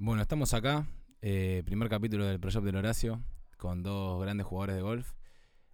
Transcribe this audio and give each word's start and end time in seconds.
Bueno, 0.00 0.22
estamos 0.22 0.54
acá, 0.54 0.86
eh, 1.22 1.64
primer 1.64 1.88
capítulo 1.88 2.24
del 2.24 2.38
Pro 2.38 2.52
Shop 2.52 2.62
del 2.62 2.76
Horacio, 2.76 3.20
con 3.56 3.82
dos 3.82 4.22
grandes 4.22 4.46
jugadores 4.46 4.76
de 4.76 4.82
golf. 4.82 5.12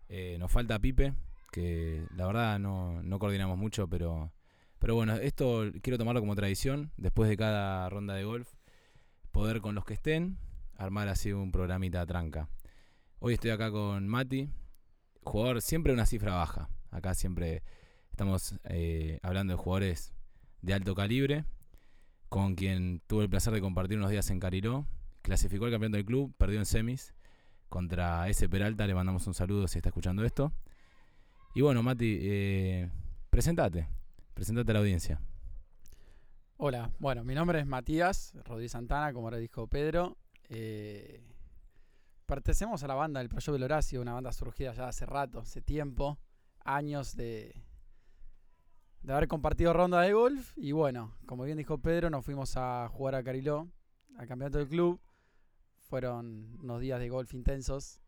Eh, 0.08 0.39
nos 0.39 0.50
falta 0.50 0.79
Pipe, 0.79 1.12
que 1.53 2.06
la 2.16 2.26
verdad 2.26 2.58
no, 2.58 3.02
no 3.02 3.18
coordinamos 3.18 3.58
mucho, 3.58 3.87
pero, 3.87 4.32
pero 4.79 4.95
bueno, 4.95 5.16
esto 5.16 5.71
quiero 5.82 5.98
tomarlo 5.98 6.22
como 6.22 6.34
tradición, 6.34 6.90
después 6.96 7.29
de 7.29 7.37
cada 7.37 7.87
ronda 7.90 8.14
de 8.14 8.24
golf, 8.24 8.50
poder 9.30 9.61
con 9.61 9.75
los 9.75 9.84
que 9.84 9.93
estén, 9.93 10.38
armar 10.79 11.09
así 11.09 11.30
un 11.34 11.52
programita 11.52 12.06
tranca. 12.06 12.48
Hoy 13.18 13.34
estoy 13.34 13.50
acá 13.50 13.70
con 13.70 14.09
Mati, 14.09 14.48
jugador 15.22 15.61
siempre 15.61 15.93
una 15.93 16.06
cifra 16.06 16.32
baja. 16.34 16.70
Acá 16.91 17.12
siempre 17.12 17.62
estamos 18.11 18.59
eh, 18.70 19.18
hablando 19.22 19.52
de 19.52 19.59
jugadores 19.59 20.14
de 20.62 20.72
alto 20.72 20.95
calibre, 20.95 21.45
con 22.35 22.57
quien 22.57 23.01
tuve 23.07 23.23
el 23.23 23.30
placer 23.30 23.53
de 23.53 23.61
compartir 23.61 23.96
unos 23.96 24.11
días 24.11 24.29
en 24.29 24.41
Cariló. 24.41 24.89
Clasificó 25.23 25.67
el 25.67 25.71
campeón 25.71 25.93
del 25.93 26.04
club, 26.04 26.35
perdió 26.36 26.58
en 26.58 26.67
semis 26.67 27.14
contra 27.68 28.29
ese 28.29 28.49
Peralta. 28.49 28.89
Le 28.89 28.95
mandamos 28.96 29.25
un 29.29 29.35
saludo 29.35 29.68
si 29.68 29.79
está 29.79 29.91
escuchando 29.91 30.25
esto. 30.25 30.53
Y 31.55 31.61
bueno, 31.61 31.85
Mati, 31.85 32.19
eh, 32.20 32.91
presentate, 33.31 33.86
presentate 34.34 34.72
a 34.72 34.75
la 34.75 34.81
audiencia. 34.81 35.20
Hola, 36.56 36.91
bueno, 36.98 37.22
mi 37.22 37.36
nombre 37.36 37.61
es 37.61 37.67
Matías 37.67 38.34
Rodríguez 38.44 38.72
Santana, 38.72 39.12
como 39.12 39.28
ahora 39.28 39.39
dijo 39.39 39.69
Pedro. 39.69 40.16
Eh, 40.48 41.22
pertenecemos 42.27 42.83
a 42.83 42.89
la 42.89 42.94
banda 42.94 43.20
del 43.20 43.28
Proyecto 43.28 43.53
del 43.53 43.62
Horacio, 43.62 44.00
una 44.00 44.14
banda 44.14 44.33
surgida 44.33 44.72
ya 44.72 44.89
hace 44.89 45.06
rato, 45.06 45.39
hace 45.39 45.62
tiempo, 45.62 46.19
años 46.64 47.14
de, 47.14 47.64
de 49.05 49.12
haber 49.12 49.28
compartido 49.28 49.72
ronda 49.72 50.00
de 50.00 50.12
golf. 50.12 50.53
Y 50.56 50.72
bueno, 50.72 51.14
como 51.27 51.44
bien 51.44 51.58
dijo 51.58 51.78
Pedro, 51.78 52.11
nos 52.11 52.25
fuimos 52.25 52.56
a 52.56 52.89
jugar 52.89 53.14
a 53.14 53.22
Cariló, 53.22 53.69
al 54.17 54.27
campeonato 54.27 54.58
del 54.58 54.69
club. 54.69 55.00
Fueron 55.89 56.58
unos 56.61 56.80
días 56.80 56.98
de 56.98 57.08
golf 57.11 57.34
intensos. 57.34 58.00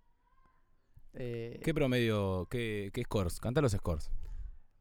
Eh, 1.13 1.61
¿Qué 1.63 1.75
promedio, 1.75 2.47
qué, 2.51 2.91
qué 2.93 3.03
scores? 3.03 3.39
Canta 3.41 3.61
los 3.61 3.73
scores. 3.73 4.11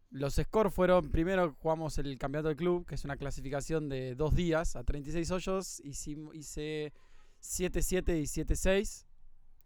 Los 0.10 0.36
scores 0.36 0.74
fueron, 0.74 1.12
primero 1.12 1.56
jugamos 1.60 1.98
el 1.98 2.18
campeonato 2.18 2.48
del 2.48 2.58
club, 2.58 2.86
que 2.86 2.96
es 2.96 3.04
una 3.04 3.18
clasificación 3.18 3.90
de 3.90 4.16
dos 4.16 4.34
días 4.34 4.78
a 4.78 4.84
36 4.84 5.30
hoyos. 5.32 5.82
Hice 5.82 6.94
7-7 7.42 8.18
y 8.18 8.24
7-6, 8.24 9.06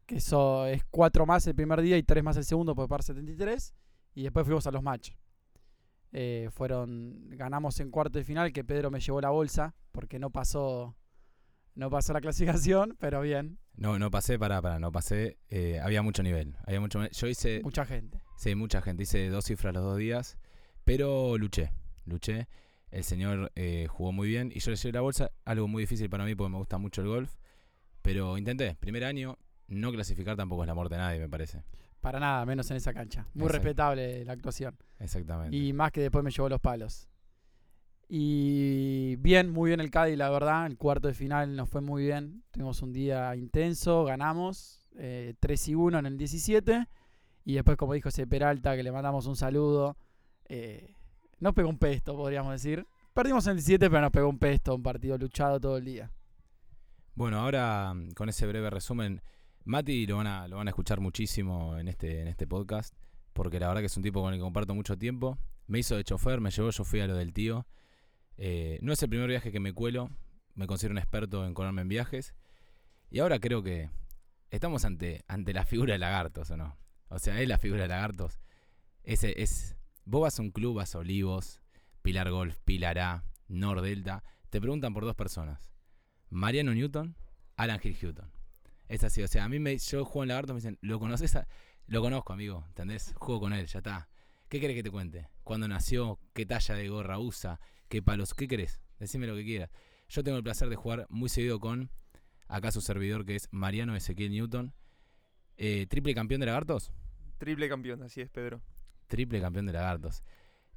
que 0.08 0.16
eso 0.16 0.66
es 0.66 0.84
4 0.90 1.26
más 1.28 1.46
el 1.46 1.54
primer 1.54 1.82
día 1.82 1.98
y 1.98 2.04
3 2.04 2.24
más 2.24 2.38
el 2.38 2.46
segundo 2.46 2.74
por 2.74 2.88
par 2.88 3.04
73. 3.04 3.76
Y 4.16 4.24
después 4.24 4.46
fuimos 4.46 4.66
a 4.66 4.72
los 4.72 4.82
match. 4.82 5.12
Eh, 6.12 6.50
fueron, 6.52 7.30
ganamos 7.30 7.80
en 7.80 7.92
cuarto 7.92 8.18
de 8.18 8.26
final, 8.26 8.52
que 8.52 8.64
Pedro 8.64 8.90
me 8.92 9.00
llevó 9.00 9.22
la 9.22 9.30
bolsa, 9.30 9.76
porque 9.92 10.18
no 10.20 10.30
pasó, 10.32 10.96
no 11.76 11.90
pasó 11.90 12.14
la 12.14 12.22
clasificación, 12.22 12.96
pero 13.00 13.22
bien, 13.22 13.60
No, 13.76 14.00
no 14.00 14.10
pasé, 14.12 14.40
para, 14.40 14.62
para, 14.62 14.80
no 14.80 14.92
pasé. 14.92 15.38
eh, 15.50 15.80
había 15.82 16.02
mucho 16.02 16.24
nivel. 16.24 16.56
Había 16.66 16.80
mucho, 16.82 17.06
yo 17.08 17.28
hice, 17.28 17.62
mucha 17.64 17.86
gente. 17.86 18.22
sí, 18.38 18.56
mucha 18.56 18.82
gente. 18.82 19.04
Hice 19.04 19.30
dos 19.30 19.46
cifras 19.46 19.74
los 19.74 19.84
dos 19.84 19.98
días, 19.98 20.38
pero 20.84 21.38
luché, 21.38 21.72
luché. 22.06 22.48
El 22.92 23.04
señor 23.04 23.52
eh, 23.56 23.86
jugó 23.88 24.12
muy 24.12 24.28
bien 24.28 24.52
y 24.54 24.60
yo 24.62 24.72
le 24.72 24.78
llevé 24.78 24.94
la 24.94 25.02
bolsa. 25.02 25.30
Algo 25.46 25.68
muy 25.68 25.84
difícil 25.84 26.10
para 26.10 26.26
mí 26.26 26.34
porque 26.34 26.52
me 26.52 26.58
gusta 26.58 26.80
mucho 26.80 27.02
el 27.04 27.08
golf. 27.08 27.36
Pero 28.02 28.36
intenté, 28.36 28.76
primer 28.80 29.04
año, 29.04 29.38
no 29.68 29.92
clasificar 29.92 30.36
tampoco 30.36 30.64
es 30.64 30.68
la 30.68 30.74
muerte 30.74 30.96
de 30.96 31.02
nadie, 31.02 31.20
me 31.20 31.30
parece. 31.30 31.62
Para 32.02 32.20
nada, 32.20 32.46
menos 32.46 32.70
en 32.72 32.78
esa 32.78 32.94
cancha. 32.94 33.28
Muy 33.34 33.44
Exacto. 33.48 33.54
respetable 33.54 34.26
la 34.26 34.34
actuación. 34.34 34.78
Exactamente. 35.00 35.56
Y 35.56 35.74
más 35.74 35.92
que 35.92 36.02
después 36.02 36.24
me 36.24 36.32
llevó 36.32 36.48
los 36.50 36.62
palos. 36.62 37.10
Y 38.08 39.18
bien, 39.18 39.52
muy 39.52 39.70
bien 39.70 39.80
el 39.80 39.92
Cádiz, 39.92 40.18
la 40.18 40.30
verdad. 40.30 40.66
El 40.66 40.78
cuarto 40.78 41.08
de 41.08 41.14
final 41.14 41.56
nos 41.56 41.70
fue 41.70 41.82
muy 41.82 42.06
bien. 42.06 42.44
Tuvimos 42.52 42.82
un 42.82 42.92
día 42.92 43.36
intenso, 43.36 44.04
ganamos 44.04 44.88
eh, 44.98 45.36
3 45.40 45.68
y 45.68 45.76
1 45.76 46.00
en 46.00 46.06
el 46.06 46.18
17. 46.18 46.88
Y 47.46 47.54
después, 47.54 47.78
como 47.78 47.94
dijo 47.94 48.10
ese 48.10 48.26
Peralta, 48.26 48.76
que 48.76 48.84
le 48.84 48.92
mandamos 48.92 49.28
un 49.28 49.36
saludo, 49.36 49.98
eh, 50.46 50.94
nos 51.40 51.54
pegó 51.54 51.70
un 51.70 51.78
pesto, 51.78 52.16
podríamos 52.16 52.52
decir. 52.52 52.86
Perdimos 53.14 53.46
en 53.46 53.52
el 53.52 53.58
17, 53.58 53.90
pero 53.90 54.02
nos 54.02 54.12
pegó 54.12 54.28
un 54.30 54.40
pesto, 54.40 54.74
un 54.74 54.84
partido 54.84 55.18
luchado 55.18 55.60
todo 55.60 55.78
el 55.78 55.86
día. 55.86 56.12
Bueno, 57.14 57.40
ahora 57.40 57.94
con 58.16 58.30
ese 58.30 58.48
breve 58.48 58.70
resumen, 58.70 59.22
Mati 59.70 60.08
lo 60.08 60.18
van 60.18 60.26
a, 60.26 60.48
lo 60.48 60.58
van 60.58 60.68
a 60.68 60.72
escuchar 60.72 61.00
muchísimo 61.00 61.78
en 61.78 61.88
este, 61.90 62.22
en 62.22 62.28
este 62.28 62.48
podcast, 62.48 62.96
porque 63.34 63.60
la 63.60 63.68
verdad 63.68 63.82
que 63.82 63.86
es 63.86 63.96
un 63.98 64.02
tipo 64.02 64.20
con 64.20 64.34
el 64.34 64.40
que 64.40 64.44
comparto 64.44 64.74
mucho 64.74 64.98
tiempo. 64.98 65.38
Me 65.68 65.78
hizo 65.78 65.96
de 65.96 66.04
chofer, 66.04 66.42
me 66.42 66.50
llevó, 66.50 66.72
yo 66.72 66.84
fui 66.84 67.02
a 67.02 67.06
lo 67.06 67.16
del 67.16 67.34
tío. 67.34 67.68
Eh, 68.38 68.80
no 68.82 68.94
es 68.94 69.04
el 69.04 69.10
primer 69.10 69.30
viaje 69.30 69.52
que 69.52 69.60
me 69.60 69.72
cuelo, 69.72 70.10
me 70.56 70.66
considero 70.66 70.94
un 70.94 70.98
experto 70.98 71.46
en 71.46 71.54
colarme 71.54 71.84
en 71.84 71.88
viajes. 71.88 72.34
Y 73.12 73.20
ahora 73.20 73.38
creo 73.38 73.62
que 73.62 73.92
estamos 74.50 74.86
ante, 74.86 75.24
ante 75.28 75.54
la 75.54 75.66
figura 75.66 75.94
de 75.94 76.00
Lagartos, 76.00 76.50
¿o 76.50 76.58
no? 76.58 76.76
O 77.10 77.20
sea, 77.20 77.40
es 77.40 77.48
la 77.48 77.60
figura 77.60 77.84
de 77.84 77.90
Lagartos. 77.90 78.40
Ese 79.04 79.40
es. 79.40 79.76
Vos 80.04 80.24
vas 80.24 80.40
a 80.40 80.42
un 80.42 80.50
club, 80.50 80.78
vas 80.78 80.96
a 80.96 80.98
Olivos, 80.98 81.62
Pilar 82.02 82.32
Golf, 82.32 82.58
Pilar 82.66 82.98
A, 82.98 83.24
Nordelta. 83.48 84.24
Te 84.50 84.60
preguntan 84.60 84.96
por 84.96 85.06
dos 85.06 85.16
personas. 85.16 85.70
Mariano 86.32 86.74
Newton, 86.74 87.16
Alan 87.56 87.80
Hill 87.84 87.96
Houghton. 88.02 88.39
Es 88.90 89.04
así, 89.04 89.24
o 89.24 89.28
sea, 89.28 89.46
a 89.46 89.50
mí 89.50 89.60
me, 89.60 89.78
yo 89.78 90.04
juego 90.04 90.24
en 90.24 90.30
Lagartos, 90.30 90.54
me 90.54 90.58
dicen, 90.58 90.78
¿lo 90.82 91.00
conoces? 91.00 91.36
a-?" 91.36 91.48
Lo 91.88 92.02
conozco, 92.02 92.34
amigo, 92.34 92.66
¿entendés? 92.68 93.14
Juego 93.16 93.42
con 93.42 93.54
él, 93.54 93.66
ya 93.66 93.80
está. 93.80 94.10
¿Qué 94.48 94.60
querés 94.60 94.76
que 94.76 94.84
te 94.84 94.92
cuente? 94.92 95.30
¿Cuándo 95.44 95.68
nació? 95.68 96.20
¿Qué 96.34 96.46
talla 96.46 96.76
de 96.76 96.88
gorra 96.88 97.18
usa? 97.18 97.60
¿Qué 97.88 98.02
palos? 98.04 98.34
¿Qué 98.34 98.48
querés? 98.48 98.80
Decime 99.00 99.26
lo 99.26 99.36
que 99.36 99.44
quieras. 99.44 99.72
Yo 100.10 100.24
tengo 100.24 100.38
el 100.38 100.44
placer 100.44 100.70
de 100.70 100.76
jugar 100.76 101.08
muy 101.10 101.30
seguido 101.30 101.60
con 101.60 101.90
acá 102.48 102.72
su 102.72 102.82
servidor 102.82 103.26
que 103.26 103.36
es 103.36 103.48
Mariano 103.52 103.96
Ezequiel 103.96 104.32
Newton. 104.32 104.74
Eh, 105.58 105.88
triple 105.88 106.14
campeón 106.14 106.42
de 106.42 106.48
lagartos. 106.48 106.92
Triple 107.38 107.70
campeón, 107.70 108.04
así 108.04 108.22
es, 108.22 108.30
Pedro. 108.30 108.62
Triple 109.08 109.42
campeón 109.42 109.66
de 109.66 109.74
lagartos. 109.74 110.24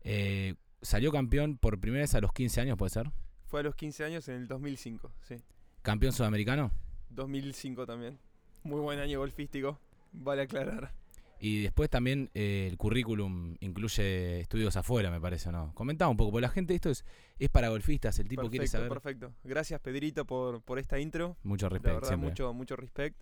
Eh, 0.01 0.55
salió 0.81 1.12
campeón 1.12 1.59
por 1.59 1.78
primera 1.81 2.03
vez 2.03 2.15
a 2.15 2.21
los 2.21 2.33
15 2.33 2.61
años, 2.61 2.78
¿puede 2.78 2.91
ser? 2.91 3.11
Fue 3.45 3.61
a 3.61 3.62
los 3.62 3.75
15 3.75 4.05
años 4.05 4.28
en 4.28 4.37
el 4.37 4.49
2005, 4.49 5.12
sí. 5.21 5.37
Campeón 5.83 6.12
sudamericano. 6.12 6.71
2005 7.15 7.87
también. 7.87 8.19
Muy 8.65 8.81
buen 8.81 8.99
año 8.99 9.19
golfístico, 9.19 9.78
vale 10.12 10.43
aclarar. 10.43 10.93
Y 11.41 11.62
después 11.62 11.91
también 11.91 12.31
eh, 12.34 12.69
el 12.71 12.77
currículum 12.78 13.56
incluye 13.59 14.41
estudios 14.41 14.77
afuera, 14.77 15.11
me 15.11 15.21
parece, 15.21 15.49
¿o 15.49 15.53
¿no? 15.53 15.75
Comentaba 15.75 16.09
un 16.09 16.17
poco, 16.17 16.31
porque 16.31 16.43
la 16.43 16.49
gente, 16.49 16.72
esto 16.75 16.89
es, 16.91 17.05
es 17.41 17.49
para 17.49 17.69
golfistas, 17.71 18.17
el 18.21 18.28
tipo 18.28 18.49
quiere 18.49 18.69
saber. 18.69 18.89
perfecto. 18.89 19.33
Gracias, 19.43 19.81
Pedrito, 19.81 20.25
por, 20.25 20.62
por 20.62 20.78
esta 20.78 21.01
intro. 21.01 21.37
Mucho 21.43 21.69
respeto, 21.69 21.95
verdad, 21.95 22.09
siempre. 22.09 22.28
mucho, 22.28 22.53
mucho 22.55 22.77
respect. 22.77 23.21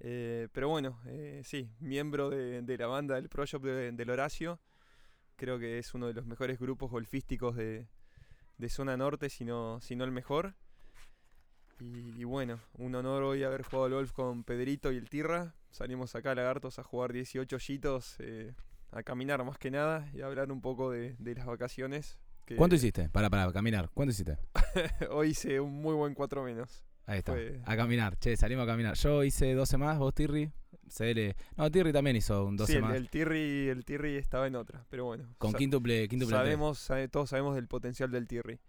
Eh, 0.00 0.48
pero 0.52 0.68
bueno, 0.70 0.98
eh, 1.06 1.42
sí, 1.44 1.68
miembro 1.78 2.30
de, 2.30 2.62
de 2.62 2.78
la 2.78 2.86
banda 2.86 3.16
del 3.16 3.28
Pro 3.28 3.44
Shop 3.44 3.62
de- 3.62 3.92
del 3.92 4.10
Horacio. 4.10 4.58
Creo 5.36 5.58
que 5.58 5.78
es 5.78 5.92
uno 5.92 6.06
de 6.06 6.14
los 6.14 6.24
mejores 6.24 6.58
grupos 6.58 6.90
golfísticos 6.90 7.54
de, 7.54 7.86
de 8.56 8.68
zona 8.70 8.96
norte, 8.96 9.28
si 9.28 9.44
no, 9.44 9.78
si 9.82 9.94
no 9.94 10.04
el 10.04 10.10
mejor. 10.10 10.54
Y, 11.82 12.20
y 12.20 12.24
bueno, 12.24 12.60
un 12.74 12.94
honor 12.94 13.24
hoy 13.24 13.42
haber 13.42 13.62
jugado 13.62 13.86
al 13.86 13.92
golf 13.94 14.12
con 14.12 14.44
Pedrito 14.44 14.92
y 14.92 14.96
el 14.96 15.08
Tirra. 15.08 15.54
Salimos 15.70 16.14
acá 16.14 16.30
a 16.30 16.34
Lagartos 16.34 16.78
a 16.78 16.84
jugar 16.84 17.12
18 17.12 17.56
hoyitos, 17.56 18.16
eh, 18.20 18.54
a 18.92 19.02
caminar 19.02 19.42
más 19.44 19.58
que 19.58 19.70
nada 19.70 20.08
y 20.14 20.20
a 20.20 20.26
hablar 20.26 20.52
un 20.52 20.60
poco 20.60 20.90
de, 20.90 21.16
de 21.18 21.34
las 21.34 21.46
vacaciones. 21.46 22.18
que 22.44 22.56
¿Cuánto 22.56 22.76
hiciste? 22.76 23.08
Para, 23.08 23.28
para 23.30 23.50
caminar. 23.52 23.90
¿Cuánto 23.94 24.12
hiciste? 24.12 24.38
hoy 25.10 25.30
hice 25.30 25.58
un 25.60 25.72
muy 25.72 25.94
buen 25.94 26.14
4 26.14 26.44
menos. 26.44 26.84
Ahí 27.06 27.18
está. 27.18 27.32
Fue- 27.32 27.60
A 27.64 27.76
caminar. 27.76 28.16
Che, 28.18 28.36
salimos 28.36 28.62
a 28.64 28.66
caminar. 28.66 28.94
Yo 28.94 29.24
hice 29.24 29.54
12 29.54 29.76
más, 29.78 29.98
vos 29.98 30.14
Tirri. 30.14 30.52
CL. 30.88 31.34
No, 31.56 31.70
Tirri 31.70 31.92
también 31.92 32.16
hizo 32.16 32.44
un 32.44 32.56
12 32.56 32.70
sí, 32.72 32.76
el, 32.76 32.82
más. 32.84 32.94
el 32.94 33.08
Tirri, 33.08 33.68
el 33.68 33.84
Tirri 33.84 34.16
estaba 34.16 34.46
en 34.46 34.56
otra, 34.56 34.84
pero 34.90 35.06
bueno. 35.06 35.26
con 35.38 35.52
quíntuple, 35.54 36.06
quíntuple 36.06 36.36
sabemos, 36.36 36.78
sabe- 36.78 37.08
todos 37.08 37.30
sabemos 37.30 37.54
del 37.54 37.66
potencial 37.66 38.10
del 38.10 38.28
Tirri. 38.28 38.60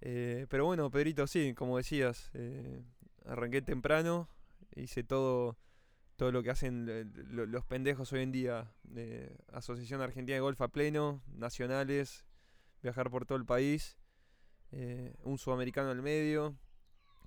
Eh, 0.00 0.46
pero 0.48 0.64
bueno, 0.66 0.90
Pedrito, 0.90 1.26
sí, 1.26 1.54
como 1.54 1.76
decías, 1.76 2.30
eh, 2.34 2.82
arranqué 3.26 3.60
temprano, 3.62 4.28
hice 4.74 5.04
todo, 5.04 5.58
todo 6.16 6.32
lo 6.32 6.42
que 6.42 6.50
hacen 6.50 6.86
eh, 6.90 7.04
lo- 7.28 7.46
los 7.46 7.64
pendejos 7.66 8.12
hoy 8.12 8.22
en 8.22 8.32
día. 8.32 8.72
eh, 8.96 9.36
Asociación 9.52 10.00
Argentina 10.02 10.36
de 10.36 10.40
Golf 10.42 10.60
a 10.62 10.68
pleno, 10.68 11.22
nacionales, 11.34 12.24
viajar 12.82 13.10
por 13.10 13.26
todo 13.26 13.38
el 13.38 13.46
país, 13.46 13.98
un 15.24 15.38
sudamericano 15.38 15.90
en 15.90 15.96
el 15.98 16.02
medio, 16.02 16.56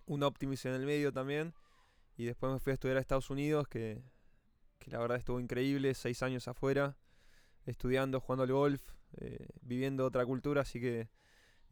un 0.08 0.24
Optimus 0.24 0.66
en 0.66 0.74
el 0.74 0.86
medio 0.86 1.14
también. 1.14 1.54
Y 2.18 2.26
después 2.26 2.54
me 2.54 2.60
fui 2.60 2.72
a 2.72 2.76
estudiar 2.76 2.98
a 2.98 3.02
Estados 3.02 3.30
Unidos, 3.32 3.68
que, 3.70 4.04
que 4.80 4.92
la 4.92 5.00
verdad 5.00 5.18
estuvo 5.18 5.40
increíble, 5.40 5.94
seis 5.96 6.24
años 6.24 6.48
afuera, 6.48 6.98
estudiando, 7.66 8.20
jugando 8.22 8.44
al 8.44 8.52
golf, 8.54 8.82
viviendo 9.62 10.06
otra 10.06 10.26
cultura, 10.26 10.62
así 10.62 10.80
que 10.82 11.10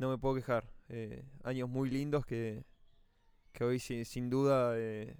no 0.02 0.10
me 0.10 0.18
puedo 0.18 0.36
quejar. 0.36 0.70
Eh, 0.90 1.24
años 1.44 1.70
muy 1.70 1.90
lindos 1.90 2.26
que, 2.26 2.66
que 3.54 3.64
hoy 3.64 3.80
si- 3.80 4.04
sin 4.04 4.30
duda 4.30 4.74
eh, 4.78 5.16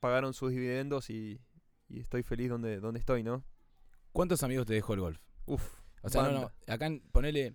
pagaron 0.00 0.32
sus 0.32 0.50
dividendos 0.52 1.10
y, 1.10 1.40
y 1.88 2.00
estoy 2.00 2.22
feliz 2.22 2.48
donde, 2.48 2.80
donde 2.80 3.00
estoy, 3.00 3.22
¿no? 3.22 3.44
¿Cuántos 4.12 4.42
amigos 4.42 4.64
te 4.66 4.72
dejó 4.74 4.94
el 4.94 5.00
golf? 5.00 5.20
Uf, 5.44 5.62
O 6.02 6.08
sea, 6.08 6.22
no, 6.22 6.32
no. 6.32 6.52
Acá 6.66 6.90
ponele. 7.12 7.54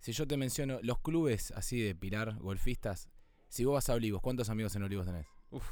Si 0.00 0.12
yo 0.12 0.26
te 0.26 0.36
menciono 0.36 0.78
los 0.82 0.98
clubes 1.00 1.52
así 1.52 1.80
de 1.80 1.94
Pilar, 1.94 2.36
golfistas, 2.38 3.08
Si 3.48 3.64
vos 3.64 3.74
vas 3.74 3.88
a 3.88 3.94
Olivos, 3.94 4.20
¿cuántos 4.20 4.50
amigos 4.50 4.74
en 4.76 4.82
Olivos 4.82 5.06
tenés? 5.06 5.26
Uf. 5.50 5.64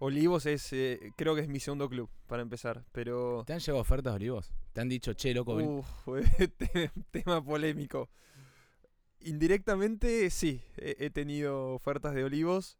Olivos 0.00 0.46
es, 0.46 0.72
eh, 0.72 1.12
creo 1.16 1.34
que 1.34 1.40
es 1.42 1.48
mi 1.48 1.58
segundo 1.60 1.88
club, 1.88 2.08
para 2.28 2.42
empezar, 2.42 2.84
pero... 2.92 3.42
¿Te 3.46 3.52
han 3.52 3.58
llegado 3.58 3.80
ofertas 3.80 4.12
de 4.12 4.16
Olivos? 4.16 4.52
¿Te 4.72 4.80
han 4.80 4.88
dicho, 4.88 5.12
che, 5.14 5.34
loco, 5.34 5.54
Uf, 5.56 5.86
te- 6.56 6.90
tema 7.10 7.42
polémico. 7.44 8.08
Indirectamente, 9.20 10.30
sí, 10.30 10.62
he, 10.76 11.10
tenido 11.10 11.74
ofertas 11.74 12.14
de 12.14 12.24
Olivos. 12.24 12.78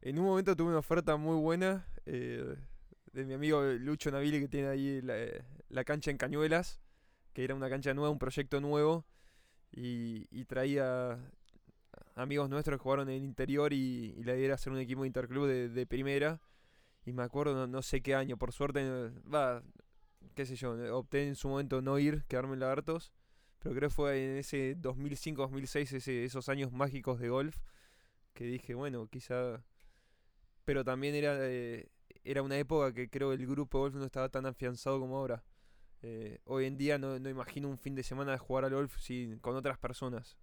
En 0.00 0.18
un 0.18 0.24
momento 0.26 0.56
tuve 0.56 0.68
una 0.68 0.78
oferta 0.78 1.16
muy 1.16 1.36
buena 1.36 1.86
eh, 2.06 2.56
de 3.12 3.24
mi 3.24 3.34
amigo 3.34 3.62
Lucho 3.62 4.10
Navili, 4.10 4.40
que 4.40 4.48
tiene 4.48 4.68
ahí 4.68 5.00
la, 5.02 5.16
la 5.68 5.84
cancha 5.84 6.10
en 6.10 6.18
Cañuelas, 6.18 6.80
que 7.32 7.44
era 7.44 7.54
una 7.54 7.68
cancha 7.68 7.94
nueva, 7.94 8.10
un 8.10 8.18
proyecto 8.18 8.60
nuevo, 8.60 9.04
y, 9.72 10.44
traía 10.44 11.18
amigos 12.14 12.50
nuestros 12.50 12.78
que 12.78 12.82
jugaron 12.82 13.08
en 13.08 13.16
el 13.16 13.24
interior 13.24 13.72
y, 13.72 14.14
la 14.22 14.34
idea 14.34 14.46
era 14.46 14.54
hacer 14.54 14.72
un 14.72 14.78
equipo 14.78 15.02
de 15.02 15.08
interclub 15.08 15.46
de, 15.46 15.86
primera. 15.86 16.40
Y 17.04 17.12
me 17.12 17.22
acuerdo, 17.22 17.54
no, 17.54 17.66
no 17.66 17.82
sé 17.82 18.00
qué 18.00 18.14
año, 18.14 18.36
por 18.36 18.52
suerte, 18.52 18.80
eh, 18.82 19.10
va, 19.32 19.62
qué 20.34 20.46
sé 20.46 20.54
yo, 20.54 20.78
eh, 20.78 20.90
opté 20.90 21.26
en 21.26 21.34
su 21.34 21.48
momento 21.48 21.82
no 21.82 21.98
ir, 21.98 22.24
quedarme 22.28 22.54
en 22.54 22.60
Lagartos, 22.60 23.12
pero 23.62 23.74
creo 23.74 23.88
que 23.88 23.94
fue 23.94 24.24
en 24.24 24.36
ese 24.38 24.76
2005-2006, 24.78 25.92
ese, 25.96 26.24
esos 26.24 26.48
años 26.48 26.72
mágicos 26.72 27.20
de 27.20 27.28
golf, 27.28 27.56
que 28.34 28.44
dije, 28.44 28.74
bueno, 28.74 29.06
quizá... 29.08 29.62
Pero 30.64 30.84
también 30.84 31.14
era, 31.14 31.36
eh, 31.40 31.88
era 32.24 32.42
una 32.42 32.56
época 32.58 32.92
que 32.92 33.08
creo 33.10 33.32
el 33.32 33.46
grupo 33.46 33.78
de 33.78 33.82
golf 33.82 33.94
no 33.96 34.04
estaba 34.04 34.28
tan 34.28 34.46
afianzado 34.46 35.00
como 35.00 35.16
ahora. 35.18 35.44
Eh, 36.02 36.40
hoy 36.44 36.66
en 36.66 36.76
día 36.76 36.98
no, 36.98 37.18
no 37.18 37.28
imagino 37.28 37.68
un 37.68 37.78
fin 37.78 37.94
de 37.94 38.02
semana 38.02 38.32
de 38.32 38.38
jugar 38.38 38.64
al 38.64 38.74
golf 38.74 38.96
sin, 38.98 39.38
con 39.38 39.54
otras 39.56 39.78
personas. 39.78 40.36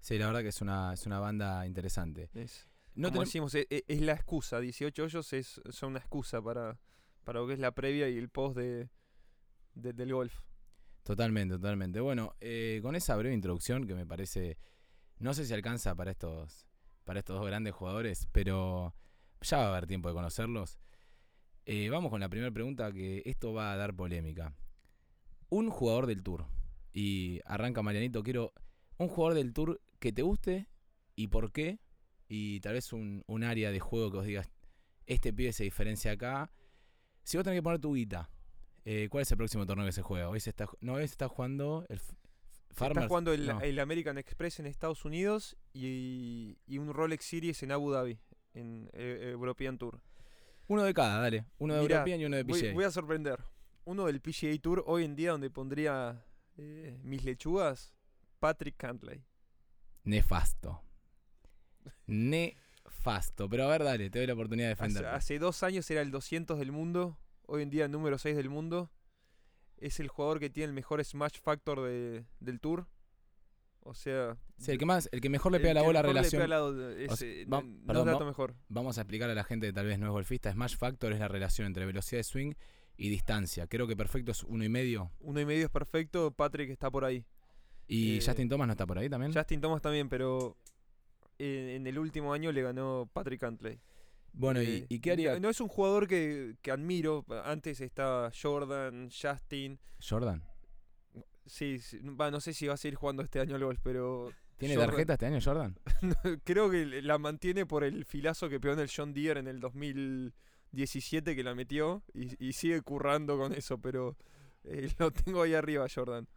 Sí, 0.00 0.16
la 0.18 0.26
verdad 0.26 0.42
que 0.42 0.48
es 0.48 0.60
una, 0.60 0.92
es 0.92 1.06
una 1.06 1.18
banda 1.18 1.66
interesante. 1.66 2.30
Es, 2.34 2.68
No 2.94 3.08
como 3.08 3.22
decimos, 3.22 3.54
e- 3.54 3.66
e- 3.70 3.84
es, 3.88 4.00
la 4.00 4.12
excusa. 4.12 4.60
18 4.60 5.04
hoyos 5.04 5.32
es, 5.32 5.60
son 5.70 5.90
una 5.90 5.98
excusa 5.98 6.40
para, 6.40 6.78
para 7.24 7.40
lo 7.40 7.46
que 7.48 7.54
es 7.54 7.58
la 7.58 7.72
previa 7.72 8.08
y 8.08 8.16
el 8.16 8.28
post 8.28 8.56
de, 8.56 8.88
de- 9.74 9.92
del 9.92 10.12
golf. 10.12 10.38
Totalmente, 11.08 11.54
totalmente. 11.54 12.00
Bueno, 12.00 12.34
eh, 12.38 12.80
con 12.82 12.94
esa 12.94 13.16
breve 13.16 13.34
introducción 13.34 13.86
que 13.86 13.94
me 13.94 14.04
parece, 14.04 14.58
no 15.18 15.32
sé 15.32 15.46
si 15.46 15.54
alcanza 15.54 15.94
para 15.94 16.10
estos, 16.10 16.66
para 17.04 17.20
estos 17.20 17.38
dos 17.38 17.46
grandes 17.46 17.72
jugadores, 17.72 18.28
pero 18.30 18.94
ya 19.40 19.56
va 19.56 19.64
a 19.64 19.68
haber 19.68 19.86
tiempo 19.86 20.10
de 20.10 20.14
conocerlos. 20.14 20.78
Eh, 21.64 21.88
vamos 21.88 22.10
con 22.10 22.20
la 22.20 22.28
primera 22.28 22.52
pregunta, 22.52 22.92
que 22.92 23.22
esto 23.24 23.54
va 23.54 23.72
a 23.72 23.76
dar 23.78 23.96
polémica. 23.96 24.52
Un 25.48 25.70
jugador 25.70 26.04
del 26.04 26.22
Tour, 26.22 26.44
y 26.92 27.40
arranca 27.46 27.80
Marianito, 27.80 28.22
quiero 28.22 28.52
un 28.98 29.08
jugador 29.08 29.38
del 29.38 29.54
Tour 29.54 29.80
que 30.00 30.12
te 30.12 30.20
guste 30.20 30.68
y 31.16 31.28
por 31.28 31.52
qué, 31.52 31.80
y 32.28 32.60
tal 32.60 32.74
vez 32.74 32.92
un, 32.92 33.24
área 33.44 33.70
de 33.70 33.80
juego 33.80 34.10
que 34.10 34.18
os 34.18 34.26
digas, 34.26 34.50
este 35.06 35.32
pibe 35.32 35.54
se 35.54 35.64
diferencia 35.64 36.12
acá. 36.12 36.50
Si 37.22 37.38
vos 37.38 37.44
tenés 37.44 37.60
que 37.60 37.62
poner 37.62 37.80
tu 37.80 37.94
guita, 37.94 38.28
eh, 38.90 39.08
¿Cuál 39.10 39.20
es 39.20 39.30
el 39.30 39.36
próximo 39.36 39.66
torneo 39.66 39.84
que 39.84 39.92
se 39.92 40.00
juega? 40.00 40.30
Hoy 40.30 40.40
se 40.40 40.48
está, 40.48 40.66
no, 40.80 40.94
hoy 40.94 41.00
se 41.02 41.12
está 41.12 41.28
jugando 41.28 41.84
el 41.90 42.00
Farmers. 42.70 42.96
Está 43.02 43.08
jugando 43.08 43.34
el, 43.34 43.46
no. 43.46 43.60
el 43.60 43.78
American 43.80 44.16
Express 44.16 44.60
en 44.60 44.66
Estados 44.66 45.04
Unidos 45.04 45.58
y, 45.74 46.56
y 46.66 46.78
un 46.78 46.94
Rolex 46.94 47.22
Series 47.26 47.62
en 47.62 47.72
Abu 47.72 47.90
Dhabi, 47.90 48.18
en 48.54 48.88
eh, 48.94 49.28
European 49.32 49.76
Tour. 49.76 50.00
Uno 50.68 50.84
de 50.84 50.94
cada, 50.94 51.20
dale. 51.20 51.44
Uno 51.58 51.74
de 51.74 51.82
Mirá, 51.82 51.96
European 51.96 52.20
y 52.20 52.24
uno 52.24 52.36
de 52.36 52.44
Voy, 52.44 52.62
PGA. 52.62 52.72
voy 52.72 52.84
a 52.84 52.90
sorprender. 52.90 53.44
Uno 53.84 54.06
del 54.06 54.22
PGA 54.22 54.58
Tour 54.62 54.82
hoy 54.86 55.04
en 55.04 55.16
día 55.16 55.32
donde 55.32 55.50
pondría 55.50 56.24
eh, 56.56 56.98
mis 57.02 57.24
lechugas, 57.24 57.92
Patrick 58.38 58.76
Cantley. 58.78 59.22
Nefasto. 60.04 60.80
Nefasto. 62.06 63.50
Pero 63.50 63.64
a 63.64 63.68
ver, 63.68 63.84
dale, 63.84 64.08
te 64.08 64.18
doy 64.18 64.26
la 64.26 64.32
oportunidad 64.32 64.68
de 64.68 64.72
Hace, 64.72 64.82
defenderte. 64.84 65.14
hace 65.14 65.38
dos 65.38 65.62
años 65.62 65.90
era 65.90 66.00
el 66.00 66.10
200 66.10 66.58
del 66.58 66.72
mundo, 66.72 67.18
hoy 67.48 67.62
en 67.62 67.70
día 67.70 67.88
número 67.88 68.18
6 68.18 68.36
del 68.36 68.48
mundo. 68.50 68.90
Es 69.78 70.00
el 70.00 70.08
jugador 70.08 70.38
que 70.40 70.50
tiene 70.50 70.66
el 70.68 70.72
mejor 70.72 71.04
smash 71.04 71.38
factor 71.40 71.80
de- 71.82 72.24
del 72.40 72.60
Tour. 72.60 72.86
O 73.80 73.94
sea, 73.94 74.36
Sí, 74.58 74.72
el 74.72 74.78
que 74.78 74.84
más, 74.84 75.08
el 75.12 75.20
que 75.20 75.28
mejor 75.30 75.52
le 75.52 75.60
pega 75.60 75.72
la 75.74 75.82
bola 75.82 76.02
relación. 76.02 76.42
mejor. 78.26 78.54
Vamos 78.68 78.98
a 78.98 79.02
explicar 79.02 79.30
a 79.30 79.34
la 79.34 79.44
gente 79.44 79.66
que 79.68 79.72
tal 79.72 79.86
vez 79.86 79.98
no 79.98 80.06
es 80.06 80.12
golfista. 80.12 80.52
Smash 80.52 80.76
Factor 80.76 81.12
es 81.12 81.20
la 81.20 81.28
relación 81.28 81.66
entre 81.66 81.86
velocidad 81.86 82.18
de 82.18 82.24
swing 82.24 82.52
y 82.96 83.08
distancia. 83.08 83.66
Creo 83.66 83.86
que 83.86 83.96
perfecto 83.96 84.32
es 84.32 84.42
uno 84.42 84.64
y 84.64 84.68
medio. 84.68 85.12
Uno 85.20 85.40
y 85.40 85.46
medio 85.46 85.64
es 85.66 85.70
perfecto, 85.70 86.32
Patrick 86.32 86.70
está 86.70 86.90
por 86.90 87.04
ahí. 87.04 87.24
Y 87.86 88.18
Eh, 88.18 88.22
Justin 88.22 88.48
Thomas 88.48 88.66
no 88.66 88.72
está 88.72 88.84
por 88.86 88.98
ahí 88.98 89.08
también. 89.08 89.32
Justin 89.32 89.60
Thomas 89.60 89.80
también, 89.80 90.08
pero 90.08 90.56
eh, 91.38 91.76
en 91.76 91.86
el 91.86 91.98
último 91.98 92.32
año 92.34 92.50
le 92.52 92.60
ganó 92.62 93.08
Patrick 93.12 93.40
Cantley. 93.40 93.80
Bueno, 94.38 94.60
Eh, 94.60 94.86
¿y, 94.88 94.94
y 94.96 95.00
qué 95.00 95.12
haría 95.12 95.34
No, 95.34 95.40
no 95.40 95.50
es 95.50 95.60
un 95.60 95.68
jugador 95.68 96.06
que, 96.08 96.56
que 96.62 96.70
admiro. 96.70 97.24
Antes 97.44 97.80
estaba 97.80 98.30
Jordan, 98.30 99.10
Justin. 99.10 99.78
Jordan? 100.00 100.42
Sí, 101.46 101.78
sí, 101.80 101.98
no 102.02 102.40
sé 102.40 102.52
si 102.52 102.66
va 102.66 102.74
a 102.74 102.76
seguir 102.76 102.94
jugando 102.96 103.22
este 103.22 103.40
año 103.40 103.54
al 103.56 103.64
golf, 103.64 103.80
pero 103.82 104.30
¿Tiene 104.58 104.74
Jordan- 104.76 104.90
tarjeta 104.90 105.12
este 105.14 105.26
año 105.26 105.38
Jordan? 105.42 105.78
creo 106.44 106.70
que 106.70 106.84
la 107.02 107.18
mantiene 107.18 107.64
por 107.66 107.84
el 107.84 108.04
filazo 108.04 108.48
que 108.48 108.60
pegó 108.60 108.74
en 108.74 108.80
el 108.80 108.90
John 108.94 109.12
Deere 109.14 109.40
en 109.40 109.46
el 109.48 109.58
2017 109.60 111.34
que 111.34 111.42
la 111.42 111.54
metió 111.54 112.02
y, 112.12 112.44
y 112.44 112.52
sigue 112.52 112.82
currando 112.82 113.38
con 113.38 113.54
eso, 113.54 113.78
pero 113.78 114.16
eh, 114.64 114.88
lo 114.98 115.10
tengo 115.10 115.42
ahí 115.42 115.54
arriba, 115.54 115.86
Jordan. 115.92 116.28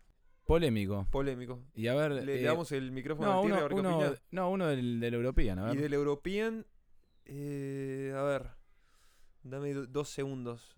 Polémico. 0.46 1.08
Polémico. 1.12 1.62
Y 1.76 1.88
a 1.88 1.94
ver. 1.96 2.12
Le, 2.24 2.40
eh, 2.40 2.44
damos 2.44 2.72
el 2.72 2.92
micrófono 2.92 3.28
no, 3.34 3.40
al 3.42 3.46
uno, 3.46 3.56
a 3.56 3.60
ver 3.62 3.68
qué 3.70 3.76
uno- 3.76 4.14
no, 4.32 4.50
uno 4.50 4.68
del, 4.68 5.00
del 5.00 5.14
European, 5.14 5.60
a 5.60 5.66
ver. 5.66 5.76
Y 5.76 5.78
del 5.78 5.94
European, 5.94 6.66
eh, 7.26 8.14
a 8.16 8.22
ver, 8.24 8.52
dame 9.44 9.74
do- 9.74 9.88
dos 9.88 10.10
segundos. 10.10 10.76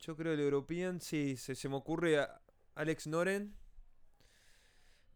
Yo 0.00 0.16
creo 0.16 0.32
el 0.34 0.40
European, 0.40 1.00
sí, 1.00 1.36
se, 1.36 1.54
se 1.54 1.68
me 1.68 1.76
ocurre 1.76 2.18
a 2.18 2.40
Alex 2.74 3.06
Noren. 3.06 3.56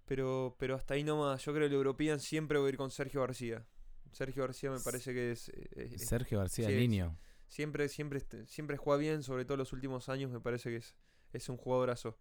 Pero, 0.07 0.57
pero 0.59 0.75
hasta 0.75 0.95
ahí 0.95 1.05
nomás, 1.05 1.45
yo 1.45 1.55
creo 1.55 1.67
el 1.67 1.73
European 1.73 2.19
siempre 2.19 2.59
voy 2.59 2.67
a 2.67 2.69
ir 2.71 2.77
con 2.77 2.91
Sergio 2.91 3.21
García. 3.21 3.65
Sergio 4.11 4.43
García 4.43 4.73
me 4.73 4.81
parece 4.81 5.15
que 5.15 5.31
es... 5.31 5.49
eh, 5.51 5.69
eh, 5.77 5.99
Sergio 5.99 6.39
García, 6.39 6.67
sí, 6.67 6.75
niño. 6.75 7.17
siempre, 7.47 7.89
siempre, 7.89 8.21
siempre 8.47 8.77
juega 8.77 8.99
bien, 8.99 9.23
sobre 9.23 9.45
todo 9.45 9.57
los 9.57 9.73
últimos 9.73 10.09
años, 10.09 10.33
me 10.33 10.41
parece 10.41 10.71
que 10.71 10.77
es, 10.79 10.97
es 11.33 11.49
un 11.49 11.57
jugadorazo. 11.57 12.19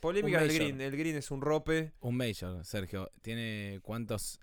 Polémica 0.00 0.40
del. 0.42 0.52
Green, 0.52 0.80
el 0.82 0.94
Green 0.94 1.16
es 1.16 1.30
un 1.30 1.40
rope 1.40 1.94
Un 2.00 2.16
Major, 2.18 2.62
Sergio. 2.66 3.10
¿Tiene 3.22 3.80
cuántos? 3.82 4.38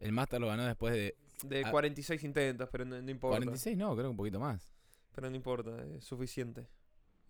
El 0.00 0.12
Master 0.12 0.40
lo 0.40 0.46
ganó 0.48 0.64
después 0.64 0.94
de. 0.94 1.16
de 1.44 1.64
Ah. 1.64 1.70
46 1.70 2.22
intentos, 2.24 2.68
pero 2.70 2.84
no, 2.84 3.00
no 3.00 3.10
importa. 3.10 3.36
46, 3.38 3.76
no, 3.76 3.92
creo 3.94 4.04
que 4.06 4.10
un 4.10 4.16
poquito 4.16 4.40
más. 4.40 4.72
Pero 5.14 5.30
no 5.30 5.36
importa, 5.36 5.70
es 5.96 6.04
suficiente. 6.04 6.68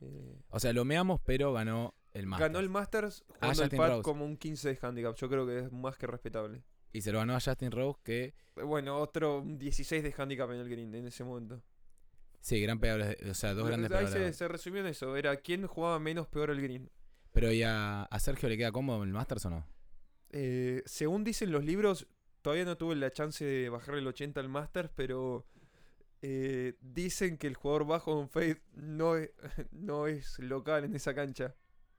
Eh, 0.01 0.41
O 0.51 0.61
sea, 0.61 0.73
lo 0.73 0.85
meamos, 0.85 1.21
pero 1.25 1.53
ganó 1.53 1.95
el 2.13 2.27
Master. 2.27 2.49
ganó 2.49 2.59
el 2.61 2.69
Masters 2.69 3.25
Ah, 3.41 3.53
jugando 3.53 3.63
el 3.65 3.71
pad 3.71 3.89
Rose. 3.89 4.03
como 4.03 4.25
un 4.25 4.37
15 4.37 4.75
de 4.75 4.79
handicap. 4.87 5.15
Yo 5.17 5.29
creo 5.29 5.47
que 5.47 5.59
es 5.61 5.73
más 5.73 5.97
que 5.97 6.07
respetable. 6.07 6.63
Y 6.93 7.03
se 7.03 7.13
lo 7.13 7.19
ganó 7.19 7.35
a 7.35 7.41
Justin 7.41 7.71
Rose, 7.71 7.99
que 8.03 8.35
Eh, 8.57 8.63
Bueno, 8.63 8.97
otro 8.99 9.39
un 9.41 9.59
16 9.59 10.03
de 10.03 10.15
handicap 10.17 10.51
en 10.51 10.61
el 10.61 10.69
green 10.69 10.95
en 10.95 11.07
ese 11.07 11.25
momento. 11.25 11.63
sí, 12.41 12.61
gran 12.61 12.79
pegadores. 12.79 13.17
O 13.29 13.35
sea, 13.35 13.55
dos 13.55 13.67
grandes 13.67 13.91
Ahí 13.93 14.07
se, 14.07 14.33
se 14.33 14.49
resumió 14.49 14.81
en 14.81 14.87
eso. 14.87 15.17
Era 15.17 15.37
quién 15.37 15.67
jugaba 15.67 15.99
menos 15.99 16.29
peor 16.29 16.51
el 16.51 16.61
green. 16.63 16.91
Pero 17.33 17.53
¿y 17.53 17.63
a, 17.63 18.05
a 18.05 18.19
Sergio 18.21 18.49
le 18.49 18.57
queda 18.57 18.73
cómodo 18.73 19.03
el 19.05 19.11
Masters 19.13 19.45
o 19.47 19.51
no? 19.51 19.67
Eh, 20.31 20.83
según 20.87 21.25
dicen 21.25 21.51
los 21.53 21.65
libros, 21.65 22.07
todavía 22.43 22.65
no 22.65 22.77
tuve 22.77 22.97
la 22.97 23.11
chance 23.13 23.45
de 23.45 23.69
bajar 23.69 23.95
el 23.97 24.07
80 24.07 24.41
al 24.41 24.49
Masters, 24.49 24.91
pero 24.95 25.47
eh, 26.23 26.75
dicen 26.81 27.39
que 27.39 27.47
el 27.47 27.55
jugador 27.55 27.87
bajo 27.87 28.21
en 28.21 28.29
Fade 28.29 28.63
no 28.75 29.17
es, 29.17 29.31
no 29.73 30.07
es 30.07 30.39
local 30.39 30.85
en 30.85 30.95
esa 30.95 31.15
cancha. 31.15 31.55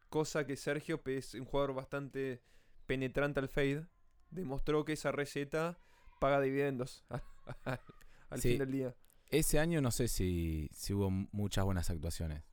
Cosa 0.09 0.45
que 0.45 0.55
Sergio, 0.55 1.03
que 1.03 1.17
es 1.17 1.33
un 1.35 1.45
jugador 1.45 1.73
bastante 1.73 2.41
penetrante 2.85 3.39
al 3.39 3.49
Fade, 3.49 3.85
demostró 4.31 4.83
que 4.85 4.93
esa 4.93 5.11
receta 5.11 5.79
paga 6.19 6.41
dividendos 6.41 7.05
al 8.29 8.41
Sí. 8.41 8.49
fin 8.49 8.57
del 8.59 8.71
día. 8.71 8.95
Ese 9.29 9.59
año 9.59 9.79
no 9.81 9.91
sé 9.91 10.07
si, 10.07 10.69
si 10.73 10.93
hubo 10.93 11.09
muchas 11.11 11.63
buenas 11.63 11.89
actuaciones. 11.91 12.43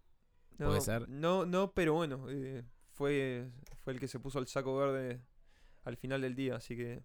No, 0.58 0.68
Puede 0.68 0.80
ser. 0.82 1.08
No, 1.08 1.46
no, 1.46 1.72
pero 1.72 1.94
bueno, 1.94 2.26
eh, 2.30 2.62
fue, 2.92 3.50
fue 3.82 3.94
el 3.94 4.00
que 4.00 4.08
se 4.08 4.20
puso 4.20 4.38
el 4.38 4.46
saco 4.46 4.76
verde 4.76 5.22
al 5.84 5.96
final 5.96 6.20
del 6.20 6.34
día, 6.34 6.56
así 6.56 6.76
que 6.76 7.02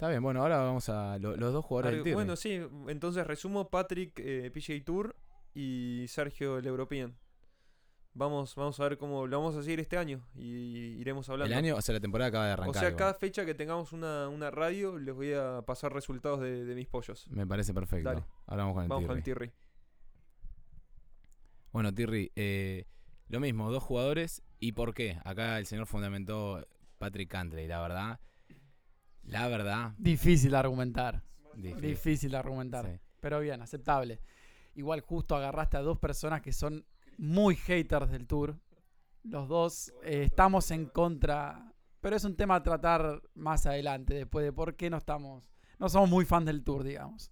Está 0.00 0.08
bien, 0.08 0.22
bueno, 0.22 0.40
ahora 0.40 0.56
vamos 0.62 0.88
a 0.88 1.18
lo- 1.18 1.36
los 1.36 1.52
dos 1.52 1.62
jugadores 1.62 1.90
del 1.90 1.96
Algo- 1.98 2.04
Tigre. 2.04 2.14
Bueno, 2.14 2.34
sí, 2.34 2.58
entonces 2.88 3.26
resumo 3.26 3.68
Patrick 3.68 4.18
eh, 4.18 4.50
PGA 4.50 4.82
Tour 4.82 5.14
y 5.52 6.06
Sergio 6.08 6.56
el 6.56 6.64
European. 6.66 7.18
Vamos, 8.14 8.54
vamos 8.56 8.80
a 8.80 8.84
ver 8.84 8.96
cómo 8.96 9.26
lo 9.26 9.38
vamos 9.38 9.56
a 9.56 9.62
seguir 9.62 9.78
este 9.78 9.98
año 9.98 10.26
y 10.34 10.96
iremos 10.98 11.28
hablando. 11.28 11.52
el 11.52 11.58
año, 11.58 11.76
o 11.76 11.82
sea, 11.82 11.92
la 11.92 12.00
temporada 12.00 12.28
acaba 12.30 12.46
de 12.46 12.52
arrancar. 12.52 12.70
o 12.76 12.80
sea, 12.80 12.88
igual. 12.88 12.96
cada 12.98 13.12
fecha 13.14 13.44
que 13.44 13.54
tengamos 13.54 13.92
una, 13.92 14.30
una 14.30 14.50
radio 14.50 14.98
les 14.98 15.14
voy 15.14 15.34
a 15.34 15.60
pasar 15.66 15.92
resultados 15.92 16.40
de, 16.40 16.64
de 16.64 16.74
mis 16.74 16.88
pollos. 16.88 17.28
Me 17.28 17.46
parece 17.46 17.74
perfecto. 17.74 18.08
Dale. 18.08 18.24
Ahora 18.46 18.62
vamos 18.62 18.74
con 18.76 18.82
el 18.84 18.88
Vamos 18.88 19.06
con 19.06 19.16
el 19.18 19.22
Tirri. 19.22 19.52
Bueno, 21.72 21.92
Tirri, 21.94 22.32
eh, 22.36 22.86
lo 23.28 23.38
mismo, 23.38 23.70
dos 23.70 23.82
jugadores. 23.82 24.42
¿Y 24.58 24.72
por 24.72 24.94
qué? 24.94 25.18
Acá 25.24 25.58
el 25.58 25.66
señor 25.66 25.86
fundamentó 25.86 26.66
Patrick 26.98 27.30
Cantley, 27.30 27.68
la 27.68 27.80
verdad. 27.80 28.18
La 29.24 29.48
verdad. 29.48 29.94
Difícil 29.98 30.50
de 30.50 30.56
argumentar. 30.56 31.22
Difícil. 31.54 31.80
Difícil 31.80 32.30
de 32.30 32.36
argumentar. 32.36 32.86
Sí. 32.86 33.00
Pero 33.20 33.40
bien, 33.40 33.60
aceptable. 33.62 34.20
Igual 34.74 35.00
justo 35.00 35.36
agarraste 35.36 35.76
a 35.76 35.80
dos 35.82 35.98
personas 35.98 36.40
que 36.40 36.52
son 36.52 36.84
muy 37.18 37.56
haters 37.56 38.10
del 38.10 38.26
tour. 38.26 38.58
Los 39.24 39.48
dos 39.48 39.92
eh, 40.02 40.24
estamos 40.24 40.70
en 40.70 40.86
contra. 40.86 41.72
Pero 42.00 42.16
es 42.16 42.24
un 42.24 42.34
tema 42.34 42.56
a 42.56 42.62
tratar 42.62 43.22
más 43.34 43.66
adelante, 43.66 44.14
después 44.14 44.44
de 44.44 44.52
por 44.52 44.74
qué 44.74 44.88
no 44.88 44.96
estamos. 44.96 45.44
No 45.78 45.88
somos 45.88 46.08
muy 46.08 46.24
fans 46.24 46.46
del 46.46 46.64
tour, 46.64 46.82
digamos. 46.82 47.30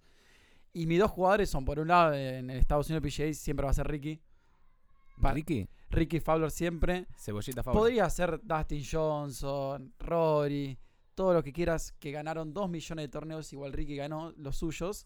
Y 0.73 0.85
mis 0.85 0.99
dos 0.99 1.09
jugadores 1.09 1.49
son, 1.49 1.65
por 1.65 1.79
un 1.79 1.87
lado, 1.87 2.13
en 2.13 2.49
el 2.49 2.57
Estados 2.57 2.89
Unidos 2.89 3.11
PGA 3.11 3.33
siempre 3.33 3.63
va 3.63 3.71
a 3.71 3.73
ser 3.73 3.87
Ricky. 3.87 4.21
Ricky, 5.17 5.67
Ricky 5.89 6.19
Fowler 6.19 6.51
siempre. 6.51 7.07
cebollita 7.17 7.63
favorita. 7.63 7.81
Podría 7.81 8.09
ser 8.09 8.39
Dustin 8.43 8.83
Johnson, 8.89 9.93
Rory, 9.99 10.77
todo 11.19 11.33
lo 11.33 11.43
que 11.43 11.51
quieras, 11.51 11.91
que 11.99 12.11
ganaron 12.11 12.53
2 12.53 12.69
millones 12.69 13.03
de 13.03 13.09
torneos, 13.09 13.51
igual 13.51 13.73
Ricky 13.73 13.97
ganó 13.97 14.31
los 14.37 14.55
suyos, 14.55 15.05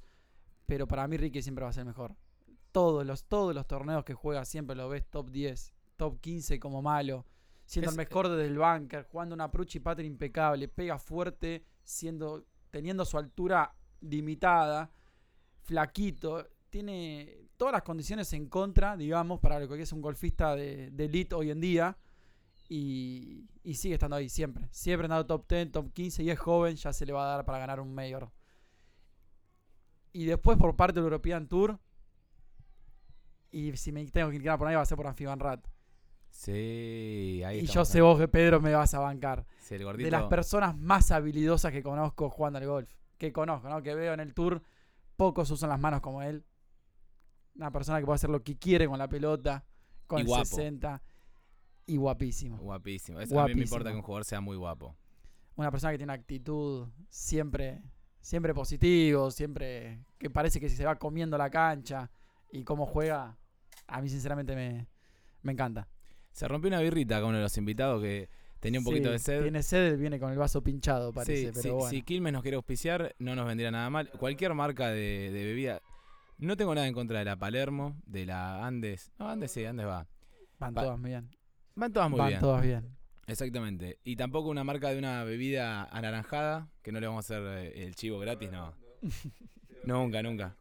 pero 0.68 0.88
para 0.88 1.08
mí 1.08 1.18
Ricky 1.18 1.42
siempre 1.42 1.64
va 1.64 1.72
a 1.72 1.74
ser 1.74 1.86
mejor. 1.86 2.16
Todos 2.72 3.04
los, 3.04 3.24
todos 3.26 3.56
los 3.56 3.66
torneos 3.66 4.04
que 4.06 4.14
juega 4.14 4.46
siempre 4.46 4.76
lo 4.76 4.88
ves 4.90 5.10
top 5.10 5.32
10, 5.32 5.74
top 5.98 6.20
15 6.22 6.60
como 6.60 6.84
malo, 6.84 7.26
siendo 7.66 7.90
Es- 7.90 7.96
el 7.96 7.98
mejor 7.98 8.30
desde 8.30 8.46
el 8.46 8.60
bunker, 8.60 9.08
jugando 9.12 9.34
una 9.34 9.46
approach 9.46 9.78
y 9.78 9.80
pattern 9.80 10.06
impecable, 10.06 10.68
pega 10.68 11.00
fuerte, 11.00 11.66
siendo, 11.84 12.46
teniendo 12.70 13.06
su 13.06 13.18
altura 13.18 13.74
limitada, 14.02 14.92
flaquito, 15.64 16.48
tiene 16.70 17.48
todas 17.58 17.72
las 17.72 17.82
condiciones 17.82 18.32
en 18.34 18.50
contra, 18.50 18.96
digamos, 18.98 19.40
para 19.40 19.60
lo 19.60 19.68
que 19.68 19.82
es 19.82 19.92
un 19.92 20.02
golfista 20.02 20.56
de, 20.56 20.92
de 20.92 21.06
elite 21.06 21.34
hoy 21.34 21.50
en 21.50 21.60
día. 21.60 21.98
Y, 22.76 23.46
y 23.64 23.76
sigue 23.76 23.94
estando 23.94 24.16
ahí 24.16 24.30
siempre. 24.30 24.68
Siempre 24.72 25.06
andando 25.06 25.28
top 25.28 25.48
10, 25.48 25.72
top 25.72 25.94
15 25.94 26.24
y 26.24 26.32
es 26.32 26.40
joven, 26.40 26.76
ya 26.76 26.92
se 26.92 27.06
le 27.06 27.14
va 27.14 27.24
a 27.24 27.36
dar 27.36 27.46
para 27.46 27.60
ganar 27.60 27.80
un 27.80 27.94
mayor. 27.94 28.32
Y 30.12 30.26
después 30.26 30.58
por 30.58 30.76
parte 30.76 30.96
del 30.96 31.04
European 31.04 31.48
Tour. 31.48 31.78
Y 33.52 33.78
si 33.78 33.92
me 33.92 34.04
tengo 34.08 34.32
que 34.32 34.38
inclinar 34.38 34.58
por 34.58 34.68
ahí 34.68 34.74
va 34.74 34.82
a 34.82 34.86
ser 34.88 34.98
por 34.98 35.06
Anfiban 35.06 35.40
Rat. 35.40 35.68
Sí, 36.32 37.44
ahí 37.46 37.60
Y 37.60 37.68
yo 37.68 37.86
sé 37.86 38.02
vos 38.02 38.18
que 38.18 38.28
Pedro 38.28 38.60
me 38.60 38.74
vas 38.74 38.96
a 38.96 39.00
bancar. 39.00 39.46
Sí, 39.60 39.76
el 39.76 39.84
gordito. 39.84 40.06
De 40.06 40.10
las 40.10 40.24
personas 40.24 40.76
más 40.76 41.12
habilidosas 41.12 41.72
que 41.72 41.84
conozco 41.84 42.32
jugando 42.32 42.58
al 42.58 42.66
golf. 42.66 42.92
Que 43.20 43.32
conozco, 43.32 43.70
¿no? 43.70 43.84
Que 43.84 43.94
veo 43.94 44.16
en 44.16 44.20
el 44.20 44.34
tour. 44.34 44.64
Pocos 45.16 45.52
usan 45.52 45.70
las 45.70 45.80
manos 45.80 46.02
como 46.02 46.24
él. 46.24 46.44
Una 47.54 47.70
persona 47.70 48.00
que 48.00 48.06
puede 48.06 48.16
hacer 48.16 48.32
lo 48.32 48.42
que 48.42 48.58
quiere 48.58 48.88
con 48.88 48.98
la 48.98 49.08
pelota. 49.08 49.64
Con 50.08 50.18
Y 50.18 50.22
el 50.22 50.28
guapo. 50.28 50.46
60. 50.46 51.04
Y 51.86 51.98
guapísimo. 51.98 52.58
Guapísimo. 52.58 53.20
Eso 53.20 53.40
a 53.40 53.48
mí 53.48 53.56
me 53.56 53.62
importa 53.64 53.84
Guapísimo. 53.90 53.92
que 53.94 53.98
un 53.98 54.02
jugador 54.04 54.26
sea 54.26 54.42
muy 54.42 54.56
guapo. 54.58 54.96
Una 55.56 55.70
persona 55.70 55.92
que 55.92 55.98
tiene 55.98 56.14
actitud 56.14 56.88
siempre, 57.10 57.82
siempre 58.22 58.54
positivo, 58.54 59.30
siempre 59.32 60.00
que 60.18 60.30
parece 60.30 60.60
que 60.60 60.70
se 60.70 60.86
va 60.86 60.96
comiendo 60.96 61.38
la 61.38 61.50
cancha 61.50 62.10
y 62.52 62.64
cómo 62.64 62.86
juega, 62.86 63.38
a 63.88 64.02
mí 64.02 64.10
sinceramente 64.10 64.56
me, 64.56 64.88
me 65.42 65.52
encanta. 65.52 65.88
Se 66.32 66.48
rompió 66.48 66.70
una 66.70 66.80
birrita 66.80 67.20
con 67.20 67.30
uno 67.30 67.38
de 67.38 67.44
los 67.44 67.58
invitados 67.58 68.02
que 68.02 68.30
tenía 68.60 68.80
un 68.80 68.86
poquito 68.86 69.10
Sí, 69.10 69.12
de 69.14 69.20
sed. 69.20 69.42
Tiene 69.44 69.62
sed, 69.62 70.00
viene 70.00 70.20
con 70.20 70.32
el 70.32 70.38
vaso 70.40 70.64
pinchado, 70.64 71.12
parece, 71.14 71.38
Sí, 71.38 71.46
pero 71.52 71.62
sí, 71.62 71.70
bueno. 71.70 71.90
Si 71.90 72.02
Quilmes 72.02 72.34
nos 72.34 72.42
quiere 72.42 72.56
auspiciar, 72.56 73.14
no 73.20 73.36
nos 73.36 73.46
vendría 73.46 73.70
nada 73.70 73.90
mal. 73.92 74.10
Cualquier 74.12 74.54
marca 74.56 74.88
de, 74.90 75.30
de 75.32 75.44
bebida. 75.46 75.82
No 76.40 76.58
tengo 76.58 76.74
nada 76.74 76.88
en 76.88 76.94
contra 76.96 77.20
de 77.20 77.26
la 77.26 77.36
Palermo, 77.36 77.96
de 78.08 78.26
la 78.26 78.66
Andes. 78.66 79.12
No, 79.20 79.30
Andes 79.30 79.52
sí, 79.52 79.64
Andes 79.66 79.86
va. 79.86 80.08
Van 80.60 80.74
Va- 80.76 80.82
todas 80.84 81.02
bien. 81.02 81.30
Van 81.76 81.92
todas 81.92 82.10
muy 82.10 82.20
Van 82.20 82.28
bien. 82.30 82.40
todas 82.40 82.62
bien. 82.62 82.96
Exactamente. 83.28 84.00
Y 84.04 84.16
tampoco 84.16 84.50
una 84.50 84.64
marca 84.64 84.90
de 84.90 84.98
una 85.00 85.24
bebida 85.24 85.86
anaranjada, 85.86 86.70
que 86.82 86.92
no 86.92 87.00
le 87.00 87.08
vamos 87.08 87.30
a 87.32 87.38
hacer 87.38 87.48
eh, 87.66 87.84
el 87.86 87.96
chivo 87.96 88.20
gratis, 88.20 88.52
no. 88.52 88.74
nunca, 89.86 90.22
nunca. 90.22 90.56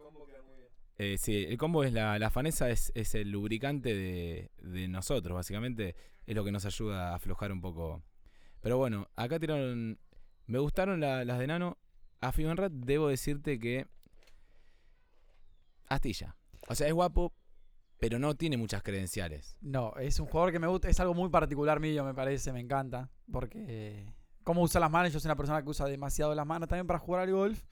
Eh, 0.99 1.17
sí, 1.19 1.45
el 1.49 1.57
combo 1.59 1.83
es 1.85 1.93
la, 1.93 2.19
la 2.19 2.31
fanesa, 2.31 2.71
es, 2.71 2.93
es 2.95 3.15
el 3.15 3.31
lubricante 3.31 3.93
de, 3.95 4.51
de 4.59 4.89
nosotros, 4.89 5.35
básicamente. 5.35 5.97
Es 6.27 6.37
lo 6.37 6.45
que 6.45 6.53
nos 6.53 6.65
ayuda 6.65 7.11
a 7.11 7.15
aflojar 7.17 7.51
un 7.51 7.61
poco. 7.61 8.03
Pero 8.61 8.79
bueno, 8.79 9.09
acá 9.17 9.41
tiraron. 9.41 9.99
Me 10.47 10.59
gustaron 10.61 11.01
la- 11.01 11.25
las 11.25 11.39
de 11.41 11.47
Nano. 11.49 11.79
A 12.21 12.31
Fibenrat 12.31 12.71
debo 12.73 13.09
decirte 13.09 13.59
que. 13.59 13.87
Astilla. 15.89 16.37
O 16.69 16.75
sea, 16.77 16.87
es 16.87 16.93
guapo, 16.93 17.33
pero 18.03 18.19
no 18.19 18.35
tiene 18.35 18.57
muchas 18.57 18.83
credenciales. 18.83 19.57
No, 19.61 19.95
es 19.95 20.19
un 20.19 20.27
jugador 20.27 20.51
que 20.51 20.59
me 20.59 20.67
gusta, 20.67 20.89
es 20.89 20.99
algo 20.99 21.15
muy 21.15 21.29
particular 21.29 21.79
mío, 21.79 22.03
me 22.03 22.15
parece, 22.15 22.53
me 22.53 22.59
encanta. 22.59 23.09
Porque 23.31 24.13
cómo 24.43 24.61
usa 24.63 24.81
las 24.81 24.91
manos, 24.91 25.13
yo 25.13 25.21
soy 25.21 25.29
una 25.29 25.37
persona 25.37 25.63
que 25.63 25.69
usa 25.69 25.87
demasiado 25.87 26.35
las 26.35 26.45
manos 26.45 26.69
también 26.69 26.89
para 26.89 26.99
jugar 26.99 27.21
al 27.21 27.31
golf. 27.31 27.63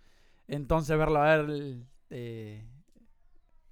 Entonces 0.47 0.97
verlo 0.97 1.21
a 1.21 1.35
él 1.35 1.85
eh, 2.11 2.65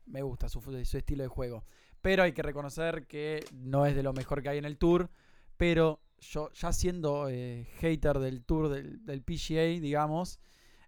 me 0.06 0.22
gusta 0.22 0.48
su, 0.48 0.60
su 0.60 0.98
estilo 0.98 1.22
de 1.22 1.28
juego. 1.28 1.64
Pero 2.00 2.24
hay 2.24 2.32
que 2.32 2.42
reconocer 2.42 3.06
que 3.06 3.44
no 3.52 3.86
es 3.86 3.94
de 3.94 4.02
lo 4.02 4.12
mejor 4.12 4.42
que 4.42 4.48
hay 4.48 4.58
en 4.58 4.64
el 4.64 4.78
tour. 4.78 5.10
Pero 5.56 6.00
yo, 6.18 6.50
ya 6.54 6.72
siendo 6.72 7.28
eh, 7.28 7.68
hater 7.78 8.18
del 8.18 8.42
tour 8.42 8.68
del, 8.68 9.04
del 9.06 9.22
PGA, 9.22 9.80
digamos, 9.80 10.40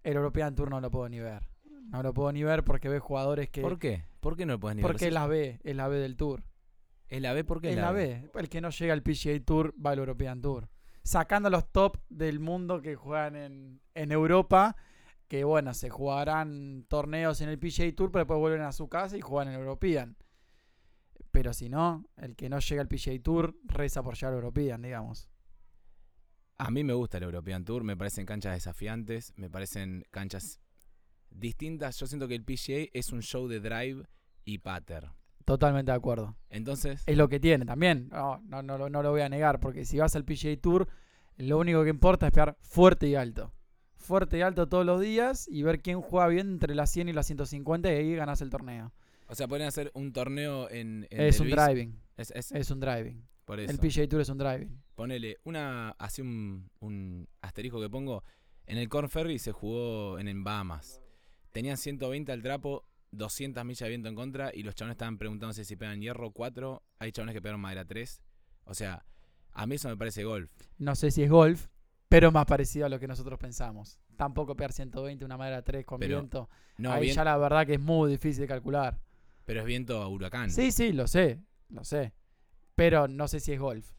el 0.03 0.17
European 0.17 0.57
Tour 0.57 0.69
no 0.69 0.81
lo 0.81 0.91
puedo 0.91 1.09
ni 1.09 1.21
ver. 1.21 1.49
No 1.91 2.03
lo 2.03 2.13
puedo 2.13 2.33
ni 2.33 2.43
ver 2.43 2.65
porque 2.65 2.89
ve 2.89 2.99
jugadores 2.99 3.51
que. 3.51 3.61
¿Por 3.63 3.79
qué? 3.79 4.10
¿Por 4.21 4.37
qué 4.37 4.47
no 4.47 4.55
lo 4.55 4.61
puedes 4.61 4.77
ni 4.77 4.83
porque 4.83 5.07
es 5.07 5.13
la 5.13 5.27
B, 5.27 5.61
es 5.65 5.77
la 5.77 5.89
B 5.89 5.99
del 5.99 6.17
tour. 6.17 6.45
¿Es 7.09 7.21
la 7.21 7.33
B? 7.33 7.43
¿Por 7.43 7.61
qué 7.61 7.71
Es 7.71 7.77
la 7.77 7.91
B. 7.91 8.31
El 8.35 8.49
que 8.49 8.61
no 8.61 8.71
llega 8.71 8.93
al 8.93 9.03
PGA 9.03 9.41
Tour 9.45 9.75
va 9.85 9.91
al 9.91 9.99
European 9.99 10.41
Tour. 10.41 10.69
Sacando 11.03 11.51
los 11.51 11.73
top 11.73 11.97
del 12.09 12.39
mundo 12.39 12.81
que 12.81 12.95
juegan 12.95 13.35
en, 13.35 13.81
en 13.95 14.13
Europa, 14.13 14.77
que 15.27 15.43
bueno, 15.43 15.75
se 15.75 15.91
jugarán 15.91 16.85
torneos 16.89 17.41
en 17.41 17.49
el 17.49 17.59
PGA 17.59 17.93
Tour, 17.97 18.13
pero 18.13 18.25
después 18.25 18.39
vuelven 18.39 18.63
a 18.63 18.73
su 18.73 18.89
casa 18.89 19.17
y 19.17 19.21
juegan 19.21 19.49
en 19.49 19.55
el 19.55 19.61
European. 19.61 20.17
Pero 21.33 21.53
si 21.53 21.69
no, 21.69 22.05
el 22.17 22.37
que 22.37 22.49
no 22.49 22.61
llega 22.61 22.83
al 22.83 22.89
PGA 22.89 23.21
Tour 23.23 23.57
reza 23.65 24.03
por 24.03 24.15
llegar 24.15 24.33
al 24.33 24.39
European, 24.39 24.83
digamos. 24.83 25.29
A 26.59 26.71
mí 26.71 26.85
me 26.85 26.93
gusta 26.93 27.17
el 27.17 27.25
European 27.25 27.65
Tour, 27.65 27.83
me 27.83 27.97
parecen 27.97 28.27
canchas 28.27 28.53
desafiantes, 28.53 29.33
me 29.37 29.49
parecen 29.49 30.05
canchas 30.11 30.61
distintas. 31.31 31.99
Yo 31.99 32.07
siento 32.07 32.29
que 32.29 32.35
el 32.35 32.45
PGA 32.45 32.89
es 32.93 33.13
un 33.13 33.23
show 33.23 33.49
de 33.49 33.61
drive 33.61 34.05
y 34.45 34.59
patter. 34.59 35.09
Totalmente 35.45 35.91
de 35.91 35.97
acuerdo. 35.97 36.37
Entonces, 36.49 37.03
Es 37.07 37.17
lo 37.17 37.29
que 37.29 37.41
tiene 37.41 37.65
también. 37.65 38.09
No, 38.11 38.41
no, 38.45 38.63
no, 38.63 38.89
no 38.89 39.03
lo 39.03 39.11
voy 39.11 39.23
a 39.23 39.29
negar, 39.29 39.59
porque 39.61 39.85
si 39.85 39.99
vas 39.99 40.15
al 40.17 40.25
PGA 40.25 40.57
Tour, 40.61 40.87
lo 41.39 41.59
único 41.59 41.83
que 41.83 41.91
importa 41.91 42.27
es 42.27 42.33
pegar 42.33 42.57
fuerte 42.61 43.09
y 43.09 43.15
alto. 43.15 43.53
Fuerte 43.97 44.39
y 44.39 44.43
alto 44.43 44.69
todos 44.69 44.87
los 44.87 45.01
días 45.01 45.47
y 45.49 45.63
ver 45.63 45.81
quién 45.81 46.01
juega 46.01 46.29
bien 46.29 46.49
entre 46.53 46.75
las 46.75 46.91
100 46.91 47.09
y 47.09 47.13
las 47.13 47.27
150 47.27 47.93
y 47.93 47.97
ahí 47.97 48.15
ganas 48.15 48.41
el 48.41 48.51
torneo. 48.51 48.93
o 49.29 49.35
sea, 49.35 49.47
podrían 49.49 49.69
hacer 49.69 49.91
un 49.95 50.13
torneo 50.13 50.71
en, 50.71 51.07
en 51.11 51.21
es 51.21 51.41
un 51.41 51.51
Luis. 51.51 51.57
driving. 51.57 52.01
Es, 52.17 52.31
es 52.33 52.53
Es 52.53 52.71
un 52.71 52.81
driving. 52.81 53.27
por 53.45 53.61
eso. 53.61 53.71
El 53.73 53.79
PGA 53.79 54.09
Tour 54.09 54.21
es 54.23 54.29
un 54.29 54.39
driving. 54.39 54.81
Ponele 54.95 55.39
una, 55.45 55.91
así 55.99 56.23
un, 56.23 56.71
un 56.81 57.29
asterisco 57.41 57.81
que 57.81 57.89
pongo. 57.91 58.23
En 58.67 58.79
el 58.79 58.89
Corn 58.89 59.09
Ferry 59.09 59.39
se 59.39 59.53
jugó 59.53 60.19
en, 60.19 60.29
en 60.29 60.45
Bahamas. 60.45 61.01
Tenían 61.53 61.77
120 61.77 62.31
al 62.33 62.43
trapo, 62.43 62.85
200 63.13 63.65
millas 63.65 63.81
de 63.81 63.89
viento 63.89 64.09
en 64.09 64.15
contra 64.15 64.51
y 64.55 64.63
los 64.63 64.75
chabones 64.75 64.95
estaban 64.95 65.19
preguntándose 65.19 65.65
si 65.65 65.77
pegan 65.77 66.01
hierro 66.01 66.31
4. 66.31 66.83
Hay 66.99 67.13
chabones 67.13 67.35
que 67.35 67.43
pegaron 67.43 67.61
madera 67.61 67.85
3. 67.85 68.21
O 68.65 68.75
sea, 68.75 69.05
a 69.53 69.67
mí 69.67 69.75
eso 69.75 69.89
me 69.89 69.97
parece 69.97 70.23
golf. 70.25 70.51
No 70.79 70.95
sé 70.95 71.11
si 71.11 71.23
es 71.25 71.31
golf, 71.31 71.67
pero 72.09 72.31
más 72.31 72.47
parecido 72.47 72.87
a 72.87 72.89
lo 72.89 73.01
que 73.01 73.09
nosotros 73.09 73.39
pensamos. 73.39 73.99
Tampoco 74.17 74.55
pegar 74.55 74.73
120, 74.73 75.25
una 75.25 75.37
madera 75.37 75.63
3 75.63 75.85
con 75.85 75.99
Pero, 75.99 76.19
viento. 76.19 76.49
No, 76.77 76.93
ahí 76.93 77.03
bien, 77.03 77.17
ya 77.17 77.25
la 77.25 77.37
verdad 77.37 77.67
que 77.67 77.75
es 77.75 77.81
muy 77.81 78.11
difícil 78.13 78.43
de 78.43 78.49
calcular. 78.49 79.01
pero 79.45 79.61
es 79.61 79.67
viento 79.67 80.01
a 80.01 80.09
huracán. 80.09 80.51
Sí, 80.51 80.71
sí, 80.71 80.93
lo 80.93 81.09
sé, 81.09 81.41
lo 81.71 81.83
sé. 81.83 82.13
Pero 82.77 83.09
no 83.09 83.27
sé 83.27 83.41
si 83.41 83.53
es 83.53 83.59
golf. 83.59 83.93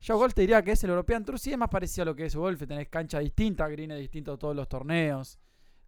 Yo 0.00 0.18
golf 0.18 0.34
te 0.34 0.40
diría 0.42 0.62
que 0.62 0.72
es 0.72 0.82
el 0.84 0.90
European 0.90 1.24
Tour, 1.24 1.38
sí 1.38 1.52
es 1.52 1.56
más 1.58 1.68
parecido 1.70 2.02
a 2.02 2.06
lo 2.06 2.16
que 2.16 2.26
es 2.26 2.34
golf. 2.34 2.60
Tenés 2.66 2.88
cancha 2.88 3.20
distinta, 3.20 3.68
greens 3.68 3.96
distintos 3.98 4.38
todos 4.38 4.56
los 4.56 4.68
torneos. 4.68 5.38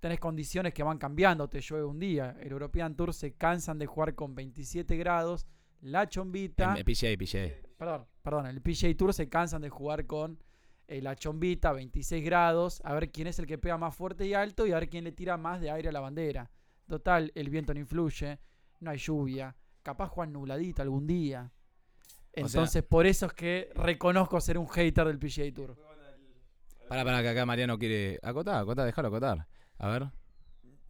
Tenés 0.06 0.20
condiciones 0.20 0.72
que 0.72 0.84
van 0.84 0.98
cambiando, 0.98 1.48
te 1.48 1.60
llueve 1.60 1.84
un 1.84 1.98
día. 1.98 2.36
El 2.40 2.52
European 2.52 2.94
Tour 2.94 3.12
se 3.12 3.32
cansan 3.32 3.76
de 3.76 3.86
jugar 3.86 4.14
con 4.14 4.36
27 4.36 4.96
grados. 4.96 5.48
La 5.80 6.08
chombita. 6.08 6.70
En, 6.70 6.76
en 6.76 6.84
PGA, 6.84 7.18
PGA. 7.18 7.52
Perdón, 7.76 8.06
perdón, 8.22 8.46
el 8.46 8.62
PGA 8.62 8.96
Tour 8.96 9.12
se 9.12 9.28
cansan 9.28 9.62
de 9.62 9.68
jugar 9.68 10.06
con 10.06 10.38
eh, 10.86 11.02
la 11.02 11.16
chombita, 11.16 11.72
26 11.72 12.24
grados, 12.24 12.80
a 12.84 12.94
ver 12.94 13.10
quién 13.10 13.26
es 13.26 13.40
el 13.40 13.46
que 13.48 13.58
pega 13.58 13.78
más 13.78 13.96
fuerte 13.96 14.24
y 14.28 14.32
alto 14.34 14.64
y 14.64 14.70
a 14.70 14.76
ver 14.78 14.88
quién 14.88 15.02
le 15.02 15.10
tira 15.10 15.36
más 15.38 15.60
de 15.60 15.72
aire 15.72 15.88
a 15.88 15.92
la 15.92 15.98
bandera. 15.98 16.52
Total, 16.86 17.32
el 17.34 17.50
viento 17.50 17.74
no 17.74 17.80
influye, 17.80 18.38
no 18.78 18.92
hay 18.92 18.98
lluvia, 18.98 19.56
capaz 19.82 20.06
juegan 20.06 20.32
nubladito 20.34 20.82
algún 20.82 21.08
día. 21.08 21.50
Sea- 22.32 22.44
Entonces, 22.44 22.84
por 22.84 23.06
eso 23.06 23.26
es 23.26 23.32
que 23.32 23.70
reconozco 23.74 24.40
ser 24.40 24.56
un 24.56 24.68
hater 24.68 25.08
del 25.08 25.18
PGA 25.18 25.52
Tour. 25.52 25.76
Para, 26.88 27.04
para, 27.04 27.22
que 27.22 27.28
acá 27.30 27.44
Mariano 27.44 27.76
quiere. 27.76 28.20
Acotar, 28.22 28.62
acotar, 28.62 28.86
déjalo 28.86 29.08
acotar. 29.08 29.48
A 29.78 29.88
ver. 29.88 30.10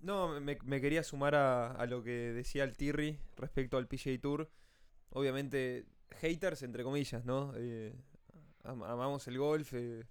No, 0.01 0.41
me, 0.41 0.57
me 0.63 0.81
quería 0.81 1.03
sumar 1.03 1.35
a, 1.35 1.73
a 1.73 1.87
lo 1.87 2.03
que 2.03 2.11
decía 2.33 2.65
el 2.65 2.77
Tirri 2.77 3.19
respecto 3.37 3.77
al 3.77 3.89
PGA 3.89 4.21
Tour. 4.21 4.51
Obviamente, 5.11 5.87
haters 6.21 6.63
entre 6.63 6.85
comillas, 6.85 7.25
¿no? 7.25 7.53
Eh, 7.57 7.95
am- 8.65 8.83
amamos 8.85 9.27
el 9.29 9.39
golf, 9.39 9.73
eh, 9.75 10.05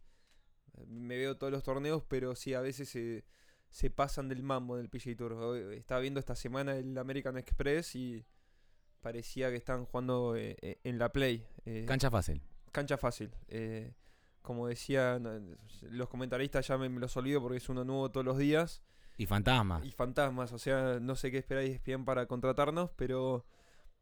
Me 0.87 1.17
veo 1.17 1.37
todos 1.37 1.53
los 1.53 1.63
torneos, 1.63 2.03
pero 2.07 2.35
sí, 2.35 2.53
a 2.53 2.61
veces 2.61 2.89
se, 2.89 3.23
se 3.69 3.89
pasan 3.89 4.27
del 4.27 4.43
mambo 4.43 4.75
del 4.77 4.89
PGA 4.89 5.15
Tour. 5.15 5.33
Hoy- 5.33 5.77
Estaba 5.77 6.01
viendo 6.01 6.19
esta 6.19 6.35
semana 6.35 6.75
el 6.75 6.97
American 6.97 7.37
Express 7.37 7.95
y 7.95 8.25
parecía 9.01 9.49
que 9.51 9.55
estaban 9.55 9.85
jugando 9.85 10.35
eh, 10.35 10.57
eh, 10.61 10.79
en 10.83 10.97
la 10.97 11.11
Play. 11.13 11.45
eh, 11.65 11.85
Cancha 11.87 12.09
fácil. 12.11 12.41
cancha 12.71 12.97
fácil. 12.97 13.31
eh, 13.47 13.93
como 14.45 14.67
decían 14.67 15.57
los 15.81 16.07
comentaristas, 16.07 16.67
ya 16.67 16.77
me, 16.77 16.87
me 16.87 16.99
los 16.99 17.17
olvido 17.17 17.41
porque 17.41 17.57
es 17.57 17.67
uno 17.69 17.83
nuevo 17.83 18.09
todos 18.11 18.25
los 18.25 18.37
días. 18.37 18.81
Y 19.17 19.25
fantasma. 19.25 19.81
Y 19.83 19.91
fantasmas, 19.91 20.51
o 20.51 20.59
sea, 20.59 20.99
no 21.01 21.15
sé 21.15 21.31
qué 21.31 21.37
esperáis 21.37 21.83
bien 21.83 22.05
para 22.05 22.25
contratarnos, 22.27 22.91
pero 22.95 23.45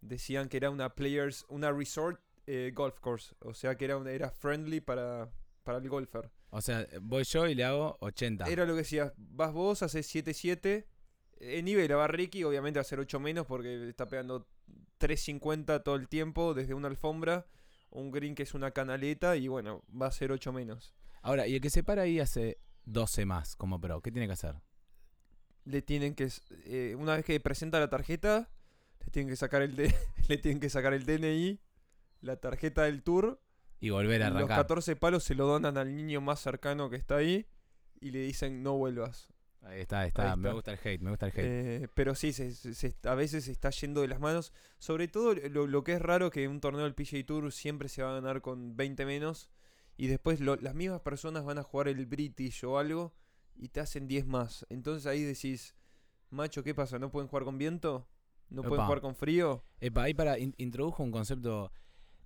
decían 0.02 0.50
que 0.50 0.58
era 0.58 0.70
una 0.70 0.96
players, 0.96 1.46
una 1.50 1.72
resort 1.72 2.22
eh, 2.46 2.72
golf 2.74 3.00
course, 3.00 3.36
o 3.40 3.54
sea 3.54 3.76
que 3.76 3.86
era 3.86 3.98
una, 3.98 4.12
era 4.12 4.30
friendly 4.30 4.82
para, 4.82 5.32
para 5.64 5.78
el 5.78 5.88
golfer. 5.88 6.30
O 6.50 6.62
sea, 6.62 6.86
voy 7.02 7.24
yo 7.24 7.48
y 7.48 7.56
le 7.56 7.64
hago 7.64 7.98
80. 8.02 8.46
Era 8.46 8.66
lo 8.66 8.74
que 8.74 8.80
decías, 8.80 9.14
vas 9.18 9.54
vos, 9.54 9.82
haces 9.82 10.14
7-7, 10.14 10.86
en 11.40 11.66
nivel 11.66 11.96
va 11.96 12.08
Ricky, 12.08 12.44
obviamente 12.44 12.80
va 12.80 12.82
a 12.82 12.86
ser 12.86 13.00
8 13.00 13.20
menos 13.20 13.46
porque 13.46 13.90
está 13.90 14.08
pegando 14.08 14.48
3.50 15.00 15.84
todo 15.84 15.96
el 15.96 16.08
tiempo 16.08 16.54
desde 16.54 16.74
una 16.74 16.88
alfombra, 16.88 17.46
un 17.94 18.12
green 18.12 18.36
que 18.36 18.44
es 18.44 18.54
una 18.54 18.72
canaleta 18.72 19.36
y 19.38 19.48
bueno, 19.48 19.84
va 19.90 20.08
a 20.08 20.12
ser 20.12 20.32
8 20.32 20.52
menos. 20.54 20.94
Ahora, 21.22 21.48
y 21.48 21.56
el 21.56 21.62
que 21.62 21.70
se 21.70 21.84
para 21.84 22.02
ahí 22.04 22.20
hace 22.20 22.58
12 22.86 23.26
más 23.26 23.56
como 23.56 23.80
pro, 23.80 24.02
¿qué 24.02 24.12
tiene 24.12 24.28
que 24.28 24.34
hacer? 24.34 24.56
le 25.66 25.82
tienen 25.82 26.14
que 26.14 26.30
eh, 26.66 26.94
una 27.00 27.16
vez 27.16 27.24
que 27.24 27.40
presenta 27.40 27.80
la 27.80 27.90
tarjeta 27.90 28.50
le 29.00 29.08
tienen 29.12 29.30
que 29.30 29.38
sacar 29.38 29.62
el 29.62 29.78
D- 29.78 29.96
le 30.28 30.38
tienen 30.38 30.60
que 30.60 30.70
sacar 30.70 30.94
el 30.94 31.06
DNI 31.06 31.62
la 32.20 32.36
tarjeta 32.36 32.84
del 32.84 33.02
tour 33.02 33.42
Y 33.80 33.90
volver 33.90 34.22
a 34.24 34.28
y 34.28 34.30
los 34.32 34.38
arrancar. 34.40 34.58
14 34.58 34.96
palos 34.98 35.24
se 35.24 35.36
lo 35.36 35.48
donan 35.48 35.78
al 35.78 35.96
niño 35.96 36.20
más 36.20 36.42
cercano 36.42 36.90
que 36.90 36.98
está 36.98 37.16
ahí 37.16 37.46
y 38.02 38.12
le 38.12 38.20
dicen 38.24 38.62
no 38.62 38.74
vuelvas 38.78 39.33
Ahí 39.64 39.82
está, 39.82 40.02
ahí 40.02 40.08
está. 40.10 40.32
Ahí 40.34 40.38
Me 40.38 40.52
gusta 40.52 40.74
el 40.74 40.80
hate, 40.84 41.02
me 41.02 41.10
gusta 41.10 41.28
el 41.28 41.32
hate. 41.32 41.40
Eh, 41.46 41.88
pero 41.94 42.16
sí 42.16 42.34
se, 42.34 42.52
a 43.04 43.16
veces 43.16 43.46
se 43.46 43.52
está 43.52 43.70
yendo 43.70 44.02
de 44.02 44.08
las 44.10 44.20
manos 44.20 44.52
sobre 44.78 45.08
todo 45.08 45.34
lo, 45.36 45.68
lo 45.68 45.84
que 45.84 45.94
es 45.94 46.02
raro 46.02 46.30
que 46.32 46.48
un 46.48 46.60
torneo 46.60 46.84
del 46.84 46.94
PGA 46.96 47.26
Tour 47.26 47.52
siempre 47.52 47.88
se 47.90 48.04
va 48.04 48.12
a 48.12 48.14
ganar 48.16 48.42
con 48.42 48.76
20 48.76 49.06
menos 49.06 49.50
y 49.96 50.08
después 50.08 50.40
lo- 50.42 50.58
las 50.58 50.76
mismas 50.76 51.00
personas 51.02 51.46
van 51.46 51.58
a 51.60 51.64
jugar 51.64 51.88
el 51.88 52.06
British 52.06 52.64
o 52.66 52.78
algo 52.78 53.14
y 53.56 53.70
te 53.70 53.80
hacen 53.80 54.08
10 54.08 54.26
más 54.26 54.66
entonces 54.70 55.06
ahí 55.06 55.22
decís 55.24 55.76
macho 56.30 56.64
qué 56.64 56.74
pasa 56.76 57.00
no 57.00 57.10
pueden 57.12 57.28
jugar 57.30 57.44
con 57.46 57.58
viento 57.58 58.08
no 58.50 58.64
pueden 58.64 58.84
jugar 58.86 59.00
con 59.02 59.16
frío 59.16 59.64
Epa, 59.80 60.04
ahí 60.04 60.14
para 60.14 60.38
in- 60.40 60.54
introdujo 60.58 61.04
un 61.04 61.12
concepto. 61.12 61.72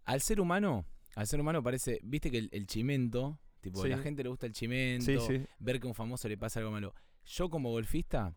Al 0.06 0.22
ser 0.22 0.40
humano, 0.42 0.86
al 1.16 1.28
ser 1.28 1.40
humano 1.40 1.62
parece, 1.62 2.00
viste 2.04 2.32
que 2.32 2.38
el, 2.40 2.50
el 2.52 2.66
chimento, 2.68 3.40
tipo, 3.62 3.82
Sí. 3.84 3.90
la 3.90 3.98
gente 4.00 4.24
le 4.24 4.30
gusta 4.30 4.46
el 4.46 4.54
chimento, 4.54 5.06
sí 5.06 5.18
sí 5.20 5.46
ver 5.60 5.80
que 5.80 5.88
a 5.88 5.90
un 5.90 5.96
famoso 5.96 6.28
le 6.28 6.38
pasa 6.38 6.60
algo 6.60 6.72
malo. 6.72 6.94
Yo 7.28 7.50
como 7.50 7.72
golfista, 7.72 8.34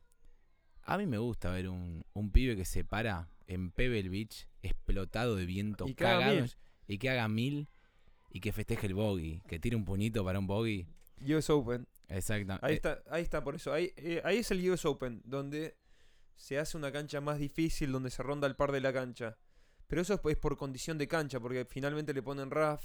a 0.83 0.99
mí 0.99 1.07
me 1.07 1.19
gusta 1.19 1.51
ver 1.51 1.69
un, 1.69 2.05
un 2.13 2.31
pibe 2.33 2.57
que 2.57 2.65
se 2.65 2.85
para 2.85 3.29
en 3.47 3.71
Pebble 3.71 4.09
Beach, 4.09 4.47
explotado 4.63 5.37
de 5.37 5.47
viento, 5.47 5.87
Y 5.89 5.95
que 5.95 6.05
haga 6.07 6.19
cagado, 6.21 6.41
mil. 6.43 6.53
y 6.87 6.99
que 6.99 7.11
haga 7.11 7.29
mil 7.29 7.69
y 8.31 8.41
que 8.41 8.53
festeje 8.53 8.87
el 8.87 8.95
bogey, 8.95 9.41
que 9.49 9.59
tire 9.59 9.77
un 9.77 9.85
puñito 9.85 10.25
para 10.25 10.39
un 10.39 10.47
bogey. 10.47 10.87
US 11.23 11.51
Open 11.51 11.87
Exacto. 12.09 12.59
Ahí 12.63 12.73
Eh, 12.73 12.77
está, 12.77 13.03
ahí 13.11 13.23
está, 13.23 13.45
por 13.45 13.55
eso. 13.55 13.73
Ahí, 13.73 13.93
eh, 13.97 14.21
ahí 14.25 14.39
es 14.39 14.51
el 14.51 14.69
US 14.71 14.85
Open, 14.85 15.23
donde 15.25 15.77
se 16.35 16.59
hace 16.59 16.77
una 16.77 16.91
cancha 16.91 17.21
más 17.21 17.39
difícil, 17.39 17.93
donde 17.93 18.11
se 18.11 18.23
ronda 18.25 18.49
el 18.49 18.57
par 18.57 18.73
de 18.73 18.81
la 18.81 18.93
cancha. 18.93 19.37
Pero 19.87 20.03
eso 20.03 20.15
es 20.15 20.21
pues, 20.21 20.37
por 20.37 20.57
condición 20.57 20.99
de 20.99 21.07
cancha, 21.07 21.39
porque 21.39 21.65
finalmente 21.65 22.13
le 22.13 22.23
ponen 22.23 22.51
RAF, 22.51 22.85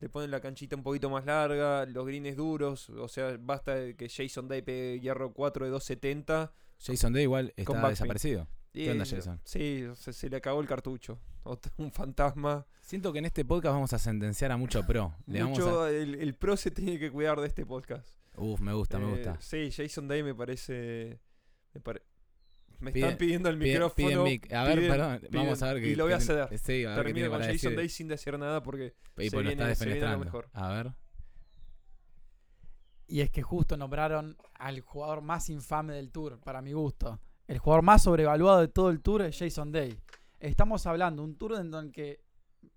le 0.00 0.08
ponen 0.08 0.30
la 0.30 0.40
canchita 0.40 0.76
un 0.76 0.82
poquito 0.82 1.10
más 1.10 1.24
larga, 1.26 1.84
los 1.86 2.06
greens 2.06 2.36
duros. 2.36 2.88
O 2.90 3.08
sea, 3.08 3.36
basta 3.40 3.74
de 3.74 3.96
que 3.96 4.08
Jason 4.08 4.46
Day 4.48 4.62
pegue 4.62 5.00
hierro 5.00 5.32
4 5.32 5.64
de 5.66 5.70
270. 5.72 6.52
Jason 6.80 7.12
Day 7.12 7.22
igual 7.24 7.52
está 7.56 7.88
desaparecido. 7.88 8.46
y, 8.72 8.84
¿Qué 8.84 8.90
onda, 8.92 9.04
Jason? 9.04 9.40
Sí, 9.44 9.84
se, 9.96 10.12
se 10.12 10.30
le 10.30 10.36
acabó 10.36 10.60
el 10.60 10.66
cartucho. 10.68 11.18
Otro- 11.42 11.72
un 11.78 11.90
fantasma. 11.90 12.66
Siento 12.80 13.12
que 13.12 13.18
en 13.18 13.24
este 13.26 13.44
podcast 13.44 13.74
vamos 13.74 13.92
a 13.92 13.98
sentenciar 13.98 14.52
a 14.52 14.56
mucho 14.56 14.84
pro. 14.86 15.14
Le 15.26 15.40
vamos 15.42 15.58
Mucho, 15.58 15.82
a... 15.82 15.90
el, 15.90 16.14
el 16.16 16.34
pro 16.34 16.56
se 16.56 16.70
tiene 16.70 16.98
que 16.98 17.10
cuidar 17.10 17.40
de 17.40 17.46
este 17.48 17.66
podcast. 17.66 18.06
Uf, 18.36 18.60
me 18.60 18.72
gusta, 18.72 18.98
me 18.98 19.06
Eh, 19.06 19.10
gusta. 19.16 19.36
Sí, 19.40 19.70
Jason 19.72 20.06
Day 20.08 20.22
me 20.22 20.34
parece. 20.34 21.18
Me, 21.74 21.80
me 22.80 22.90
están 22.90 23.16
pidiendo 23.16 23.48
el 23.48 23.56
micrófono. 23.56 23.94
piden 24.08 24.22
mic. 24.24 24.52
A 24.52 24.64
ver, 24.64 24.78
piden- 24.78 24.90
perdón, 24.90 25.20
vamos 25.30 25.62
a 25.62 25.72
ver 25.72 25.82
que 25.82 25.88
y 25.90 25.94
lo 25.96 26.04
voy 26.04 26.12
a 26.12 26.20
ceder. 26.20 26.58
Sí, 26.58 26.84
a 26.84 26.90
ver 26.90 26.98
qué 26.98 27.04
Termino 27.04 27.30
con 27.30 27.42
Jason. 27.42 27.76
Day 27.76 27.88
sin 27.88 28.08
decir 28.08 28.38
nada 28.38 28.62
porque. 28.62 28.84
Y 28.86 28.88
se 28.88 29.12
pues 29.14 29.32
lo 29.32 29.40
viene- 29.42 29.74
se 29.74 29.84
viene 29.86 30.00
lo 30.00 30.18
mejor. 30.18 30.48
A 30.52 30.68
ver. 30.68 30.92
Y 33.06 33.20
es 33.20 33.30
que 33.30 33.42
justo 33.42 33.76
nombraron 33.76 34.36
al 34.54 34.80
jugador 34.80 35.22
más 35.22 35.48
infame 35.48 35.94
del 35.94 36.10
tour, 36.10 36.38
para 36.40 36.60
mi 36.60 36.72
gusto. 36.72 37.18
El 37.46 37.58
jugador 37.58 37.82
más 37.82 38.02
sobrevaluado 38.02 38.60
de 38.60 38.68
todo 38.68 38.90
el 38.90 39.00
tour 39.00 39.22
es 39.22 39.38
Jason 39.38 39.72
Day. 39.72 39.98
Estamos 40.40 40.86
hablando 40.86 41.22
de 41.22 41.28
un 41.28 41.36
tour 41.38 41.54
en 41.58 41.72
el 41.72 41.90
que 41.90 42.20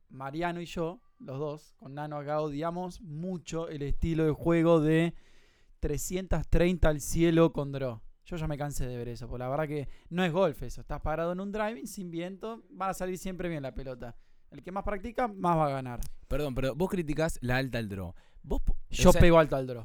Mariano 0.10 0.62
y 0.62 0.66
yo, 0.66 1.02
los 1.20 1.38
dos, 1.38 1.74
con 1.78 1.94
Nano 1.94 2.18
acá, 2.18 2.40
odiamos 2.42 3.02
mucho 3.02 3.68
el 3.68 3.82
estilo 3.82 4.24
de 4.26 4.32
juego 4.32 4.80
de 4.80 5.14
330 5.82 6.88
al 6.90 7.02
cielo 7.02 7.52
con 7.52 7.72
draw. 7.74 8.02
Yo 8.32 8.38
ya 8.38 8.48
me 8.48 8.58
cansé 8.58 8.88
de 8.88 8.96
ver 8.96 9.10
eso, 9.10 9.28
porque 9.28 9.40
la 9.44 9.50
verdad 9.50 9.68
que 9.68 9.90
no 10.10 10.24
es 10.24 10.32
golf 10.32 10.64
eso. 10.64 10.80
Estás 10.80 11.02
parado 11.02 11.34
en 11.34 11.42
un 11.42 11.52
driving 11.52 11.86
sin 11.86 12.10
viento, 12.10 12.64
van 12.70 12.92
a 12.92 12.94
salir 12.94 13.18
siempre 13.18 13.50
bien 13.50 13.62
la 13.62 13.74
pelota. 13.74 14.16
El 14.52 14.64
que 14.64 14.72
más 14.72 14.86
practica, 14.86 15.28
más 15.28 15.58
va 15.58 15.66
a 15.66 15.70
ganar. 15.70 16.00
Perdón, 16.30 16.56
pero 16.56 16.74
vos 16.74 16.90
criticás 16.90 17.38
la 17.42 17.58
alta 17.58 17.78
al 17.78 17.90
draw. 17.90 18.14
Vos, 18.42 18.62
Yo 18.90 19.10
o 19.10 19.12
sea, 19.12 19.20
pego 19.20 19.38
alto 19.38 19.58
al 19.58 19.68
draw. 19.68 19.84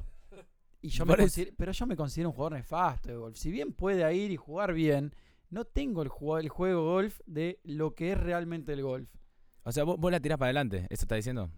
Y 0.81 0.91
yo 0.91 1.05
me 1.05 1.17
considero- 1.17 1.57
pero 1.57 1.73
yo 1.73 1.87
me 1.87 1.97
considero 1.97 2.29
un 2.29 2.37
jugador 2.37 2.53
nefasto 2.53 3.09
de 3.09 3.17
golf. 3.17 3.37
Si 3.37 3.51
bien 3.51 3.73
puede 3.73 4.15
ir 4.15 4.31
y 4.31 4.37
jugar 4.37 4.73
bien, 4.73 5.13
no 5.51 5.65
tengo 5.65 6.03
el, 6.03 6.09
juego, 6.09 6.39
el 6.39 6.49
juego 6.49 6.85
golf 6.85 7.21
de 7.27 7.59
lo 7.65 7.97
que 7.97 8.13
es 8.13 8.21
realmente 8.21 8.73
el 8.75 8.83
golf. 8.83 9.11
O 9.65 9.73
sea, 9.73 9.83
vos, 9.83 9.99
vos 9.99 10.13
la 10.13 10.21
tirás 10.21 10.39
para 10.39 10.47
adelante. 10.51 10.87
¿Eso 10.89 11.03
está 11.03 11.17
diciendo? 11.17 11.51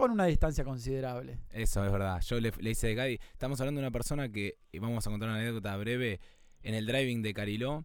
Con 0.00 0.12
una 0.12 0.24
distancia 0.26 0.64
considerable. 0.64 1.38
Eso 1.50 1.84
es 1.84 1.92
verdad. 1.92 2.20
Yo 2.22 2.40
le, 2.40 2.52
le 2.58 2.70
hice 2.70 2.86
de 2.86 2.94
Gadi. 2.94 3.18
Estamos 3.32 3.60
hablando 3.60 3.80
de 3.80 3.86
una 3.86 3.92
persona 3.92 4.30
que, 4.30 4.56
y 4.72 4.78
vamos 4.78 5.06
a 5.06 5.10
contar 5.10 5.28
una 5.28 5.38
anécdota 5.38 5.76
breve, 5.76 6.20
en 6.62 6.74
el 6.74 6.86
driving 6.86 7.20
de 7.22 7.34
Cariló, 7.34 7.84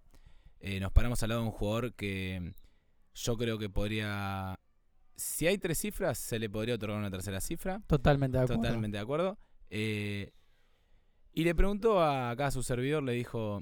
eh, 0.62 0.80
nos 0.80 0.91
paramos 0.93 1.21
al 1.23 1.30
lado 1.30 1.41
de 1.41 1.47
un 1.47 1.51
jugador 1.54 1.93
que 1.93 2.54
yo 3.13 3.38
creo 3.38 3.58
que 3.60 3.69
podría... 3.69 4.58
Si 5.17 5.45
hay 5.47 5.58
tres 5.58 5.78
cifras, 5.78 6.17
se 6.17 6.39
le 6.39 6.49
podría 6.49 6.75
otorgar 6.75 6.97
una 6.99 7.12
tercera 7.12 7.39
cifra. 7.41 7.82
Totalmente 7.88 8.38
de 8.38 8.43
acuerdo. 8.45 8.62
Totalmente 8.62 8.97
de 8.97 9.04
acuerdo. 9.04 9.38
Eh, 9.69 10.32
y 11.34 11.43
le 11.43 11.54
preguntó 11.56 11.99
a, 12.01 12.30
acá 12.32 12.47
a 12.47 12.51
su 12.51 12.63
servidor, 12.63 13.04
le 13.04 13.12
dijo, 13.13 13.62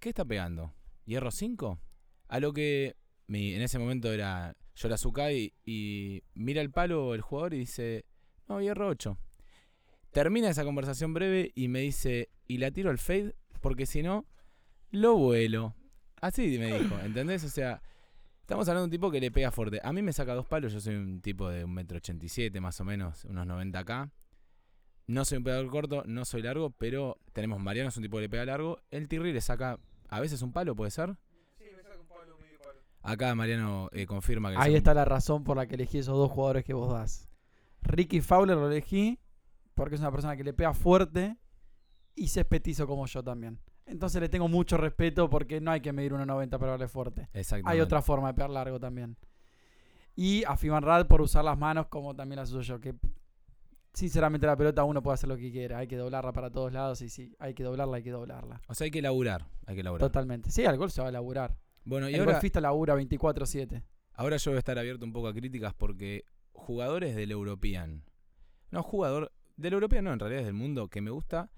¿qué 0.00 0.08
está 0.10 0.24
pegando? 0.24 0.72
¿Hierro 1.06 1.30
5? 1.32 1.80
A 2.28 2.40
lo 2.40 2.52
que 2.52 2.96
mi- 3.26 3.54
en 3.54 3.62
ese 3.62 3.78
momento 3.78 4.12
era, 4.12 4.56
yo 4.74 4.88
era 4.88 4.96
Sukai 4.96 5.52
y 5.64 6.22
mira 6.34 6.60
el 6.60 6.70
palo 6.70 7.14
el 7.14 7.20
jugador 7.20 7.54
y 7.54 7.58
dice, 7.58 8.04
no, 8.48 8.60
hierro 8.60 8.88
8. 8.88 9.16
Termina 10.12 10.48
esa 10.48 10.64
conversación 10.64 11.14
breve 11.14 11.52
y 11.54 11.68
me 11.68 11.80
dice, 11.80 12.30
y 12.46 12.58
la 12.58 12.70
tiro 12.70 12.90
al 12.90 12.98
fade 12.98 13.34
porque 13.60 13.86
si 13.86 14.02
no, 14.02 14.26
lo 14.90 15.16
vuelo. 15.16 15.74
Así 16.20 16.58
me 16.58 16.78
dijo, 16.78 16.98
¿entendés? 17.04 17.44
O 17.44 17.48
sea, 17.48 17.82
estamos 18.40 18.68
hablando 18.68 18.82
de 18.82 18.86
un 18.86 18.90
tipo 18.90 19.10
que 19.10 19.20
le 19.20 19.30
pega 19.30 19.50
fuerte. 19.50 19.80
A 19.82 19.92
mí 19.92 20.02
me 20.02 20.12
saca 20.12 20.34
dos 20.34 20.46
palos, 20.46 20.72
yo 20.72 20.80
soy 20.80 20.94
un 20.96 21.20
tipo 21.20 21.48
de 21.48 21.66
1,87m 21.66 22.60
más 22.60 22.80
o 22.80 22.84
menos, 22.84 23.24
unos 23.24 23.46
90k. 23.46 24.10
No 25.06 25.24
soy 25.24 25.38
un 25.38 25.44
pegador 25.44 25.68
corto, 25.68 26.02
no 26.06 26.24
soy 26.24 26.42
largo, 26.42 26.70
pero 26.70 27.18
tenemos 27.32 27.60
Mariano, 27.60 27.90
es 27.90 27.96
un 27.96 28.02
tipo 28.02 28.16
que 28.16 28.22
le 28.22 28.28
pega 28.28 28.46
largo. 28.46 28.80
El 28.90 29.08
Tirri 29.08 29.32
le 29.32 29.40
saca 29.40 29.78
a 30.08 30.20
veces 30.20 30.40
un 30.42 30.52
palo, 30.52 30.74
¿puede 30.74 30.90
ser? 30.90 31.16
Sí, 31.58 31.64
me 31.76 31.82
saca 31.82 31.98
un 31.98 32.06
palo, 32.06 32.38
medio 32.38 32.58
palo. 32.58 32.80
Acá 33.04 33.34
Mariano 33.34 33.90
eh, 33.92 34.06
confirma 34.06 34.50
que 34.50 34.56
Ahí 34.58 34.74
está 34.74 34.94
la 34.94 35.04
razón 35.04 35.44
por 35.44 35.58
la 35.58 35.66
que 35.66 35.74
elegí 35.74 35.98
esos 35.98 36.16
dos 36.16 36.30
jugadores 36.30 36.64
que 36.64 36.72
vos 36.72 36.90
das. 36.90 37.28
Ricky 37.82 38.22
Fowler 38.22 38.56
lo 38.56 38.70
elegí 38.70 39.20
porque 39.74 39.96
es 39.96 40.00
una 40.00 40.10
persona 40.10 40.36
que 40.36 40.42
le 40.42 40.54
pega 40.54 40.72
fuerte 40.72 41.36
y 42.14 42.28
se 42.28 42.40
es 42.40 42.46
petizo 42.46 42.86
como 42.86 43.04
yo 43.06 43.22
también. 43.22 43.60
Entonces 43.84 44.22
le 44.22 44.30
tengo 44.30 44.48
mucho 44.48 44.78
respeto 44.78 45.28
porque 45.28 45.60
no 45.60 45.70
hay 45.70 45.82
que 45.82 45.92
medir 45.92 46.12
1.90 46.14 46.58
para 46.58 46.72
darle 46.72 46.88
fuerte. 46.88 47.28
Exactamente. 47.34 47.70
Hay 47.70 47.80
otra 47.80 48.00
forma 48.00 48.28
de 48.28 48.34
pegar 48.34 48.48
largo 48.48 48.80
también. 48.80 49.18
Y 50.16 50.42
a 50.44 50.56
Fiman 50.56 50.82
Rad 50.82 51.06
por 51.06 51.20
usar 51.20 51.44
las 51.44 51.58
manos 51.58 51.88
como 51.88 52.16
también 52.16 52.38
las 52.38 52.50
uso 52.52 52.62
yo. 52.62 52.80
Que 52.80 52.94
sinceramente 53.92 54.46
la 54.46 54.56
pelota 54.56 54.82
uno 54.84 55.02
puede 55.02 55.14
hacer 55.16 55.28
lo 55.28 55.36
que 55.36 55.52
quiera. 55.52 55.76
Hay 55.76 55.88
que 55.88 55.98
doblarla 55.98 56.32
para 56.32 56.50
todos 56.50 56.72
lados 56.72 57.02
y 57.02 57.10
sí, 57.10 57.34
hay 57.38 57.52
que 57.52 57.64
doblarla, 57.64 57.98
hay 57.98 58.02
que 58.02 58.12
doblarla. 58.12 58.62
O 58.66 58.74
sea, 58.74 58.86
hay 58.86 58.90
que 58.90 59.02
laburar, 59.02 59.46
hay 59.66 59.76
que 59.76 59.82
laburar. 59.82 60.08
Totalmente. 60.08 60.50
Sí, 60.50 60.64
al 60.64 60.78
gol 60.78 60.90
se 60.90 61.02
va 61.02 61.08
a 61.08 61.12
laburar. 61.12 61.54
Bueno, 61.84 62.08
y 62.08 62.14
el 62.14 62.20
ahora, 62.20 62.32
golfista 62.32 62.60
labura 62.60 62.96
24-7. 62.96 63.82
ahora 64.14 64.36
yo 64.36 64.50
voy 64.50 64.56
a 64.56 64.58
estar 64.58 64.78
abierto 64.78 65.04
un 65.04 65.12
poco 65.12 65.28
a 65.28 65.34
críticas 65.34 65.74
porque 65.74 66.24
jugadores 66.52 67.14
del 67.14 67.30
European, 67.30 68.04
no, 68.70 68.82
jugador 68.82 69.32
del 69.56 69.74
European, 69.74 70.04
no, 70.04 70.12
en 70.12 70.18
realidad 70.18 70.40
es 70.40 70.46
del 70.46 70.54
mundo, 70.54 70.88
que 70.88 71.00
me 71.00 71.10
gusta, 71.10 71.50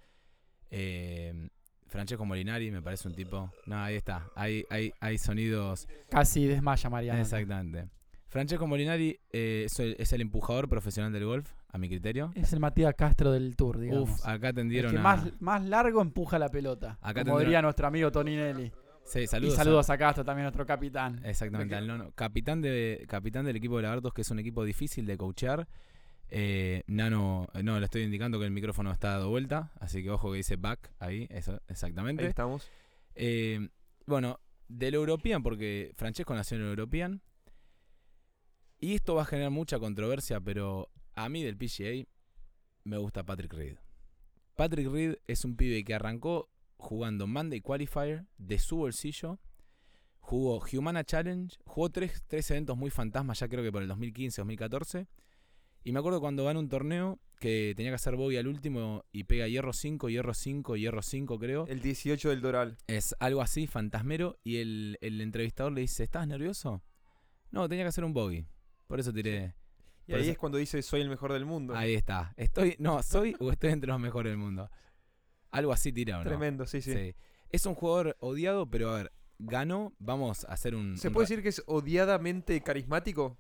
eh, 0.71 1.49
Francesco 1.87 2.25
Molinari 2.25 2.71
me 2.71 2.83
parece 2.83 3.09
un 3.09 3.15
tipo, 3.15 3.53
no, 3.67 3.77
ahí 3.79 3.95
está, 3.95 4.29
hay, 4.35 4.65
hay, 4.71 4.93
hay 5.01 5.19
sonidos 5.19 5.89
Casi 6.11 6.47
desmaya 6.47 6.91
Mariano. 6.91 7.21
Exactamente. 7.21 7.89
Francesco 8.29 8.67
Molinari 8.67 9.19
eh, 9.33 9.67
es, 9.67 10.13
el, 10.13 10.21
empujador 10.21 10.69
profesional 10.69 11.13
del 11.13 11.25
golf. 11.25 11.53
a 11.69 11.79
mi 11.79 11.89
criterio. 11.89 12.33
Es 12.35 12.53
el 12.53 12.61
Matías 12.61 12.95
Castro 12.95 13.31
del 13.31 13.55
Tour, 13.55 13.79
digamos. 13.79 14.11
Uf, 14.11 14.27
acá 14.27 14.49
el 14.49 14.55
tendieron 14.57 14.93
que 14.93 14.99
a... 14.99 15.01
más, 15.01 15.41
más 15.41 15.65
largo 15.65 16.03
empuja 16.03 16.39
la 16.39 16.49
pelota. 16.49 16.99
Acá 17.01 17.25
como 17.25 17.39
diría 17.39 17.63
nuestro 17.63 17.87
amigo 17.87 18.11
Toninelli. 18.11 18.73
Sí, 19.07 19.27
saludos. 19.27 19.55
y 19.55 19.55
a- 19.55 19.65
saludos 19.65 19.91
a 19.91 19.99
Castro, 19.99 20.25
también 20.25 20.45
nuestro 20.45 20.67
capitán. 20.67 21.21
Exactamente, 21.25 21.75
Ok. 21.75 21.79
al 21.79 21.87
nono. 21.87 22.13
Capitán, 22.15 22.61
de, 22.61 23.05
capitán 23.09 23.45
del 23.47 23.57
equipo 23.57 23.77
de 23.77 23.85
Lagartos, 23.85 24.13
que 24.13 24.23
es 24.23 24.31
un 24.31 24.39
equipo 24.39 24.65
difícil 24.65 25.07
de 25.07 25.17
coachear. 25.17 25.69
Eh, 26.29 26.83
Nano, 26.89 27.49
eh, 27.55 27.63
no, 27.63 27.79
le 27.79 27.85
estoy 27.85 28.03
indicando 28.03 28.39
que 28.41 28.47
el 28.47 28.51
micrófono 28.51 28.91
está 28.91 29.11
dado 29.11 29.29
vuelta, 29.31 29.71
así 29.79 30.03
que 30.03 30.11
ojo 30.11 30.33
que 30.33 30.39
dice 30.39 30.57
back 30.57 30.91
ahí, 30.99 31.29
eso, 31.31 31.53
Ahí 31.53 31.59
exactamente. 31.69 32.27
estamos. 32.27 32.69
Eh, 33.15 33.69
bueno, 34.07 34.41
del 34.69 34.95
European, 34.95 35.43
porque 35.45 35.93
Francesco 35.97 36.35
nació 36.35 36.57
en 36.57 36.65
el 36.65 36.69
European. 36.71 37.23
Y 38.79 38.95
esto 38.95 39.15
va 39.15 39.23
a 39.23 39.27
generar 39.27 39.51
mucha 39.53 39.79
controversia, 39.79 40.41
pero 40.41 40.91
a 41.15 41.29
mí 41.29 41.43
del 41.43 41.57
PGA 41.57 42.07
me 42.85 42.99
gusta 42.99 43.25
Patrick 43.25 43.53
Reed. 43.55 43.77
Patrick 44.57 44.89
Reed 44.91 45.17
es 45.27 45.45
un 45.45 45.57
pibe 45.57 45.85
que 45.85 45.95
arrancó 45.95 46.51
jugando 46.77 47.27
Monday 47.27 47.61
Qualifier 47.61 48.27
de 48.39 48.59
su 48.59 48.77
bolsillo. 48.77 49.39
Jugó 50.21 50.61
Humana 50.77 51.05
Challenge, 51.05 51.57
jugó 51.65 51.89
tres, 51.91 52.25
tres 52.27 52.51
eventos 52.51 52.77
muy 52.77 52.91
fantasmas, 52.91 53.39
ya 53.39 53.49
creo 53.49 53.63
que 53.63 53.71
por 53.71 53.83
el 53.83 53.89
2015, 53.89 54.41
2014. 54.41 55.07
Y 55.85 55.93
me 55.93 56.01
acuerdo 56.01 56.21
cuando 56.21 56.45
ganó 56.45 56.59
un 56.59 56.69
torneo 56.69 57.21
que 57.39 57.75
tenía 57.77 57.93
que 57.93 57.97
hacer 57.97 58.17
bogey 58.17 58.37
al 58.39 58.49
último 58.49 59.05
y 59.13 59.23
pega 59.25 59.47
hierro 59.47 59.73
5, 59.73 60.09
hierro 60.09 60.35
5, 60.35 60.77
hierro 60.77 61.01
5 61.03 61.39
creo. 61.39 61.67
El 61.69 61.81
18 61.81 62.31
del 62.31 62.41
Doral. 62.41 62.77
Es 62.89 63.15
algo 63.21 63.41
así, 63.41 63.69
fantasmero. 63.69 64.37
Y 64.43 64.57
el, 64.57 64.99
el 65.01 65.21
entrevistador 65.21 65.73
le 65.73 65.83
dice, 65.83 66.03
¿estás 66.03 66.27
nervioso? 66.27 66.83
No, 67.53 67.69
tenía 67.69 67.85
que 67.85 67.89
hacer 67.91 68.03
un 68.05 68.13
bogey. 68.13 68.49
Por 68.89 68.99
eso 68.99 69.13
tiré. 69.13 69.55
Y 70.09 70.15
ahí 70.15 70.23
eso- 70.23 70.33
es 70.33 70.39
cuando 70.39 70.59
dice 70.59 70.83
soy 70.83 71.03
el 71.03 71.09
mejor 71.09 71.33
del 71.33 71.45
mundo. 71.45 71.77
Ahí 71.77 71.95
está. 71.95 72.35
Estoy, 72.37 72.75
no, 72.81 73.01
soy 73.05 73.37
o 73.39 73.53
estoy 73.53 73.71
entre 73.71 73.89
los 73.89 74.01
mejores 74.01 74.33
del 74.33 74.39
mundo. 74.39 74.69
Algo 75.57 75.73
así 75.73 75.93
tirado, 75.93 76.23
¿no? 76.23 76.29
Tremendo, 76.31 76.67
sí, 76.67 76.83
sí. 76.83 76.93
Sí. 76.93 77.15
Es 77.51 77.65
un 77.65 77.75
jugador 77.75 78.17
odiado, 78.21 78.69
pero 78.69 78.91
a 78.91 78.97
ver, 78.97 79.13
ganó. 79.39 79.95
Vamos 79.99 80.45
a 80.45 80.53
hacer 80.53 80.75
un. 80.75 80.99
¿Se 80.99 81.09
un 81.09 81.15
puede 81.15 81.25
decir 81.25 81.43
que 81.43 81.49
es 81.49 81.63
odiadamente 81.67 82.61
carismático? 82.61 83.39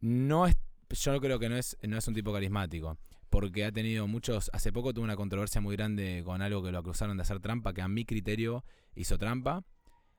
No 0.00 0.46
es. 0.46 0.56
Yo 0.90 1.20
creo 1.20 1.38
que 1.38 1.48
no 1.48 1.56
es, 1.56 1.76
no 1.82 1.96
es 1.96 2.08
un 2.08 2.14
tipo 2.14 2.32
carismático. 2.32 2.98
Porque 3.28 3.64
ha 3.64 3.72
tenido 3.72 4.06
muchos. 4.08 4.50
Hace 4.52 4.72
poco 4.72 4.92
tuvo 4.92 5.04
una 5.04 5.16
controversia 5.16 5.60
muy 5.60 5.76
grande 5.76 6.22
con 6.24 6.42
algo 6.42 6.62
que 6.62 6.72
lo 6.72 6.78
acusaron 6.78 7.16
de 7.16 7.22
hacer 7.22 7.38
trampa, 7.40 7.72
que 7.72 7.80
a 7.80 7.88
mi 7.88 8.04
criterio 8.04 8.64
hizo 8.94 9.18
trampa. 9.18 9.64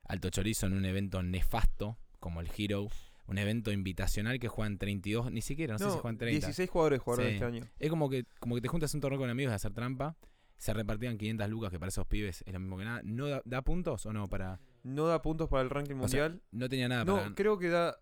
Alto 0.08 0.30
Chorizo 0.30 0.66
en 0.66 0.72
un 0.72 0.84
evento 0.84 1.22
nefasto, 1.22 1.98
como 2.18 2.40
el 2.40 2.48
Hero. 2.56 2.88
Un 3.26 3.38
evento 3.38 3.70
invitacional 3.70 4.40
que 4.40 4.48
juegan 4.48 4.78
32, 4.78 5.30
ni 5.30 5.42
siquiera, 5.42 5.74
no, 5.74 5.78
sé 5.78 5.90
si 5.92 5.98
juegan 5.98 6.18
30. 6.18 6.46
16 6.46 6.68
jugadores 6.68 7.00
jugaron 7.00 7.26
Sí. 7.26 7.32
este 7.34 7.44
año. 7.44 7.64
Es 7.78 7.88
como 7.88 8.10
que, 8.10 8.24
como 8.40 8.56
que 8.56 8.60
te 8.60 8.68
juntas 8.68 8.92
un 8.94 9.00
torneo 9.00 9.18
con 9.20 9.30
amigos 9.30 9.52
de 9.52 9.56
hacer 9.56 9.72
trampa. 9.72 10.16
Se 10.62 10.72
repartían 10.72 11.18
500 11.18 11.48
lucas, 11.50 11.70
que 11.72 11.80
para 11.80 11.88
esos 11.88 12.06
pibes 12.06 12.44
es 12.46 12.52
lo 12.52 12.60
mismo 12.60 12.78
que 12.78 12.84
nada. 12.84 13.00
¿No 13.02 13.26
da, 13.26 13.42
da 13.44 13.62
puntos 13.62 14.06
o 14.06 14.12
no? 14.12 14.28
para 14.28 14.60
No 14.84 15.08
da 15.08 15.20
puntos 15.20 15.48
para 15.48 15.64
el 15.64 15.70
ranking 15.70 15.96
O 15.96 16.06
sea, 16.06 16.28
mundial. 16.28 16.42
No 16.52 16.68
tenía 16.68 16.88
nada 16.88 17.04
no, 17.04 17.16
para. 17.16 17.34
creo 17.34 17.58
que 17.58 17.68
da. 17.68 17.98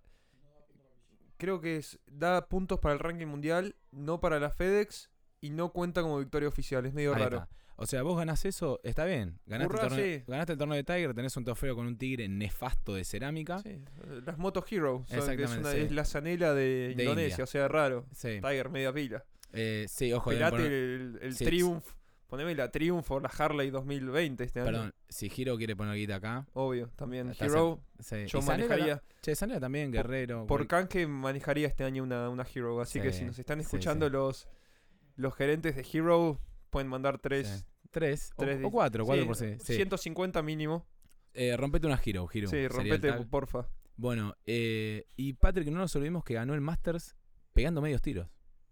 Creo 1.38 1.62
que 1.62 1.76
es, 1.78 1.98
da 2.06 2.48
puntos 2.48 2.78
para 2.78 2.92
el 2.92 2.98
ranking 2.98 3.26
mundial, 3.26 3.76
no 3.92 4.20
para 4.20 4.38
la 4.38 4.50
FedEx 4.50 5.10
y 5.40 5.48
no 5.48 5.72
cuenta 5.72 6.02
como 6.02 6.18
victoria 6.18 6.48
oficial. 6.48 6.84
Es 6.84 6.92
medio 6.92 7.14
Ahí 7.14 7.22
raro. 7.22 7.36
está. 7.38 7.48
O 7.76 7.86
sea, 7.86 8.02
vos 8.02 8.18
ganás 8.18 8.44
eso, 8.44 8.78
está 8.84 9.06
bien. 9.06 9.38
Ganaste, 9.46 9.74
el 9.74 9.80
torneo, 9.88 10.04
sí. 10.18 10.24
ganaste 10.26 10.52
el 10.52 10.58
torneo 10.58 10.76
de 10.76 10.84
Tiger, 10.84 11.14
tenés 11.14 11.34
un 11.38 11.44
trofeo 11.44 11.74
con 11.74 11.86
un 11.86 11.96
tigre 11.96 12.28
nefasto 12.28 12.92
de 12.92 13.04
cerámica. 13.04 13.60
Sí, 13.60 13.82
Las 14.26 14.36
Moto 14.36 14.62
Hero. 14.70 15.02
es, 15.08 15.14
Exactamente, 15.14 15.60
una- 15.60 15.72
sí. 15.72 15.78
es 15.78 15.92
la 15.92 16.04
zanela 16.04 16.52
de, 16.52 16.92
De 16.94 17.04
Indonesia, 17.04 17.30
India. 17.36 17.44
o 17.44 17.46
sea, 17.46 17.68
raro. 17.68 18.04
Tiger, 18.20 18.68
media 18.68 18.92
pila. 18.92 19.24
Eh, 19.54 19.86
sí 19.88 20.12
ojo. 20.12 20.28
Pelate 20.28 20.56
poner- 20.58 20.72
el, 20.72 21.18
el 21.22 21.38
Triumph. 21.38 21.86
Poneme 22.30 22.54
la 22.54 22.70
Triumph 22.70 23.10
la 23.20 23.28
Harley 23.28 23.70
2020 23.70 24.44
este 24.44 24.60
año. 24.60 24.70
Perdón, 24.70 24.94
si 25.08 25.28
Giro 25.28 25.56
quiere 25.58 25.74
poner 25.74 25.96
guita 25.96 26.14
acá. 26.16 26.46
Obvio, 26.54 26.88
también. 26.96 27.32
Hero, 27.38 27.80
Sí. 27.98 28.24
yo 28.26 28.40
manejaría. 28.42 29.02
Che, 29.20 29.34
Sanela 29.34 29.58
también, 29.60 29.90
Guerrero. 29.90 30.46
Por 30.46 30.60
cual- 30.68 30.86
canje 30.86 31.06
manejaría 31.08 31.66
este 31.66 31.82
año 31.84 32.02
una, 32.04 32.28
una 32.30 32.44
Hero. 32.54 32.80
Así 32.80 33.00
que 33.00 33.12
si 33.12 33.24
nos 33.24 33.38
están 33.38 33.58
escuchando 33.60 34.06
sí. 34.06 34.12
los 34.12 34.48
los 35.16 35.34
gerentes 35.34 35.76
de 35.76 35.84
Hero, 35.92 36.40
pueden 36.70 36.88
mandar 36.88 37.18
tres. 37.18 37.66
Tres, 37.90 38.30
o- 38.36 38.42
tres 38.44 38.60
o, 38.64 38.70
cuatro, 38.70 39.04
cuatro 39.04 39.26
por 39.26 39.34
sí. 39.36 39.56
sí. 39.58 39.74
150 39.74 40.40
mínimo. 40.42 40.86
Eh, 41.34 41.56
rompete 41.56 41.86
una 41.88 41.96
Giro, 41.98 42.26
Giro. 42.28 42.48
Sí, 42.48 42.68
rompete, 42.68 43.12
porfa. 43.24 43.66
Bueno, 43.96 44.34
eh, 44.46 45.06
y 45.16 45.32
Patrick, 45.34 45.68
no 45.68 45.80
nos 45.80 45.94
olvidemos 45.96 46.22
que 46.24 46.34
ganó 46.34 46.54
el 46.54 46.60
Masters 46.60 47.16
pegando 47.52 47.82
medios 47.82 48.00
tiros. 48.00 48.28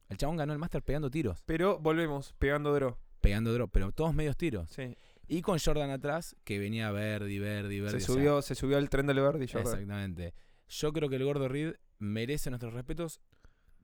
El 0.08 0.16
chabón 0.16 0.36
ganó 0.36 0.52
el 0.54 0.58
Masters 0.58 0.84
pegando 0.84 1.10
tiros, 1.10 1.42
Pero 1.44 1.78
volvemos, 1.80 2.32
pegando 2.38 2.72
draw. 2.72 2.96
Pegando 3.20 3.52
drop, 3.52 3.70
pero 3.72 3.92
todos 3.92 4.14
medios 4.14 4.36
tiros. 4.36 4.70
Sí. 4.70 4.96
Y 5.26 5.42
con 5.42 5.58
Jordan 5.58 5.90
atrás, 5.90 6.36
que 6.44 6.58
venía 6.58 6.90
Verdi, 6.90 7.38
Verdi, 7.38 7.80
Verdi. 7.80 8.00
Se 8.00 8.04
o 8.04 8.06
sea, 8.06 8.14
subió, 8.14 8.42
se 8.42 8.54
subió 8.54 8.78
al 8.78 8.88
tren 8.88 9.06
del 9.06 9.20
Verdi. 9.20 9.46
creo. 9.46 9.62
Exactamente. 9.62 10.34
Yo 10.68 10.92
creo 10.92 11.08
que 11.08 11.16
el 11.16 11.24
gordo 11.24 11.48
Reed 11.48 11.74
merece 11.98 12.50
nuestros 12.50 12.72
respetos. 12.72 13.20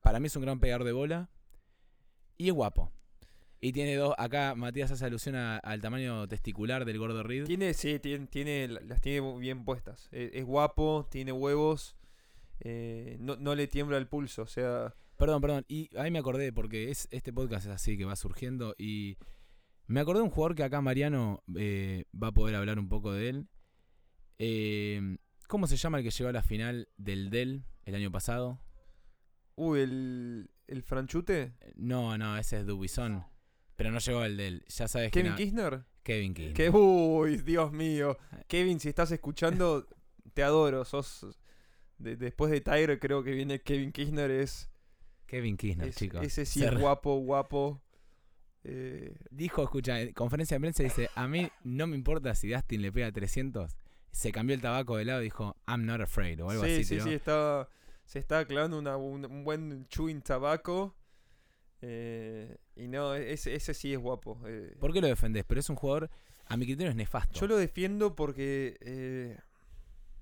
Para 0.02 0.20
mí 0.20 0.26
es 0.28 0.36
un 0.36 0.42
gran 0.42 0.60
pegador 0.60 0.84
de 0.84 0.92
bola. 0.92 1.30
Y 2.36 2.48
es 2.48 2.54
guapo. 2.54 2.92
Y 3.60 3.72
tiene 3.72 3.96
dos. 3.96 4.14
Acá 4.18 4.54
Matías 4.54 4.90
hace 4.90 5.04
alusión 5.06 5.36
a- 5.36 5.56
al 5.58 5.80
tamaño 5.80 6.28
testicular 6.28 6.84
del 6.84 6.98
gordo 6.98 7.22
Reed. 7.22 7.44
Tiene, 7.44 7.72
sí, 7.74 7.98
tiene, 7.98 8.26
tiene, 8.26 8.68
las 8.68 9.00
tiene 9.00 9.38
bien 9.38 9.64
puestas. 9.64 10.08
Eh, 10.12 10.30
Es, 10.34 10.44
guapo, 10.44 11.06
tiene 11.10 11.32
huevos. 11.32 11.96
eh, 12.60 13.16
no, 13.20 13.36
no 13.36 13.54
le 13.54 13.66
tiembla 13.66 13.96
el 13.98 14.06
pulso. 14.06 14.42
O 14.42 14.46
sea, 14.46 14.94
Perdón, 15.16 15.40
perdón. 15.40 15.64
Y 15.68 15.90
ahí 15.96 16.10
me 16.10 16.18
acordé, 16.18 16.52
porque 16.52 16.90
es 16.90 17.06
este 17.10 17.32
podcast 17.32 17.66
es 17.66 17.72
así 17.72 17.96
que 17.96 18.04
va 18.04 18.16
surgiendo. 18.16 18.74
Y 18.78 19.16
me 19.86 20.00
acordé 20.00 20.20
de 20.20 20.24
un 20.24 20.30
jugador 20.30 20.54
que 20.56 20.64
acá 20.64 20.80
Mariano 20.80 21.42
eh, 21.56 22.04
va 22.20 22.28
a 22.28 22.32
poder 22.32 22.56
hablar 22.56 22.78
un 22.78 22.88
poco 22.88 23.12
de 23.12 23.28
él. 23.28 23.48
Eh, 24.38 25.16
¿Cómo 25.46 25.66
se 25.66 25.76
llama 25.76 25.98
el 25.98 26.04
que 26.04 26.10
llegó 26.10 26.30
a 26.30 26.32
la 26.32 26.42
final 26.42 26.88
del 26.96 27.30
Dell 27.30 27.64
el 27.84 27.94
año 27.94 28.10
pasado? 28.10 28.60
uy, 29.56 29.80
el, 29.80 30.50
el 30.66 30.82
franchute. 30.82 31.52
No, 31.76 32.18
no, 32.18 32.36
ese 32.36 32.58
es 32.60 32.66
Dubison. 32.66 33.24
Pero 33.76 33.92
no 33.92 33.98
llegó 34.00 34.18
al 34.20 34.36
Dell. 34.36 34.64
Ya 34.66 34.88
sabes 34.88 35.12
que 35.12 35.20
Kevin 35.22 35.36
Kirchner. 35.36 35.84
Kevin. 36.02 36.34
Que, 36.34 36.70
uy, 36.70 37.36
Dios 37.38 37.70
mío. 37.72 38.18
Kevin, 38.48 38.80
si 38.80 38.88
estás 38.88 39.10
escuchando, 39.12 39.86
te 40.32 40.42
adoro. 40.42 40.84
Sos. 40.84 41.38
de- 41.98 42.16
después 42.16 42.50
de 42.50 42.60
Tiger, 42.60 42.98
creo 42.98 43.22
que 43.22 43.30
viene 43.30 43.60
Kevin 43.60 43.92
Kirchner. 43.92 44.30
Es, 44.30 44.68
Kevin 45.26 45.56
Kirchner, 45.56 45.88
es- 45.88 45.96
chicos. 45.96 46.22
ese 46.24 46.44
sí 46.46 46.60
Se 46.60 46.66
es 46.66 46.78
guapo, 46.78 47.16
guapo. 47.18 47.80
Eh, 48.64 49.14
Dijo, 49.30 49.62
escucha, 49.62 50.00
en 50.00 50.12
conferencia 50.12 50.56
de 50.56 50.60
prensa 50.60 50.82
dice, 50.82 51.10
a 51.14 51.26
mí 51.28 51.50
no 51.64 51.86
me 51.86 51.96
importa 51.96 52.34
si 52.34 52.48
Dustin 52.48 52.80
le 52.82 52.90
pega 52.92 53.12
300. 53.12 53.76
Se 54.10 54.32
cambió 54.32 54.54
el 54.54 54.62
tabaco 54.62 54.96
de 54.96 55.04
lado 55.04 55.20
y 55.20 55.24
dijo, 55.24 55.56
I'm 55.66 55.84
not 55.86 56.00
afraid 56.00 56.42
o 56.42 56.48
algo 56.50 56.64
sí, 56.64 56.70
así. 56.72 56.84
sí, 56.84 56.88
tiró. 56.94 57.04
sí, 57.04 57.10
está, 57.12 57.68
se 58.04 58.18
está 58.20 58.44
clavando 58.46 58.78
una- 58.78 58.96
un, 58.96 59.24
un 59.26 59.44
buen 59.44 59.86
chewing 59.88 60.22
tabaco. 60.22 60.94
eh, 61.82 62.56
y 62.76 62.88
no, 62.88 63.14
ese, 63.14 63.54
ese 63.54 63.74
sí 63.74 63.92
es 63.92 63.98
guapo. 63.98 64.40
eh. 64.46 64.74
¿Por 64.80 64.92
qué 64.92 65.00
lo 65.02 65.06
defendés? 65.08 65.44
Pero 65.46 65.60
es 65.60 65.68
un 65.68 65.76
jugador, 65.76 66.10
a 66.46 66.56
mi 66.56 66.64
criterio 66.64 66.88
es 66.90 66.96
nefasto. 66.96 67.38
Yo 67.38 67.46
lo 67.46 67.56
defiendo 67.58 68.14
porque, 68.16 68.78
eh, 68.80 69.36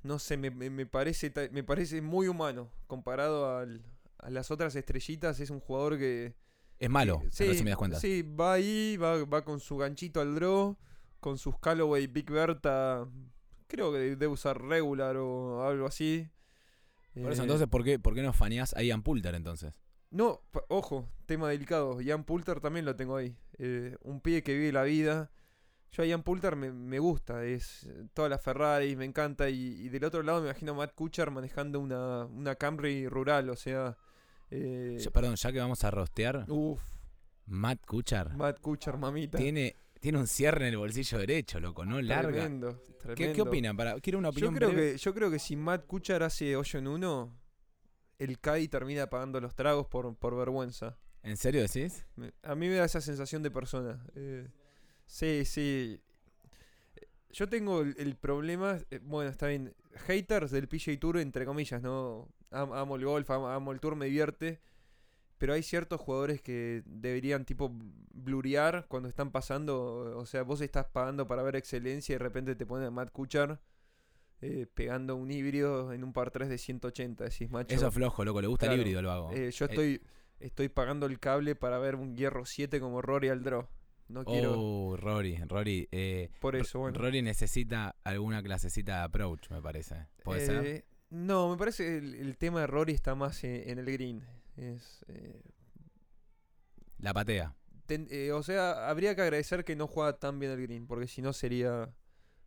no 0.03 0.19
sé, 0.19 0.37
me, 0.37 0.51
me- 0.51 0.71
me 0.71 0.87
parece, 0.87 1.33
me 1.53 1.63
parece 1.63 2.01
muy 2.03 2.27
humano. 2.27 2.69
Comparado 2.89 3.59
al- 3.59 3.83
a 4.23 4.31
las 4.31 4.51
otras 4.51 4.75
estrellitas, 4.75 5.39
es 5.41 5.51
un 5.51 5.61
jugador 5.61 5.99
que... 5.99 6.35
es 6.79 6.91
malo, 6.91 7.21
que- 7.37 7.45
en 7.45 7.51
resumidas 7.51 7.77
cuentas. 7.79 8.01
sí, 8.01 8.23
va 8.23 8.55
ahí, 8.55 8.97
va, 8.97 9.25
va 9.25 9.45
con 9.45 9.61
su 9.61 9.77
ganchito 9.77 10.21
al 10.21 10.35
draw, 10.35 10.77
con 11.21 11.39
sus 11.39 11.59
Callaway 11.59 12.07
Big 12.07 12.31
Berta, 12.31 13.07
creo 13.67 13.93
que 13.93 13.99
debe 13.99 14.27
usar 14.29 14.61
regular 14.63 15.17
o 15.17 15.67
algo 15.67 15.87
así. 15.87 16.29
Por 17.15 17.31
eso 17.33 17.43
Eh, 17.43 17.45
entonces, 17.45 17.69
¿por 17.69 17.85
qué, 17.85 17.99
¿por 17.99 18.15
qué 18.15 18.23
no 18.23 18.33
faneás 18.33 18.75
a 18.75 18.83
Ian 18.83 19.03
Poulter 19.03 19.35
entonces? 19.35 19.75
No, 20.11 20.43
ojo, 20.69 21.09
tema 21.27 21.49
delicado. 21.49 22.01
Ian 22.01 22.25
Poulter 22.25 22.61
también 22.61 22.85
lo 22.85 22.97
tengo 22.97 23.17
ahí. 23.17 23.37
Eh, 23.59 23.97
un 24.03 24.21
pibe 24.21 24.43
que 24.43 24.55
vive 24.55 24.73
la 24.73 24.83
vida. 24.83 25.31
Yo 25.91 26.03
a 26.03 26.07
Ian 26.07 26.23
Poulter 26.23 26.57
me, 26.57 26.71
me 26.73 26.99
gusta, 26.99 27.45
es 27.45 27.85
eh, 27.85 28.07
toda 28.15 28.29
la 28.31 28.39
Ferrari, 28.39 28.97
me 28.97 29.05
encanta. 29.05 29.49
Y, 29.51 29.57
y 29.57 29.89
del 29.91 30.05
otro 30.05 30.23
lado 30.23 30.41
me 30.41 30.49
imagino 30.49 30.73
a 30.73 30.75
Matt 30.77 30.95
Kuchar 30.95 31.31
manejando 31.31 31.81
una, 31.81 32.25
una 32.27 32.55
Camry 32.57 33.09
rural, 33.09 33.49
o 33.51 33.57
sea. 33.57 33.97
Eh, 34.55 34.99
Yo- 35.01 35.11
perdón, 35.11 35.35
ya 35.37 35.51
que 35.51 35.59
vamos 35.59 35.83
a 35.83 35.91
rostear, 35.91 36.45
uf, 36.49 36.83
Matt 37.47 37.85
Kuchar 37.87 38.37
Matt 38.37 38.61
Kuchar, 38.61 38.99
mamita. 38.99 39.39
tiene, 39.39 39.75
tiene 39.99 40.19
un 40.19 40.27
cierre 40.27 40.67
en 40.69 40.73
el 40.75 40.79
bolsillo 40.79 41.17
derecho, 41.19 41.59
loco, 41.59 41.85
¿no? 41.87 42.01
Larga. 42.03 42.33
Tremendo, 42.43 42.83
¿Qué, 42.83 42.93
tremendo. 42.95 43.33
qué 43.35 43.43
opinan? 43.43 43.77
Para, 43.77 43.99
quiero 44.01 44.19
una 44.19 44.29
Yo 44.29 44.33
opinión 44.33 44.55
creo, 44.55 44.69
breve. 44.71 44.93
que, 44.93 44.99
yo 44.99 45.15
creo 45.15 45.31
que 45.31 45.39
si 45.39 45.57
Matt 45.57 45.87
Kuchar 45.87 46.23
hace 46.23 46.55
hoyo 46.55 46.79
en 46.79 46.87
uno, 46.89 47.35
el 48.19 48.39
CAI 48.39 48.69
termina 48.69 49.09
pagando 49.09 49.41
los 49.41 49.55
tragos 49.55 49.87
por, 49.87 50.15
por 50.17 50.37
vergüenza. 50.37 50.99
¿En 51.23 51.37
serio 51.37 51.63
decís? 51.63 52.05
A 52.43 52.55
mí 52.55 52.69
me 52.69 52.75
da 52.75 52.85
esa 52.85 53.01
sensación 53.01 53.43
de 53.43 53.51
persona. 53.51 54.05
eh, 54.15 54.49
sí, 55.07 55.45
sí. 55.47 56.01
Yo 57.33 57.49
tengo 57.49 57.81
el, 57.81 57.95
el 57.99 58.15
problema, 58.17 58.79
eh, 58.91 59.01
bueno, 59.03 59.31
está 59.31 59.47
bien, 59.49 59.75
haters 60.07 60.51
del 60.51 60.69
PJ 60.69 60.97
Tour, 60.99 61.17
entre 61.19 61.45
comillas, 61.47 61.81
¿no? 61.83 62.29
Am- 62.51 62.73
amo 62.73 62.97
el 62.97 63.05
golf, 63.05 63.31
am- 63.31 63.45
amo, 63.45 63.73
el 63.73 63.81
tour, 63.81 63.97
me 63.97 64.07
divierte. 64.07 64.61
pero 65.39 65.55
hay 65.55 65.63
ciertos 65.65 66.01
jugadores 66.01 66.41
que 66.41 66.83
deberían 66.87 67.45
tipo 67.45 67.69
blurear 68.15 68.87
cuando 68.89 69.09
están 69.09 69.33
pasando. 69.33 70.17
O 70.17 70.25
sea, 70.27 70.43
vos 70.45 70.61
estás 70.61 70.87
pagando 70.87 71.27
para 71.27 71.43
ver 71.43 71.57
excelencia 71.57 72.13
y 72.13 72.15
de 72.17 72.19
repente 72.23 72.55
te 72.55 72.65
ponen 72.65 72.87
a 72.87 72.91
Matt 72.93 73.11
Kuchar 73.11 73.61
eh, 74.41 74.67
pegando 74.73 75.17
un 75.17 75.31
híbrido 75.33 75.93
en 75.93 76.05
un 76.05 76.13
par 76.13 76.31
3 76.31 76.49
de 76.49 76.59
180. 76.59 77.25
Decís, 77.25 77.51
macho. 77.51 77.75
Eso 77.75 77.89
es 77.89 77.95
flojo, 77.95 78.25
loco. 78.25 78.41
Le 78.41 78.47
gusta 78.47 78.67
Claro. 78.67 78.75
el 78.75 78.81
híbrido, 78.83 79.03
lo 79.03 79.11
hago. 79.11 79.33
eh, 79.33 79.51
yo 79.51 79.65
estoy, 79.65 80.01
estoy 80.39 80.69
pagando 80.69 81.07
el 81.07 81.19
cable 81.19 81.57
para 81.57 81.79
ver 81.79 81.97
un 81.97 82.15
hierro 82.15 82.45
7 82.45 82.79
como 82.79 83.03
Rory 83.03 83.29
al 83.29 83.43
draw. 83.43 83.67
No 84.13 84.25
quiero. 84.25 84.55
Oh, 84.61 84.97
Rory, 84.97 85.37
Rory. 85.49 85.89
eh, 85.91 86.31
Por 86.41 86.55
eso, 86.57 86.79
bueno. 86.81 86.99
Rory 86.99 87.23
necesita 87.23 87.97
alguna 88.05 88.43
clasecita 88.43 88.99
de 88.99 89.03
approach, 89.05 89.51
me 89.51 89.61
parece. 89.63 90.07
¿Puede 90.23 90.47
ser? 90.47 90.65
Eh, 90.67 90.85
No, 91.11 91.51
me 91.51 91.57
parece 91.57 91.85
que 91.85 91.97
el, 91.99 92.15
el 92.15 92.37
tema 92.39 92.61
de 92.61 92.67
Rory 92.67 92.93
está 92.93 93.15
más 93.15 93.43
en 93.45 93.79
el 93.79 93.85
green. 93.87 94.23
Es, 94.57 95.05
eh, 95.09 95.41
La 96.99 97.13
patea. 97.13 97.55
ten- 97.87 98.09
o 98.33 98.43
sea, 98.43 98.89
habría 98.89 99.15
que 99.15 99.23
agradecer 99.23 99.65
que 99.65 99.77
no 99.77 99.87
juega 99.87 100.19
tan 100.19 100.39
bien 100.39 100.53
el 100.53 100.63
green, 100.63 100.87
porque 100.87 101.07
si 101.09 101.21
no 101.23 101.33
sería 101.33 101.93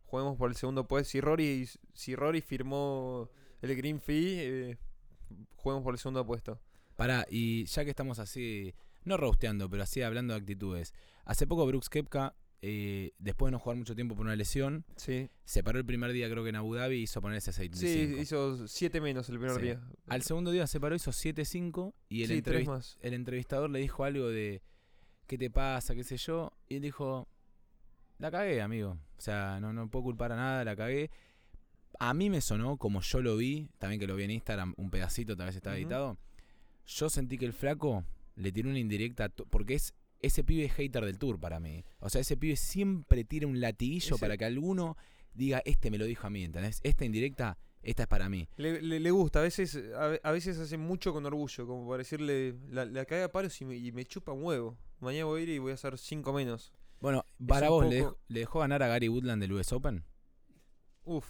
juguemos 0.04 0.36
por 0.36 0.50
el 0.50 0.56
segundo 0.56 0.86
puesto. 0.86 1.10
Si 1.10 1.20
Rory, 1.20 1.68
si 1.92 2.14
Rory 2.16 2.40
firmó 2.40 3.28
el 3.60 3.76
green 3.76 4.00
fee, 4.00 4.78
juguemos 5.56 5.82
por 5.84 5.94
el 5.94 5.98
segundo 5.98 6.24
puesto. 6.24 6.60
Pará, 6.96 7.26
y 7.28 7.64
ya 7.66 7.84
que 7.84 7.90
estamos 7.90 8.18
así, 8.18 8.74
no 9.06 9.16
rosteando, 9.16 9.68
pero 9.70 9.82
así 9.82 10.02
hablando 10.02 10.34
de 10.34 10.40
actitudes. 10.40 10.92
Hace 11.24 11.46
poco 11.46 11.66
Brooks 11.66 11.88
Kepka, 11.88 12.34
eh, 12.62 13.12
después 13.18 13.48
de 13.48 13.52
no 13.52 13.58
jugar 13.58 13.76
mucho 13.76 13.94
tiempo 13.94 14.14
por 14.16 14.24
una 14.26 14.34
lesión, 14.36 14.84
Sí, 14.96 15.30
se 15.44 15.62
paró 15.62 15.78
el 15.78 15.84
primer 15.84 16.12
día 16.12 16.28
creo 16.30 16.42
que 16.42 16.48
en 16.50 16.56
Abu 16.56 16.74
Dhabi 16.74 16.96
y 16.96 17.02
hizo 17.02 17.20
ponerse 17.20 17.52
6 17.52 17.70
sí 17.74 18.16
hizo 18.20 18.66
7 18.66 19.00
menos 19.00 19.28
el 19.28 19.38
primer 19.38 19.56
Sí. 19.56 19.62
día. 19.62 19.82
Al 20.08 20.22
segundo 20.22 20.50
día 20.50 20.66
se 20.66 20.80
paró, 20.80 20.94
hizo 20.96 21.12
7-5 21.12 21.94
y 22.08 22.22
el, 22.22 22.28
sí, 22.28 22.42
tres 22.42 22.62
entrevis- 22.62 22.68
más. 22.68 22.98
el 23.00 23.14
entrevistador 23.14 23.70
le 23.70 23.78
dijo 23.80 24.04
algo 24.04 24.28
de 24.28 24.62
¿qué 25.26 25.36
te 25.38 25.50
pasa? 25.50 25.94
qué 25.94 26.02
sé 26.04 26.16
yo. 26.16 26.52
Y 26.68 26.76
él 26.76 26.82
dijo, 26.82 27.28
la 28.18 28.30
cagué, 28.30 28.62
amigo. 28.62 28.98
O 29.18 29.20
sea, 29.20 29.58
no, 29.60 29.72
no 29.72 29.88
puedo 29.90 30.04
culpar 30.04 30.32
a 30.32 30.36
nada, 30.36 30.64
la 30.64 30.74
cagué. 30.76 31.10
A 31.98 32.14
mí 32.14 32.30
me 32.30 32.40
sonó, 32.40 32.76
como 32.78 33.00
yo 33.00 33.20
lo 33.22 33.36
vi, 33.36 33.68
también 33.78 33.98
que 34.00 34.06
lo 34.06 34.16
vi 34.16 34.24
en 34.24 34.30
Instagram, 34.30 34.74
un 34.76 34.90
pedacito, 34.90 35.36
tal 35.36 35.46
vez 35.46 35.56
estaba 35.56 35.76
editado. 35.76 36.18
Yo 36.86 37.10
sentí 37.10 37.38
que 37.38 37.46
el 37.46 37.52
flaco 37.52 38.04
le 38.36 38.52
tiró 38.52 38.70
una 38.70 38.78
indirecta, 38.78 39.28
porque 39.28 39.74
es 39.74 39.94
ese 40.20 40.42
pibe 40.44 40.64
es 40.64 40.72
hater 40.72 41.04
del 41.04 41.18
tour 41.18 41.38
para 41.38 41.60
mí. 41.60 41.84
O 42.00 42.08
sea, 42.08 42.20
ese 42.22 42.36
pibe 42.36 42.56
siempre 42.56 43.22
tira 43.24 43.46
un 43.46 43.60
latiguillo 43.60 44.14
Ese- 44.16 44.20
para 44.20 44.36
que 44.38 44.44
alguno 44.46 44.96
diga, 45.34 45.60
este 45.66 45.90
me 45.90 45.98
lo 45.98 46.06
dijo 46.06 46.26
a 46.26 46.30
mí, 46.30 46.42
¿entendés? 46.42 46.80
Esta 46.82 47.04
indirecta, 47.04 47.58
esta 47.82 48.04
es 48.04 48.08
para 48.08 48.28
mí. 48.30 48.48
Le, 48.56 48.80
le- 48.80 48.98
le 48.98 49.10
gusta, 49.10 49.40
a 49.40 49.42
veces, 49.42 49.76
a, 49.94 50.06
ve- 50.06 50.20
a 50.24 50.30
veces 50.32 50.58
hace 50.58 50.78
mucho 50.78 51.12
con 51.12 51.26
orgullo, 51.26 51.66
como 51.66 51.86
para 51.86 51.98
decirle, 51.98 52.54
la, 52.70 52.86
la 52.86 53.04
caga 53.04 53.26
a 53.26 53.32
palos 53.32 53.60
y 53.60 53.66
me, 53.66 53.76
y 53.76 53.92
me 53.92 54.06
chupa 54.06 54.32
un 54.32 54.42
huevo. 54.44 54.78
Mañana 55.00 55.26
voy 55.26 55.40
a 55.40 55.42
ir 55.44 55.48
y 55.50 55.58
voy 55.58 55.72
a 55.72 55.74
hacer 55.74 55.98
5 55.98 56.32
menos. 56.32 56.72
Bueno, 57.00 57.22
para 57.46 57.68
vos, 57.68 57.86
¿le 57.86 57.96
dejó, 57.96 58.18
¿le 58.28 58.40
dejó 58.40 58.60
ganar 58.60 58.82
a 58.82 58.88
Gary 58.88 59.08
Woodland 59.08 59.42
del 59.42 59.52
US 59.52 59.70
Open? 59.72 60.02
Uf. 61.04 61.26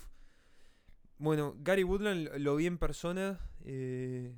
Bueno, 1.18 1.54
Gary 1.58 1.82
Woodland 1.82 2.28
lo- 2.28 2.38
lo 2.38 2.56
vi 2.56 2.66
en 2.66 2.78
persona. 2.78 3.40
eh, 3.64 4.32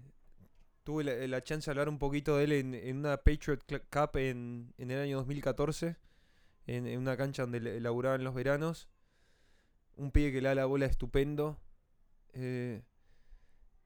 tuve 0.89 1.05
la, 1.05 1.15
la 1.27 1.43
chance 1.43 1.67
de 1.67 1.73
hablar 1.73 1.91
un 1.91 1.99
poquito 1.99 2.39
de 2.39 2.45
él 2.45 2.53
en, 2.53 2.73
en 2.75 2.97
una 2.97 3.19
Patriot 3.19 3.59
Cup 3.93 4.17
en, 4.17 4.73
en 4.79 4.91
el 4.91 4.99
año 5.03 5.19
2014. 5.19 5.97
En, 6.67 6.87
en 6.87 6.99
una 6.99 7.15
cancha 7.15 7.43
donde 7.43 7.61
laburaba 7.79 8.15
en 8.17 8.25
los 8.25 8.33
veranos. 8.35 8.89
Un 9.97 10.11
pibe 10.11 10.33
que 10.33 10.41
le 10.41 10.49
da 10.49 10.55
la 10.55 10.65
bola 10.65 10.87
estupendo. 10.87 11.61
eh, 12.33 12.83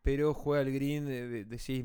pero 0.03 0.33
juega 0.33 0.63
el 0.63 0.73
green. 0.73 1.09
eh, 1.09 1.27
de- 1.27 1.45
decís, 1.45 1.85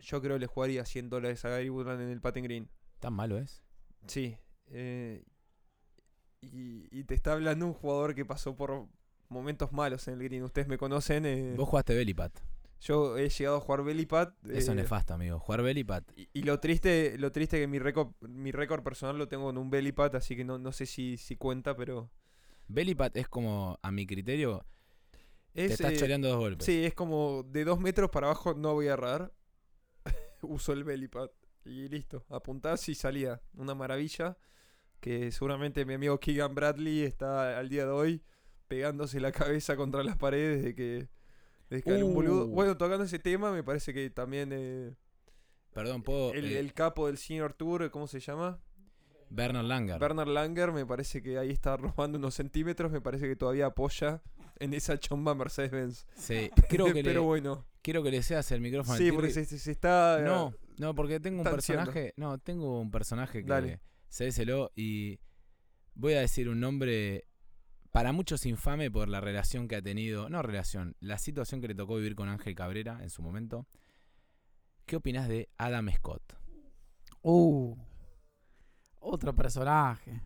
yo 0.00 0.20
creo 0.20 0.34
que 0.36 0.40
le 0.40 0.46
jugaría 0.48 0.84
100 0.84 1.08
dólares 1.08 1.42
a 1.46 1.48
Gary 1.48 1.70
Woodland 1.70 2.02
en 2.02 2.10
el 2.10 2.20
patent 2.20 2.44
green. 2.44 2.68
¿Tan 3.00 3.14
malo 3.14 3.38
es? 3.38 3.62
Sí. 4.06 4.36
eh, 4.66 5.24
y, 6.42 6.88
y 6.90 7.04
te 7.04 7.14
está 7.14 7.32
hablando 7.32 7.64
un 7.66 7.72
jugador 7.72 8.14
que 8.14 8.26
pasó 8.26 8.54
por 8.54 8.86
momentos 9.30 9.72
malos 9.72 10.06
en 10.08 10.14
el 10.20 10.24
green. 10.24 10.42
Ustedes 10.42 10.68
me 10.68 10.76
conocen. 10.76 11.24
eh, 11.24 11.54
Vos 11.56 11.68
jugaste 11.70 11.94
belly 11.94 12.12
pad. 12.12 12.32
Yo 12.82 13.16
he 13.16 13.28
llegado 13.28 13.56
a 13.58 13.60
jugar 13.60 13.84
belly 13.84 14.06
pad. 14.06 14.32
Eso 14.44 14.58
es 14.58 14.68
eh, 14.68 14.74
nefasto, 14.74 15.14
amigo. 15.14 15.38
Jugar 15.38 15.62
belly 15.62 15.84
pad. 15.84 16.02
y, 16.16 16.28
y 16.32 16.42
lo 16.42 16.58
triste, 16.58 17.16
lo 17.16 17.30
triste 17.30 17.60
que 17.60 17.68
mi 17.68 17.78
récord, 17.78 18.08
mi 18.20 18.50
récord 18.50 18.82
personal 18.82 19.16
lo 19.16 19.28
tengo 19.28 19.50
en 19.50 19.58
un 19.58 19.70
belly 19.70 19.92
pad, 19.92 20.16
así 20.16 20.34
que 20.34 20.44
no, 20.44 20.58
no 20.58 20.72
sé 20.72 20.86
si, 20.86 21.16
si 21.16 21.36
cuenta, 21.36 21.76
pero. 21.76 22.10
Belly 22.66 22.94
pad 22.94 23.16
es 23.16 23.28
como, 23.28 23.78
a 23.82 23.90
mi 23.92 24.06
criterio, 24.06 24.64
te 25.52 25.66
Es, 25.66 25.72
estás 25.72 25.92
eh, 25.92 25.96
choreando 25.96 26.28
dos 26.28 26.38
golpes. 26.38 26.66
Sí, 26.66 26.84
es 26.84 26.94
como 26.94 27.44
de 27.44 27.64
dos 27.64 27.78
metros 27.78 28.10
para 28.10 28.26
abajo 28.28 28.54
no 28.54 28.72
voy 28.72 28.88
a 28.88 28.94
errar. 28.94 29.32
Uso 30.42 30.72
el 30.72 30.84
belly 30.84 31.08
pad. 31.08 31.30
Y 31.64 31.88
listo. 31.88 32.24
Apuntás 32.28 32.88
y 32.88 32.94
salía. 32.94 33.40
Una 33.54 33.74
maravilla. 33.74 34.36
Que 35.00 35.30
seguramente 35.30 35.84
mi 35.84 35.94
amigo 35.94 36.18
Keegan 36.18 36.54
Bradley 36.54 37.02
está 37.02 37.58
al 37.58 37.68
día 37.68 37.84
de 37.84 37.90
hoy 37.90 38.22
pegándose 38.68 39.20
la 39.20 39.32
cabeza 39.32 39.76
contra 39.76 40.02
las 40.02 40.16
paredes 40.16 40.64
de 40.64 40.74
que. 40.74 41.08
Que 41.80 42.02
boludo. 42.02 42.44
Uh. 42.46 42.48
Bueno, 42.48 42.76
tocando 42.76 43.04
ese 43.04 43.18
tema, 43.18 43.52
me 43.52 43.62
parece 43.62 43.94
que 43.94 44.10
también 44.10 44.50
eh, 44.52 44.94
Perdón, 45.72 46.02
puedo. 46.02 46.34
el, 46.34 46.52
eh, 46.52 46.58
el 46.58 46.74
capo 46.74 47.06
del 47.06 47.16
Senior 47.16 47.54
Tour, 47.54 47.90
¿cómo 47.90 48.06
se 48.06 48.20
llama? 48.20 48.60
Bernard 49.30 49.64
Langer. 49.64 49.98
Bernard 49.98 50.28
Langer, 50.28 50.72
me 50.72 50.84
parece 50.84 51.22
que 51.22 51.38
ahí 51.38 51.50
está 51.50 51.76
robando 51.78 52.18
unos 52.18 52.34
centímetros. 52.34 52.92
Me 52.92 53.00
parece 53.00 53.26
que 53.26 53.36
todavía 53.36 53.66
apoya 53.66 54.20
en 54.58 54.74
esa 54.74 54.98
chomba 54.98 55.34
Mercedes-Benz. 55.34 56.06
Sí, 56.16 56.50
creo 56.68 56.86
que, 56.92 57.02
Pero 57.02 57.20
le, 57.22 57.26
bueno. 57.26 57.66
quiero 57.80 58.02
que 58.02 58.10
le 58.10 58.22
seas 58.22 58.50
el 58.52 58.60
micrófono. 58.60 58.98
Sí, 58.98 59.10
porque 59.10 59.30
se, 59.30 59.70
está. 59.70 60.20
eh, 60.20 60.24
No, 60.24 60.52
no, 60.76 60.94
porque 60.94 61.18
tengo 61.18 61.38
un 61.38 61.44
personaje. 61.44 62.12
No, 62.18 62.36
tengo 62.38 62.78
un 62.80 62.90
personaje 62.90 63.42
que. 63.42 63.48
Dale. 63.48 63.80
Cédeselo 64.10 64.70
y. 64.76 65.18
Voy 65.94 66.12
a 66.12 66.20
decir 66.20 66.48
un 66.50 66.60
nombre. 66.60 67.24
Para 67.92 68.12
muchos 68.12 68.46
infame 68.46 68.90
por 68.90 69.08
la 69.08 69.20
relación 69.20 69.68
que 69.68 69.76
ha 69.76 69.82
tenido. 69.82 70.28
No 70.30 70.40
relación, 70.42 70.96
la 71.00 71.18
situación 71.18 71.60
que 71.60 71.68
le 71.68 71.74
tocó 71.74 71.96
vivir 71.96 72.14
con 72.14 72.28
Ángel 72.28 72.54
Cabrera 72.54 72.98
en 73.02 73.10
su 73.10 73.22
momento. 73.22 73.66
¿Qué 74.86 74.96
opinas 74.96 75.28
de 75.28 75.48
Adam 75.58 75.90
Scott? 75.92 76.22
Uh, 77.22 77.76
otro 79.00 79.34
personaje. 79.34 80.22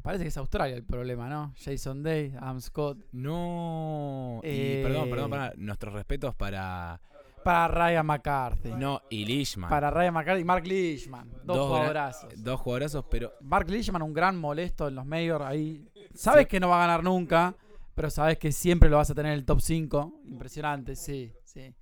Parece 0.00 0.24
que 0.24 0.28
es 0.28 0.36
Australia 0.36 0.76
el 0.76 0.84
problema, 0.84 1.28
¿no? 1.28 1.54
Jason 1.56 2.02
Day, 2.02 2.34
Adam 2.36 2.60
Scott. 2.60 3.04
No. 3.12 4.40
Y 4.42 4.48
Eh. 4.48 4.80
perdón, 4.84 5.10
perdón, 5.10 5.30
para 5.30 5.52
nuestros 5.56 5.92
respetos 5.94 6.34
para. 6.34 7.00
Para 7.42 7.68
Ryan 7.68 8.06
McCarthy. 8.06 8.70
No, 8.72 9.02
y 9.10 9.24
Lishman. 9.24 9.70
Para 9.70 9.90
Ryan 9.90 10.14
McCarthy 10.14 10.40
y 10.42 10.44
Mark 10.44 10.66
Leishman. 10.66 11.30
Dos, 11.44 11.56
Dos 11.56 11.68
jugadorazos. 11.68 12.42
Dos 12.42 12.60
jugadorazos, 12.60 13.04
pero 13.10 13.32
Mark 13.40 13.68
Leishman, 13.68 14.02
un 14.02 14.12
gran 14.12 14.36
molesto 14.36 14.88
en 14.88 14.94
los 14.94 15.06
majors 15.06 15.44
ahí. 15.44 15.88
Sabes 16.14 16.46
que 16.46 16.60
no 16.60 16.68
va 16.68 16.76
a 16.76 16.86
ganar 16.86 17.02
nunca, 17.02 17.56
pero 17.94 18.10
sabes 18.10 18.38
que 18.38 18.52
siempre 18.52 18.88
lo 18.88 18.96
vas 18.96 19.10
a 19.10 19.14
tener 19.14 19.32
en 19.32 19.38
el 19.38 19.44
top 19.44 19.60
5. 19.60 20.20
Impresionante, 20.26 20.96
sí, 20.96 21.32
sí. 21.44 21.74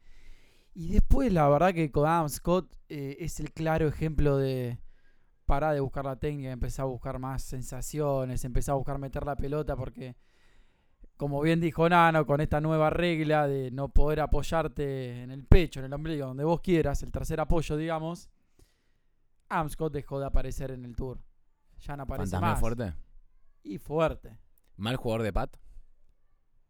Y 0.75 0.93
después, 0.93 1.33
la 1.33 1.49
verdad 1.49 1.75
que 1.75 1.91
con 1.91 2.09
Adam 2.09 2.29
Scott 2.29 2.75
eh, 2.89 3.17
es 3.21 3.41
el 3.41 3.53
claro 3.53 3.89
ejemplo 3.89 4.37
de 4.37 4.79
parar 5.45 5.75
de 5.75 5.81
buscar 5.81 6.05
la 6.05 6.17
técnica, 6.17 6.53
empezar 6.53 6.85
a 6.85 6.87
buscar 6.87 7.19
más 7.19 7.43
sensaciones, 7.43 8.45
empezar 8.45 8.75
a 8.75 8.77
buscar 8.77 8.99
meter 8.99 9.27
la 9.27 9.35
pelota 9.35 9.75
porque, 9.75 10.15
como 11.21 11.43
bien 11.43 11.61
dijo 11.61 11.87
Nano, 11.87 12.25
con 12.25 12.41
esta 12.41 12.63
nueva 12.63 12.89
regla 12.89 13.47
de 13.47 13.71
no 13.71 13.91
poder 13.91 14.21
apoyarte 14.21 15.23
en 15.23 15.31
el 15.31 15.45
pecho, 15.45 15.81
en 15.81 15.85
el 15.85 15.93
ombligo, 15.93 16.29
donde 16.29 16.45
vos 16.45 16.63
quieras, 16.63 17.03
el 17.03 17.13
tercer 17.13 17.39
apoyo, 17.41 17.77
digamos, 17.77 18.31
Adam 19.51 19.69
Scott 19.69 19.93
dejó 19.93 20.19
de 20.19 20.25
aparecer 20.25 20.71
en 20.71 20.83
el 20.87 20.97
tour. 20.97 21.21
Ya 21.81 21.95
no 21.95 22.05
aparece 22.05 22.31
fantasma 22.31 22.53
más. 22.53 22.61
fuerte. 22.61 22.95
Y 23.63 23.77
fuerte. 23.77 24.39
Mal 24.79 24.97
jugador 24.97 25.23
de 25.23 25.31
Pat. 25.35 25.59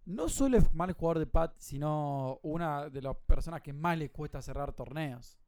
No 0.06 0.28
solo 0.28 0.56
es 0.56 0.74
mal 0.74 0.94
jugador 0.94 1.20
de 1.20 1.26
Pat, 1.28 1.54
sino 1.58 2.40
una 2.42 2.90
de 2.90 3.02
las 3.02 3.16
personas 3.18 3.62
que 3.62 3.72
más 3.72 3.96
le 3.98 4.10
cuesta 4.10 4.42
cerrar 4.42 4.72
torneos. 4.72 5.38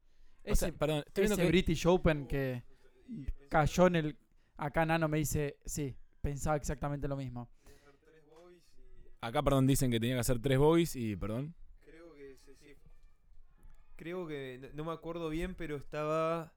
O 0.44 0.52
Ese, 0.52 0.66
sea, 0.66 0.78
perdón, 0.78 1.02
estoy 1.04 1.22
viendo 1.22 1.34
ese 1.34 1.42
que 1.42 1.48
British 1.48 1.88
Open 1.88 2.28
que 2.28 2.62
cayó 3.50 3.88
en 3.88 3.96
el... 3.96 4.18
Acá 4.58 4.86
Nano 4.86 5.08
me 5.08 5.18
dice, 5.18 5.58
sí, 5.64 5.92
pensaba 6.20 6.54
exactamente 6.54 7.08
lo 7.08 7.16
mismo. 7.16 7.50
Acá, 9.22 9.42
perdón, 9.42 9.66
dicen 9.66 9.90
que 9.90 9.98
tenía 9.98 10.16
que 10.16 10.20
hacer 10.20 10.40
tres 10.40 10.58
boys 10.58 10.94
y, 10.94 11.16
perdón. 11.16 11.54
Creo 11.84 12.12
que 12.14 12.36
sí, 12.44 12.54
sí. 12.54 12.76
Creo 13.96 14.26
que 14.26 14.70
no, 14.74 14.84
me 14.84 14.92
acuerdo 14.92 15.30
bien, 15.30 15.54
pero 15.54 15.76
estaba. 15.76 16.52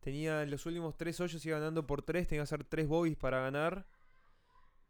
Tenía 0.00 0.42
en 0.42 0.50
los 0.50 0.64
últimos 0.64 0.96
tres 0.96 1.20
hoyos 1.20 1.44
iba 1.44 1.58
ganando 1.58 1.86
por 1.86 2.02
tres, 2.02 2.26
tenía 2.26 2.40
que 2.40 2.44
hacer 2.44 2.64
tres 2.64 2.88
bogies 2.88 3.18
para 3.18 3.40
ganar. 3.40 3.86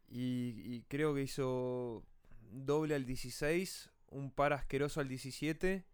Y, 0.07 0.61
y 0.65 0.85
creo 0.87 1.13
que 1.13 1.21
hizo 1.21 2.03
doble 2.49 2.95
al 2.95 3.05
16, 3.05 3.91
un 4.07 4.31
par 4.31 4.53
asqueroso 4.53 4.99
al 5.01 5.07
17 5.07 5.85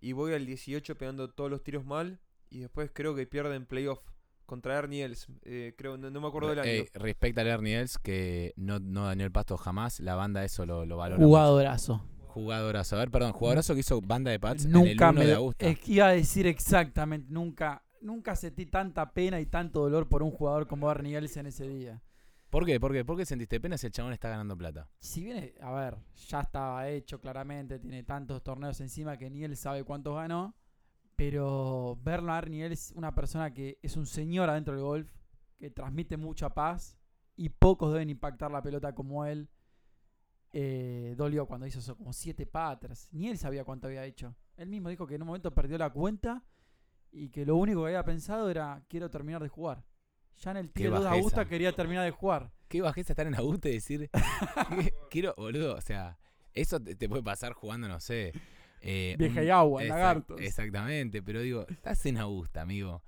y 0.00 0.12
voy 0.12 0.32
al 0.32 0.46
18 0.46 0.96
pegando 0.96 1.30
todos 1.30 1.50
los 1.50 1.62
tiros 1.62 1.84
mal. 1.84 2.20
Y 2.48 2.60
después 2.60 2.90
creo 2.92 3.14
que 3.14 3.26
pierde 3.26 3.56
en 3.56 3.66
playoff 3.66 4.00
contra 4.50 4.76
Ernie 4.76 5.04
Els. 5.04 5.28
eh, 5.44 5.74
creo, 5.78 5.96
no, 5.96 6.10
no 6.10 6.20
me 6.20 6.26
acuerdo 6.26 6.48
del 6.50 6.58
año. 6.58 6.68
Ey, 6.68 6.88
respecta 6.92 7.40
a 7.40 7.44
Ernie 7.44 7.78
Els, 7.78 7.98
que 7.98 8.52
no, 8.56 8.80
no 8.80 9.06
dañó 9.06 9.24
el 9.24 9.30
pasto 9.30 9.56
jamás. 9.56 10.00
La 10.00 10.16
banda 10.16 10.44
eso 10.44 10.66
lo, 10.66 10.84
lo 10.84 10.96
valora. 10.96 11.18
mucho. 11.18 11.28
Jugadorazo. 11.28 12.04
Jugadorazo. 12.26 12.96
A 12.96 12.98
ver, 12.98 13.10
perdón, 13.10 13.32
jugadorazo 13.32 13.74
que 13.74 13.80
hizo 13.80 14.00
banda 14.00 14.30
de 14.32 14.40
Pats 14.40 14.64
en 14.64 14.74
el 14.74 14.88
Nunca 14.90 15.10
1 15.10 15.20
me. 15.20 15.26
de 15.26 15.34
Augusta. 15.34 15.66
Es 15.66 15.78
que 15.78 15.92
iba 15.92 16.06
a 16.08 16.12
decir 16.12 16.46
exactamente. 16.48 17.28
Nunca, 17.30 17.82
nunca 18.00 18.34
sentí 18.36 18.66
tanta 18.66 19.12
pena 19.12 19.40
y 19.40 19.46
tanto 19.46 19.80
dolor 19.80 20.08
por 20.08 20.22
un 20.22 20.30
jugador 20.32 20.66
como 20.66 20.88
Bernie 20.88 21.12
Nielsen 21.12 21.46
ese 21.46 21.68
día. 21.68 22.02
¿Por 22.50 22.66
qué? 22.66 22.80
¿Por 22.80 22.92
qué? 22.92 23.04
¿Por 23.04 23.16
qué 23.16 23.24
sentiste 23.24 23.60
pena 23.60 23.78
si 23.78 23.86
el 23.86 23.92
chabón 23.92 24.12
está 24.12 24.28
ganando 24.28 24.56
plata? 24.58 24.88
Si 24.98 25.22
viene, 25.22 25.54
a 25.60 25.70
ver, 25.72 25.96
ya 26.28 26.40
estaba 26.40 26.88
hecho 26.88 27.20
claramente, 27.20 27.78
tiene 27.78 28.02
tantos 28.02 28.42
torneos 28.42 28.80
encima 28.80 29.16
que 29.16 29.30
ni 29.30 29.44
él 29.44 29.56
sabe 29.56 29.84
cuántos 29.84 30.16
ganó. 30.16 30.56
Pero 31.20 31.98
verlo 32.02 32.32
a 32.32 32.36
Bernie 32.36 32.64
es 32.64 32.94
una 32.96 33.14
persona 33.14 33.52
que 33.52 33.78
es 33.82 33.94
un 33.98 34.06
señor 34.06 34.48
adentro 34.48 34.72
del 34.72 34.82
golf, 34.82 35.12
que 35.58 35.68
transmite 35.68 36.16
mucha 36.16 36.48
paz 36.48 36.96
y 37.36 37.50
pocos 37.50 37.92
deben 37.92 38.08
impactar 38.08 38.50
la 38.50 38.62
pelota 38.62 38.94
como 38.94 39.26
él. 39.26 39.50
Eh, 40.54 41.12
dolió 41.18 41.44
cuando 41.44 41.66
hizo 41.66 41.80
eso, 41.80 41.94
como 41.94 42.14
siete 42.14 42.46
patras. 42.46 43.10
Ni 43.12 43.28
él 43.28 43.36
sabía 43.36 43.64
cuánto 43.64 43.86
había 43.86 44.06
hecho. 44.06 44.34
Él 44.56 44.70
mismo 44.70 44.88
dijo 44.88 45.06
que 45.06 45.16
en 45.16 45.20
un 45.20 45.26
momento 45.26 45.54
perdió 45.54 45.76
la 45.76 45.90
cuenta 45.90 46.42
y 47.12 47.28
que 47.28 47.44
lo 47.44 47.56
único 47.56 47.82
que 47.82 47.88
había 47.88 48.04
pensado 48.06 48.48
era 48.48 48.82
quiero 48.88 49.10
terminar 49.10 49.42
de 49.42 49.50
jugar. 49.50 49.84
Ya 50.38 50.52
en 50.52 50.56
el 50.56 50.70
tiro 50.70 51.02
de. 51.02 51.06
Augusta 51.06 51.44
quería 51.44 51.72
terminar 51.72 52.06
de 52.06 52.12
jugar. 52.12 52.50
¿Qué 52.66 52.80
bajeza 52.80 53.12
estar 53.12 53.26
en 53.26 53.34
Augusta 53.34 53.68
y 53.68 53.72
decir, 53.72 54.08
quiero, 55.10 55.34
boludo? 55.36 55.74
O 55.74 55.82
sea, 55.82 56.18
eso 56.54 56.80
te, 56.80 56.96
te 56.96 57.10
puede 57.10 57.22
pasar 57.22 57.52
jugando, 57.52 57.88
no 57.88 58.00
sé. 58.00 58.32
Eh, 58.80 59.14
Vieja 59.18 59.40
un- 59.40 59.46
y 59.46 59.50
agua, 59.50 59.82
exact- 59.82 59.88
lagartos. 59.88 60.40
Exactamente, 60.40 61.22
pero 61.22 61.40
digo, 61.40 61.66
estás 61.68 62.04
en 62.06 62.18
Augusta, 62.18 62.62
amigo. 62.62 63.02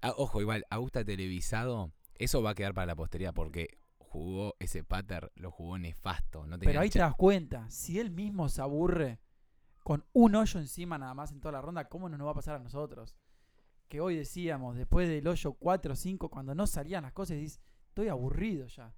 Ah, 0.00 0.14
ojo, 0.16 0.40
igual, 0.40 0.64
Augusta 0.70 1.04
televisado, 1.04 1.92
eso 2.16 2.42
va 2.42 2.50
a 2.50 2.54
quedar 2.54 2.74
para 2.74 2.86
la 2.86 2.96
posteridad 2.96 3.32
porque 3.34 3.78
jugó 3.98 4.54
ese 4.58 4.84
pater, 4.84 5.30
lo 5.36 5.50
jugó 5.50 5.78
nefasto. 5.78 6.46
No 6.46 6.58
tenía 6.58 6.70
Pero 6.72 6.80
ahí 6.80 6.90
te 6.90 6.98
das 6.98 7.14
cuenta, 7.14 7.68
si 7.70 7.98
él 8.00 8.10
mismo 8.10 8.48
se 8.48 8.60
aburre 8.62 9.20
con 9.82 10.04
un 10.12 10.34
hoyo 10.34 10.60
encima 10.60 10.98
nada 10.98 11.14
más 11.14 11.32
en 11.32 11.40
toda 11.40 11.52
la 11.52 11.60
ronda, 11.62 11.88
¿cómo 11.88 12.08
no 12.08 12.16
nos 12.18 12.26
va 12.26 12.32
a 12.32 12.34
pasar 12.34 12.56
a 12.56 12.58
nosotros? 12.62 13.16
Que 13.88 14.00
hoy 14.00 14.16
decíamos, 14.16 14.76
después 14.76 15.08
del 15.08 15.26
hoyo 15.28 15.52
4 15.54 15.92
o 15.92 15.96
5, 15.96 16.30
cuando 16.30 16.54
no 16.54 16.66
salían 16.66 17.02
las 17.04 17.12
cosas, 17.12 17.36
dices, 17.36 17.60
estoy 17.88 18.08
aburrido 18.08 18.66
ya. 18.66 18.94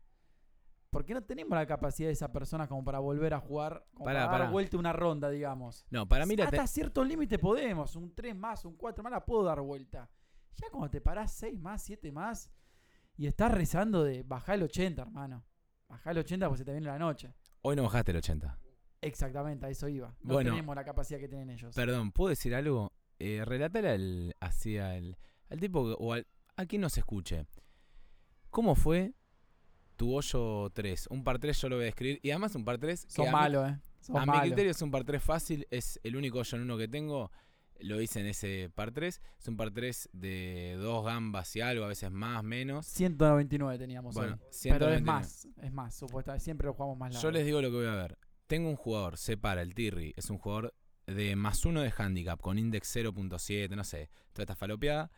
Porque 0.95 1.13
no 1.13 1.23
tenemos 1.23 1.51
la 1.59 1.67
capacidad 1.67 2.09
de 2.09 2.13
esa 2.13 2.31
persona 2.33 2.67
como 2.69 2.85
para 2.85 3.01
volver 3.01 3.35
a 3.35 3.41
jugar, 3.41 3.85
como 3.93 4.05
Pará, 4.07 4.21
para 4.21 4.31
pará. 4.31 4.45
dar 4.45 4.53
vuelta 4.53 4.79
una 4.79 4.93
ronda, 4.93 5.29
digamos. 5.29 5.85
No, 5.91 6.09
para 6.09 6.25
mí 6.25 6.37
la 6.37 6.49
te- 6.49 6.57
Hasta 6.57 6.67
cierto 6.69 7.03
límite 7.05 7.39
podemos, 7.39 7.97
un 7.97 8.15
3 8.15 8.35
más, 8.37 8.65
un 8.65 8.77
4 8.77 9.03
más 9.03 9.11
la 9.13 9.25
puedo 9.27 9.43
dar 9.43 9.61
vuelta. 9.61 10.09
Ya 10.57 10.71
cuando 10.71 10.89
te 10.89 11.01
parás 11.01 11.33
6 11.33 11.59
más, 11.59 11.83
7 11.83 12.13
más 12.13 12.49
y 13.17 13.27
estás 13.27 13.51
rezando 13.53 14.05
de 14.05 14.23
bajar 14.23 14.55
el 14.55 14.63
80, 14.63 15.03
hermano. 15.03 15.45
Bajar 15.89 16.13
el 16.13 16.19
80 16.21 16.47
porque 16.47 16.59
se 16.59 16.65
te 16.65 16.71
viene 16.73 16.87
la 16.87 16.99
noche. 16.99 17.35
hoy 17.63 17.75
no 17.77 17.83
bajaste 17.83 18.13
el 18.13 18.19
80. 18.19 18.57
Exactamente, 19.01 19.67
a 19.67 19.71
eso 19.71 19.89
iba. 19.89 20.15
No 20.23 20.35
Bueno. 20.35 20.51
tenemos 20.53 20.75
la 20.77 20.85
capacidad 20.85 21.19
que 21.19 21.29
tienen 21.29 21.51
ellos. 21.51 21.75
Perdón, 21.75 22.13
¿puedo 22.13 22.31
decir 22.31 22.55
algo? 22.55 22.93
Eh, 23.19 23.43
relatale 23.45 23.91
al, 23.91 24.37
hacia 24.41 24.97
el, 24.97 25.17
al 25.51 25.59
tipo 25.61 25.81
o 25.81 26.13
al, 26.13 26.27
a 26.57 26.65
quien 26.67 26.81
nos 26.83 26.97
escuche. 26.97 27.47
¿Cómo 28.51 28.75
fue 28.77 29.13
tu 29.97 30.15
hoyo 30.15 30.71
3? 30.71 31.07
Un 31.11 31.25
par 31.25 31.39
3 31.39 31.61
yo 31.61 31.69
lo 31.69 31.77
voy 31.77 31.85
a 31.85 31.87
describir. 31.87 32.21
Y 32.23 32.31
además 32.31 32.55
un 32.55 32.65
par 32.65 32.79
3 32.79 33.07
Son 33.09 33.31
malos, 33.31 33.71
¿eh? 33.71 33.79
Son 34.01 34.17
A 34.17 34.21
mi 34.21 34.27
malos. 34.27 34.43
criterio 34.43 34.71
es 34.71 34.83
un 34.83 34.91
par 34.91 35.05
3 35.05 35.23
fácil, 35.23 35.67
es 35.71 35.99
el 36.03 36.17
único 36.17 36.39
hoyo 36.39 36.57
en 36.57 36.63
uno 36.65 36.77
que 36.77 36.89
tengo. 36.89 37.31
Lo 37.81 38.01
hice 38.01 38.21
en 38.21 38.27
ese 38.27 38.71
par 38.75 38.93
3. 38.93 39.21
Es 39.39 39.49
un 39.49 39.57
par 39.57 39.71
3 39.73 40.11
de 40.13 40.77
dos 40.79 41.05
gambas 41.05 41.55
y 41.57 41.61
algo, 41.61 41.85
a 41.85 41.89
veces 41.89 42.11
más, 42.11 42.43
menos. 42.45 42.87
199 42.87 43.79
teníamos 43.79 44.15
Bueno, 44.15 44.35
hoy. 44.35 44.39
Pero 44.39 44.49
es 44.51 44.57
199. 45.01 45.03
más, 45.03 45.49
es 45.61 45.73
más, 45.73 45.95
supuestamente. 45.95 46.45
Siempre 46.45 46.67
lo 46.67 46.75
jugamos 46.75 46.97
más 46.99 47.13
largo. 47.13 47.23
Yo 47.23 47.31
les 47.33 47.45
digo 47.45 47.61
lo 47.61 47.71
que 47.71 47.77
voy 47.77 47.87
a 47.87 47.95
ver. 47.97 48.17
Tengo 48.47 48.69
un 48.69 48.77
jugador, 48.77 49.17
separa 49.17 49.63
el 49.63 49.75
Tirri, 49.75 50.13
es 50.17 50.31
un 50.31 50.39
jugador 50.39 50.75
de 51.07 51.35
más 51.35 51.65
uno 51.67 51.81
de 51.83 51.93
handicap, 51.97 52.41
con 52.41 52.59
index 52.59 52.95
0.7, 52.97 53.71
no 53.75 53.85
sé, 53.85 54.09
toda 54.33 54.45
esta 54.45 54.55
falopeada. 54.55 55.11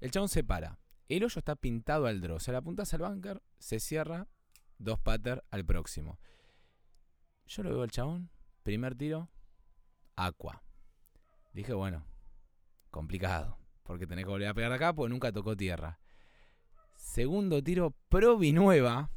El 0.00 0.10
chabón 0.10 0.28
se 0.28 0.44
para. 0.44 0.78
El 1.16 1.24
hoyo 1.24 1.38
está 1.38 1.56
pintado 1.56 2.06
al 2.06 2.22
draw. 2.22 2.36
O 2.36 2.40
sea, 2.40 2.52
la 2.52 2.58
apuntas 2.60 2.94
al 2.94 3.02
bunker, 3.02 3.42
se 3.58 3.80
cierra, 3.80 4.28
dos 4.78 4.98
patter 4.98 5.44
al 5.50 5.62
próximo. 5.62 6.18
Yo 7.46 7.62
lo 7.62 7.68
veo 7.68 7.82
al 7.82 7.90
chabón, 7.90 8.30
primer 8.62 8.94
tiro, 8.94 9.28
aqua. 10.16 10.62
Dije, 11.52 11.74
bueno, 11.74 12.06
complicado, 12.90 13.58
porque 13.82 14.06
tenés 14.06 14.24
que 14.24 14.30
volver 14.30 14.48
a 14.48 14.54
pegar 14.54 14.72
acá, 14.72 14.94
porque 14.94 15.10
nunca 15.10 15.30
tocó 15.32 15.54
tierra. 15.54 16.00
Segundo 16.96 17.62
tiro, 17.62 17.94
Provi 18.08 18.52
nueva. 18.52 19.10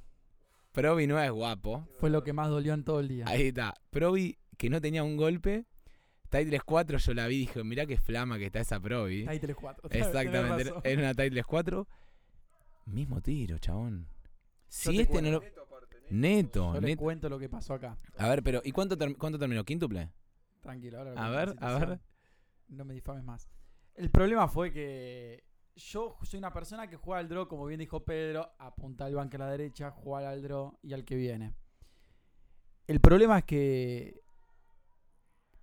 Provi 0.73 1.07
nueva 1.07 1.25
es 1.25 1.31
guapo. 1.31 1.87
Fue 1.97 2.09
lo 2.09 2.23
que 2.23 2.33
más 2.33 2.49
dolió 2.49 2.73
en 2.73 2.83
todo 2.83 2.99
el 2.99 3.07
día. 3.07 3.23
Ahí 3.25 3.47
está. 3.47 3.73
Provi 3.89 4.37
que 4.57 4.69
no 4.69 4.81
tenía 4.81 5.05
un 5.05 5.15
golpe. 5.15 5.65
Title 6.29 6.59
4 6.59 6.97
yo 6.97 7.13
la 7.13 7.27
vi 7.27 7.35
y 7.35 7.39
dije, 7.39 7.63
mirá 7.63 7.85
qué 7.85 7.97
flama 7.97 8.37
que 8.37 8.45
está 8.47 8.59
esa 8.59 8.79
Provi. 8.79 9.25
Ahí 9.27 9.39
3-4. 9.39 9.77
Exactamente. 9.91 10.73
Era 10.83 11.01
una 11.01 11.13
Title 11.13 11.43
4. 11.43 11.87
Mismo 12.87 13.21
tiro, 13.21 13.57
chabón. 13.57 14.07
Si 14.67 14.95
te 14.95 15.01
este 15.03 15.21
no 15.21 15.31
lo. 15.31 15.39
Neto 15.39 15.61
aparte, 15.63 15.95
neto. 16.09 16.11
Neto, 16.11 16.65
Yo 16.75 16.81
les 16.81 16.89
neto. 16.91 17.01
cuento 17.01 17.29
lo 17.29 17.39
que 17.39 17.49
pasó 17.49 17.73
acá. 17.73 17.97
A 18.17 18.27
ver, 18.29 18.43
pero 18.43 18.61
¿y 18.63 18.71
cuánto, 18.71 18.97
term- 18.97 19.17
cuánto 19.17 19.39
terminó? 19.39 19.63
¿Quíntuple? 19.63 20.11
Tranquilo, 20.61 20.97
ahora 20.99 21.11
A 21.11 21.29
cuento 21.31 21.31
ver, 21.31 21.55
a 21.63 21.79
ver. 21.85 21.99
No 22.67 22.83
me 22.85 22.93
difames 22.93 23.23
más. 23.23 23.47
El 23.95 24.09
problema 24.09 24.47
fue 24.47 24.71
que 24.73 25.43
yo 25.75 26.17
soy 26.23 26.37
una 26.39 26.51
persona 26.51 26.87
que 26.87 26.95
juega 26.97 27.19
al 27.19 27.29
draw, 27.29 27.47
como 27.47 27.65
bien 27.65 27.79
dijo 27.79 28.03
Pedro, 28.03 28.51
apunta 28.59 29.05
al 29.05 29.15
banco 29.15 29.35
a 29.37 29.39
la 29.39 29.51
derecha, 29.51 29.91
juega 29.91 30.29
al 30.31 30.41
draw 30.41 30.77
y 30.81 30.93
al 30.93 31.05
que 31.05 31.15
viene. 31.15 31.53
El 32.87 32.99
problema 32.99 33.39
es 33.39 33.45
que 33.45 34.21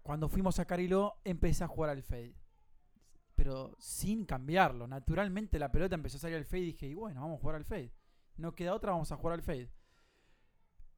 cuando 0.03 0.29
fuimos 0.29 0.59
a 0.59 0.65
Cariló 0.65 1.15
empecé 1.25 1.65
a 1.65 1.69
jugar 1.69 1.91
al 1.91 2.03
fade. 2.03 2.35
Pero 3.35 3.75
sin 3.79 4.25
cambiarlo. 4.25 4.87
Naturalmente 4.87 5.59
la 5.59 5.73
pelota 5.73 5.95
empezó 5.95 6.17
a 6.17 6.21
salir 6.21 6.37
al 6.37 6.45
fade 6.45 6.63
y 6.63 6.67
dije, 6.67 6.87
y 6.87 6.95
bueno, 6.95 7.21
vamos 7.21 7.39
a 7.39 7.41
jugar 7.41 7.57
al 7.57 7.65
fade. 7.65 7.93
No 8.37 8.55
queda 8.55 8.75
otra, 8.75 8.93
vamos 8.93 9.13
a 9.13 9.17
jugar 9.17 9.35
al 9.35 9.43
fade. 9.43 9.71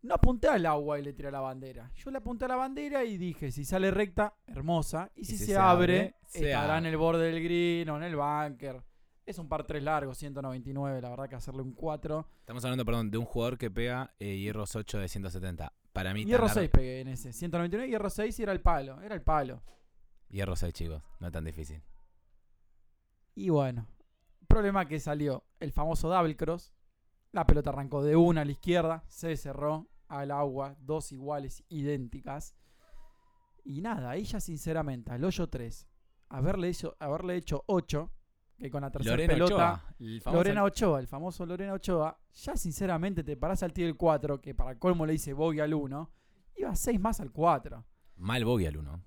No 0.03 0.15
apunté 0.15 0.49
al 0.49 0.67
agua 0.67 0.99
y 0.99 1.03
le 1.03 1.15
tiré 1.15 1.29
a 1.29 1.31
la 1.33 1.41
bandera. 1.41 1.91
Yo 1.95 2.11
le 2.11 2.19
apunté 2.19 2.45
a 2.45 2.49
la 2.49 2.57
bandera 2.57 3.05
y 3.05 3.17
dije, 3.17 3.51
si 3.51 3.65
sale 3.65 3.91
recta, 3.91 4.35
hermosa. 4.47 5.11
Y 5.15 5.25
si, 5.25 5.39
se, 5.39 5.57
abre, 5.57 6.17
se 6.27 6.51
estará 6.51 6.77
en 6.77 6.87
el 6.87 6.99
borde 6.99 7.31
del 7.31 7.43
green 7.43 7.89
o 7.89 7.97
en 7.97 8.03
el 8.03 8.15
bunker. 8.15 8.83
Es 9.25 9.39
un 9.39 9.49
par 9.49 9.65
3 9.65 9.83
largo, 9.83 10.15
199. 10.15 11.01
La 11.01 11.09
verdad 11.09 11.29
que 11.29 11.37
hacerle 11.37 11.63
un 11.63 11.73
4. 11.73 12.29
Estamos 12.41 12.63
hablando, 12.65 12.85
perdón, 12.85 13.11
de 13.11 13.17
un 13.17 13.25
jugador 13.25 13.57
que 13.57 13.71
pega 13.71 14.15
eh, 14.19 14.37
hierros 14.37 14.77
8 14.77 14.99
de 14.99 15.09
170. 15.09 15.73
Para 15.95 16.13
mí, 16.13 16.25
Hierro 16.27 16.47
tan 16.49 16.57
largo- 16.57 16.61
6 16.61 16.71
pegué 16.71 17.01
en 17.01 17.09
ese. 17.09 17.33
199, 17.33 17.89
hierro 17.89 18.11
6 18.11 18.39
y 18.39 18.43
era 18.43 18.53
el 18.53 18.61
palo. 18.61 19.01
Era 19.01 19.15
el 19.15 19.23
palo. 19.23 19.63
Hierro 20.29 20.57
6, 20.57 20.75
chicos. 20.75 21.03
No 21.21 21.29
es 21.29 21.33
tan 21.33 21.45
difícil. 21.45 21.83
Y 23.37 23.49
bueno, 23.49 23.87
problema 24.49 24.87
que 24.87 25.01
salió 25.01 25.45
el 25.61 25.73
famoso 25.73 26.09
double 26.09 26.37
cross. 26.37 26.73
La 27.33 27.47
pelota 27.47 27.71
arrancó 27.71 28.03
de 28.03 28.17
una 28.17 28.43
a 28.43 28.45
la 28.45 28.53
izquierda, 28.53 29.05
se 29.09 29.37
cerró 29.37 29.89
al 30.09 30.31
agua, 30.31 30.77
dos 30.81 31.11
iguales, 31.13 31.65
idénticas. 31.69 32.55
Y 33.65 33.81
nada, 33.81 34.17
ya 34.17 34.41
sinceramente, 34.41 35.11
al 35.13 35.25
hoyo 35.25 35.49
3, 35.49 35.89
haberle 36.29 36.69
hecho, 36.69 36.97
haberle 37.01 37.37
hecho 37.37 37.65
8, 37.67 38.13
que 38.59 38.71
con 38.71 38.83
la 38.83 38.91
tercera 38.91 39.15
Lorena 39.17 39.33
pelota, 39.35 39.55
Ochoa. 39.55 39.95
el 40.01 40.21
famoso- 40.23 40.37
Lorena 40.37 40.65
Ochoa, 40.65 41.01
el 41.01 41.07
famoso 41.09 41.47
Lorena 41.47 41.73
Ochoa, 41.75 42.19
ya 42.33 42.57
sinceramente 42.57 43.23
te 43.25 43.37
parás 43.37 43.63
al 43.63 43.73
tiro 43.73 43.87
del 43.87 43.97
4, 43.97 44.41
que 44.41 44.55
para 44.55 44.79
colmo 44.79 45.05
le 45.07 45.13
dice 45.13 45.33
bogey 45.33 45.61
al 45.61 45.75
1, 45.75 46.11
iba 46.57 46.75
6 46.75 46.99
más 47.01 47.21
al 47.21 47.31
4. 47.33 47.85
Mal 48.17 48.45
bogey 48.45 48.67
al 48.67 48.77
1. 48.77 49.03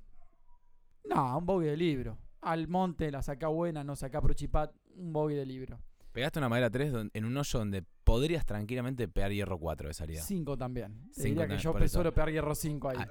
No, 1.05 1.37
un 1.37 1.45
bogey 1.45 1.69
de 1.69 1.77
libro. 1.77 2.17
Al 2.41 2.67
monte 2.67 3.09
la 3.11 3.21
saca 3.21 3.47
buena, 3.47 3.83
no 3.83 3.95
saca 3.95 4.21
prochipat, 4.21 4.73
un 4.95 5.11
bogey 5.13 5.35
de 5.37 5.45
libro. 5.45 5.79
Pegaste 6.11 6.39
una 6.39 6.49
madera 6.49 6.69
3 6.69 6.91
don- 6.91 7.11
en 7.13 7.25
un 7.25 7.37
hoyo 7.37 7.59
donde 7.59 7.83
podrías 8.03 8.45
tranquilamente 8.45 9.07
pegar 9.07 9.31
hierro 9.31 9.59
4 9.59 9.87
de 9.87 9.93
salida. 9.93 10.21
5 10.21 10.57
también. 10.57 11.07
Te 11.13 11.21
Cinco 11.21 11.41
diría 11.41 11.47
que 11.47 11.61
yo 11.61 11.87
suelo 11.87 12.13
pegar 12.13 12.31
hierro 12.31 12.55
5 12.55 12.89
ahí. 12.89 12.97
Ah, 12.99 13.07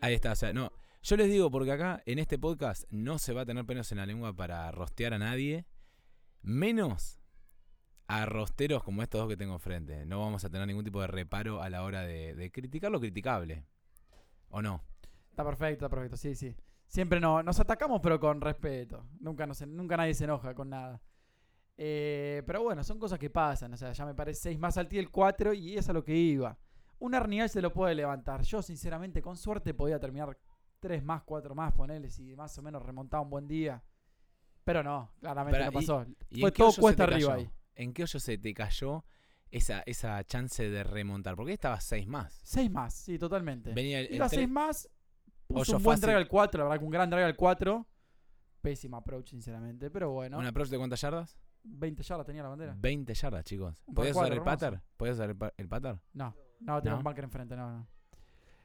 Ahí 0.00 0.14
está, 0.14 0.32
o 0.32 0.36
sea, 0.36 0.52
no. 0.52 0.70
Yo 1.02 1.16
les 1.16 1.28
digo 1.28 1.50
porque 1.50 1.72
acá 1.72 2.02
en 2.06 2.18
este 2.18 2.38
podcast 2.38 2.84
no 2.90 3.18
se 3.18 3.32
va 3.32 3.42
a 3.42 3.46
tener 3.46 3.64
pelos 3.64 3.90
en 3.92 3.98
la 3.98 4.06
lengua 4.06 4.34
para 4.34 4.70
rostear 4.72 5.14
a 5.14 5.18
nadie, 5.18 5.64
menos 6.48 7.20
a 8.06 8.24
rosteros 8.24 8.82
como 8.82 9.02
estos 9.02 9.20
dos 9.20 9.28
que 9.28 9.36
tengo 9.36 9.52
enfrente. 9.52 10.04
No 10.06 10.20
vamos 10.20 10.44
a 10.44 10.50
tener 10.50 10.66
ningún 10.66 10.84
tipo 10.84 11.00
de 11.00 11.06
reparo 11.06 11.62
a 11.62 11.68
la 11.68 11.82
hora 11.82 12.02
de, 12.02 12.50
criticar 12.52 12.90
lo 12.90 12.98
criticable. 12.98 13.66
¿O 14.48 14.62
no? 14.62 14.82
Está 15.30 15.44
perfecto, 15.44 15.84
está 15.84 15.88
perfecto, 15.90 16.16
sí, 16.16 16.34
sí. 16.34 16.56
Siempre 16.86 17.20
no, 17.20 17.42
nos 17.42 17.60
atacamos, 17.60 18.00
pero 18.02 18.18
con 18.18 18.40
respeto. 18.40 19.06
Nunca, 19.20 19.46
nos, 19.46 19.60
nunca 19.66 19.98
nadie 19.98 20.14
se 20.14 20.24
enoja 20.24 20.54
con 20.54 20.70
nada. 20.70 21.02
Eh, 21.76 22.42
pero 22.46 22.62
bueno, 22.62 22.82
son 22.82 22.98
cosas 22.98 23.18
que 23.18 23.28
pasan. 23.28 23.74
O 23.74 23.76
sea, 23.76 23.92
ya 23.92 24.06
me 24.06 24.14
parece 24.14 24.40
6 24.40 24.58
más 24.58 24.78
al 24.78 24.88
el 24.90 25.10
4 25.10 25.52
y 25.52 25.76
es 25.76 25.88
a 25.90 25.92
lo 25.92 26.02
que 26.02 26.16
iba. 26.16 26.58
Un 26.98 27.14
Arnial 27.14 27.50
se 27.50 27.60
lo 27.60 27.74
puede 27.74 27.94
levantar. 27.94 28.42
Yo, 28.42 28.62
sinceramente, 28.62 29.20
con 29.20 29.36
suerte 29.36 29.74
podía 29.74 30.00
terminar 30.00 30.38
3 30.80 31.04
más, 31.04 31.22
4 31.24 31.54
más, 31.54 31.74
ponerle 31.74 32.08
si 32.08 32.34
más 32.34 32.56
o 32.56 32.62
menos 32.62 32.82
remontaba 32.82 33.22
un 33.22 33.30
buen 33.30 33.46
día. 33.46 33.82
Pero 34.68 34.82
no, 34.82 35.10
claramente 35.18 35.58
Pará, 35.58 35.70
no 35.70 35.72
y- 35.72 35.74
pasó. 35.86 36.06
¿Y 36.28 36.40
Fue 36.40 36.50
en 36.50 36.52
qué 36.52 36.58
todo 36.58 36.66
hoyo 36.68 36.74
se 36.74 36.80
cuesta 36.82 37.06
te 37.06 37.14
arriba 37.14 37.30
cayó? 37.34 37.40
ahí. 37.46 37.50
¿En 37.74 37.92
qué 37.94 38.02
hoyo 38.02 38.20
se 38.20 38.36
te 38.36 38.52
cayó 38.52 39.04
esa, 39.50 39.82
esa 39.86 40.22
chance 40.24 40.68
de 40.68 40.84
remontar? 40.84 41.36
Porque 41.36 41.52
ahí 41.52 41.54
estaba 41.54 41.80
6 41.80 42.06
más. 42.06 42.38
6 42.44 42.70
más, 42.70 42.92
sí, 42.92 43.18
totalmente. 43.18 43.72
Venía 43.72 44.00
el, 44.00 44.08
el 44.08 44.14
Iba 44.16 44.28
tres- 44.28 44.40
6 44.40 44.48
más, 44.50 44.90
Puso 45.46 45.60
Hoyo 45.62 45.76
un 45.78 45.82
buen 45.84 45.96
fácil. 45.96 46.06
drive 46.08 46.18
al 46.20 46.28
4, 46.28 46.58
la 46.58 46.64
verdad 46.64 46.78
que 46.80 46.84
un 46.84 46.90
gran 46.90 47.08
drive 47.08 47.24
al 47.24 47.34
4. 47.36 47.86
Pésima 48.60 48.98
approach, 48.98 49.30
sinceramente. 49.30 49.90
Pero 49.90 50.10
bueno, 50.10 50.36
¿Un 50.38 50.44
approach 50.44 50.68
de 50.68 50.76
cuántas 50.76 51.00
yardas? 51.00 51.38
20 51.64 52.02
yardas 52.02 52.26
tenía 52.26 52.42
la 52.42 52.50
bandera. 52.50 52.74
20 52.78 53.14
yardas, 53.14 53.44
chicos. 53.44 53.82
Un 53.86 53.94
¿Podías 53.94 54.14
usar 54.14 54.30
el 54.32 54.42
pattern? 54.42 54.82
¿Podías 54.98 55.14
usar 55.16 55.30
el, 55.30 55.36
pa- 55.36 55.54
el 55.56 55.66
pattern? 55.68 55.98
No, 56.12 56.34
no, 56.60 56.82
tenía 56.82 56.92
¿No? 56.92 56.98
un 56.98 57.04
bunker 57.04 57.24
enfrente, 57.24 57.56
no, 57.56 57.70
no. 57.70 57.88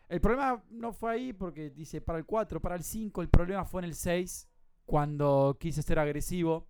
El 0.10 0.20
problema 0.20 0.62
no 0.70 0.92
fue 0.92 1.14
ahí 1.14 1.32
porque 1.32 1.70
dice 1.70 2.02
para 2.02 2.20
el 2.20 2.26
4, 2.26 2.60
para 2.62 2.76
el 2.76 2.84
5. 2.84 3.22
El 3.22 3.30
problema 3.30 3.64
fue 3.64 3.82
en 3.82 3.86
el 3.86 3.96
6, 3.96 4.50
cuando 4.86 5.58
quise 5.60 5.82
ser 5.82 6.00
agresivo. 6.00 6.68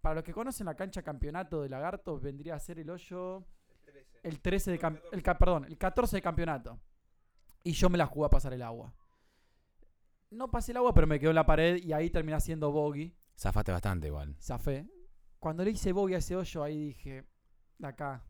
Para 0.00 0.16
los 0.16 0.24
que 0.24 0.32
conocen 0.32 0.66
la 0.66 0.74
cancha 0.74 1.02
campeonato 1.02 1.62
de 1.62 1.68
Lagartos, 1.68 2.20
vendría 2.20 2.56
a 2.56 2.58
ser 2.58 2.78
el 2.80 2.90
hoyo. 2.90 3.44
El 4.22 4.40
13 4.40 4.72
de 4.72 4.80
cam- 4.80 5.00
el, 5.12 5.22
perdón, 5.22 5.64
el 5.66 5.78
14 5.78 6.16
de 6.16 6.22
campeonato. 6.22 6.78
Y 7.64 7.72
yo 7.72 7.88
me 7.88 7.98
la 7.98 8.06
jugué 8.06 8.26
a 8.26 8.30
pasar 8.30 8.52
el 8.52 8.62
agua. 8.62 8.92
No 10.30 10.50
pasé 10.50 10.72
el 10.72 10.78
agua, 10.78 10.94
pero 10.94 11.06
me 11.06 11.20
quedó 11.20 11.30
en 11.30 11.36
la 11.36 11.46
pared 11.46 11.76
y 11.82 11.92
ahí 11.92 12.10
terminé 12.10 12.34
haciendo 12.36 12.72
bogey. 12.72 13.14
Zafaste 13.38 13.70
bastante 13.72 14.06
igual. 14.08 14.34
Zafé. 14.40 14.88
Cuando 15.38 15.64
le 15.64 15.70
hice 15.72 15.92
bogey 15.92 16.14
a 16.14 16.18
ese 16.18 16.34
hoyo, 16.36 16.62
ahí 16.62 16.86
dije, 16.86 17.24
de 17.78 17.86
acá. 17.86 18.24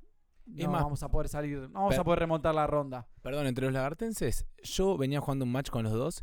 Es 0.57 0.65
No 0.65 0.73
más- 0.73 0.83
vamos 0.83 1.03
a 1.03 1.09
poder 1.11 1.29
salir, 1.29 1.59
no 1.71 1.81
vamos 1.81 1.97
a 1.97 2.03
poder 2.05 2.19
remontar 2.19 2.55
la 2.55 2.67
ronda. 2.67 3.07
Perdón, 3.23 3.47
entre 3.47 3.65
los 3.65 3.73
lagartenses, 3.73 4.47
yo 4.63 4.97
venía 4.99 5.21
jugando 5.21 5.45
un 5.45 5.53
match 5.53 5.71
con 5.71 5.85
los 5.85 5.93
dos 5.93 6.23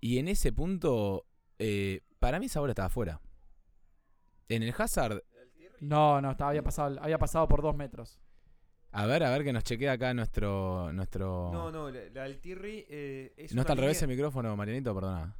y 0.00 0.18
en 0.18 0.28
ese 0.28 0.52
punto, 0.52 1.26
eh, 1.62 2.00
para 2.18 2.38
mí 2.38 2.46
esa 2.46 2.60
bola 2.60 2.72
estaba 2.72 2.86
afuera. 2.86 3.20
En 4.48 4.62
el 4.62 4.74
Hazard, 4.76 5.22
No, 5.80 6.20
no, 6.20 6.32
estaba, 6.32 6.50
había, 6.50 6.62
pasado, 6.62 6.98
había 7.00 7.18
pasado 7.18 7.48
por 7.48 7.62
dos 7.62 7.74
metros. 7.74 8.20
a 8.92 9.06
ver, 9.06 9.22
a 9.24 9.30
ver 9.30 9.44
que 9.44 9.52
nos 9.52 9.64
chequea 9.64 9.92
acá 9.92 10.12
nuestro... 10.14 10.92
nuestro... 10.92 11.50
No, 11.52 11.70
no, 11.70 11.90
la, 11.90 12.00
la 12.12 12.22
del 12.24 12.38
Tirri 12.40 12.84
eh, 12.88 13.32
es 13.36 13.54
¿No 13.54 13.62
está 13.62 13.72
al 13.72 13.78
revés 13.78 14.02
el 14.02 14.08
micrófono, 14.08 14.54
Marianito? 14.56 14.94
Perdona. 14.94 15.34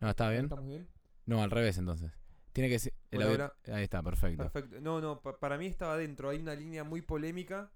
No, 0.00 0.10
¿está 0.10 0.28
bien? 0.30 0.44
¿Está 0.44 0.56
muy 0.56 0.68
bien? 0.70 0.88
No, 1.26 1.42
al 1.42 1.50
revés 1.50 1.78
entonces. 1.78 2.10
Tiene 2.52 2.68
que 2.68 2.78
ser... 2.78 2.92
Bueno, 3.12 3.50
Ahí 3.72 3.84
está, 3.84 4.02
perfecto. 4.02 4.42
Perfecto. 4.42 4.80
No, 4.80 5.00
no, 5.00 5.20
pa- 5.20 5.38
para 5.38 5.56
mí 5.56 5.66
estaba 5.66 5.94
adentro. 5.94 6.30
Hay 6.30 6.38
una 6.40 6.54
línea 6.54 6.82
muy 6.84 7.00
polémica, 7.02 7.70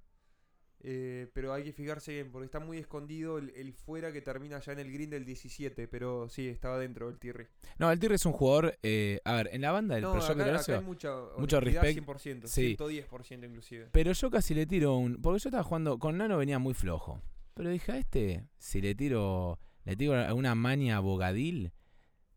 eh, 0.81 1.29
pero 1.33 1.53
hay 1.53 1.64
que 1.64 1.72
fijarse 1.72 2.12
bien, 2.12 2.31
porque 2.31 2.47
está 2.47 2.61
muy 2.61 2.79
escondido 2.79 3.39
el, 3.39 3.51
el 3.57 3.72
fuera 3.72 4.12
que 4.12 4.22
termina 4.22 4.61
ya 4.61 4.72
en 4.72 4.79
el 4.79 4.93
green 4.93 5.11
del 5.11 5.24
17, 5.24 5.89
pero 5.89 6.29
sí, 6.29 6.49
estaba 6.49 6.79
dentro 6.79 7.09
el 7.09 7.18
Tirri. 7.18 7.47
No, 7.79 7.91
el 7.91 7.99
Tigre 7.99 8.14
es 8.14 8.26
un 8.26 8.33
jugador... 8.33 8.79
eh, 8.83 9.20
a 9.24 9.35
ver, 9.35 9.51
en 9.53 9.61
la 9.62 9.72
banda 9.72 9.97
del 9.97 10.03
No, 10.05 10.14
acá, 10.14 10.33
acá 10.33 10.45
Horacio, 10.45 10.76
hay 10.76 10.85
mucha 10.85 11.14
mucho. 11.37 11.61
100%, 11.61 12.47
Sí. 12.47 12.76
110% 12.76 13.45
inclusive. 13.47 13.89
Pero 13.93 14.12
yo 14.12 14.31
casi 14.31 14.55
le 14.55 14.66
tiro 14.66 14.97
un. 14.97 15.20
Porque 15.20 15.41
yo 15.43 15.49
estaba 15.49 15.64
jugando. 15.64 15.99
Con 15.99 16.18
Nano 16.18 16.39
venía 16.39 16.59
muy 16.59 16.74
flojo. 16.74 17.20
Pero 17.55 17.70
dije, 17.70 17.93
a 17.93 17.99
este, 17.99 18.45
si 18.59 18.81
le 18.81 18.95
tiro. 18.95 19.59
Le 19.85 19.97
tiro 19.97 20.14
alguna 20.14 20.55
maña 20.55 21.01
bogadil. 21.01 21.72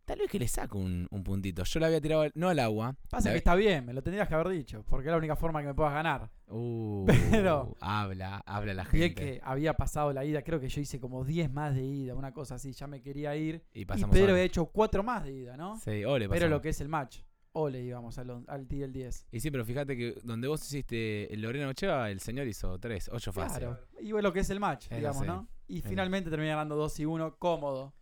Tal 0.06 0.20
vez 0.20 0.30
que 0.30 0.40
le 0.40 0.48
saco 0.48 0.78
un, 0.80 1.08
un 1.10 1.24
puntito. 1.24 1.64
Yo 1.64 1.80
la 1.80 1.88
había 1.88 2.02
tirado 2.02 2.26
no 2.36 2.50
al 2.50 2.60
agua. 2.60 2.96
Pasa 3.10 3.30
que 3.30 3.34
vi- 3.34 3.38
está 3.38 3.56
bien, 3.56 3.86
me 3.86 3.94
lo 3.94 4.02
tendrías 4.02 4.28
que 4.28 4.34
haber 4.34 4.50
dicho, 4.50 4.84
porque 4.90 5.08
es 5.08 5.12
la 5.12 5.18
única 5.18 5.36
forma 5.36 5.62
que 5.62 5.68
me 5.68 5.74
puedas 5.74 5.94
ganar. 5.94 6.30
Uh, 6.48 7.06
Pero- 7.32 7.78
Habla, 7.80 8.44
habla 8.46 8.74
la 8.74 8.84
gente. 8.86 9.14
que 9.16 9.42
había 9.44 9.74
pasado 9.74 10.12
la 10.12 10.26
ida, 10.26 10.42
creo 10.42 10.60
que 10.60 10.68
yo 10.70 10.82
hice 10.82 11.00
como 11.00 11.24
10 11.24 11.52
más 11.54 11.76
de 11.76 11.84
ida, 11.86 12.16
una 12.16 12.34
cosa 12.34 12.56
así, 12.56 12.74
ya 12.74 12.88
me 12.88 13.02
quería 13.02 13.36
ir. 13.36 13.64
Y 13.74 13.82
Y 13.82 13.86
pasamos 13.86 14.14
Pedro 14.14 14.30
a- 14.30 14.32
había 14.32 14.44
hecho 14.44 14.66
4 14.66 15.04
más 15.04 15.24
de 15.24 15.32
ida, 15.34 15.56
¿no? 15.56 15.80
Sí, 15.80 16.04
ole, 16.04 16.26
Pero 16.28 16.30
pasamos. 16.30 16.50
lo 16.52 16.62
que 16.62 16.70
es 16.70 16.82
el 16.82 16.90
match. 16.90 17.20
Ole 17.54 17.82
íbamos 17.84 18.18
al, 18.18 18.46
al 18.48 18.66
del 18.68 18.94
10. 18.94 19.28
Y 19.32 19.40
sí, 19.42 19.52
pero 19.52 19.66
fíjate 19.66 19.98
que 19.98 20.16
donde 20.24 20.48
vos 20.48 20.66
hiciste 20.66 21.34
el 21.34 21.42
Lorena 21.42 21.68
Ocheva, 21.68 22.10
el 22.10 22.22
señor 22.22 22.48
hizo 22.48 22.80
tres, 22.80 23.10
ocho 23.12 23.34
fácil. 23.34 23.60
Claro. 23.60 23.80
Y 24.00 24.14
bueno, 24.14 24.30
lo 24.30 24.34
que 24.34 24.40
es 24.40 24.50
el 24.50 24.60
match, 24.62 24.88
digamos. 24.90 25.26
¿no? 25.26 25.48
Y 25.68 25.82
finalmente 25.82 26.30
terminé 26.30 26.50
ganando 26.52 26.76
2 26.78 27.00
y 27.02 27.06
1, 27.06 27.36
cómodo. 27.38 27.94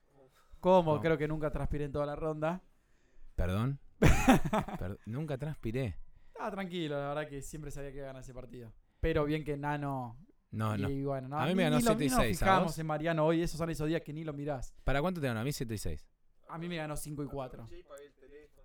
Cómodo, 0.60 0.96
No. 0.98 1.02
creo 1.02 1.18
que 1.18 1.28
nunca 1.28 1.52
transpiré 1.52 1.86
en 1.86 1.92
toda 1.92 2.06
la 2.06 2.16
ronda. 2.16 2.62
¿Perdón? 3.36 3.80
Per- 4.80 5.00
Nunca 5.06 5.38
transpiré. 5.38 5.96
Estaba 6.28 6.52
tranquilo, 6.52 7.00
la 7.00 7.10
verdad 7.10 7.28
que 7.30 7.42
siempre 7.42 7.72
sabía 7.72 7.92
que 7.92 7.98
iba 7.98 8.06
a 8.06 8.08
ganar 8.08 8.22
ese 8.22 8.34
partido. 8.34 8.72
Pero 9.00 9.26
bien 9.26 9.44
que 9.44 9.58
Nano. 9.58 10.18
No, 10.52 10.76
no. 10.78 10.90
Y 10.90 11.04
bueno, 11.04 11.28
no, 11.28 11.40
A 11.40 11.46
mí 11.46 11.54
me 11.56 11.64
ganó 11.64 11.78
ni 11.78 11.84
lo- 11.84 11.92
7 11.92 12.04
y 12.04 12.08
ni 12.08 12.12
nos 12.16 12.22
6, 12.24 12.42
¿a 12.42 12.46
fijamos 12.46 12.80
en 12.80 12.88
Mariano 12.88 13.26
hoy, 13.26 13.42
esos 13.42 13.58
son 13.58 13.70
esos 13.70 13.88
días 13.88 14.02
que 14.02 14.12
ni 14.14 14.24
lo 14.24 14.34
mirás. 14.34 14.74
¿Para 14.84 15.00
cuánto 15.02 15.22
te 15.22 15.28
ganó? 15.28 15.40
A 15.42 15.44
mí 15.44 15.52
7 15.52 15.74
y 15.74 15.78
6. 15.78 16.08
A 16.50 16.58
mí 16.58 16.68
me 16.68 16.78
ganó 16.78 16.96
5 16.98 17.24
y 17.24 17.28
4. 17.28 17.68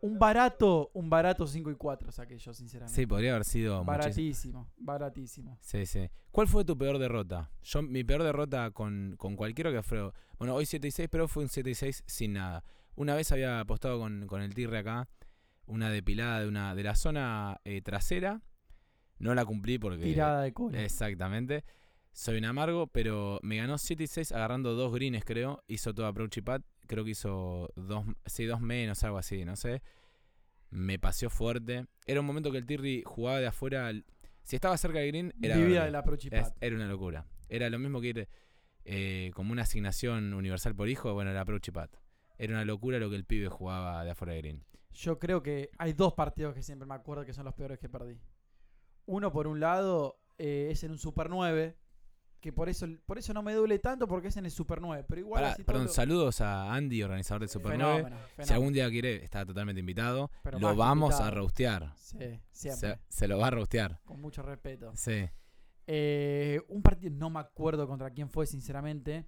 Un 0.05 0.19
barato, 0.19 0.91
un 0.93 1.09
barato 1.09 1.47
5 1.47 1.71
y 1.71 1.77
4 1.77 2.13
saqué 2.13 2.37
yo, 2.37 2.53
sinceramente. 2.53 2.95
Sí, 2.95 3.07
podría 3.07 3.31
haber 3.31 3.45
sido 3.47 3.83
muchísimo. 3.83 3.87
baratísimo, 3.87 4.71
baratísimo. 4.77 5.59
Sí, 5.63 5.87
sí. 5.87 6.11
¿Cuál 6.31 6.47
fue 6.47 6.63
tu 6.63 6.77
peor 6.77 6.99
derrota? 6.99 7.51
Yo, 7.63 7.81
mi 7.81 8.05
peor 8.05 8.23
derrota 8.23 8.71
con, 8.71 9.15
con 9.17 9.35
cualquiera 9.35 9.73
que 9.73 9.83
fue. 9.83 10.13
Bueno, 10.39 10.57
hoy 10.57 10.67
7 10.67 10.87
y 10.87 10.91
6, 10.91 11.09
pero 11.11 11.27
fue 11.27 11.45
un 11.45 11.49
7 11.49 11.71
y 11.71 11.75
6 11.75 12.05
sin 12.07 12.35
nada. 12.35 12.63
Una 12.97 13.15
vez 13.15 13.33
había 13.33 13.61
apostado 13.61 13.99
con, 13.99 14.27
con 14.27 14.43
el 14.43 14.53
Tirre 14.55 14.81
acá, 14.81 15.09
una 15.65 15.89
depilada 15.89 16.41
de 16.41 16.49
una 16.49 16.75
de 16.75 16.83
la 16.83 16.97
zona 16.97 17.63
eh, 17.65 17.81
trasera. 17.81 18.43
No 19.19 19.35
la 19.35 19.47
cumplí 19.47 19.79
porque. 19.79 20.05
Tirada 20.05 20.43
de 20.43 20.53
cola. 20.53 20.83
Exactamente. 20.83 21.65
Soy 22.13 22.37
un 22.37 22.45
amargo, 22.45 22.89
pero 22.89 23.41
me 23.43 23.57
ganó 23.57 23.79
7 23.79 24.05
y 24.05 24.07
6 24.07 24.33
agarrando 24.33 24.75
dos 24.75 24.93
greens, 24.93 25.25
creo. 25.25 25.65
Hizo 25.67 25.95
todo 25.95 26.05
approach 26.07 26.37
y 26.37 26.43
pat. 26.43 26.63
Creo 26.87 27.05
que 27.05 27.11
hizo 27.13 27.71
dos, 27.77 28.05
sí, 28.27 28.45
dos 28.45 28.61
menos, 28.61 29.03
algo 29.05 29.19
así, 29.19 29.45
no 29.45 29.57
sé. 29.57 29.83
Me 30.71 30.99
paseó 30.99 31.31
fuerte. 31.31 31.87
Era 32.07 32.21
un 32.21 32.27
momento 32.27 32.51
que 32.51 32.59
el 32.59 32.67
Tirri 32.67 33.03
jugaba 33.07 33.41
de 33.41 33.47
afuera. 33.47 33.87
al- 33.89 34.05
Si 34.43 34.57
estaba 34.57 34.77
cerca 34.77 34.99
del 34.99 35.09
green, 35.09 35.33
era. 35.41 35.57
Vivía 35.57 35.85
de 35.85 35.91
la 35.91 36.03
Prochipat. 36.03 36.57
era 36.61 36.77
una 36.77 36.87
locura. 36.87 37.27
Era 37.49 37.71
lo 37.71 37.79
mismo 37.79 38.01
que 38.01 38.09
ir 38.09 38.29
eh, 38.85 39.31
como 39.35 39.53
una 39.53 39.63
asignación 39.63 40.35
universal 40.35 40.75
por 40.75 40.89
hijo. 40.89 41.15
Bueno, 41.15 41.31
era 41.31 41.41
approach 41.43 41.69
y 41.69 41.71
pat. 41.71 41.95
Era 42.37 42.53
una 42.55 42.65
locura 42.65 42.99
lo 42.99 43.09
que 43.09 43.17
el 43.17 43.25
pibe 43.25 43.49
jugaba 43.49 44.05
de 44.05 44.11
afuera 44.11 44.33
del 44.35 44.43
green. 44.43 44.65
Yo 44.93 45.19
creo 45.19 45.43
que 45.43 45.71
hay 45.79 45.93
dos 45.93 46.13
partidos 46.15 46.55
que 46.55 46.63
siempre 46.63 46.87
me 46.87 46.95
acuerdo 46.95 47.25
que 47.25 47.33
son 47.33 47.45
los 47.47 47.55
peores 47.55 47.79
que 47.79 47.89
perdí. 47.89 48.21
Uno 49.07 49.33
por 49.33 49.47
un 49.47 49.61
lado 49.61 50.21
eh, 50.39 50.69
es 50.71 50.83
en 50.85 50.91
un 50.91 50.99
Super 50.99 51.31
9, 51.31 51.77
que 52.45 52.53
por 52.53 52.69
eso, 52.69 52.87
por 53.07 53.17
eso 53.17 53.33
no 53.33 53.43
me 53.43 53.55
duele 53.55 53.79
tanto 53.79 54.07
porque 54.07 54.29
es 54.29 54.37
en 54.37 54.45
el 54.45 54.51
Super 54.51 54.83
9, 54.83 55.07
pero 55.09 55.19
igual 55.23 55.41
Pará, 55.41 55.53
así 55.55 55.63
todo 55.65 55.73
perdón, 55.79 55.89
saludos 55.89 56.43
a 56.43 56.75
Andy, 56.75 57.03
organizador 57.03 57.41
del 57.41 57.49
Super 57.49 57.79
9. 57.79 57.95
Fenómeno, 57.97 58.17
Si 58.29 58.33
fenómeno. 58.37 58.55
algún 58.55 58.73
día 58.75 58.91
quiere, 58.91 59.25
está 59.25 59.47
totalmente 59.47 59.81
invitado. 59.81 60.31
Pero 60.43 60.59
lo 60.59 60.77
vamos 60.77 61.19
a 61.21 61.31
roastear. 61.31 61.95
Sí, 61.97 62.19
Se, 62.19 62.41
siempre, 62.77 63.01
se 63.09 63.29
lo 63.29 63.39
va 63.39 63.47
a 63.47 63.51
roastear. 63.53 63.99
con 64.05 64.21
mucho 64.21 64.43
respeto. 64.43 64.93
Sí. 64.95 65.27
Eh, 65.87 66.61
un 66.69 66.83
partido, 66.83 67.15
no 67.17 67.31
me 67.31 67.41
acuerdo 67.41 67.87
contra 67.89 68.11
quién 68.11 68.29
fue, 68.29 68.47
sinceramente. 68.47 69.27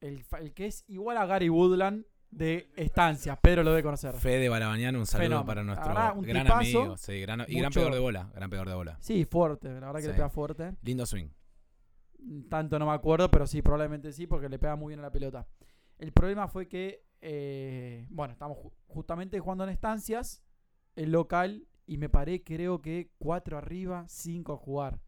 El, 0.00 0.24
el 0.40 0.52
que 0.52 0.66
es 0.66 0.84
igual 0.88 1.16
a 1.16 1.26
Gary 1.26 1.48
Woodland 1.48 2.04
de 2.30 2.70
Estancias, 2.76 3.38
Pedro 3.40 3.62
lo 3.62 3.70
debe 3.70 3.84
conocer. 3.84 4.14
Fede 4.14 4.48
Balabañán, 4.48 4.96
un 4.96 5.06
saludo 5.06 5.24
Fenómeno. 5.26 5.46
para 5.46 5.62
nuestro 5.64 5.94
gran 5.94 6.44
tipazo. 6.46 6.54
amigo. 6.80 6.96
Sí, 6.96 7.20
gran- 7.20 7.44
y 7.48 7.58
gran 7.58 7.72
pegador 7.72 7.94
de 7.94 8.00
bola. 8.00 8.30
Gran 8.34 8.50
pegador 8.50 8.68
de 8.68 8.74
bola. 8.74 8.96
Sí, 9.00 9.24
fuerte, 9.24 9.68
la 9.68 9.74
verdad 9.86 9.94
que 9.96 10.00
Sí. 10.02 10.08
le 10.08 10.14
pega 10.14 10.28
fuerte. 10.28 10.74
Lindo 10.82 11.06
swing. 11.06 11.28
Tanto 12.48 12.78
no 12.78 12.86
me 12.86 12.92
acuerdo, 12.92 13.30
pero 13.30 13.46
sí, 13.46 13.62
probablemente 13.62 14.12
sí, 14.12 14.26
porque 14.26 14.48
le 14.48 14.58
pega 14.58 14.76
muy 14.76 14.90
bien 14.90 15.00
a 15.00 15.02
la 15.02 15.12
pelota. 15.12 15.46
El 15.98 16.12
problema 16.12 16.48
fue 16.48 16.68
que, 16.68 17.04
eh, 17.20 18.06
bueno, 18.10 18.32
estamos 18.32 18.58
ju- 18.58 18.72
justamente 18.86 19.38
jugando 19.40 19.64
en 19.64 19.70
estancias, 19.70 20.42
el 20.96 21.10
local, 21.12 21.66
y 21.86 21.96
me 21.96 22.08
paré, 22.08 22.42
creo 22.42 22.82
que 22.82 23.10
4 23.18 23.56
arriba, 23.56 24.04
5 24.08 24.52
a 24.52 24.56
jugar. 24.56 25.00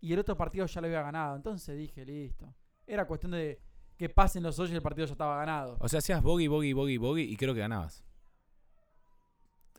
Y 0.00 0.12
el 0.12 0.18
otro 0.18 0.36
partido 0.36 0.66
ya 0.66 0.80
lo 0.80 0.86
había 0.86 1.02
ganado, 1.02 1.36
entonces 1.36 1.76
dije, 1.76 2.04
listo. 2.04 2.54
Era 2.86 3.06
cuestión 3.06 3.32
de 3.32 3.60
que 3.96 4.08
pasen 4.08 4.42
los 4.42 4.58
hoyos 4.58 4.72
y 4.72 4.76
el 4.76 4.82
partido 4.82 5.06
ya 5.06 5.12
estaba 5.12 5.36
ganado. 5.36 5.76
O 5.80 5.88
sea, 5.88 5.98
hacías 5.98 6.22
bogey, 6.22 6.46
bogey, 6.48 6.72
bogey, 6.72 6.96
bogey 6.96 7.24
y 7.30 7.36
creo 7.36 7.52
que 7.54 7.60
ganabas. 7.60 8.04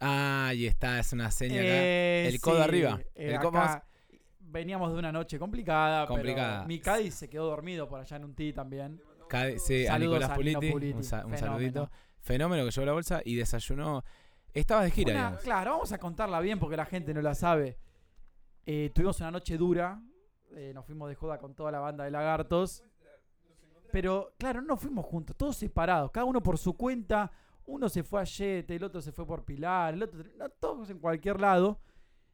Ah, 0.01 0.47
ahí 0.47 0.65
está, 0.65 0.99
es 0.99 1.11
una 1.13 1.29
seña 1.31 1.61
acá. 1.61 1.73
Eh, 1.73 2.29
el 2.33 2.39
codo 2.41 2.61
arriba. 2.63 2.99
eh, 3.15 3.27
El 3.27 3.35
acá 3.35 3.85
veníamos 4.49 4.91
de 4.93 4.99
una 4.99 5.11
noche 5.11 5.37
complicada, 5.39 6.05
Complicada. 6.07 6.57
pero 6.59 6.67
mi 6.67 6.79
Cádiz 6.79 7.15
se 7.15 7.29
quedó 7.29 7.45
dormido 7.45 7.87
por 7.87 7.99
allá 7.99 8.17
en 8.17 8.25
un 8.25 8.35
tee 8.35 8.53
también. 8.53 9.01
Cade- 9.29 9.59
sí, 9.59 9.85
a 9.85 9.91
Saludos 9.93 10.11
Nicolás 10.13 10.29
a 10.31 10.35
Puliti. 10.35 10.71
Puliti. 10.71 10.93
Un, 10.97 11.03
sa- 11.03 11.25
un 11.25 11.31
Fenómeno. 11.33 11.47
saludito. 11.53 11.89
Fenómeno 12.21 12.65
que 12.65 12.71
llevó 12.71 12.85
la 12.85 12.93
bolsa 12.93 13.21
y 13.23 13.35
desayunó. 13.35 14.03
Estabas 14.53 14.85
de 14.85 14.91
gira, 14.91 15.13
Una- 15.13 15.37
claro, 15.37 15.71
vamos 15.71 15.91
a 15.91 15.97
contarla 15.99 16.39
bien 16.39 16.57
porque 16.59 16.75
la 16.75 16.85
gente 16.85 17.13
no 17.13 17.21
la 17.21 17.35
sabe. 17.35 17.77
Eh, 18.65 18.91
tuvimos 18.93 19.19
una 19.19 19.31
noche 19.31 19.57
dura. 19.57 20.01
eh, 20.55 20.71
nos 20.73 20.83
fuimos 20.83 21.07
de 21.07 21.13
joda 21.15 21.37
con 21.37 21.53
toda 21.53 21.71
la 21.71 21.79
banda 21.79 22.03
de 22.03 22.09
lagartos. 22.11 22.83
Pero, 23.91 24.33
claro, 24.37 24.61
no 24.61 24.67
nos 24.69 24.79
fuimos 24.79 25.05
juntos, 25.05 25.35
todos 25.35 25.55
separados, 25.57 26.11
cada 26.11 26.25
uno 26.25 26.41
por 26.41 26.57
su 26.57 26.73
cuenta. 26.75 27.31
Uno 27.65 27.87
se 27.89 28.01
fue 28.03 28.21
a 28.21 28.23
Yete, 28.23 28.75
el 28.75 28.83
otro 28.83 28.99
se 29.01 29.11
fue 29.11 29.25
por 29.27 29.45
Pilar, 29.45 29.93
el 29.93 30.01
otro. 30.03 30.23
no, 30.37 30.49
todos 30.49 30.89
en 30.89 30.97
cualquier 30.99 31.39
lado. 31.39 31.79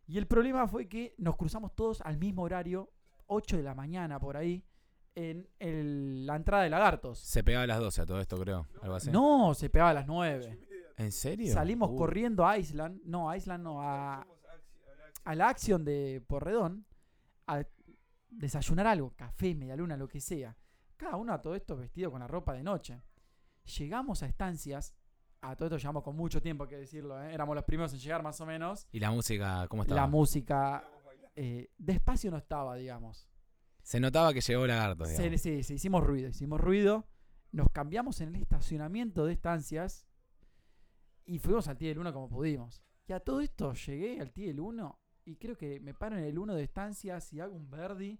Y 0.07 0.17
el 0.17 0.27
problema 0.27 0.67
fue 0.67 0.87
que 0.87 1.15
nos 1.17 1.35
cruzamos 1.35 1.73
todos 1.75 2.01
al 2.01 2.17
mismo 2.17 2.43
horario, 2.43 2.91
8 3.27 3.57
de 3.57 3.63
la 3.63 3.73
mañana 3.73 4.19
por 4.19 4.37
ahí, 4.37 4.63
en 5.15 5.47
el- 5.59 6.25
la 6.25 6.35
entrada 6.35 6.63
de 6.63 6.69
lagartos. 6.69 7.19
Se 7.19 7.43
pegaba 7.43 7.63
a 7.63 7.67
las 7.67 7.79
12 7.79 8.01
a 8.01 8.05
todo 8.05 8.19
esto, 8.19 8.37
creo. 8.37 8.67
Algo 8.81 8.95
así. 8.95 9.09
No, 9.11 9.53
se 9.53 9.69
pegaba 9.69 9.91
a 9.91 9.93
las 9.95 10.07
9. 10.07 10.59
¿En 10.97 11.11
serio? 11.11 11.51
Salimos 11.53 11.89
Uh. 11.91 11.95
corriendo 11.95 12.45
a 12.45 12.57
Island, 12.57 13.01
no, 13.05 13.29
a 13.29 13.35
Island 13.37 13.63
no, 13.63 13.81
a, 13.81 14.25
a 15.23 15.35
la 15.35 15.49
acción 15.49 15.83
de 15.83 16.21
Porredón, 16.27 16.85
a 17.47 17.63
desayunar 18.29 18.87
algo, 18.87 19.11
café, 19.15 19.55
media 19.55 19.75
luna, 19.75 19.97
lo 19.97 20.07
que 20.07 20.19
sea. 20.21 20.55
Cada 20.97 21.15
uno 21.17 21.33
a 21.33 21.41
todo 21.41 21.55
esto 21.55 21.75
vestido 21.75 22.11
con 22.11 22.19
la 22.19 22.27
ropa 22.27 22.53
de 22.53 22.63
noche. 22.63 23.01
Llegamos 23.77 24.21
a 24.23 24.27
estancias. 24.27 24.93
A 25.49 25.55
todo 25.55 25.67
esto 25.67 25.77
llegamos 25.77 26.03
con 26.03 26.15
mucho 26.15 26.41
tiempo, 26.41 26.63
hay 26.63 26.69
que 26.69 26.77
decirlo. 26.77 27.21
¿eh? 27.21 27.33
Éramos 27.33 27.55
los 27.55 27.63
primeros 27.65 27.93
en 27.93 27.99
llegar 27.99 28.23
más 28.23 28.39
o 28.41 28.45
menos. 28.45 28.87
¿Y 28.91 28.99
la 28.99 29.11
música 29.11 29.67
cómo 29.69 29.83
estaba? 29.83 30.01
La 30.01 30.07
música. 30.07 30.83
eh, 31.35 31.71
despacio 31.77 32.31
no 32.31 32.37
estaba, 32.37 32.75
digamos. 32.75 33.29
Se 33.83 33.99
notaba 33.99 34.33
que 34.33 34.41
llegó 34.41 34.65
Lagarto, 34.65 35.05
digamos. 35.05 35.41
sí, 35.41 35.63
sí, 35.63 35.73
hicimos 35.75 36.03
ruido, 36.03 36.29
hicimos 36.29 36.59
ruido. 36.59 37.05
Nos 37.51 37.69
cambiamos 37.69 38.19
en 38.21 38.29
el 38.35 38.41
estacionamiento 38.41 39.25
de 39.25 39.33
estancias 39.33 40.07
y 41.25 41.39
fuimos 41.39 41.67
al 41.67 41.77
Tiel 41.77 41.99
1 41.99 42.13
como 42.13 42.27
pudimos. 42.29 42.81
Y 43.07 43.13
a 43.13 43.19
todo 43.19 43.41
esto 43.41 43.73
llegué 43.73 44.19
al 44.19 44.31
Tiel 44.31 44.59
1 44.59 44.99
y 45.25 45.35
creo 45.37 45.55
que 45.55 45.79
me 45.79 45.93
paro 45.93 46.17
en 46.17 46.23
el 46.23 46.37
1 46.39 46.55
de 46.55 46.63
estancias 46.63 47.31
y 47.33 47.39
hago 47.39 47.55
un 47.55 47.69
Verdi 47.69 48.19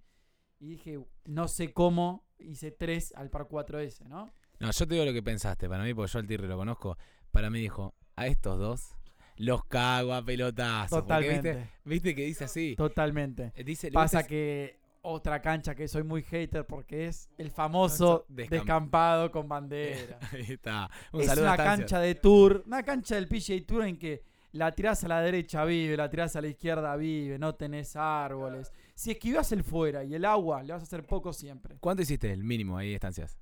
y 0.59 0.67
dije, 0.69 1.03
no 1.25 1.47
sé 1.47 1.73
cómo 1.73 2.27
hice 2.37 2.71
3 2.71 3.13
al 3.15 3.29
par 3.29 3.47
4S, 3.47 4.05
¿no? 4.05 4.31
No, 4.59 4.71
yo 4.71 4.87
te 4.87 4.93
digo 4.95 5.05
lo 5.05 5.13
que 5.13 5.23
pensaste. 5.23 5.67
Para 5.69 5.83
mí, 5.83 5.93
porque 5.93 6.11
yo 6.11 6.19
al 6.19 6.27
Tirri 6.27 6.47
lo 6.47 6.57
conozco, 6.57 6.97
para 7.31 7.49
mí 7.49 7.59
dijo, 7.59 7.93
a 8.15 8.27
estos 8.27 8.57
dos 8.59 8.95
los 9.37 9.65
cago 9.65 10.13
a 10.13 10.23
pelotazos. 10.23 10.99
Totalmente, 11.01 11.53
¿viste, 11.53 11.69
viste 11.83 12.15
que 12.15 12.25
dice 12.25 12.45
así. 12.45 12.75
totalmente. 12.77 13.51
Eh, 13.55 13.63
Dice, 13.65 13.91
Pasa 13.91 14.19
¿viste? 14.19 14.29
que 14.29 14.79
otra 15.01 15.41
cancha 15.41 15.75
que 15.75 15.87
soy 15.87 16.03
muy 16.03 16.23
hater 16.23 16.65
porque 16.65 17.07
es 17.07 17.29
el 17.37 17.51
famoso 17.51 18.25
Descamp- 18.29 18.49
descampado 18.49 19.29
con 19.31 19.47
bandera. 19.49 20.17
Ahí 20.31 20.45
está. 20.53 20.89
Un 21.11 21.21
es 21.21 21.37
una 21.37 21.57
cancha 21.57 21.99
de 21.99 22.15
tour, 22.15 22.63
una 22.65 22.81
cancha 22.83 23.15
del 23.15 23.27
PGA 23.27 23.65
Tour 23.67 23.83
en 23.85 23.97
que 23.99 24.23
la 24.53 24.71
tirás 24.71 25.03
a 25.03 25.09
la 25.09 25.19
derecha 25.21 25.65
vive, 25.65 25.97
la 25.97 26.09
tirás 26.09 26.35
a 26.37 26.41
la 26.41 26.47
izquierda 26.47 26.95
vive, 26.95 27.37
no 27.37 27.53
tenés 27.55 27.95
árboles. 27.97 28.71
Si 28.95 29.11
esquivas 29.11 29.51
el 29.51 29.63
fuera 29.65 30.05
y 30.05 30.15
el 30.15 30.23
agua, 30.23 30.63
le 30.63 30.71
vas 30.71 30.81
a 30.81 30.85
hacer 30.85 31.05
poco 31.05 31.33
siempre. 31.33 31.75
¿Cuánto 31.81 32.01
hiciste 32.03 32.31
el 32.31 32.43
mínimo 32.45 32.77
ahí 32.77 32.87
de 32.89 32.95
estancias? 32.95 33.37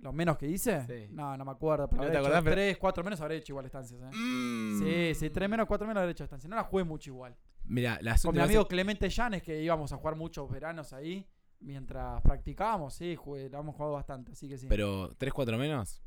¿Lo 0.00 0.12
menos 0.12 0.38
que 0.38 0.46
hice? 0.46 0.84
Sí. 0.86 1.12
No, 1.12 1.36
no 1.36 1.44
me 1.44 1.50
acuerdo. 1.52 1.88
Pero 1.88 2.04
¿No 2.04 2.10
te 2.10 2.16
acordás, 2.16 2.42
pero- 2.42 2.54
tres, 2.56 2.78
cuatro 2.78 3.04
menos 3.04 3.20
habré 3.20 3.36
hecho 3.36 3.52
igual 3.52 3.66
estancias. 3.66 4.00
¿eh? 4.00 4.10
Mm. 4.16 4.78
Sí, 4.82 5.14
sí, 5.14 5.30
tres 5.30 5.48
menos, 5.48 5.66
cuatro 5.66 5.86
menos 5.86 6.00
habré 6.00 6.12
hecho 6.12 6.24
estancias. 6.24 6.48
No 6.48 6.56
la 6.56 6.64
jugué 6.64 6.84
mucho 6.84 7.10
igual. 7.10 7.36
Mira, 7.64 7.98
las 8.00 8.22
Con 8.22 8.34
mi 8.34 8.40
amigo 8.40 8.66
Clemente 8.66 9.08
Llanes, 9.10 9.42
que 9.42 9.62
íbamos 9.62 9.92
a 9.92 9.96
jugar 9.96 10.16
muchos 10.16 10.50
veranos 10.50 10.92
ahí, 10.94 11.26
mientras 11.60 12.22
practicábamos, 12.22 12.94
sí, 12.94 13.14
jugué, 13.14 13.50
la 13.50 13.58
hemos 13.58 13.74
jugado 13.74 13.92
bastante, 13.92 14.32
así 14.32 14.48
que 14.48 14.56
sí. 14.56 14.66
Pero 14.68 15.10
3, 15.18 15.32
4 15.34 15.58
menos, 15.58 16.02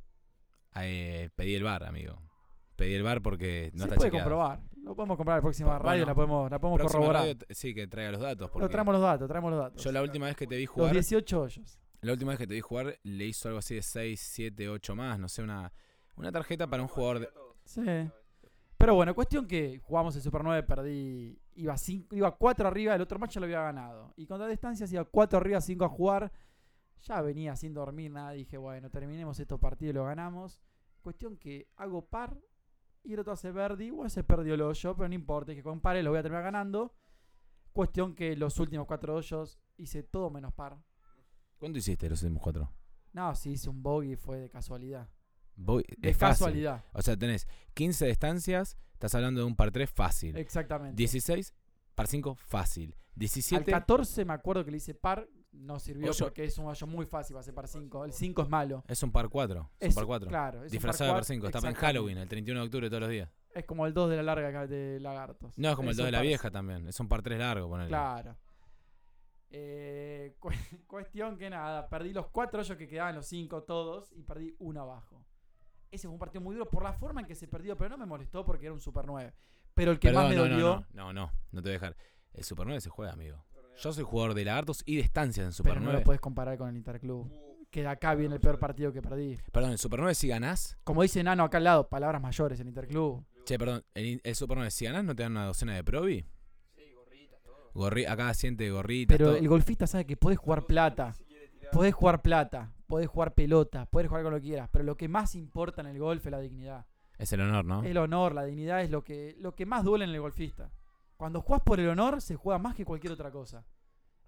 eh, 0.82 1.30
pedí 1.36 1.54
el 1.56 1.64
bar, 1.64 1.84
amigo. 1.84 2.20
Pedí 2.76 2.96
el 2.96 3.04
bar 3.04 3.22
porque 3.22 3.70
no 3.74 3.80
Se 3.80 3.84
está 3.86 3.96
puede 3.98 4.10
chequeado. 4.10 4.30
comprobar. 4.32 4.60
Lo 4.82 4.96
podemos 4.96 5.16
comprobar 5.16 5.38
en 5.38 5.41
la 5.41 5.41
próxima 5.44 5.70
Bueno, 5.78 5.84
radio, 5.84 6.06
la 6.08 6.16
podemos, 6.16 6.50
la 6.52 6.60
podemos 6.60 6.82
corroborar. 6.82 7.22
radio, 7.22 7.36
sí, 7.52 7.74
que 7.76 7.86
traiga 7.88 8.12
los 8.12 8.22
datos. 8.22 8.50
Porque 8.50 8.68
traemos 8.68 8.94
los 8.94 9.02
datos, 9.04 9.28
traemos 9.28 9.52
los 9.52 9.60
datos. 9.60 9.84
yo 9.84 9.91
la 9.91 10.02
última 10.02 10.26
vez 10.26 10.36
que 10.36 10.48
te 10.48 10.56
vi 10.58 10.66
Los 10.66 10.74
jugar, 10.74 10.91
18 10.91 11.41
hoyos. 11.41 11.80
La 12.04 12.12
última 12.12 12.32
vez 12.32 12.39
que 12.39 12.47
te 12.47 12.54
vi 12.54 12.62
jugar, 12.62 12.99
le 13.04 13.26
hizo 13.26 13.47
algo 13.47 13.60
así 13.60 13.76
de 13.76 13.82
6, 13.82 14.20
7, 14.20 14.70
8 14.70 14.95
más, 14.95 15.20
no 15.20 15.30
sé, 15.30 15.41
una, 15.41 15.72
una 16.16 16.32
tarjeta 16.32 16.68
para 16.68 16.84
un 16.84 16.89
jugador 16.89 17.20
de... 17.20 17.30
Sí. 17.66 17.82
Pero 18.78 18.95
bueno, 18.95 19.16
cuestión 19.16 19.47
que 19.47 19.80
jugamos 19.80 20.14
el 20.18 20.22
Super 20.22 20.43
9, 20.43 20.64
perdí. 20.64 21.39
Iba, 21.56 21.78
cinco, 21.78 22.14
iba 22.16 22.36
4 22.36 22.68
arriba, 22.68 22.93
el 22.93 23.01
otro 23.01 23.18
match 23.18 23.36
ya 23.36 23.39
lo 23.39 23.45
había 23.45 23.62
ganado. 23.62 24.14
Y 24.18 24.26
contra 24.26 24.45
distancias 24.45 24.91
iba 24.91 25.06
4 25.06 25.38
arriba, 25.38 25.62
5 25.62 25.86
a 25.86 25.88
jugar. 25.88 26.34
Ya 27.04 27.22
venía 27.22 27.56
sin 27.56 27.74
dormir 27.74 28.12
nada. 28.12 28.32
Dije, 28.32 28.58
bueno, 28.58 28.89
terminemos 28.89 29.39
estos 29.39 29.58
partidos 29.58 29.91
y 29.91 29.93
lo 29.93 30.04
ganamos. 30.04 30.60
Cuestión 31.01 31.38
que 31.38 31.70
hago 31.78 32.06
par 32.06 32.38
y 33.04 33.14
el 33.14 33.20
otro 33.22 33.32
hace 33.32 33.54
Verdi. 33.54 33.86
Igual 33.86 34.10
se 34.10 34.26
perdió 34.26 34.56
el 34.56 34.62
hoyo, 34.62 34.95
pero 34.97 35.08
no 35.08 35.16
importa, 35.16 35.56
que 35.56 35.64
con 35.64 35.80
pares 35.80 36.04
lo 36.04 36.10
voy 36.10 36.20
a 36.20 36.24
terminar 36.24 36.43
ganando. 36.43 36.93
Cuestión 37.72 38.14
que 38.14 38.36
los 38.36 38.60
últimos 38.60 38.86
4 38.86 39.16
hoyos 39.16 39.60
hice 39.78 40.04
todo 40.04 40.30
menos 40.30 40.54
par. 40.54 40.78
¿Cuánto 41.64 41.80
hiciste 41.80 42.09
los 42.09 42.22
últimos 42.24 42.43
cuatro? 42.43 42.70
No, 43.14 43.34
si 43.36 43.51
hice 43.51 43.70
un 43.70 43.82
bogey 43.82 44.18
fue 44.18 44.38
de 44.38 44.49
casualidad. 44.49 45.07
Voy, 45.55 45.86
De 45.97 46.09
es 46.09 46.18
fácil. 46.18 46.34
casualidad. 46.47 46.84
O 46.91 47.01
sea, 47.01 47.16
tenés 47.16 47.47
15 47.74 48.05
distancias, 48.07 48.76
estás 48.91 49.16
hablando 49.16 49.39
de 49.39 49.47
un 49.47 49.55
par 49.55 49.72
3 49.72 49.89
fácil. 49.89 50.36
Exactamente. 50.36 50.97
16, 50.97 51.53
par 51.95 52.07
5 52.07 52.36
fácil. 52.36 52.93
Al 52.97 53.11
17, 53.16 53.72
14 53.72 54.26
me 54.26 54.34
acuerdo 54.34 54.66
que 54.66 54.72
le 54.72 54.78
hice 54.78 54.93
par, 54.93 55.26
no 55.53 55.80
sirvió 55.80 56.09
Hoyo. 56.09 56.26
porque 56.26 56.43
es 56.43 56.57
un 56.57 56.66
hoyo 56.66 56.86
muy 56.86 57.05
fácil 57.05 57.36
para 57.36 57.39
hacer 57.43 57.53
par 57.53 57.70
5. 57.70 58.03
El 58.03 58.11
5 58.11 58.41
es 58.41 58.49
malo. 58.49 58.84
es 58.86 59.01
un 59.01 59.14
par 59.14 59.30
4. 59.30 59.72
Es, 59.80 59.88
Es, 59.88 59.95
un 59.95 59.95
par 59.95 60.05
4. 60.05 60.28
Claro, 60.28 60.64
es 60.66 60.72
Disfrazado 60.74 61.11
de 61.11 61.14
par 61.14 61.20
par 61.22 61.26
5. 61.26 61.47
Está 61.47 61.70
en. 61.70 61.76
Halloween, 61.76 62.18
el 62.18 62.28
31 62.28 62.59
de 62.59 62.66
octubre 62.66 62.89
todos 62.89 62.99
los 63.03 63.09
días. 63.09 63.30
Es 63.55 63.64
como 63.64 63.88
el 63.88 63.93
2 63.93 64.09
de 64.09 64.18
la 64.18 64.24
larga 64.24 64.68
de 64.68 64.99
lagartos. 64.99 65.57
No, 65.57 65.70
es 65.70 65.76
como 65.78 65.91
el 65.91 65.95
2 65.95 66.03
Esos 66.03 66.07
de 66.07 66.11
la 66.11 66.22
vieja 66.22 66.51
también. 66.51 66.89
Es 66.89 66.99
un 66.99 67.07
par 67.07 67.22
3 67.22 67.39
largo, 67.39 67.70
ponele. 67.70 67.88
Claro. 67.88 68.36
Eh, 69.56 70.36
cu- 70.39 70.49
cuestión 70.88 71.38
que 71.38 71.49
nada, 71.49 71.88
perdí 71.88 72.12
los 72.12 72.28
4 72.28 72.60
hoyos 72.62 72.76
que 72.78 72.88
quedaban, 72.88 73.16
los 73.16 73.28
5 73.28 73.64
todos, 73.64 74.12
y 74.16 74.24
perdí 74.24 74.56
uno 74.60 74.82
abajo. 74.82 75.24
Ese 75.91 76.08
fue 76.08 76.14
un 76.14 76.20
partido 76.20 76.41
muy 76.41 76.56
duro 76.56 76.70
por 76.70 76.84
la 76.84 76.93
forma 76.93 77.22
en 77.22 77.28
que 77.28 77.36
se 77.36 77.47
perdió, 77.47 77.78
pero 77.78 77.91
no 77.91 77.97
me 77.99 78.08
molestó 78.08 78.43
porque 78.43 78.66
era 78.66 78.74
un 78.74 78.82
Super 78.82 79.06
9. 79.06 79.32
Pero 79.76 79.91
el 79.91 79.99
que 79.99 80.08
Perdón, 80.10 80.24
más 80.24 80.30
me 80.32 80.36
no, 80.36 80.41
dolió. 80.41 80.58
no, 80.58 80.86
no, 80.93 81.14
no, 81.14 81.14
no, 81.28 81.32
no 81.51 81.62
te 81.62 81.70
voy 81.70 81.72
a 81.72 81.80
dejar. 81.80 81.95
El 82.34 82.43
Super 82.43 82.66
9 82.66 82.82
se 82.82 82.89
juega, 82.89 83.14
amigo. 83.14 83.45
Yo 83.78 83.93
soy 83.93 84.04
jugador 84.04 84.34
de 84.34 84.43
lagartos 84.45 84.82
y 84.86 84.95
de 84.97 85.01
estancias 85.04 85.45
en 85.45 85.51
Super 85.51 85.74
pero 85.74 85.82
no 85.82 85.86
9. 85.86 85.99
lo 85.99 86.04
puedes 86.06 86.20
comparar 86.22 86.58
con 86.58 86.70
el 86.70 86.78
Interclub. 86.78 87.32
Que 87.70 87.82
de 87.82 87.88
acá 87.88 88.14
viene 88.16 88.36
el 88.36 88.41
peor 88.41 88.60
partido 88.60 88.91
que 88.91 89.01
perdí. 89.01 89.38
Perdón, 89.51 89.72
el 89.72 89.78
Super 89.80 89.99
9 89.99 90.14
si 90.16 90.28
ganás. 90.28 90.78
Como 90.84 91.01
dice 91.04 91.24
Nano 91.24 91.43
acá 91.43 91.58
al 91.58 91.64
lado, 91.64 91.89
palabras 91.89 92.22
mayores, 92.22 92.60
el 92.60 92.68
Interclub. 92.68 93.24
Che, 93.45 93.58
perdón, 93.58 93.84
el, 93.95 94.20
el 94.24 94.36
Super 94.36 94.58
9 94.58 94.70
si 94.72 94.86
ganás 94.86 95.04
no 95.04 95.16
te 95.16 95.24
dan 95.24 95.32
una 95.34 95.45
docena 95.45 95.74
de 95.76 95.84
probi. 95.84 96.26
Gorri, 97.74 98.06
acá 98.06 98.34
siente 98.34 98.70
gorrita. 98.70 99.16
Pero 99.16 99.36
el 99.36 99.48
golfista 99.48 99.88
sabe 99.88 100.06
que 100.06 100.18
podés 100.18 100.38
jugar 100.38 100.66
plata, 100.66 101.16
podés 101.72 101.94
jugar 101.94 102.22
plata, 102.22 102.74
podés 102.88 103.08
jugar 103.08 103.34
pelota, 103.34 103.86
podés 103.88 104.08
jugar 104.08 104.24
con 104.24 104.34
lo 104.34 104.40
que 104.40 104.48
quieras, 104.48 104.70
pero 104.72 104.84
lo 104.84 104.96
que 104.96 105.08
más 105.08 105.36
importa 105.36 105.82
en 105.82 105.88
el 105.88 106.00
golf 106.00 106.26
es 106.26 106.32
la 106.32 106.40
dignidad. 106.40 106.86
Es 107.18 107.32
el 107.34 107.42
honor, 107.42 107.66
¿no? 107.66 107.84
El 107.84 107.98
honor, 107.98 108.34
la 108.34 108.44
dignidad 108.44 108.82
es 108.82 108.90
lo 108.90 109.04
que, 109.04 109.36
lo 109.40 109.56
que 109.56 109.66
más 109.66 109.84
duele 109.84 110.06
en 110.06 110.12
el 110.12 110.22
golfista. 110.22 110.72
Cuando 111.18 111.42
jugás 111.42 111.62
por 111.62 111.80
el 111.80 111.90
honor, 111.90 112.22
se 112.22 112.36
juega 112.36 112.60
más 112.60 112.76
que 112.76 112.86
cualquier 112.86 113.14
otra 113.14 113.32
cosa. 113.32 113.66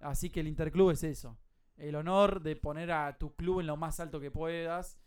Así 0.00 0.30
que 0.30 0.40
el 0.40 0.48
interclub 0.48 0.90
es 0.90 1.02
eso. 1.02 1.38
El 1.76 1.94
honor 1.94 2.42
de 2.42 2.56
poner 2.56 2.90
a 2.92 3.18
tu 3.18 3.34
club 3.34 3.60
en 3.60 3.66
lo 3.66 3.76
más 3.76 4.00
alto 4.00 4.20
que 4.20 4.30
puedas. 4.30 4.98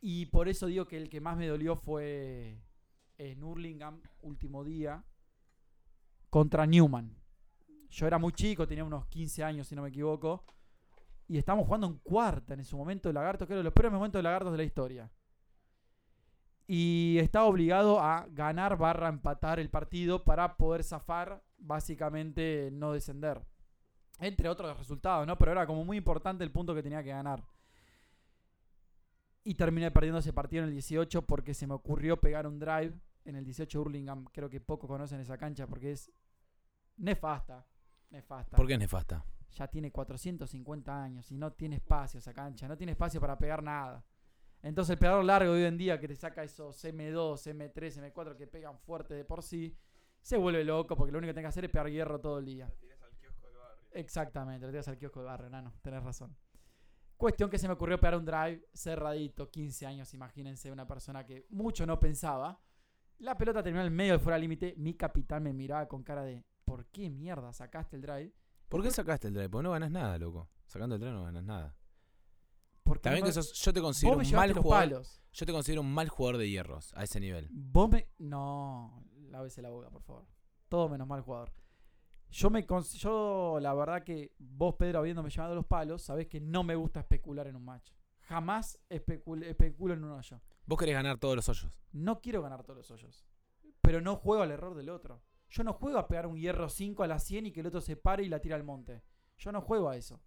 Y 0.00 0.26
por 0.26 0.48
eso 0.48 0.66
digo 0.66 0.86
que 0.86 0.96
el 0.96 1.08
que 1.08 1.20
más 1.20 1.36
me 1.36 1.46
dolió 1.46 1.76
fue 1.76 2.62
en 3.18 3.42
Hurlingham, 3.42 4.00
último 4.22 4.64
día, 4.64 5.04
contra 6.28 6.66
Newman. 6.66 7.19
Yo 7.90 8.06
era 8.06 8.18
muy 8.18 8.32
chico, 8.32 8.66
tenía 8.66 8.84
unos 8.84 9.06
15 9.06 9.42
años, 9.44 9.66
si 9.66 9.74
no 9.74 9.82
me 9.82 9.88
equivoco. 9.88 10.44
Y 11.26 11.38
estábamos 11.38 11.66
jugando 11.66 11.86
en 11.86 11.98
cuarta 11.98 12.54
en 12.54 12.60
ese 12.60 12.74
momento 12.76 13.08
de 13.08 13.12
Lagarto, 13.12 13.46
que 13.46 13.52
era 13.52 13.62
los 13.62 13.72
peores 13.72 13.92
momentos 13.92 14.18
de 14.18 14.22
Lagartos 14.22 14.52
de 14.52 14.58
la 14.58 14.64
historia. 14.64 15.10
Y 16.66 17.18
estaba 17.18 17.46
obligado 17.46 18.00
a 18.00 18.26
ganar 18.30 18.78
barra 18.78 19.08
empatar 19.08 19.58
el 19.58 19.70
partido 19.70 20.24
para 20.24 20.56
poder 20.56 20.84
zafar, 20.84 21.42
básicamente 21.58 22.70
no 22.72 22.92
descender. 22.92 23.44
Entre 24.20 24.48
otros 24.48 24.78
resultados, 24.78 25.26
¿no? 25.26 25.36
Pero 25.36 25.52
era 25.52 25.66
como 25.66 25.84
muy 25.84 25.96
importante 25.96 26.44
el 26.44 26.52
punto 26.52 26.74
que 26.74 26.82
tenía 26.82 27.02
que 27.02 27.10
ganar. 27.10 27.42
Y 29.42 29.54
terminé 29.54 29.90
perdiendo 29.90 30.18
ese 30.18 30.32
partido 30.32 30.62
en 30.62 30.68
el 30.68 30.74
18 30.74 31.22
porque 31.22 31.54
se 31.54 31.66
me 31.66 31.74
ocurrió 31.74 32.20
pegar 32.20 32.46
un 32.46 32.60
drive 32.60 33.00
en 33.24 33.34
el 33.34 33.44
18 33.44 33.80
Hurlingham. 33.80 34.26
Creo 34.32 34.48
que 34.48 34.60
pocos 34.60 34.86
conocen 34.86 35.20
esa 35.20 35.38
cancha 35.38 35.66
porque 35.66 35.92
es 35.92 36.12
nefasta. 36.96 37.66
Nefasta. 38.10 38.56
¿Por 38.56 38.66
qué 38.66 38.74
es 38.74 38.78
nefasta? 38.78 39.24
Ya 39.52 39.66
tiene 39.68 39.90
450 39.90 41.02
años 41.02 41.30
y 41.30 41.36
no 41.36 41.52
tiene 41.52 41.76
espacio 41.76 42.18
esa 42.18 42.32
cancha. 42.32 42.68
No 42.68 42.76
tiene 42.76 42.92
espacio 42.92 43.20
para 43.20 43.38
pegar 43.38 43.62
nada. 43.62 44.04
Entonces 44.62 44.92
el 44.92 44.98
pegador 44.98 45.24
largo 45.24 45.52
de 45.54 45.60
hoy 45.60 45.66
en 45.66 45.78
día 45.78 45.98
que 45.98 46.06
te 46.06 46.14
saca 46.14 46.42
esos 46.42 46.84
M2, 46.84 47.72
M3, 47.72 48.12
M4 48.12 48.36
que 48.36 48.46
pegan 48.46 48.78
fuerte 48.78 49.14
de 49.14 49.24
por 49.24 49.42
sí, 49.42 49.74
se 50.20 50.36
vuelve 50.36 50.64
loco 50.64 50.96
porque 50.96 51.12
lo 51.12 51.18
único 51.18 51.30
que 51.30 51.34
tiene 51.34 51.44
que 51.44 51.48
hacer 51.48 51.64
es 51.64 51.70
pegar 51.70 51.88
hierro 51.88 52.20
todo 52.20 52.38
el 52.38 52.44
día. 52.44 52.70
Exactamente, 53.92 54.66
lo 54.66 54.70
tiras 54.70 54.86
al 54.88 54.98
kiosco 54.98 55.20
de 55.20 55.26
barrio, 55.26 55.50
nano, 55.50 55.72
tenés 55.82 56.02
razón. 56.02 56.36
Cuestión 57.16 57.50
que 57.50 57.58
se 57.58 57.66
me 57.66 57.74
ocurrió 57.74 57.98
pegar 57.98 58.16
un 58.16 58.24
drive 58.24 58.68
cerradito, 58.72 59.50
15 59.50 59.86
años, 59.86 60.14
imagínense, 60.14 60.70
una 60.70 60.86
persona 60.86 61.24
que 61.24 61.46
mucho 61.50 61.86
no 61.86 61.98
pensaba. 61.98 62.60
La 63.18 63.36
pelota 63.36 63.62
terminó 63.62 63.80
en 63.80 63.88
el 63.88 63.92
medio 63.92 64.12
del 64.12 64.20
fuera 64.20 64.38
límite. 64.38 64.74
Mi 64.78 64.94
capitán 64.94 65.42
me 65.42 65.52
miraba 65.52 65.86
con 65.86 66.02
cara 66.02 66.22
de 66.22 66.44
¿por 66.70 66.86
qué 66.86 67.10
mierda 67.10 67.52
sacaste 67.52 67.96
el 67.96 68.02
drive? 68.02 68.32
¿Por 68.68 68.82
qué 68.82 68.90
sacaste 68.90 69.28
el 69.28 69.34
drive? 69.34 69.48
Porque 69.50 69.64
no 69.64 69.70
ganas 69.72 69.90
nada, 69.90 70.18
loco. 70.18 70.48
Sacando 70.66 70.94
el 70.94 71.00
drive 71.00 71.14
no 71.14 71.24
ganas 71.24 71.42
nada. 71.44 71.76
Porque 72.82 73.02
También 73.02 73.22
no- 73.24 73.26
que 73.26 73.32
sos, 73.32 73.52
yo 73.52 73.72
te 73.72 73.80
considero 73.80 74.16
un 74.18 74.30
mal 74.32 74.52
jugador. 74.52 74.70
palos. 74.88 75.22
Yo 75.32 75.46
te 75.46 75.52
considero 75.52 75.80
un 75.82 75.92
mal 75.92 76.08
jugador 76.08 76.38
de 76.38 76.48
hierros 76.48 76.92
a 76.94 77.04
ese 77.04 77.20
nivel. 77.20 77.48
Vos 77.52 77.88
me. 77.88 78.08
No, 78.18 79.04
lávese 79.28 79.62
la 79.62 79.70
boca, 79.70 79.90
por 79.90 80.02
favor. 80.02 80.26
Todo 80.68 80.88
menos 80.88 81.06
mal 81.06 81.20
jugador. 81.20 81.52
Yo 82.30 82.48
me 82.50 82.64
yo 82.94 83.58
la 83.60 83.74
verdad 83.74 84.04
que 84.04 84.32
vos, 84.38 84.74
Pedro, 84.76 85.00
habiéndome 85.00 85.30
llevado 85.30 85.54
los 85.56 85.66
palos, 85.66 86.02
sabés 86.02 86.28
que 86.28 86.40
no 86.40 86.62
me 86.62 86.74
gusta 86.76 87.00
especular 87.00 87.46
en 87.48 87.56
un 87.56 87.64
match. 87.64 87.90
Jamás 88.22 88.78
especul- 88.88 89.44
especulo 89.44 89.94
en 89.94 90.04
un 90.04 90.12
hoyo. 90.12 90.40
Vos 90.66 90.78
querés 90.78 90.94
ganar 90.94 91.18
todos 91.18 91.34
los 91.34 91.48
hoyos. 91.48 91.72
No 91.92 92.20
quiero 92.20 92.40
ganar 92.42 92.62
todos 92.62 92.76
los 92.76 92.90
hoyos. 92.92 93.26
Pero 93.80 94.00
no 94.00 94.14
juego 94.16 94.42
al 94.44 94.52
error 94.52 94.76
del 94.76 94.90
otro. 94.90 95.20
Yo 95.50 95.64
no 95.64 95.72
juego 95.72 95.98
a 95.98 96.06
pegar 96.08 96.26
un 96.26 96.36
hierro 96.36 96.68
5 96.68 97.02
a 97.02 97.06
la 97.06 97.18
100 97.18 97.46
y 97.46 97.52
que 97.52 97.60
el 97.60 97.66
otro 97.66 97.80
se 97.80 97.96
pare 97.96 98.22
y 98.22 98.28
la 98.28 98.40
tira 98.40 98.56
al 98.56 98.64
monte. 98.64 99.02
Yo 99.36 99.50
no 99.52 99.60
juego 99.60 99.88
a 99.88 99.96
eso. 99.96 100.20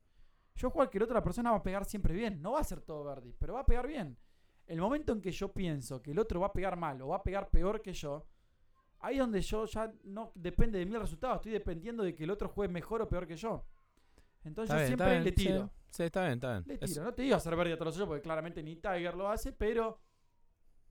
Yo 0.55 0.69
juego 0.69 0.87
a 0.87 0.89
que 0.91 0.99
la 0.99 1.05
otra 1.05 1.23
persona 1.23 1.51
va 1.51 1.57
a 1.57 1.63
pegar 1.63 1.85
siempre 1.85 2.13
bien. 2.13 2.41
No 2.41 2.51
va 2.53 2.59
a 2.59 2.63
ser 2.63 2.81
todo 2.81 3.03
Verdi, 3.05 3.33
pero 3.33 3.53
va 3.53 3.61
a 3.61 3.65
pegar 3.65 3.87
bien. 3.87 4.17
El 4.65 4.79
momento 4.79 5.13
en 5.13 5.21
que 5.21 5.31
yo 5.31 5.51
pienso 5.51 6.01
que 6.01 6.11
el 6.11 6.19
otro 6.19 6.39
va 6.39 6.47
a 6.47 6.53
pegar 6.53 6.75
mal 6.75 7.01
o 7.01 7.09
va 7.09 7.17
a 7.17 7.23
pegar 7.23 7.49
peor 7.49 7.81
que 7.81 7.93
yo, 7.93 8.25
ahí 8.99 9.15
es 9.15 9.19
donde 9.19 9.41
yo 9.41 9.65
ya 9.65 9.93
no 10.03 10.31
depende 10.35 10.77
de 10.77 10.83
el 10.85 10.99
resultado, 10.99 11.35
estoy 11.35 11.51
dependiendo 11.51 12.03
de 12.03 12.15
que 12.15 12.23
el 12.23 12.29
otro 12.29 12.47
juegue 12.49 12.71
mejor 12.71 13.01
o 13.01 13.09
peor 13.09 13.27
que 13.27 13.35
yo. 13.35 13.65
Entonces 14.43 14.75
bien, 14.75 14.87
siempre 14.87 15.09
bien, 15.09 15.23
le 15.23 15.31
tiro. 15.31 15.69
Sí, 15.89 15.97
sí, 15.97 16.03
está 16.03 16.21
bien, 16.21 16.33
está 16.33 16.51
bien. 16.51 16.63
Le 16.67 16.73
Es- 16.75 16.91
tiro. 16.91 17.03
No 17.03 17.13
te 17.13 17.21
digo 17.23 17.35
hacer 17.35 17.55
verde 17.55 17.73
a 17.73 17.77
todos 17.77 17.97
los 17.97 18.07
porque 18.07 18.21
claramente 18.21 18.61
ni 18.63 18.75
Tiger 18.75 19.15
lo 19.15 19.29
hace, 19.29 19.51
pero 19.53 19.99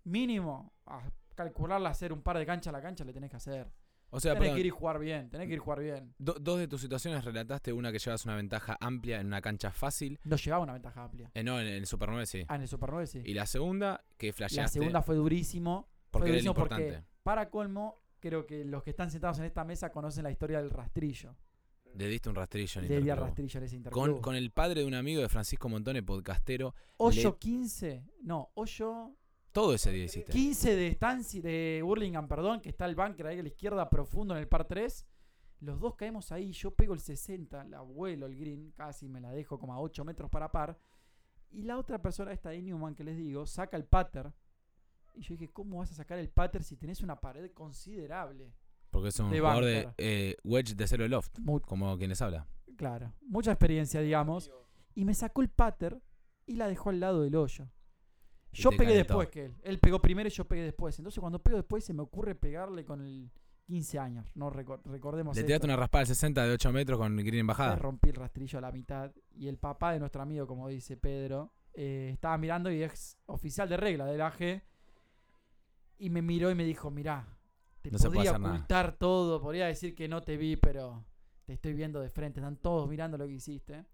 mínimo 0.04 0.72
a 0.86 1.02
calcularla, 1.34 1.90
hacer 1.90 2.12
un 2.12 2.22
par 2.22 2.38
de 2.38 2.46
canchas 2.46 2.68
a 2.68 2.76
la 2.76 2.82
cancha 2.82 3.04
le 3.04 3.12
tenés 3.12 3.30
que 3.30 3.36
hacer. 3.36 3.70
O 4.14 4.20
sea, 4.20 4.32
tenés 4.34 4.40
perdón, 4.44 4.54
que 4.56 4.60
ir 4.60 4.66
y 4.66 4.70
jugar 4.70 4.98
bien, 4.98 5.28
tenés 5.30 5.46
que 5.48 5.52
ir 5.54 5.56
y 5.56 5.60
jugar 5.60 5.80
bien. 5.80 6.14
do- 6.18 6.36
dos 6.40 6.58
de 6.58 6.68
tus 6.68 6.80
situaciones 6.80 7.24
relataste 7.24 7.72
una 7.72 7.90
que 7.90 7.98
llevas 7.98 8.24
una 8.24 8.36
ventaja 8.36 8.76
amplia 8.80 9.20
en 9.20 9.26
una 9.26 9.40
cancha 9.40 9.70
fácil. 9.72 10.20
No 10.24 10.36
llevaba 10.36 10.62
una 10.62 10.74
ventaja 10.74 11.02
amplia. 11.04 11.30
Eh, 11.34 11.42
no, 11.42 11.60
en 11.60 11.66
el 11.66 11.86
Super 11.86 12.08
9 12.10 12.26
sí. 12.26 12.44
Ah, 12.48 12.54
en 12.56 12.62
el 12.62 12.68
Super 12.68 12.90
9 12.90 13.06
sí. 13.06 13.22
Y 13.24 13.34
la 13.34 13.46
segunda, 13.46 14.04
que 14.16 14.32
flasheaste. 14.32 14.62
La 14.62 14.68
segunda 14.84 15.02
fue 15.02 15.16
durísimo. 15.16 15.88
porque 16.10 16.24
fue 16.24 16.28
era 16.28 16.34
durísimo 16.36 16.54
porque, 16.54 16.74
importante. 16.82 17.08
para 17.22 17.50
colmo, 17.50 18.02
creo 18.20 18.46
que 18.46 18.64
los 18.64 18.82
que 18.82 18.90
están 18.90 19.10
sentados 19.10 19.38
en 19.40 19.46
esta 19.46 19.64
mesa 19.64 19.90
conocen 19.90 20.22
la 20.24 20.30
historia 20.30 20.60
del 20.60 20.70
rastrillo. 20.70 21.34
Le 21.94 22.06
diste 22.08 22.28
un 22.30 22.34
rastrillo 22.34 22.80
en 22.80 22.88
Le 22.88 23.00
di 23.02 23.10
rastrillo 23.10 23.58
en 23.58 23.64
ese 23.64 23.76
interclub. 23.76 24.02
Con, 24.14 24.20
con 24.22 24.34
el 24.34 24.50
padre 24.50 24.80
de 24.80 24.86
un 24.86 24.94
amigo 24.94 25.20
de 25.20 25.28
Francisco 25.28 25.68
Montone, 25.68 26.02
podcastero. 26.02 26.74
Hoyo 26.96 27.30
le- 27.32 27.38
15, 27.38 28.04
no, 28.22 28.50
hoyo 28.54 29.14
Todo 29.52 29.74
ese 29.74 29.92
día 29.92 30.04
hiciste. 30.04 30.32
15 30.32 30.76
de 30.76 30.88
Stancy, 30.92 31.40
de 31.40 31.80
Burlingame, 31.84 32.26
perdón, 32.26 32.60
que 32.60 32.70
está 32.70 32.86
el 32.86 32.94
bunker 32.94 33.26
ahí 33.26 33.38
a 33.38 33.42
la 33.42 33.48
izquierda 33.48 33.88
profundo 33.90 34.34
en 34.34 34.40
el 34.40 34.48
par 34.48 34.66
3. 34.66 35.06
Los 35.60 35.78
dos 35.78 35.94
caemos 35.94 36.32
ahí, 36.32 36.52
yo 36.52 36.74
pego 36.74 36.94
el 36.94 37.00
60, 37.00 37.64
la 37.64 37.82
vuelo 37.82 38.26
el 38.26 38.36
green, 38.36 38.72
casi 38.72 39.08
me 39.08 39.20
la 39.20 39.30
dejo 39.30 39.58
como 39.58 39.74
a 39.74 39.80
8 39.80 40.04
metros 40.04 40.30
para 40.30 40.50
par. 40.50 40.78
Y 41.50 41.62
la 41.62 41.78
otra 41.78 42.00
persona, 42.00 42.32
esta 42.32 42.50
de 42.50 42.62
Newman 42.62 42.94
que 42.94 43.04
les 43.04 43.16
digo, 43.16 43.46
saca 43.46 43.76
el 43.76 43.84
pater. 43.84 44.32
Y 45.14 45.20
yo 45.20 45.34
dije, 45.34 45.52
¿cómo 45.52 45.78
vas 45.78 45.92
a 45.92 45.94
sacar 45.94 46.18
el 46.18 46.30
pater 46.30 46.64
si 46.64 46.76
tenés 46.76 47.02
una 47.02 47.20
pared 47.20 47.50
considerable? 47.52 48.54
Porque 48.90 49.08
es 49.08 49.20
un 49.20 49.30
de 49.30 49.38
jugador 49.38 49.64
de 49.64 49.88
eh, 49.98 50.36
wedge 50.44 50.74
de 50.74 50.86
cero 50.86 51.06
loft. 51.06 51.38
Como 51.66 51.98
quienes 51.98 52.22
habla. 52.22 52.48
claro, 52.76 53.12
mucha 53.20 53.52
experiencia, 53.52 54.00
digamos. 54.00 54.50
Y 54.94 55.04
me 55.04 55.14
sacó 55.14 55.42
el 55.42 55.50
pater 55.50 56.00
y 56.46 56.56
la 56.56 56.68
dejó 56.68 56.90
al 56.90 57.00
lado 57.00 57.22
del 57.22 57.36
hoyo. 57.36 57.68
Yo 58.52 58.70
pegué 58.70 58.94
después 58.94 59.28
que 59.28 59.46
él. 59.46 59.56
Él 59.62 59.78
pegó 59.78 60.00
primero 60.00 60.28
y 60.28 60.32
yo 60.32 60.44
pegué 60.46 60.62
después. 60.62 60.98
Entonces 60.98 61.20
cuando 61.20 61.42
pego 61.42 61.56
después 61.56 61.84
se 61.84 61.92
me 61.94 62.02
ocurre 62.02 62.34
pegarle 62.34 62.84
con 62.84 63.00
el 63.00 63.30
15 63.64 63.98
años. 63.98 64.30
No 64.34 64.50
recor- 64.50 64.82
recordemos 64.84 65.36
Le 65.36 65.44
tiraste 65.44 65.66
una 65.66 65.76
raspada 65.76 66.00
al 66.02 66.06
60 66.08 66.44
de 66.44 66.52
8 66.52 66.72
metros 66.72 66.98
con 66.98 67.16
green 67.16 67.28
en 67.34 67.36
Le 67.38 67.42
bajada. 67.44 67.76
rompí 67.76 68.10
el 68.10 68.16
rastrillo 68.16 68.58
a 68.58 68.62
la 68.62 68.72
mitad. 68.72 69.12
Y 69.34 69.48
el 69.48 69.56
papá 69.56 69.92
de 69.92 70.00
nuestro 70.00 70.20
amigo, 70.22 70.46
como 70.46 70.68
dice 70.68 70.96
Pedro, 70.96 71.52
eh, 71.72 72.10
estaba 72.12 72.36
mirando 72.38 72.70
y 72.70 72.82
es 72.82 73.16
oficial 73.26 73.68
de 73.68 73.76
regla 73.78 74.04
del 74.04 74.20
AG. 74.20 74.62
Y 75.98 76.10
me 76.10 76.20
miró 76.22 76.50
y 76.50 76.54
me 76.54 76.64
dijo, 76.64 76.90
mirá, 76.90 77.26
te 77.80 77.90
No 77.90 77.98
podría 77.98 78.30
hacer 78.30 78.40
nada". 78.40 78.54
ocultar 78.54 78.96
todo, 78.98 79.40
podría 79.40 79.66
decir 79.66 79.94
que 79.94 80.08
no 80.08 80.20
te 80.22 80.36
vi, 80.36 80.56
pero 80.56 81.04
te 81.44 81.54
estoy 81.54 81.74
viendo 81.74 82.00
de 82.00 82.10
frente. 82.10 82.40
Están 82.40 82.56
todos 82.56 82.88
mirando 82.88 83.16
lo 83.16 83.26
que 83.26 83.32
hiciste. 83.34 83.86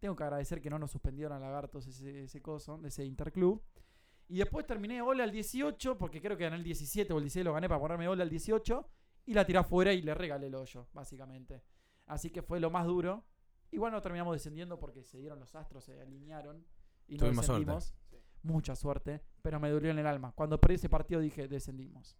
Tengo 0.00 0.16
que 0.16 0.24
agradecer 0.24 0.60
que 0.60 0.68
no 0.68 0.78
nos 0.80 0.90
suspendieron 0.90 1.36
a 1.36 1.38
Lagartos 1.38 1.86
ese, 1.86 2.24
ese 2.24 2.42
coso, 2.42 2.78
de 2.78 2.88
ese 2.88 3.04
interclub. 3.04 3.62
Y 4.32 4.38
después 4.38 4.66
terminé 4.66 5.02
Ola 5.02 5.24
al 5.24 5.30
18, 5.30 5.98
porque 5.98 6.22
creo 6.22 6.38
que 6.38 6.44
gané 6.44 6.56
el 6.56 6.64
17 6.64 7.12
o 7.12 7.18
el 7.18 7.24
16 7.24 7.44
lo 7.44 7.52
gané 7.52 7.68
para 7.68 7.78
ponerme 7.82 8.08
Ola 8.08 8.22
al 8.22 8.30
18. 8.30 8.88
Y 9.26 9.34
la 9.34 9.44
tiré 9.44 9.58
afuera 9.58 9.92
y 9.92 10.00
le 10.00 10.14
regalé 10.14 10.46
el 10.46 10.54
hoyo, 10.54 10.88
básicamente. 10.94 11.62
Así 12.06 12.30
que 12.30 12.40
fue 12.40 12.58
lo 12.58 12.70
más 12.70 12.86
duro. 12.86 13.26
Igual 13.72 13.92
no 13.92 14.00
terminamos 14.00 14.34
descendiendo 14.34 14.78
porque 14.78 15.04
se 15.04 15.18
dieron 15.18 15.38
los 15.38 15.54
astros, 15.54 15.84
se 15.84 16.00
alinearon. 16.00 16.64
Y 17.08 17.18
no 17.18 17.26
Tuvimos 17.26 17.44
suerte. 17.44 17.66
descendimos. 17.66 17.94
Mucha 18.42 18.74
suerte, 18.74 19.20
pero 19.42 19.60
me 19.60 19.68
dolió 19.68 19.90
en 19.90 19.98
el 19.98 20.06
alma. 20.06 20.32
Cuando 20.34 20.58
perdí 20.58 20.76
ese 20.76 20.88
partido 20.88 21.20
dije, 21.20 21.46
descendimos. 21.46 22.16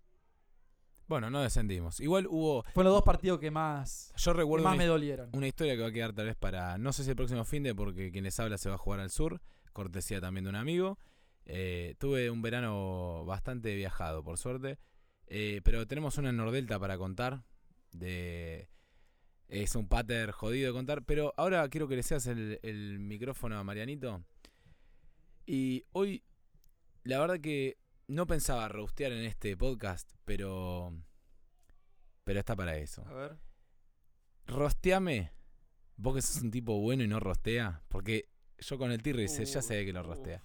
Bueno, 1.08 1.30
no 1.30 1.40
descendimos. 1.40 1.98
Igual 1.98 2.26
hubo. 2.28 2.62
Fueron 2.74 2.92
los 2.92 2.98
dos 2.98 3.04
partidos 3.04 3.38
que 3.38 3.50
más, 3.50 4.12
Yo 4.18 4.32
que 4.32 4.36
recuerdo 4.38 4.64
más 4.66 4.76
me 4.76 4.84
dolieron. 4.84 5.30
una 5.32 5.48
historia 5.48 5.76
que 5.76 5.80
va 5.82 5.88
a 5.88 5.92
quedar 5.92 6.12
tal 6.12 6.26
vez 6.26 6.36
para. 6.36 6.76
No 6.76 6.92
sé 6.92 7.04
si 7.04 7.10
el 7.10 7.16
próximo 7.16 7.44
fin 7.44 7.62
de, 7.62 7.74
porque 7.74 8.12
quien 8.12 8.24
les 8.24 8.38
habla 8.38 8.58
se 8.58 8.68
va 8.68 8.74
a 8.74 8.78
jugar 8.78 9.00
al 9.00 9.08
sur. 9.10 9.40
Cortesía 9.72 10.20
también 10.20 10.44
de 10.44 10.50
un 10.50 10.56
amigo. 10.56 10.98
Eh, 11.44 11.94
tuve 11.98 12.30
un 12.30 12.40
verano 12.42 13.24
bastante 13.24 13.74
viajado, 13.74 14.22
por 14.22 14.38
suerte. 14.38 14.78
Eh, 15.26 15.60
pero 15.64 15.86
tenemos 15.86 16.18
una 16.18 16.32
Nordelta 16.32 16.78
para 16.78 16.98
contar. 16.98 17.44
De. 17.92 18.68
Es 19.48 19.74
un 19.74 19.86
pater 19.88 20.30
jodido 20.30 20.68
de 20.68 20.72
contar. 20.72 21.04
Pero 21.04 21.34
ahora 21.36 21.68
quiero 21.68 21.88
que 21.88 21.96
le 21.96 22.02
seas 22.02 22.26
el, 22.26 22.58
el 22.62 22.98
micrófono 23.00 23.58
a 23.58 23.64
Marianito. 23.64 24.24
Y 25.44 25.84
hoy, 25.92 26.22
la 27.04 27.18
verdad 27.18 27.40
que 27.40 27.78
no 28.06 28.26
pensaba 28.26 28.68
rostear 28.68 29.12
en 29.12 29.24
este 29.24 29.56
podcast, 29.56 30.10
pero. 30.24 30.92
Pero 32.24 32.38
está 32.38 32.54
para 32.54 32.76
eso. 32.76 33.04
A 33.06 33.12
ver. 33.14 33.36
Rosteame. 34.46 35.32
Vos 35.96 36.14
que 36.14 36.22
sos 36.22 36.42
un 36.42 36.50
tipo 36.50 36.80
bueno 36.80 37.02
y 37.04 37.08
no 37.08 37.20
rostea. 37.20 37.82
Porque 37.88 38.28
yo 38.58 38.78
con 38.78 38.90
el 38.92 39.02
Tirri 39.02 39.28
sé- 39.28 39.44
ya 39.44 39.58
Uy, 39.60 39.64
sé 39.66 39.84
que 39.84 39.92
lo 39.92 40.02
rostea. 40.02 40.42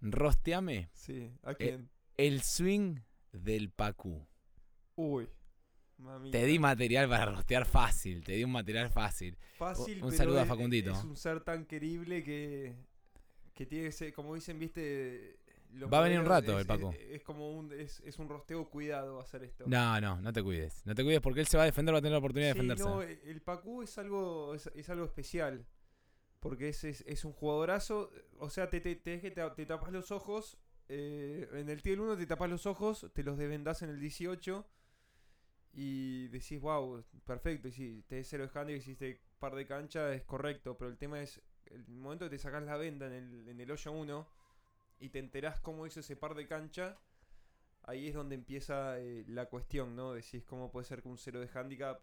Rosteame 0.00 0.90
Sí, 0.92 1.32
¿a 1.42 1.54
quién? 1.54 1.90
el 2.16 2.42
swing 2.42 3.00
del 3.32 3.70
Pacu. 3.70 4.26
Uy. 4.96 5.28
Mamita. 5.98 6.38
Te 6.38 6.46
di 6.46 6.58
material 6.58 7.08
para 7.08 7.26
rostear 7.26 7.66
fácil. 7.66 8.24
Te 8.24 8.32
di 8.32 8.44
un 8.44 8.52
material 8.52 8.90
fácil. 8.90 9.36
Fácil, 9.56 10.02
un 10.02 10.08
pero 10.08 10.16
saludo 10.16 10.40
a 10.40 10.46
Facundito. 10.46 10.92
Es 10.92 11.04
un 11.04 11.16
ser 11.16 11.40
tan 11.42 11.66
querible 11.66 12.24
que, 12.24 12.74
que 13.54 13.66
tiene 13.66 13.86
que 13.86 13.92
ser, 13.92 14.12
como 14.12 14.34
dicen, 14.34 14.58
viste. 14.58 15.38
Va 15.92 15.98
a 15.98 16.02
venir 16.02 16.18
un 16.18 16.26
rato 16.26 16.52
es, 16.54 16.60
el 16.60 16.66
Paco. 16.66 16.92
Es, 16.92 17.16
es 17.16 17.22
como 17.22 17.52
un, 17.52 17.72
es, 17.72 18.00
es 18.00 18.18
un 18.18 18.28
rosteo 18.28 18.68
cuidado 18.70 19.20
hacer 19.20 19.44
esto. 19.44 19.64
No, 19.66 20.00
no, 20.00 20.20
no 20.20 20.32
te 20.32 20.42
cuides. 20.42 20.84
No 20.84 20.94
te 20.94 21.04
cuides 21.04 21.20
porque 21.20 21.40
él 21.40 21.46
se 21.46 21.56
va 21.56 21.64
a 21.64 21.66
defender, 21.66 21.94
va 21.94 21.98
a 21.98 22.02
tener 22.02 22.12
la 22.12 22.18
oportunidad 22.18 22.48
de 22.48 22.54
defenderse. 22.54 22.84
no, 22.84 23.02
eh, 23.02 23.20
el 23.26 23.40
Pacu 23.42 23.82
es 23.82 23.96
algo, 23.98 24.54
es, 24.54 24.70
es 24.74 24.88
algo 24.88 25.04
especial. 25.04 25.66
Porque 26.40 26.70
es, 26.70 26.84
es, 26.84 27.24
un 27.24 27.32
jugadorazo. 27.32 28.10
O 28.38 28.50
sea, 28.50 28.68
te, 28.70 28.80
te, 28.80 28.96
te, 28.96 29.18
te, 29.18 29.50
te 29.50 29.66
tapas 29.66 29.92
los 29.92 30.10
ojos. 30.10 30.58
eh, 30.88 31.48
en 31.52 31.68
el 31.68 31.82
Tier 31.82 32.00
1 32.00 32.16
te 32.16 32.26
tapas 32.26 32.50
los 32.50 32.66
ojos, 32.66 33.06
te 33.12 33.22
los 33.22 33.38
desvendás 33.38 33.82
en 33.82 33.90
el 33.90 34.00
18. 34.00 34.66
Y 35.72 36.28
decís, 36.28 36.60
wow, 36.60 37.04
perfecto. 37.24 37.68
Y 37.68 37.72
si 37.72 38.02
te 38.08 38.24
cero 38.24 38.48
de 38.48 38.58
handicap 38.58 38.70
y 38.70 38.80
hiciste 38.80 39.20
par 39.38 39.54
de 39.54 39.66
cancha, 39.66 40.12
es 40.12 40.22
correcto. 40.24 40.76
Pero 40.78 40.90
el 40.90 40.98
tema 40.98 41.20
es, 41.20 41.40
el 41.66 41.86
momento 41.88 42.24
que 42.26 42.30
te 42.30 42.38
sacas 42.38 42.62
la 42.64 42.76
venda 42.76 43.06
en 43.06 43.12
el, 43.12 43.48
en 43.48 43.60
el 43.60 43.70
hoyo 43.70 43.92
1 43.92 44.28
y 45.00 45.08
te 45.08 45.18
enterás 45.18 45.60
cómo 45.60 45.86
hizo 45.86 46.00
ese 46.00 46.16
par 46.16 46.34
de 46.34 46.46
cancha, 46.46 46.98
ahí 47.82 48.08
es 48.08 48.14
donde 48.14 48.34
empieza 48.34 48.98
eh, 48.98 49.24
la 49.28 49.46
cuestión, 49.46 49.96
¿no? 49.96 50.12
Decís, 50.12 50.44
¿cómo 50.44 50.70
puede 50.70 50.86
ser 50.86 51.02
que 51.02 51.08
un 51.08 51.18
cero 51.18 51.40
de 51.40 51.48
handicap 51.52 52.02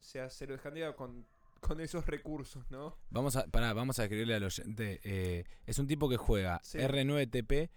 sea 0.00 0.28
cero 0.28 0.56
de 0.56 0.68
handicap 0.68 0.96
con, 0.96 1.26
con 1.62 1.80
esos 1.80 2.04
recursos, 2.06 2.68
¿no? 2.70 2.96
Vamos 3.10 3.36
a, 3.36 3.46
pará, 3.46 3.72
vamos 3.72 3.98
a 3.98 4.02
escribirle 4.02 4.34
al 4.34 4.42
oyente. 4.44 5.00
eh, 5.04 5.44
es 5.64 5.78
un 5.78 5.86
tipo 5.86 6.08
que 6.08 6.16
juega 6.16 6.60
Sí. 6.64 6.78
R9TP, 6.78 7.70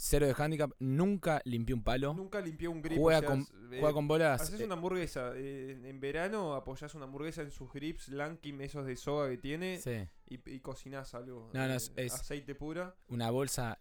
0 0.00 0.26
de 0.26 0.34
handicap, 0.36 0.70
nunca 0.80 1.40
limpió 1.44 1.74
un 1.76 1.82
palo. 1.82 2.14
Nunca 2.14 2.40
limpió 2.40 2.70
un 2.70 2.82
grip. 2.82 2.98
Juega 2.98 3.18
o 3.18 3.20
sea, 3.22 3.30
con- 3.30 3.72
eh, 3.72 3.78
Juega 3.80 3.92
con 3.92 4.06
bolas. 4.08 4.40
Haces 4.42 4.60
eh, 4.60 4.64
una 4.64 4.74
hamburguesa. 4.74 5.32
en 5.36 6.00
verano 6.00 6.54
apoyás 6.54 6.94
una 6.94 7.04
hamburguesa 7.06 7.42
en 7.42 7.50
sus 7.50 7.72
grips, 7.72 8.08
Lankin, 8.08 8.60
esos 8.60 8.86
de 8.86 8.96
soga 8.96 9.28
que 9.28 9.38
tiene, 9.38 9.78
sí. 9.78 10.06
y, 10.28 10.54
y 10.54 10.60
cocinás 10.60 11.14
algo. 11.14 11.50
No, 11.52 11.66
no, 11.66 11.74
es- 11.74 11.92
aceite 11.96 12.54
pura. 12.54 12.94
una 13.08 13.30
bolsa 13.30 13.78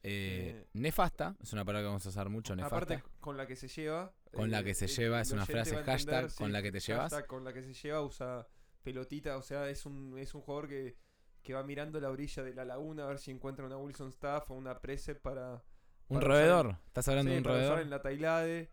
nefasta, 0.74 1.36
es 1.42 1.54
una 1.54 1.66
palabra 1.66 1.84
que 1.84 1.88
vamos 1.88 2.06
a 2.06 2.10
usar 2.10 2.30
mucho, 2.30 2.56
nefasta. 2.56 2.76
Aparte, 2.78 3.04
con 3.20 3.38
la 3.38 3.46
que 3.48 3.56
se 3.56 3.68
lleva. 3.68 4.14
Con 4.32 4.52
la 4.52 4.64
que 4.64 4.74
se 4.76 4.88
lleva, 4.88 5.22
es 5.22 5.32
una 5.32 5.46
frase, 5.46 5.72
entender, 5.72 5.86
hashtag, 5.86 6.36
con 6.36 6.52
la 6.52 6.62
que 6.62 6.72
te 6.72 6.80
llevas. 6.80 7.12
hashtag 7.12 7.28
con 7.28 7.44
la 7.44 7.54
que 7.54 7.64
se 7.64 7.74
lleva 7.74 8.02
usa 8.04 8.48
pelotita. 8.92 9.38
O 9.38 9.42
sea, 9.42 9.70
es 9.70 9.86
un, 9.86 10.18
es 10.18 10.34
un 10.34 10.42
jugador 10.42 10.68
que, 10.70 10.96
que 11.44 11.54
va 11.54 11.64
mirando 11.64 12.00
la 12.00 12.10
orilla 12.10 12.44
de 12.44 12.54
la 12.54 12.64
laguna 12.66 13.04
a 13.04 13.08
ver 13.08 13.20
si 13.20 13.32
encuentra 13.32 13.66
una 13.66 13.78
Wilson 13.78 14.10
Staff 14.10 14.50
o 14.52 14.54
una 14.54 14.80
Precept 14.80 15.22
para. 15.22 15.64
un 16.10 16.20
para 16.20 16.20
usar 16.20 16.24
en- 16.24 16.48
roedor, 16.50 16.78
estás 16.88 17.08
hablando 17.10 17.30
sí, 17.30 17.34
de 17.34 17.38
un 17.40 17.44
para 17.44 17.56
usar 17.56 17.68
roedor. 17.70 17.84
en 17.84 17.90
la 17.90 18.02
Tailade. 18.02 18.72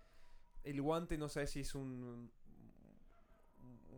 El 0.63 0.81
guante 0.81 1.19
no 1.19 1.29
sé 1.29 1.47
si 1.47 1.61
es 1.61 1.75
un. 1.75 2.31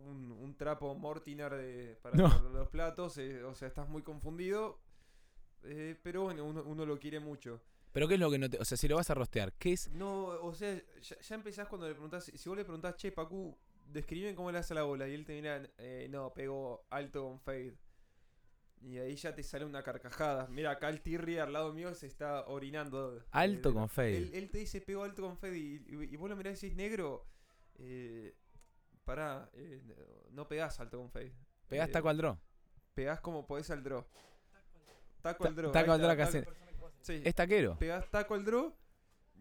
Un, 0.05 0.31
un 0.31 0.55
trapo 0.55 0.95
Mortimer 0.95 1.53
de, 1.55 1.97
para 2.01 2.15
No. 2.15 2.29
para 2.29 2.49
los 2.49 2.69
platos. 2.69 3.17
eh, 3.17 3.43
o 3.43 3.53
sea, 3.55 3.67
estás 3.67 3.89
muy 3.89 4.01
confundido. 4.03 4.79
eh, 5.63 5.99
pero 6.01 6.23
bueno, 6.23 6.45
uno, 6.45 6.63
uno 6.65 6.85
lo 6.85 6.97
quiere 6.97 7.19
mucho. 7.19 7.61
Pero 7.91 8.07
¿qué 8.07 8.13
es 8.13 8.19
lo 8.19 8.29
que 8.31 8.37
no 8.37 8.49
te... 8.49 8.57
O 8.59 8.63
sea, 8.65 8.77
si 8.77 8.87
lo 8.87 8.95
vas 8.95 9.09
a 9.09 9.15
rostear, 9.15 9.53
¿qué 9.53 9.73
es? 9.73 9.89
No, 9.89 10.27
o 10.27 10.53
sea, 10.53 10.75
ya, 11.01 11.19
ya 11.19 11.35
empezás 11.35 11.67
cuando 11.67 11.87
le 11.87 11.93
preguntás. 11.93 12.25
Si 12.25 12.47
vos 12.47 12.57
le 12.57 12.63
preguntás, 12.63 12.95
che, 12.95 13.11
Pacu, 13.11 13.57
describe 13.89 14.35
cómo 14.35 14.51
le 14.51 14.59
hace 14.59 14.73
la 14.73 14.83
bola. 14.83 15.07
Y 15.07 15.13
él 15.13 15.25
te 15.25 15.33
mira, 15.33 15.61
eh, 15.77 16.07
no, 16.09 16.33
pegó 16.33 16.85
alto 16.89 17.23
con 17.23 17.39
fade. 17.39 17.77
Y 18.81 18.97
ahí 18.99 19.15
ya 19.15 19.33
te 19.33 19.41
sale 19.41 19.65
una 19.65 19.81
carcajada. 19.81 20.47
Mira, 20.49 20.71
acá 20.71 20.89
el 20.89 21.01
Tirri 21.01 21.39
al 21.39 21.51
lado 21.51 21.73
mío 21.73 21.93
se 21.95 22.05
está 22.05 22.45
orinando. 22.47 23.17
eh, 23.17 23.21
Alto 23.31 23.73
con 23.73 23.89
fade. 23.89 24.17
Él, 24.17 24.31
él 24.33 24.51
te 24.51 24.59
dice, 24.59 24.81
pegó 24.81 25.03
alto 25.03 25.23
con 25.23 25.37
fade. 25.37 25.57
Y, 25.57 25.83
y- 25.87 26.13
y 26.13 26.15
vos 26.15 26.29
lo 26.29 26.35
mirás 26.35 26.61
y 26.61 26.67
decís, 26.67 26.77
negro, 26.77 27.25
eh, 27.79 28.35
pará, 29.03 29.49
eh, 29.53 29.81
no 30.31 30.47
pegás 30.47 30.79
alto 30.79 30.97
con 30.99 31.09
fade. 31.09 31.33
Pegás 31.67 31.89
Eh, 31.89 31.91
taco 31.91 32.09
al 32.09 32.17
draw. 32.17 32.37
Pegás 32.93 33.19
como 33.19 33.47
podés 33.47 33.69
al 33.71 33.83
draw. 33.83 34.05
Taco 35.21 35.43
Ta- 35.43 35.49
al 35.49 35.55
draw. 35.55 35.71
taco 35.71 35.91
al 35.91 35.99
draw 36.01 36.11
está, 36.11 36.23
casi. 36.25 36.41
taco- 36.41 36.91
Sí. 37.01 37.21
Es 37.25 37.35
taquero. 37.35 37.77
Pegás 37.79 38.09
taco 38.11 38.33
al 38.35 38.45
draw 38.45 38.73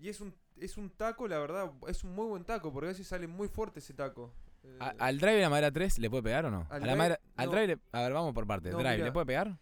y 0.01 0.09
es 0.09 0.21
un, 0.21 0.35
es 0.59 0.77
un 0.77 0.91
taco, 0.91 1.29
la 1.29 1.39
verdad, 1.39 1.71
es 1.89 2.05
un 2.05 2.15
muy 2.15 2.27
buen 2.27 2.45
taco, 2.45 2.73
porque 2.73 2.87
a 2.87 2.91
veces 2.93 3.07
sale 3.07 3.27
muy 3.27 3.49
fuerte 3.49 3.81
ese 3.81 3.95
taco. 3.95 4.33
Eh, 4.63 4.77
A- 4.81 4.95
¿Al 4.99 5.19
drive 5.19 5.35
de 5.37 5.43
la 5.43 5.51
madera 5.51 5.71
3 5.71 5.99
le 5.99 6.11
puede 6.11 6.23
pegar 6.25 6.45
o 6.47 6.51
no? 6.51 6.67
Al 6.71 6.77
a 6.77 6.79
la 6.79 6.79
drive, 6.81 6.97
madera, 6.97 7.21
al 7.37 7.47
no. 7.47 7.53
drive, 7.53 7.67
le- 7.69 7.79
a 7.93 8.03
ver, 8.03 8.13
vamos 8.13 8.35
por 8.35 8.47
partes. 8.47 8.73
No, 8.73 8.79
drive, 8.79 8.95
mirá. 8.95 9.05
¿le 9.05 9.13
puede 9.13 9.27
pegar? 9.27 9.59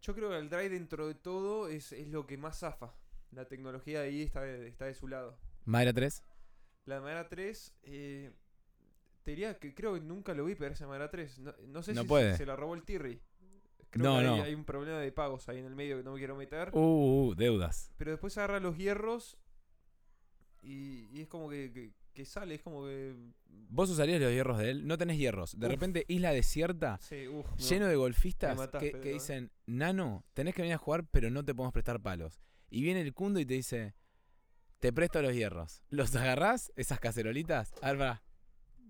Yo 0.00 0.14
creo 0.14 0.30
que 0.30 0.38
el 0.38 0.48
drive 0.48 0.70
dentro 0.70 1.06
de 1.08 1.14
todo 1.14 1.68
es, 1.68 1.92
es 1.92 2.08
lo 2.08 2.26
que 2.26 2.36
más 2.36 2.58
zafa. 2.60 2.94
La 3.32 3.46
tecnología 3.46 4.00
ahí 4.02 4.22
está 4.22 4.40
de, 4.42 4.68
está 4.68 4.86
de 4.86 4.94
su 4.94 5.08
lado. 5.08 5.38
Madera 5.64 5.92
3. 5.92 6.22
La 6.86 7.00
madera 7.00 7.28
3, 7.28 7.74
eh, 7.82 8.32
te 9.24 9.32
diría 9.32 9.58
que 9.58 9.74
creo 9.74 9.94
que 9.94 10.00
nunca 10.00 10.32
lo 10.34 10.44
vi 10.46 10.54
pegarse 10.54 10.84
a 10.84 10.86
madera 10.86 11.10
3. 11.10 11.38
No, 11.40 11.52
no 11.66 11.82
sé 11.82 11.92
No 11.92 12.02
si 12.02 12.08
puede. 12.08 12.32
Se, 12.32 12.38
se 12.38 12.46
la 12.46 12.56
robó 12.56 12.74
el 12.74 12.84
Tirri. 12.84 13.20
Creo 13.90 14.04
No, 14.04 14.12
que 14.18 14.26
hay, 14.26 14.36
no. 14.38 14.42
hay 14.44 14.54
un 14.54 14.64
problema 14.64 14.98
de 14.98 15.12
pagos 15.12 15.48
ahí 15.48 15.58
en 15.58 15.64
el 15.66 15.74
medio 15.74 15.96
que 15.98 16.02
no 16.04 16.12
me 16.12 16.18
quiero 16.18 16.36
meter. 16.36 16.70
Uh, 16.72 17.28
uh, 17.28 17.34
deudas. 17.34 17.90
Pero 17.98 18.10
después 18.12 18.36
agarra 18.38 18.60
los 18.60 18.76
hierros 18.78 19.36
y, 20.62 21.08
y 21.16 21.20
es 21.22 21.28
como 21.28 21.48
que, 21.48 21.72
que- 21.72 21.92
que 22.12 22.24
sale, 22.24 22.56
es 22.56 22.62
como 22.62 22.84
que... 22.84 23.14
¿Vos 23.68 23.88
usarías 23.90 24.20
los 24.20 24.32
hierros 24.32 24.58
de 24.58 24.70
él? 24.70 24.86
No 24.88 24.98
tenés 24.98 25.18
hierros. 25.18 25.56
De 25.56 25.66
Uf. 25.66 25.72
repente, 25.72 26.04
isla 26.08 26.32
desierta, 26.32 26.98
Sí, 27.00 27.28
uf, 27.28 27.46
no. 27.48 27.56
lleno 27.56 27.86
de 27.86 27.94
golfistas 27.94 28.56
matás, 28.56 28.80
que, 28.82 28.90
Pedro, 28.90 29.02
que 29.04 29.10
eh. 29.10 29.12
dicen, 29.14 29.52
Nano, 29.66 30.24
tenés 30.34 30.52
que 30.56 30.62
venir 30.62 30.74
a 30.74 30.78
jugar, 30.78 31.06
pero 31.12 31.30
no 31.30 31.44
te 31.44 31.54
podemos 31.54 31.72
prestar 31.72 32.00
palos. 32.02 32.40
Y 32.70 32.82
viene 32.82 33.02
el 33.02 33.14
cundo 33.14 33.38
y 33.38 33.46
te 33.46 33.54
dice, 33.54 33.94
te 34.80 34.92
presto 34.92 35.22
los 35.22 35.32
hierros. 35.32 35.84
¿Los 35.90 36.14
agarrás, 36.16 36.72
esas 36.74 36.98
cacerolitas? 36.98 37.72
A 37.82 37.92
ver. 37.92 38.16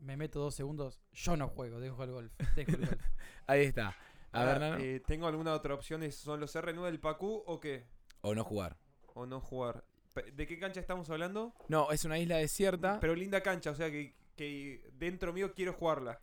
Me 0.01 0.17
meto 0.17 0.41
dos 0.41 0.55
segundos. 0.55 0.99
Yo 1.13 1.37
no 1.37 1.49
juego, 1.49 1.81
dejo 1.81 2.03
el 2.05 2.13
golf. 2.13 2.33
Dejo 2.57 2.71
el 2.71 2.87
golf. 2.87 2.93
Ahí 3.47 3.65
está. 3.67 3.95
A 4.33 4.45
ver, 4.45 4.59
Nano. 4.61 4.79
eh, 4.79 5.01
¿Tengo 5.07 5.27
alguna 5.27 5.53
otra 5.53 5.75
opción? 5.75 6.03
¿Es- 6.03 6.17
¿Son 6.17 6.41
los 6.41 6.55
R9 6.57 6.83
del 6.87 7.01
Pacu 7.01 7.43
o 7.47 7.61
qué? 7.61 7.87
O 8.23 8.35
no 8.35 8.43
jugar. 8.43 8.79
¿O 9.15 9.27
no 9.27 9.41
jugar? 9.41 9.85
¿De 10.23 10.47
qué 10.47 10.59
cancha 10.59 10.81
estamos 10.81 11.09
hablando? 11.11 11.55
No, 11.69 11.91
es 11.93 12.05
una 12.05 12.19
isla 12.19 12.37
desierta. 12.37 12.99
Pero 13.01 13.15
linda 13.15 13.43
cancha, 13.43 13.71
o 13.71 13.75
sea 13.75 13.91
que, 13.91 14.15
que 14.37 14.89
dentro 14.95 15.33
mío 15.33 15.53
quiero 15.55 15.73
jugarla. 15.73 16.21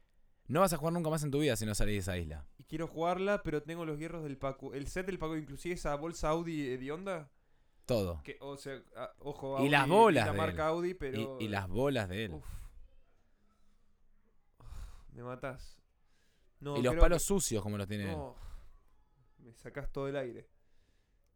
No 0.47 0.59
vas 0.59 0.73
a 0.73 0.77
jugar 0.77 0.93
nunca 0.93 1.09
más 1.09 1.23
en 1.23 1.31
tu 1.31 1.39
vida 1.39 1.55
si 1.55 1.65
no 1.65 1.73
salís 1.73 1.93
de 1.95 1.99
esa 1.99 2.17
isla. 2.17 2.45
Y 2.57 2.63
quiero 2.65 2.87
jugarla, 2.87 3.41
pero 3.43 3.63
tengo 3.63 3.83
los 3.85 3.97
hierros 3.97 4.23
del 4.23 4.37
Pacu. 4.37 4.73
El 4.73 4.87
set 4.87 5.05
del 5.07 5.17
Pacu, 5.17 5.35
inclusive 5.35 5.73
esa 5.75 5.95
bolsa 5.95 6.29
Audi 6.29 6.77
de 6.77 6.91
onda. 6.91 7.31
Todo. 7.85 8.21
Que, 8.23 8.37
o 8.41 8.57
sea, 8.57 8.81
ah, 8.95 9.11
ojo, 9.19 9.55
Y 9.55 9.59
Audi, 9.61 9.69
las 9.69 9.87
bolas 9.87 10.25
La 10.27 10.31
de 10.31 10.37
marca 10.37 10.63
él. 10.63 10.69
Audi, 10.69 10.89
Y, 10.89 10.93
pero. 10.93 11.37
y 11.39 11.47
las 11.47 11.67
bolas 11.67 12.09
de 12.09 12.25
él. 12.25 12.33
Uf. 12.33 12.45
Uf, 14.59 14.65
Me 15.13 15.23
matás. 15.23 15.77
No, 16.59 16.77
y 16.77 16.81
los 16.81 16.95
palos 16.95 17.21
que- 17.21 17.27
sucios 17.27 17.61
como 17.63 17.77
los 17.77 17.87
tiene 17.87 18.11
él. 18.11 18.17
Me 19.39 19.53
sacás 19.53 19.91
todo 19.91 20.07
el 20.07 20.15
aire. 20.15 20.47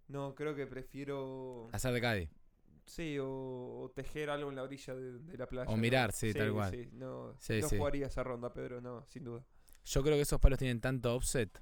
No, 0.07 0.33
creo 0.33 0.55
que 0.55 0.65
prefiero. 0.65 1.69
Hacer 1.71 1.93
de 1.93 2.01
Cádiz. 2.01 2.29
Sí, 2.89 3.19
o, 3.19 3.27
o 3.27 3.91
tejer 3.95 4.29
algo 4.31 4.49
en 4.49 4.55
la 4.55 4.63
orilla 4.63 4.95
de, 4.95 5.19
de 5.19 5.37
la 5.37 5.47
playa. 5.47 5.69
O 5.69 5.75
¿no? 5.75 5.77
mirar, 5.81 6.11
sí, 6.11 6.33
tal 6.33 6.51
cual. 6.51 6.71
Sí, 6.71 6.89
no, 6.93 7.35
Sí, 7.37 7.59
no 7.61 7.69
sí. 7.69 7.77
jugaría 7.77 8.07
esa 8.07 8.23
ronda, 8.23 8.51
Pedro, 8.51 8.81
no, 8.81 9.05
sin 9.07 9.23
duda. 9.25 9.45
Yo 9.85 10.01
creo 10.01 10.15
que 10.15 10.21
esos 10.21 10.39
palos 10.39 10.57
tienen 10.57 10.81
tanto 10.81 11.15
offset 11.15 11.61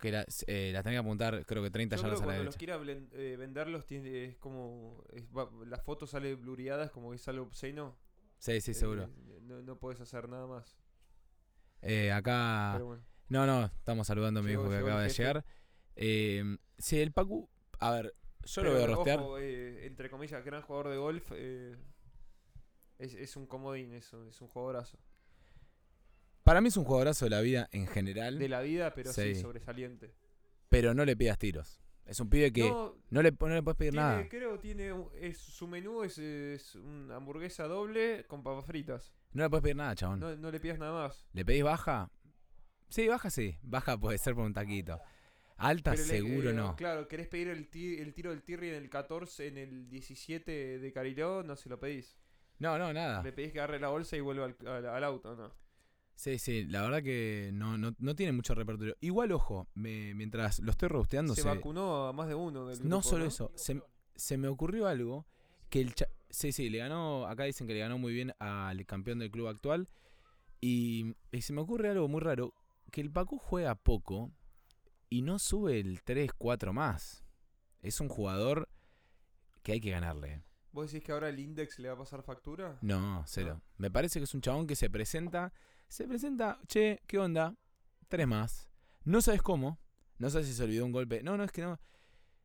que 0.00 0.10
la- 0.10 0.26
eh, 0.48 0.70
las 0.72 0.82
tenés 0.82 0.96
que 0.96 1.00
apuntar, 1.06 1.46
creo 1.46 1.62
que 1.62 1.70
30 1.70 1.94
Yo 1.96 2.02
creo 2.02 2.12
yardas 2.14 2.20
que 2.20 2.24
a 2.24 2.26
la 2.26 2.32
cuando 2.34 2.44
los 2.44 2.58
derecha. 2.58 2.82
quiera 2.82 3.22
eh, 3.22 3.36
venderlos, 3.36 3.86
tiene, 3.86 4.24
es 4.24 4.36
como. 4.38 5.02
es- 5.12 5.26
va- 5.28 5.48
la 5.66 5.78
foto 5.78 6.06
sale 6.08 6.34
bluriada, 6.34 6.84
es 6.86 6.90
como 6.90 7.12
que 7.12 7.18
sale 7.18 7.38
obsceno. 7.38 7.96
Sí, 8.38 8.60
sí, 8.60 8.74
seguro. 8.74 9.04
Eh, 9.04 9.38
no, 9.42 9.62
no 9.62 9.78
puedes 9.78 10.00
hacer 10.00 10.28
nada 10.28 10.46
más. 10.48 10.76
Eh, 11.82 12.10
acá. 12.12 12.78
Bueno. 12.82 13.04
No, 13.28 13.46
no, 13.46 13.64
estamos 13.66 14.06
saludando 14.06 14.40
a 14.40 14.42
mi 14.42 14.52
hijo 14.52 14.68
que 14.68 14.76
acaba 14.76 15.02
de 15.02 15.08
llegar. 15.08 15.44
Eh, 15.96 16.58
sí, 16.78 16.98
el 17.00 17.12
Pacu. 17.12 17.48
A 17.78 17.90
ver, 17.92 18.14
yo 18.44 18.62
lo 18.62 18.70
Pero, 18.70 18.72
voy 18.74 18.82
a 18.82 18.94
rostear. 18.96 19.18
ojo, 19.20 19.38
eh, 19.38 19.86
entre 19.86 20.10
comillas, 20.10 20.44
gran 20.44 20.62
jugador 20.62 20.88
de 20.90 20.96
golf. 20.96 21.32
eh, 21.34 21.76
es, 22.98 23.14
es 23.14 23.36
un 23.36 23.46
comodín, 23.46 23.92
eso, 23.92 24.26
es 24.28 24.40
un 24.40 24.48
jugadorazo. 24.48 24.98
Para 26.42 26.60
mí 26.60 26.68
es 26.68 26.76
un 26.76 26.84
jugadorazo 26.84 27.24
de 27.26 27.30
la 27.30 27.40
vida 27.40 27.68
en 27.72 27.86
general, 27.86 28.38
De 28.38 28.48
la 28.48 28.60
vida, 28.60 28.92
pero 28.94 29.12
sí, 29.12 29.34
Sí. 29.34 29.40
sobresaliente. 29.40 30.14
pero 30.68 30.92
no 30.94 31.04
le 31.04 31.16
pidas 31.16 31.38
tiros. 31.38 31.80
Es 32.04 32.20
un 32.20 32.28
pibe 32.28 32.52
que 32.52 32.68
no, 32.68 32.96
No, 33.10 33.22
le, 33.22 33.30
no 33.30 33.48
le 33.48 33.62
puedes 33.62 33.78
pedir 33.78 33.92
tiene- 33.92 34.06
nada. 34.06 34.28
creo 34.28 34.58
tiene 34.58 34.92
es, 35.20 35.38
su 35.38 35.66
menú 35.66 36.02
es, 36.02 36.18
es 36.18 36.74
una 36.74 37.16
hamburguesa 37.16 37.66
doble 37.66 38.26
con 38.26 38.42
papas 38.42 38.66
fritas. 38.66 39.14
No 39.32 39.42
le 39.44 39.50
puedes 39.50 39.62
pedir 39.62 39.76
nada, 39.76 39.94
chabón. 39.94 40.20
No, 40.20 40.36
no 40.36 40.50
le 40.50 40.60
pidas 40.60 40.78
nada 40.78 40.92
más. 40.92 41.26
¿Le 41.32 41.44
pedís 41.44 41.62
baja? 41.62 42.10
Sí, 42.90 43.08
baja 43.08 43.30
sí. 43.30 43.56
Baja 43.62 43.96
puede 43.98 44.18
ser 44.18 44.34
por 44.34 44.44
un 44.44 44.52
taquito. 44.52 45.00
Alta 45.56 45.92
le- 45.92 45.96
seguro 45.98 46.50
eh, 46.50 46.52
no. 46.52 46.76
Claro, 46.76 47.06
querés 47.08 47.28
pedir 47.28 47.48
el, 47.48 47.68
ti- 47.68 47.96
el 47.98 48.12
tiro 48.12 48.30
del 48.30 48.42
Tirri 48.42 48.68
en 48.70 48.74
el 48.74 48.90
14, 48.90 49.46
en 49.46 49.58
el 49.58 49.88
17 49.88 50.78
de 50.78 50.92
Cariló, 50.92 51.42
no 51.42 51.56
se 51.56 51.68
lo 51.68 51.78
pedís. 51.78 52.16
No, 52.58 52.78
no, 52.78 52.92
nada. 52.92 53.22
Le 53.22 53.32
pedís 53.32 53.52
que 53.52 53.58
agarre 53.60 53.78
la 53.80 53.88
bolsa 53.88 54.16
y 54.16 54.20
vuelva 54.20 54.46
al, 54.46 54.56
al- 54.66 54.86
al 54.86 55.04
auto, 55.04 55.34
¿no? 55.36 55.52
Sí, 56.16 56.38
sí, 56.38 56.64
la 56.66 56.82
verdad 56.82 57.02
que 57.02 57.50
no, 57.52 57.76
no, 57.76 57.92
no 57.98 58.14
tiene 58.14 58.32
mucho 58.32 58.54
repertorio. 58.54 58.96
Igual, 59.00 59.32
ojo, 59.32 59.68
me- 59.74 60.14
mientras 60.14 60.60
lo 60.60 60.70
estoy 60.70 60.88
rosteando, 60.88 61.34
Se 61.34 61.42
se- 61.42 61.48
vacunó 61.48 62.06
a 62.06 62.12
más 62.12 62.28
de 62.28 62.34
uno 62.36 62.66
del 62.66 62.78
no 62.80 62.98
grupo, 62.98 63.02
solo 63.02 63.24
eso, 63.26 63.50
se, 63.56 63.80
se 64.14 64.36
me 64.36 64.46
ocurrió 64.48 64.86
algo 64.86 65.26
que 65.70 65.80
el 65.80 65.94
cha- 65.94 66.08
sí, 66.30 66.52
sí, 66.52 66.70
le 66.70 66.78
ganó, 66.78 67.26
acá 67.26 67.44
dicen 67.44 67.66
que 67.66 67.74
le 67.74 67.80
ganó 67.80 67.98
muy 67.98 68.12
bien 68.12 68.32
al 68.38 68.86
campeón 68.86 69.18
del 69.18 69.30
club 69.32 69.48
actual 69.48 69.88
y, 70.60 71.14
y 71.32 71.42
se 71.42 71.52
me 71.52 71.60
ocurre 71.60 71.90
algo 71.90 72.06
muy 72.08 72.20
raro, 72.20 72.54
que 72.92 73.00
el 73.00 73.10
Pacu 73.10 73.38
juega 73.38 73.74
poco 73.74 74.30
y 75.14 75.22
no 75.22 75.38
sube 75.38 75.78
el 75.78 76.02
3, 76.02 76.32
4 76.36 76.72
más. 76.72 77.24
Es 77.82 78.00
un 78.00 78.08
jugador 78.08 78.68
que 79.62 79.70
hay 79.70 79.80
que 79.80 79.90
ganarle. 79.90 80.42
¿Vos 80.72 80.90
decís 80.90 81.06
que 81.06 81.12
ahora 81.12 81.28
el 81.28 81.38
Index 81.38 81.78
le 81.78 81.86
va 81.86 81.94
a 81.94 81.98
pasar 81.98 82.24
factura? 82.24 82.78
No, 82.82 83.22
cero. 83.28 83.62
Me 83.76 83.92
parece 83.92 84.18
que 84.18 84.24
es 84.24 84.34
un 84.34 84.40
chabón 84.40 84.66
que 84.66 84.74
se 84.74 84.90
presenta, 84.90 85.52
se 85.86 86.08
presenta, 86.08 86.58
che, 86.66 87.00
¿qué 87.06 87.20
onda? 87.20 87.56
Tres 88.08 88.26
más. 88.26 88.68
No 89.04 89.22
sabes 89.22 89.40
cómo, 89.40 89.78
no 90.18 90.30
sabes 90.30 90.48
si 90.48 90.52
se 90.52 90.64
olvidó 90.64 90.84
un 90.84 90.90
golpe. 90.90 91.22
No, 91.22 91.36
no, 91.36 91.44
es 91.44 91.52
que 91.52 91.62
no, 91.62 91.78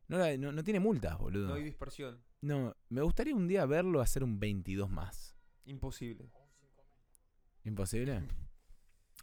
no, 0.06 0.36
no, 0.38 0.52
no 0.52 0.62
tiene 0.62 0.78
multas, 0.78 1.18
boludo. 1.18 1.48
No 1.48 1.54
hay 1.54 1.64
dispersión. 1.64 2.22
No, 2.40 2.76
me 2.88 3.02
gustaría 3.02 3.34
un 3.34 3.48
día 3.48 3.66
verlo 3.66 4.00
hacer 4.00 4.22
un 4.22 4.38
22 4.38 4.88
más. 4.88 5.36
Imposible. 5.64 6.30
¿Imposible? 7.64 8.28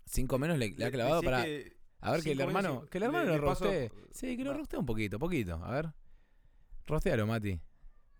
Cinco 0.06 0.38
menos 0.38 0.58
le, 0.58 0.72
le 0.72 0.84
ha 0.84 0.92
clavado 0.92 1.22
para... 1.22 1.46
que 1.46 1.77
A 2.02 2.12
ver 2.12 2.22
que 2.24 2.32
el 2.32 2.42
hermano... 2.42 2.86
Que 2.90 2.98
el 3.00 3.04
hermano 3.06 3.32
le- 3.32 3.38
lo 3.38 3.42
rostee. 3.44 3.92
Sí, 4.12 4.38
que 4.38 4.44
lo 4.44 4.54
rostee 4.54 4.80
un 4.80 4.86
poquito, 4.86 5.18
poquito. 5.20 5.56
A 5.64 5.72
ver. 5.72 5.94
Rostealo, 6.86 7.26
Mati. 7.28 7.60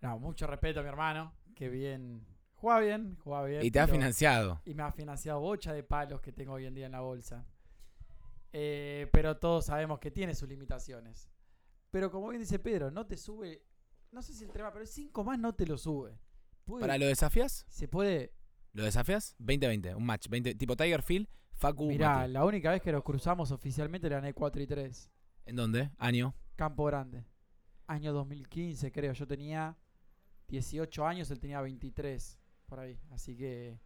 No, 0.02 0.20
mucho 0.20 0.48
respeto 0.48 0.80
a 0.80 0.84
mi 0.84 0.90
hermano. 0.90 1.34
Que 1.56 1.70
bien. 1.70 2.26
Juega 2.56 2.80
bien, 2.80 3.18
juega 3.24 3.44
bien. 3.46 3.64
Y 3.66 3.72
te 3.72 3.80
ha 3.80 3.88
financiado. 3.88 4.62
y 4.66 4.74
me 4.74 4.84
ha 4.84 4.92
financiado 4.92 5.40
bocha 5.40 5.74
de 5.74 5.84
palos 5.84 6.22
que 6.22 6.32
tengo 6.32 6.54
hoy 6.54 6.66
en 6.66 6.74
día 6.74 6.86
en 6.88 6.92
la 6.94 7.02
bolsa. 7.02 7.46
Eh, 8.54 9.08
pero 9.12 9.38
todos 9.38 9.66
sabemos 9.66 10.00
que 10.00 10.12
tiene 10.12 10.34
sus 10.34 10.50
limitaciones. 10.50 11.30
Pero 11.92 12.12
como 12.12 12.30
bien 12.30 12.42
dice 12.42 12.60
Pedro, 12.60 12.92
no 12.92 13.06
te 13.06 13.18
sube. 13.18 13.64
No 14.12 14.22
sé 14.22 14.34
si 14.34 14.44
el 14.46 14.52
tema, 14.52 14.72
pero 14.72 14.82
el 14.84 14.88
5 14.88 15.24
más 15.24 15.38
no 15.40 15.54
te 15.54 15.66
lo 15.68 15.78
sube. 15.78 16.18
Puede- 16.66 16.82
¿Para 16.82 16.98
lo 16.98 17.06
desafías? 17.06 17.66
Se 17.70 17.88
puede. 17.88 18.34
¿Lo 18.74 18.84
desafías? 18.84 19.36
20-20, 19.40 19.96
un 19.96 20.06
match. 20.06 20.28
20, 20.30 20.56
tipo 20.56 20.76
Tiger 20.76 21.02
Field, 21.04 21.28
Facu, 21.58 21.88
Mirá, 21.88 22.16
Mati. 22.20 22.32
la 22.34 22.46
única 22.46 22.72
vez 22.72 22.82
que 22.82 22.92
nos 22.92 23.04
cruzamos 23.04 23.52
oficialmente 23.52 24.08
le 24.10 24.16
gané 24.16 24.34
4 24.34 24.62
y 24.62 24.68
3. 24.68 25.10
¿En 25.46 25.56
dónde? 25.56 25.90
Año. 25.98 26.36
Campo 26.56 26.86
Grande. 26.86 27.26
Año 27.88 28.14
2015, 28.14 28.92
creo. 28.92 29.14
Yo 29.14 29.26
tenía 29.28 29.76
18 30.50 31.06
años, 31.06 31.32
él 31.32 31.40
tenía 31.40 31.62
23. 31.62 32.38
Por 32.68 32.80
ahí. 32.80 33.00
Así 33.12 33.36
que. 33.36 33.80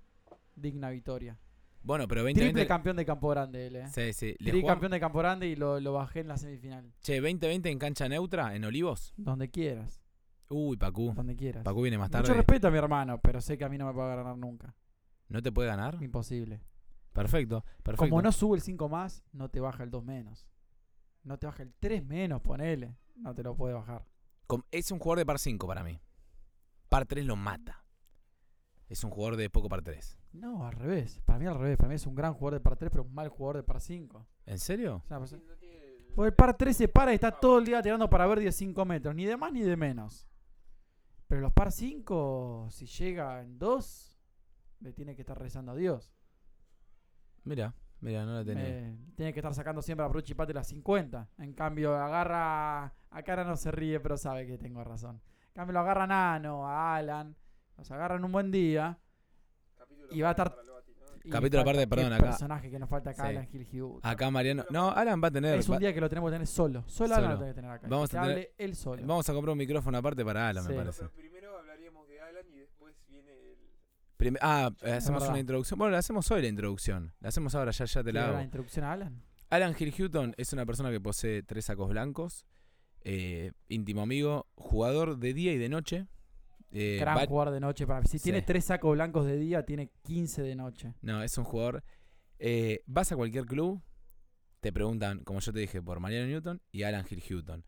Digna 0.56 0.90
victoria. 0.90 1.40
Bueno, 1.84 2.08
pero 2.08 2.24
20-20... 2.28 2.34
Triple 2.36 2.68
campeón 2.68 2.96
de 2.98 3.06
Campo 3.06 3.30
Grande, 3.30 3.68
él, 3.68 3.76
eh. 3.78 3.88
Sí, 3.88 4.14
sí. 4.14 4.36
Le 4.40 4.52
Tri 4.52 4.62
jugamos- 4.62 4.68
campeón 4.76 4.92
de 4.92 5.00
Campo 5.00 5.20
Grande 5.20 5.48
y 5.48 5.56
lo, 5.56 5.80
lo 5.80 5.94
bajé 5.94 6.20
en 6.20 6.28
la 6.28 6.38
semifinal. 6.38 6.92
Che, 7.02 7.20
20-20 7.22 7.68
en 7.72 7.80
cancha 7.80 8.08
neutra, 8.10 8.54
en 8.56 8.66
Olivos. 8.66 9.14
Donde 9.18 9.50
quieras. 9.50 10.00
Uy, 10.50 10.78
Pacu. 10.78 11.14
Donde 11.16 11.36
quieras. 11.36 11.64
Pacu 11.64 11.82
viene 11.82 11.98
más 11.98 12.10
Mucho 12.10 12.22
tarde. 12.24 12.34
respeto 12.36 12.68
a 12.68 12.72
mi 12.72 12.78
hermano, 12.78 13.20
pero 13.22 13.40
sé 13.42 13.58
que 13.58 13.64
a 13.64 13.70
mí 13.70 13.78
no 13.80 13.86
me 13.88 13.94
va 13.94 14.12
a 14.14 14.16
ganar 14.18 14.38
nunca. 14.38 14.76
¿No 15.30 15.42
te 15.42 15.52
puede 15.52 15.70
ganar? 15.70 15.98
Imposible. 16.04 16.62
Perfecto, 17.14 17.64
perfecto. 17.84 18.10
Como 18.10 18.22
no 18.22 18.32
sube 18.32 18.56
el 18.56 18.62
5 18.62 18.88
más, 18.90 19.24
no 19.34 19.50
te 19.50 19.60
baja 19.60 19.84
el 19.84 19.92
2 19.92 20.04
menos. 20.04 20.48
No 21.24 21.38
te 21.38 21.46
baja 21.46 21.64
el 21.64 21.74
3 21.80 22.04
menos, 22.06 22.42
ponele. 22.42 22.98
No 23.16 23.34
te 23.36 23.44
lo 23.44 23.56
puede 23.56 23.74
bajar. 23.74 24.06
Es 24.72 24.92
un 24.92 25.00
jugador 25.00 25.20
de 25.20 25.26
par 25.26 25.40
5 25.40 25.68
para 25.68 25.84
mí. 25.84 26.00
Par 26.90 27.06
3 27.06 27.26
lo 27.26 27.36
mata. 27.36 27.86
Es 28.90 29.04
un 29.06 29.12
jugador 29.12 29.38
de 29.38 29.50
poco 29.50 29.70
par 29.70 29.82
3. 29.82 30.18
No, 30.34 30.66
al 30.66 30.74
revés. 30.74 31.22
Para 31.26 31.40
mí 31.40 31.46
al 31.46 31.58
revés. 31.58 31.78
Para 31.78 31.90
mí 31.90 31.96
es 31.96 32.06
un 32.06 32.16
gran 32.16 32.34
jugador 32.34 32.56
de 32.56 32.60
par 32.60 32.76
3, 32.76 32.92
pero 32.92 33.04
un 33.04 33.14
mal 33.14 33.30
jugador 33.30 33.58
de 33.58 33.64
par 33.64 33.80
5. 33.80 34.28
¿En 34.46 34.60
serio? 34.60 35.02
O 35.06 35.08
sea, 35.08 35.18
pues- 35.20 35.36
Porque 36.16 36.28
el 36.30 36.34
par 36.36 36.58
3 36.58 36.76
se 36.76 36.88
para 36.90 37.12
y 37.12 37.16
está 37.16 37.32
todo 37.32 37.60
el 37.60 37.66
día 37.66 37.82
tirando 37.82 38.10
para 38.10 38.26
ver 38.28 38.40
15 38.40 38.84
metros. 38.86 39.16
Ni 39.16 39.26
de 39.26 39.38
más 39.38 39.54
ni 39.54 39.62
de 39.62 39.78
menos. 39.78 40.28
Pero 41.28 41.40
los 41.40 41.54
par 41.54 41.72
5, 41.72 42.68
si 42.70 42.86
llega 42.86 43.42
en 43.42 43.58
2, 43.58 44.20
le 44.82 44.92
tiene 44.92 45.16
que 45.16 45.22
estar 45.22 45.40
rezando 45.40 45.72
a 45.72 45.76
Dios. 45.76 46.14
Mira, 47.44 47.74
mira, 48.00 48.26
no 48.26 48.34
la 48.36 48.46
tenía. 48.46 48.64
Eh, 48.68 48.96
tiene 49.16 49.34
que 49.34 49.40
estar 49.40 49.54
sacando 49.54 49.82
siempre 49.82 50.06
a 50.06 50.10
Bruchi 50.10 50.34
Pate 50.34 50.54
las 50.54 50.68
50. 50.68 51.28
En 51.40 51.54
cambio, 51.54 51.96
agarra 51.96 52.94
Acá 53.14 53.34
ahora 53.34 53.44
no 53.44 53.58
se 53.58 53.72
ríe, 53.72 54.00
pero 54.00 54.16
sabe 54.16 54.48
que 54.48 54.58
tengo 54.58 54.84
razón. 54.86 55.22
En 55.48 55.54
cambio, 55.54 55.74
lo 55.74 55.80
agarran 55.82 56.12
a 56.14 56.36
Ano, 56.36 56.66
a 56.66 56.96
Alan, 56.96 57.36
los 57.78 57.92
agarran 57.92 58.24
un 58.24 58.32
buen 58.32 58.52
día. 58.52 58.98
Y 60.12 60.22
va 60.22 60.30
a 60.30 60.32
estar- 60.32 60.56
y 61.24 61.30
Capítulo 61.30 61.62
aparte, 61.62 61.86
perdón, 61.88 62.14
acá. 62.14 62.24
personaje 62.24 62.72
que 62.72 62.80
nos 62.80 62.90
falta 62.90 63.12
acá, 63.12 63.24
Sí. 63.24 63.30
Alan 63.30 63.48
Gil 63.48 63.68
Hughes. 63.72 64.00
Acá 64.04 64.32
Mariano. 64.32 64.66
No, 64.72 64.90
Alan 64.92 65.22
va 65.24 65.28
a 65.28 65.32
tener. 65.32 65.60
Es 65.60 65.70
un 65.70 65.78
día 65.78 65.94
que 65.94 66.02
lo 66.02 66.10
tenemos 66.10 66.30
que 66.30 66.36
tener 66.36 66.48
solo. 66.48 66.84
Solo 66.88 67.14
Alan 67.16 67.32
lo 67.32 67.38
tiene 67.38 67.52
que 67.52 67.56
tener 67.56 67.70
acá. 67.72 67.88
Vamos 67.90 68.10
que 68.10 68.18
a 68.18 68.22
tener- 68.22 68.36
hable 68.38 68.54
él 68.58 68.76
solo. 68.76 69.06
Vamos 69.06 69.30
a 69.30 69.34
comprar 69.34 69.52
un 69.52 69.58
micrófono 69.60 69.98
aparte 70.00 70.24
para 70.26 70.50
Alan, 70.50 70.64
Sí. 70.64 70.70
me 70.70 70.76
parece. 70.78 71.06
primero 71.10 71.58
hablaríamos 71.60 72.08
de 72.08 72.22
Alan 72.22 72.46
y 72.50 72.56
después 72.60 72.96
viene 73.08 73.32
el. 73.34 73.58
Prim- 74.22 74.38
ah, 74.40 74.70
hacemos 74.84 75.28
una 75.28 75.40
introducción. 75.40 75.80
Bueno, 75.80 75.94
la 75.94 75.98
hacemos 75.98 76.30
hoy 76.30 76.44
la 76.44 76.48
introducción. 76.48 77.12
La 77.22 77.30
hacemos 77.30 77.56
ahora, 77.56 77.72
ya, 77.72 77.86
ya 77.86 78.02
te 78.02 78.04
¿Quiere 78.04 78.14
la 78.14 78.22
dar 78.22 78.30
la 78.34 78.38
hago. 78.38 78.46
introducción 78.46 78.86
a 78.86 78.92
Alan? 78.94 79.24
Alan 79.50 79.76
Hill 79.78 79.92
Houghton 79.98 80.36
es 80.38 80.54
una 80.54 80.64
persona 80.64 80.92
que 80.92 81.02
posee 81.02 81.42
tres 81.42 81.66
sacos 81.66 81.90
blancos, 81.90 82.46
eh, 83.04 83.52
íntimo 83.68 84.04
amigo, 84.04 84.46
jugador 84.54 85.18
de 85.18 85.34
día 85.34 85.54
y 85.54 85.58
de 85.58 85.70
noche. 85.70 86.06
eh, 86.70 86.98
Gran 87.02 87.26
jugador 87.26 87.52
de 87.52 87.60
noche. 87.62 87.88
Para, 87.88 88.06
si 88.06 88.20
tiene 88.20 88.44
tres 88.44 88.66
sacos 88.66 88.94
blancos 88.94 89.26
de 89.26 89.38
día, 89.38 89.66
tiene 89.66 89.90
15 90.04 90.44
de 90.44 90.56
noche. 90.56 90.94
no, 91.02 91.24
es 91.24 91.36
un 91.40 91.44
jugador. 91.44 91.84
eh, 92.38 92.84
vas 92.86 93.12
a 93.12 93.16
cualquier 93.16 93.46
club, 93.46 93.82
te 94.60 94.72
preguntan, 94.72 95.24
como 95.24 95.40
yo 95.40 95.52
te 95.52 95.60
dije, 95.62 95.82
por 95.82 96.00
Mariano 96.00 96.28
Newton 96.28 96.62
y 96.72 96.84
Alan 96.84 97.06
Hill 97.10 97.24
Houghton. 97.28 97.66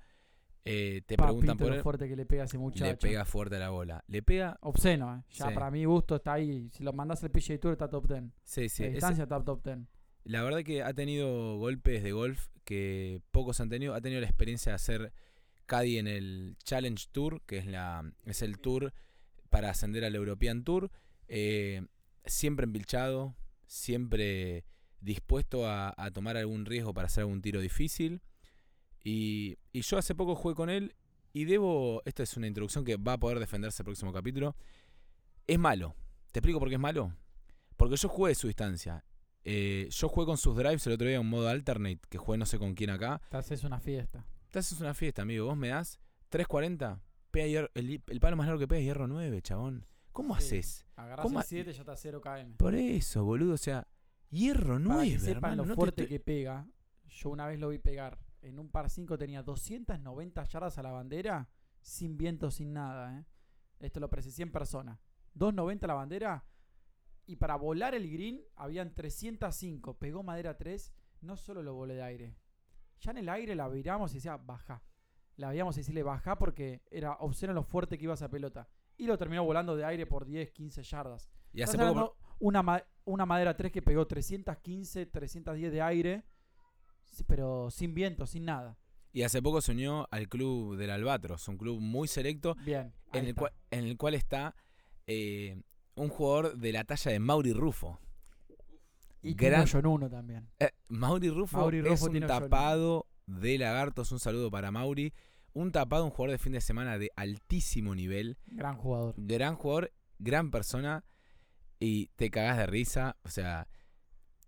Eh, 0.66 1.02
te 1.06 1.18
preguntan 1.18 1.58
por 1.58 1.68
lo 1.70 1.76
él, 1.76 1.82
fuerte 1.84 2.08
que 2.08 2.16
le 2.16 2.26
pega 2.26 2.44
a 2.44 2.46
ese 2.46 2.58
muchacho. 2.58 2.86
le 2.86 2.96
pega 2.96 3.26
fuerte 3.26 3.58
a 3.58 3.60
la 3.60 3.70
bola. 3.70 4.04
Le 4.08 4.22
pega, 4.24 4.58
Obsceno, 4.62 5.14
¿eh? 5.18 5.24
Ya 5.32 5.50
Sí. 5.50 5.54
para 5.54 5.70
mi 5.72 5.84
gusto 5.86 6.16
está 6.16 6.34
ahí. 6.34 6.70
Si 6.72 6.84
lo 6.84 6.94
mandás 6.94 7.22
al 7.24 7.32
PGA 7.32 7.60
Tour 7.60 7.74
está 7.74 7.90
top 7.90 8.08
10. 8.08 8.24
sí, 8.44 8.70
sí, 8.70 8.84
a 8.84 8.88
es- 8.88 8.94
distancia 8.94 9.24
está 9.24 9.44
top 9.44 9.62
10. 9.64 9.80
La 10.24 10.42
verdad 10.42 10.64
que 10.64 10.82
ha 10.84 10.94
tenido 10.94 11.58
golpes 11.58 12.02
de 12.02 12.14
golf 12.14 12.48
que 12.64 13.22
pocos 13.32 13.60
han 13.60 13.68
tenido. 13.68 13.94
Ha 13.94 14.00
tenido 14.00 14.22
la 14.22 14.28
experiencia 14.28 14.72
de 14.72 14.76
hacer 14.76 15.14
caddy 15.66 15.98
en 15.98 16.08
el 16.08 16.56
Challenge 16.64 17.08
Tour, 17.12 17.42
que 17.46 17.58
es 17.58 17.66
la 17.66 18.10
es 18.24 18.42
el 18.42 18.58
tour 18.60 18.94
para 19.50 19.70
ascender 19.70 20.06
al 20.06 20.16
European 20.16 20.64
Tour. 20.64 20.90
Eh, 21.28 21.86
siempre 22.26 22.64
empilchado, 22.64 23.36
siempre 23.68 24.64
dispuesto 25.02 25.68
a, 25.68 25.94
a 25.98 26.12
tomar 26.12 26.38
algún 26.38 26.66
riesgo 26.66 26.94
para 26.94 27.08
hacer 27.08 27.24
algún 27.24 27.42
tiro 27.42 27.60
difícil. 27.60 28.22
Y, 29.04 29.58
y 29.72 29.82
yo 29.82 29.98
hace 29.98 30.16
poco 30.16 30.36
jugué 30.36 30.56
con 30.56 30.70
él 30.70 30.96
y 31.34 31.46
debo, 31.46 32.02
esta 32.06 32.24
es 32.24 32.38
una 32.38 32.48
introducción 32.48 32.86
que 32.86 32.96
va 32.98 33.14
a 33.14 33.20
poder 33.20 33.40
defenderse 33.40 33.82
el 33.82 33.86
próximo 33.86 34.14
capítulo. 34.14 34.56
Es 35.48 35.60
malo. 35.60 35.96
¿Te 36.32 36.40
explico 36.40 36.60
por 36.60 36.70
qué 36.70 36.76
es 36.76 36.82
malo? 36.82 37.14
Porque 37.76 37.96
yo 37.98 38.08
jugué 38.10 38.30
de 38.30 38.36
su 38.36 38.48
distancia. 38.48 39.04
Eh, 39.44 39.88
yo 39.92 40.08
jugué 40.08 40.26
con 40.26 40.38
sus 40.38 40.56
drives 40.56 40.88
el 40.88 40.94
otro 40.94 41.08
día 41.08 41.18
en 41.18 41.26
modo 41.26 41.50
alternate, 41.50 42.00
que 42.10 42.18
jugué 42.18 42.38
no 42.38 42.46
sé 42.46 42.58
con 42.60 42.76
quién 42.76 42.92
acá. 42.92 43.22
Te 43.30 43.38
haces 43.38 43.64
una 43.64 43.80
fiesta. 43.80 44.26
Te 44.52 44.60
haces 44.60 44.80
una 44.80 44.94
fiesta, 44.94 45.24
amigo. 45.24 45.48
Vos 45.48 45.58
me 45.58 45.70
das 45.70 46.00
3.40, 46.32 47.02
pega 47.32 47.48
hier- 47.48 47.72
el, 47.74 48.02
el 48.08 48.20
palo 48.20 48.38
más 48.38 48.46
largo 48.48 48.60
que 48.60 48.68
pega 48.68 48.80
es 48.80 48.86
hierro 48.86 49.08
9, 49.08 49.42
chabón. 49.42 49.86
¿Cómo 50.14 50.36
Sí. 50.40 50.46
haces? 50.46 50.86
Agarrás 50.96 51.24
¿Cómo 51.24 51.40
el 51.40 51.44
ha- 51.44 51.48
7 51.48 51.74
ya 51.74 51.82
está 51.82 51.98
0 51.98 52.22
km. 52.22 52.56
Por 52.58 52.76
eso, 52.76 53.26
boludo. 53.26 53.56
O 53.56 53.58
sea, 53.58 53.88
hierro 54.30 54.80
9, 54.80 54.96
Para 54.96 55.04
que 55.12 55.20
sepan 55.20 55.36
hermano. 55.36 55.64
lo 55.64 55.70
no 55.70 55.76
fuerte 55.76 56.08
que 56.08 56.20
pega, 56.20 56.68
yo 57.10 57.30
una 57.32 57.48
vez 57.48 57.60
lo 57.60 57.70
vi 57.70 57.80
pegar. 57.80 58.18
En 58.44 58.60
un 58.60 58.70
par 58.70 58.90
5 58.90 59.18
tenía 59.18 59.42
290 59.42 60.44
yardas 60.44 60.78
a 60.78 60.84
la 60.84 60.92
bandera, 60.92 61.50
sin 61.82 62.18
viento, 62.18 62.52
sin 62.52 62.74
nada. 62.74 63.20
¿eh? 63.20 63.26
Esto 63.80 64.00
lo 64.00 64.10
presencié 64.10 64.44
en 64.44 64.52
persona. 64.52 65.00
290 65.34 65.86
a 65.86 65.88
la 65.88 65.94
bandera, 65.96 66.46
y 67.26 67.38
para 67.38 67.56
volar 67.56 67.96
el 67.96 68.12
green 68.12 68.42
habían 68.56 68.94
305. 68.94 69.98
Pegó 69.98 70.24
madera 70.24 70.58
3, 70.58 70.94
no 71.22 71.38
solo 71.38 71.64
lo 71.64 71.74
volé 71.74 71.96
de 71.96 72.04
aire. 72.04 72.38
Ya 73.00 73.12
en 73.12 73.18
el 73.18 73.30
aire 73.30 73.56
la 73.56 73.68
viramos 73.70 74.12
y 74.12 74.16
decía, 74.16 74.38
baja. 74.38 74.84
La 75.38 75.50
veíamos 75.50 75.76
y 75.78 75.80
decirle, 75.80 76.04
baja 76.04 76.38
porque 76.38 76.84
era 76.92 77.14
obsceno 77.14 77.54
lo 77.54 77.64
fuerte 77.64 77.98
que 77.98 78.04
iba 78.04 78.14
esa 78.14 78.30
pelota. 78.30 78.68
Y 78.98 79.08
lo 79.08 79.18
terminó 79.18 79.44
volando 79.44 79.76
de 79.76 79.84
aire 79.86 80.06
por 80.06 80.26
10, 80.26 80.52
15 80.52 80.84
yardas. 80.84 81.30
Y 81.54 81.62
hace 81.64 81.78
poco. 81.78 82.18
una, 82.40 82.62
ma- 82.62 82.84
una 83.06 83.26
madera 83.26 83.56
3 83.58 83.72
que 83.72 83.82
pegó 83.82 84.06
315, 84.06 85.06
310 85.08 85.72
de 85.72 85.82
aire, 85.82 86.24
pero 87.28 87.70
sin 87.70 87.94
viento, 87.94 88.26
sin 88.26 88.46
nada. 88.46 88.78
Y 89.12 89.22
hace 89.22 89.42
poco 89.44 89.62
se 89.62 89.74
unió 89.74 90.08
al 90.10 90.28
club 90.28 90.76
del 90.76 90.90
Albatros, 90.90 91.48
un 91.48 91.58
club 91.58 91.80
muy 91.80 92.08
selecto 92.08 92.56
Bien. 92.66 92.92
en 93.14 93.26
el, 93.26 93.36
cual, 93.36 93.52
en 93.70 93.84
el 93.84 93.96
cual 93.98 94.16
está 94.16 94.56
eh, 95.06 95.62
un 95.94 96.10
jugador 96.10 96.58
de 96.58 96.72
la 96.72 96.84
talla 96.84 97.12
de 97.12 97.20
Mauri 97.20 97.54
Rufo. 97.54 98.00
y 99.22 99.36
gran- 99.36 99.68
John 99.72 99.86
uno 99.86 100.10
también. 100.10 100.50
Eh, 100.60 100.72
Mauri 100.88 101.30
Rufo 101.30 101.58
Mauri 101.58 101.78
es 101.80 101.86
Rufo 101.86 102.06
un 102.06 102.12
tiene 102.12 102.26
ocho 102.26 102.40
tapado 102.40 103.06
de 103.28 103.58
lagartos. 103.60 104.12
Un 104.12 104.20
saludo 104.20 104.50
para 104.50 104.72
Mauri. 104.72 105.14
Un 105.54 105.72
tapado, 105.72 106.04
un 106.06 106.10
jugador 106.10 106.32
de 106.32 106.40
fin 106.40 106.54
de 106.54 106.62
semana 106.62 106.98
de 106.98 107.12
altísimo 107.16 107.94
nivel. 107.94 108.38
Gran 108.48 108.76
jugador. 108.76 109.14
Gran 109.18 109.56
jugador, 109.56 109.94
gran 110.18 110.50
persona. 110.50 111.06
Y 111.80 112.08
te 112.16 112.32
cagás 112.32 112.58
de 112.58 112.66
risa. 112.66 113.18
O 113.24 113.30
sea, 113.30 113.68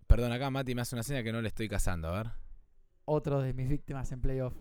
perdón, 0.07 0.31
acá 0.31 0.49
Mati 0.49 0.73
me 0.73 0.81
hace 0.81 0.95
una 0.95 1.03
seña 1.03 1.21
que 1.21 1.31
no 1.31 1.41
le 1.43 1.49
estoy 1.49 1.69
cazando. 1.69 2.07
A 2.07 2.23
ver. 2.23 2.31
Otro 3.05 3.41
de 3.41 3.53
mis 3.53 3.69
víctimas 3.69 4.11
en 4.11 4.21
playoff. 4.21 4.53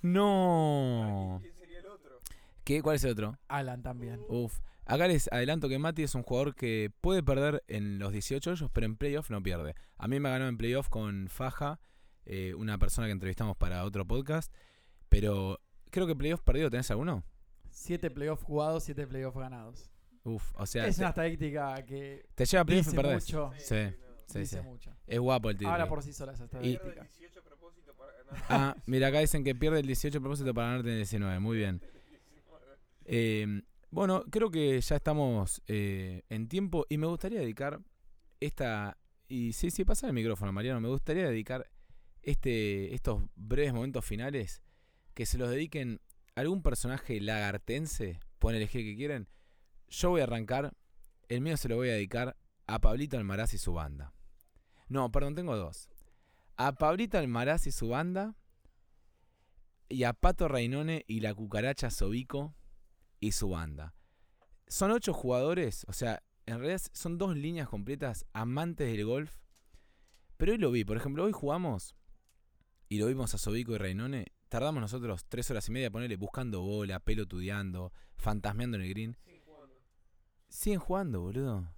No. 0.00 1.38
¿Quién 1.42 1.54
sería 1.54 1.80
el 1.80 1.86
otro? 1.86 2.20
¿Qué? 2.64 2.82
¿Cuál 2.82 2.96
es 2.96 3.04
el 3.04 3.10
otro? 3.10 3.38
Alan 3.48 3.82
también. 3.82 4.20
Uf. 4.28 4.60
Acá 4.84 5.06
les 5.06 5.30
adelanto 5.30 5.68
que 5.68 5.78
Mati 5.78 6.04
es 6.04 6.14
un 6.14 6.22
jugador 6.22 6.54
que 6.54 6.90
puede 7.02 7.22
perder 7.22 7.62
en 7.68 7.98
los 7.98 8.10
18 8.10 8.52
hoyos, 8.52 8.70
pero 8.72 8.86
en 8.86 8.96
playoff 8.96 9.28
no 9.30 9.42
pierde. 9.42 9.74
A 9.98 10.08
mí 10.08 10.18
me 10.18 10.30
ganó 10.30 10.48
en 10.48 10.56
playoff 10.56 10.88
con 10.88 11.28
Faja, 11.28 11.78
eh, 12.24 12.54
una 12.54 12.78
persona 12.78 13.06
que 13.06 13.12
entrevistamos 13.12 13.56
para 13.56 13.84
otro 13.84 14.06
podcast. 14.06 14.50
Pero 15.08 15.60
creo 15.90 16.06
que 16.06 16.16
playoff 16.16 16.40
perdido, 16.40 16.70
¿tenés 16.70 16.90
alguno? 16.90 17.24
Siete 17.70 18.10
playoffs 18.10 18.44
jugados, 18.44 18.84
siete 18.84 19.06
playoffs 19.06 19.38
ganados. 19.38 19.90
Uf, 20.24 20.52
o 20.54 20.66
sea, 20.66 20.86
es 20.86 20.96
te, 20.96 21.02
una 21.02 21.10
estadística 21.10 21.84
que 21.84 22.26
te 22.34 22.44
lleva 22.44 22.62
a 22.62 22.64
playoff 22.64 22.92
y 22.92 22.96
perdés. 22.96 23.24
mucho. 23.24 23.50
Sí, 23.58 23.76
sí, 24.26 24.38
dice 24.38 24.62
sí. 24.62 24.68
mucho. 24.68 24.90
Es 25.06 25.18
guapo 25.18 25.50
el 25.50 25.56
tío. 25.58 25.68
Habla 25.68 25.88
por 25.88 26.02
sí 26.02 26.12
sola 26.12 26.32
esa 26.32 26.44
estadística. 26.44 27.02
18 27.02 27.42
propósitos 27.42 27.44
para 27.44 27.44
ganar. 27.44 27.47
Ah, 28.50 28.76
mira, 28.86 29.08
acá 29.08 29.20
dicen 29.20 29.42
que 29.42 29.54
pierde 29.54 29.80
el 29.80 29.86
18 29.86 30.18
a 30.18 30.20
propósito 30.20 30.52
para 30.52 30.68
ganarte 30.68 30.90
el 30.90 30.96
19. 30.96 31.38
Muy 31.40 31.56
bien. 31.56 31.80
Eh, 33.06 33.62
bueno, 33.90 34.24
creo 34.30 34.50
que 34.50 34.80
ya 34.80 34.96
estamos 34.96 35.62
eh, 35.66 36.22
en 36.28 36.48
tiempo 36.48 36.84
y 36.88 36.98
me 36.98 37.06
gustaría 37.06 37.40
dedicar 37.40 37.80
esta. 38.40 38.98
Y 39.28 39.52
sí, 39.52 39.70
sí, 39.70 39.84
pasa 39.84 40.06
el 40.06 40.12
micrófono, 40.12 40.52
Mariano. 40.52 40.80
Me 40.80 40.88
gustaría 40.88 41.26
dedicar 41.26 41.70
este, 42.22 42.94
estos 42.94 43.22
breves 43.34 43.72
momentos 43.72 44.04
finales 44.04 44.62
que 45.14 45.26
se 45.26 45.38
los 45.38 45.50
dediquen 45.50 46.00
a 46.34 46.40
algún 46.40 46.62
personaje 46.62 47.20
lagartense. 47.20 48.20
Pueden 48.38 48.58
elegir 48.58 48.84
que 48.84 48.96
quieren. 48.96 49.28
Yo 49.88 50.10
voy 50.10 50.20
a 50.20 50.24
arrancar. 50.24 50.74
El 51.28 51.40
mío 51.40 51.56
se 51.56 51.68
lo 51.68 51.76
voy 51.76 51.88
a 51.88 51.94
dedicar 51.94 52.36
a 52.66 52.78
Pablito 52.80 53.16
Almaraz 53.16 53.54
y 53.54 53.58
su 53.58 53.72
banda. 53.72 54.12
No, 54.88 55.10
perdón, 55.10 55.34
tengo 55.34 55.56
dos. 55.56 55.88
A 56.58 56.72
Pablito 56.72 57.18
Almaraz 57.18 57.68
y 57.68 57.70
su 57.70 57.88
banda. 57.88 58.34
Y 59.88 60.02
a 60.02 60.12
Pato 60.12 60.48
Reinone 60.48 61.04
y 61.06 61.20
la 61.20 61.32
cucaracha 61.32 61.88
Sobico 61.88 62.56
y 63.20 63.30
su 63.30 63.50
banda. 63.50 63.94
Son 64.66 64.90
ocho 64.90 65.14
jugadores, 65.14 65.86
o 65.88 65.92
sea, 65.92 66.22
en 66.46 66.58
realidad 66.58 66.82
son 66.92 67.16
dos 67.16 67.36
líneas 67.36 67.68
completas 67.68 68.26
amantes 68.32 68.90
del 68.90 69.06
golf. 69.06 69.38
Pero 70.36 70.52
hoy 70.52 70.58
lo 70.58 70.72
vi, 70.72 70.84
por 70.84 70.96
ejemplo, 70.96 71.24
hoy 71.24 71.32
jugamos 71.32 71.94
y 72.88 72.98
lo 72.98 73.06
vimos 73.06 73.34
a 73.34 73.38
Sobico 73.38 73.74
y 73.76 73.78
Reinone. 73.78 74.32
Tardamos 74.48 74.80
nosotros 74.80 75.26
tres 75.28 75.48
horas 75.52 75.68
y 75.68 75.72
media 75.72 75.92
ponerle 75.92 76.16
buscando 76.16 76.62
bola, 76.62 76.98
pelotudeando, 76.98 77.92
fantasmeando 78.16 78.78
en 78.78 78.82
el 78.82 78.88
green. 78.90 79.16
Siguen 80.48 80.80
jugando, 80.80 81.20
boludo. 81.20 81.72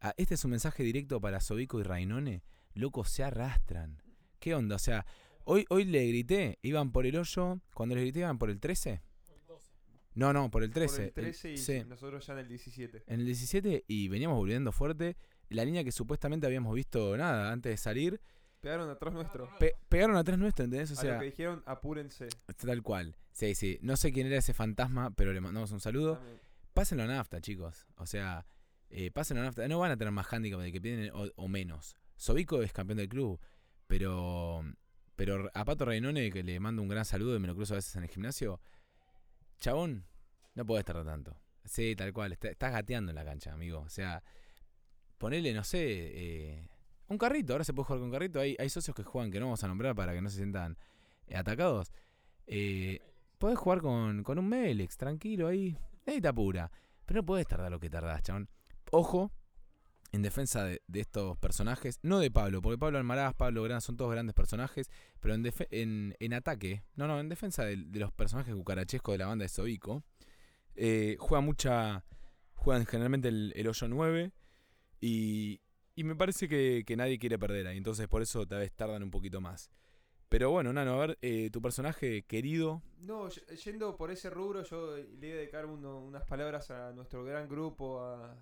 Ah, 0.00 0.14
este 0.16 0.34
es 0.34 0.44
un 0.44 0.52
mensaje 0.52 0.84
directo 0.84 1.20
para 1.20 1.40
Sobico 1.40 1.80
y 1.80 1.82
Rainone. 1.82 2.44
Locos, 2.74 3.08
se 3.10 3.24
arrastran. 3.24 4.01
¿Qué 4.42 4.56
onda? 4.56 4.74
O 4.74 4.78
sea, 4.80 5.06
hoy, 5.44 5.64
hoy 5.70 5.84
le 5.84 6.04
grité, 6.08 6.58
iban 6.62 6.90
por 6.90 7.06
el 7.06 7.16
hoyo. 7.16 7.60
Cuando 7.74 7.94
les 7.94 8.02
grité, 8.02 8.18
iban 8.18 8.38
por 8.38 8.50
el 8.50 8.58
13. 8.58 9.00
No, 10.14 10.32
no, 10.32 10.50
por 10.50 10.64
el 10.64 10.70
13. 10.72 10.94
Por 10.94 11.02
el 11.02 11.06
El- 11.08 11.14
13 11.14 11.52
y 11.52 11.56
sí, 11.56 11.84
nosotros 11.86 12.26
ya 12.26 12.32
en 12.34 12.38
el 12.40 12.48
17. 12.48 13.04
en 13.06 13.20
el 13.20 13.26
17 13.26 13.84
y 13.86 14.08
veníamos 14.08 14.36
volviendo 14.36 14.72
fuerte. 14.72 15.16
La 15.48 15.64
línea 15.64 15.84
que 15.84 15.92
supuestamente 15.92 16.44
habíamos 16.46 16.74
visto 16.74 17.16
nada 17.16 17.52
antes 17.52 17.70
de 17.70 17.76
salir. 17.76 18.20
Pegaron 18.60 18.90
atrás 18.90 19.14
nuestro. 19.14 19.48
pe- 19.60 19.74
pegaron 19.88 20.16
atrás 20.16 20.38
nuestro, 20.38 20.64
¿entendés? 20.64 20.90
O 20.90 20.94
a 20.94 20.96
sea, 20.96 21.14
lo 21.14 21.20
que 21.20 21.26
dijeron, 21.26 21.62
apúrense. 21.66 22.28
tal 22.56 22.82
cual. 22.82 23.16
Sí, 23.30 23.54
sí. 23.54 23.78
No 23.80 23.96
sé 23.96 24.12
quién 24.12 24.26
era 24.26 24.38
ese 24.38 24.52
fantasma, 24.54 25.12
pero 25.14 25.32
le 25.32 25.40
mandamos 25.40 25.70
un 25.72 25.80
saludo. 25.80 26.16
También. 26.16 26.40
Pásenlo 26.74 27.04
a 27.04 27.06
nafta, 27.06 27.40
chicos. 27.40 27.86
O 27.96 28.06
sea, 28.06 28.44
eh, 28.90 29.10
pásenlo 29.12 29.42
a 29.42 29.46
nafta. 29.46 29.66
No 29.68 29.78
van 29.78 29.92
a 29.92 29.96
tener 29.96 30.12
más 30.12 30.26
handicap 30.32 30.60
de 30.60 30.72
que 30.72 30.80
piden 30.80 31.10
o, 31.14 31.28
o 31.36 31.48
menos. 31.48 31.96
Sobico 32.16 32.62
es 32.62 32.72
campeón 32.72 32.98
del 32.98 33.08
club, 33.08 33.40
pero 33.92 34.64
pero 35.16 35.50
a 35.52 35.64
Pato 35.66 35.84
Reinone, 35.84 36.30
que 36.30 36.42
le 36.42 36.58
mando 36.58 36.80
un 36.80 36.88
gran 36.88 37.04
saludo 37.04 37.36
y 37.36 37.38
me 37.38 37.46
lo 37.46 37.54
cruzo 37.54 37.74
a 37.74 37.76
veces 37.76 37.94
en 37.94 38.04
el 38.04 38.08
gimnasio, 38.08 38.58
chabón, 39.60 40.06
no 40.54 40.64
podés 40.64 40.86
tardar 40.86 41.04
tanto. 41.04 41.36
Sí, 41.66 41.94
tal 41.94 42.10
cual. 42.14 42.32
está- 42.32 42.48
estás 42.48 42.72
gateando 42.72 43.10
en 43.10 43.16
la 43.16 43.24
cancha, 43.24 43.52
amigo. 43.52 43.80
O 43.80 43.90
sea, 43.90 44.22
ponele, 45.18 45.52
no 45.52 45.62
sé, 45.62 45.78
eh, 45.82 46.68
un 47.08 47.18
carrito. 47.18 47.52
Ahora 47.52 47.64
se 47.64 47.74
puede 47.74 47.84
jugar 47.84 48.00
con 48.00 48.10
carrito. 48.10 48.40
Hay, 48.40 48.56
hay 48.58 48.70
socios 48.70 48.96
que 48.96 49.02
juegan 49.04 49.30
que 49.30 49.38
no 49.38 49.46
vamos 49.46 49.62
a 49.62 49.68
nombrar 49.68 49.94
para 49.94 50.14
que 50.14 50.22
no 50.22 50.30
se 50.30 50.38
sientan 50.38 50.78
eh, 51.26 51.36
atacados. 51.36 51.92
Eh, 52.46 52.98
podés 53.36 53.58
jugar 53.58 53.82
con, 53.82 54.22
con 54.22 54.38
un 54.38 54.48
Melex, 54.48 54.96
tranquilo 54.96 55.48
ahí. 55.48 55.76
Ahí 56.06 56.18
te 56.18 56.28
apura. 56.28 56.70
Pero 57.04 57.20
no 57.20 57.26
podés 57.26 57.46
tardar 57.46 57.70
lo 57.70 57.78
que 57.78 57.90
tardás, 57.90 58.22
chabón. 58.22 58.48
Ojo, 58.90 59.30
en 60.12 60.22
defensa 60.22 60.64
de, 60.64 60.82
estos 60.92 61.38
personajes, 61.38 61.98
no 62.02 62.18
de 62.18 62.30
Pablo, 62.30 62.60
porque 62.60 62.78
Pablo 62.78 62.98
Almaraz, 62.98 63.34
Pablo 63.34 63.62
Gran 63.62 63.80
son 63.80 63.96
todos 63.96 64.12
grandes 64.12 64.34
personajes, 64.34 64.90
pero 65.20 65.34
en, 65.34 65.50
en, 65.70 66.16
en 66.20 66.34
ataque, 66.34 66.84
no, 66.94 67.06
no, 67.06 67.18
en 67.18 67.30
defensa 67.30 67.64
de, 67.64 67.76
los 67.76 68.12
personajes 68.12 68.54
cucarachescos 68.54 69.14
de 69.14 69.18
la 69.18 69.26
banda 69.26 69.44
de 69.44 69.48
Soico, 69.48 70.04
eh, 70.74 71.16
juega 71.18 71.40
mucha, 71.40 72.04
juegan 72.54 72.84
generalmente 72.84 73.28
el, 73.28 73.52
el 73.56 73.66
hoyo 73.66 73.88
9 73.88 74.32
y, 75.00 75.62
y 75.94 76.04
me 76.04 76.14
parece 76.14 76.46
que, 76.46 76.84
que 76.86 76.96
nadie 76.96 77.18
quiere 77.18 77.38
perder 77.38 77.66
ahí, 77.66 77.78
entonces 77.78 78.06
por 78.06 78.20
eso 78.20 78.46
tal 78.46 78.58
vez 78.60 78.72
tardan 78.72 79.02
un 79.02 79.10
poquito 79.10 79.40
más. 79.40 79.70
Pero 80.28 80.50
bueno, 80.50 80.72
Nano, 80.72 80.94
a 80.94 81.06
ver, 81.06 81.18
eh, 81.20 81.50
tu 81.50 81.60
personaje 81.60 82.22
querido, 82.22 82.82
No, 83.00 83.28
yendo 83.28 83.96
por 83.98 84.10
ese 84.10 84.30
rubro, 84.30 84.62
yo 84.62 84.96
le 84.96 85.04
voy 85.04 85.30
a 85.30 85.34
dedicar 85.34 85.66
unas 85.66 86.24
palabras 86.24 86.70
a 86.70 86.90
nuestro 86.92 87.22
gran 87.22 87.46
grupo, 87.48 88.00
a, 88.00 88.34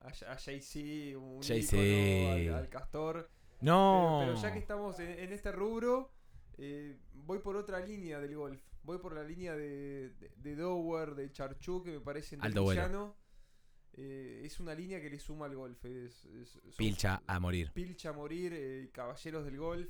a, 0.00 0.10
J- 0.10 0.30
a 0.32 0.36
JC, 0.36 1.16
un 1.16 1.40
JC. 1.42 1.72
ícono, 1.72 2.32
al, 2.32 2.54
al 2.64 2.68
Castor. 2.68 3.30
no, 3.60 4.18
Pero, 4.20 4.32
pero 4.34 4.42
ya 4.42 4.52
que 4.52 4.58
estamos 4.58 4.98
en, 5.00 5.10
en 5.18 5.32
este 5.32 5.52
rubro, 5.52 6.12
eh, 6.58 6.98
voy 7.12 7.38
por 7.40 7.56
otra 7.56 7.80
línea 7.80 8.20
del 8.20 8.36
golf. 8.36 8.60
Voy 8.82 8.98
por 8.98 9.14
la 9.14 9.24
línea 9.24 9.56
de, 9.56 10.10
de, 10.10 10.32
de 10.36 10.56
Dower, 10.56 11.14
de 11.16 11.32
Charchu, 11.32 11.82
que 11.82 11.90
me 11.92 12.00
parece 12.00 12.36
villano. 12.36 13.16
Eh, 13.94 14.42
es 14.44 14.60
una 14.60 14.74
línea 14.74 15.00
que 15.00 15.08
le 15.10 15.18
suma 15.18 15.46
al 15.46 15.56
golf. 15.56 15.84
Es, 15.84 16.24
es- 16.26 16.50
son- 16.50 16.62
pilcha 16.76 17.22
a 17.26 17.40
morir. 17.40 17.72
pilcha 17.72 18.10
a 18.10 18.12
morir, 18.12 18.52
eh, 18.54 18.90
caballeros 18.92 19.44
del 19.44 19.56
golf. 19.58 19.88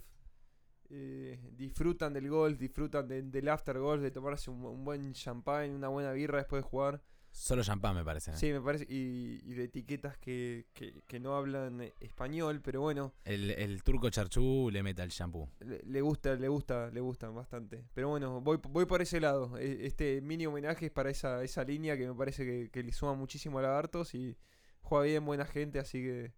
eh, 0.88 1.40
disfrutan 1.52 2.12
del 2.12 2.28
golf, 2.30 2.60
disfrutan 2.60 3.08
de- 3.08 3.22
del 3.22 3.48
after 3.48 3.76
golf, 3.76 4.00
de 4.02 4.12
tomarse 4.12 4.50
un, 4.50 4.64
un 4.64 4.84
buen 4.84 5.12
champagne, 5.14 5.74
una 5.74 5.88
buena 5.88 6.12
birra 6.12 6.38
después 6.38 6.62
de 6.62 6.68
jugar. 6.70 7.02
Solo 7.38 7.62
champán 7.62 7.94
me 7.94 8.02
parece. 8.02 8.32
Sí, 8.34 8.50
me 8.50 8.62
parece. 8.62 8.86
Y, 8.88 9.40
y 9.44 9.52
de 9.52 9.64
etiquetas 9.64 10.16
que, 10.16 10.66
que, 10.72 11.02
que 11.06 11.20
no 11.20 11.36
hablan 11.36 11.82
eh, 11.82 11.92
español, 12.00 12.62
pero 12.62 12.80
bueno, 12.80 13.12
El, 13.24 13.50
el 13.50 13.82
turco 13.82 14.08
charchú 14.08 14.70
le 14.72 14.82
mete 14.82 15.02
al 15.02 15.10
shampoo. 15.10 15.50
le, 15.60 15.82
le 15.84 16.00
gusta, 16.00 16.34
le 16.34 16.48
gusta, 16.48 16.90
le 16.90 17.00
gustan 17.00 17.34
bastante. 17.34 17.84
Pero 17.92 18.08
bueno, 18.08 18.40
voy, 18.40 18.58
voy 18.70 18.86
por 18.86 19.02
ese 19.02 19.20
lado. 19.20 19.58
E- 19.58 19.84
Este 19.86 20.22
mini 20.22 20.46
homenaje 20.46 20.86
es 20.86 20.90
para 20.92 21.10
esa, 21.10 21.44
esa 21.44 21.62
línea 21.62 21.96
que 21.98 22.08
me 22.08 22.14
parece 22.14 22.44
que, 22.46 22.70
que 22.70 22.82
le 22.82 22.92
suma 22.92 23.12
muchísimo 23.14 23.58
a 23.58 23.62
Lagartos 23.62 24.14
y 24.14 24.38
juega 24.80 25.04
bien, 25.04 25.24
buena 25.26 25.44
gente, 25.44 25.78
así 25.78 26.00
que 26.02 26.32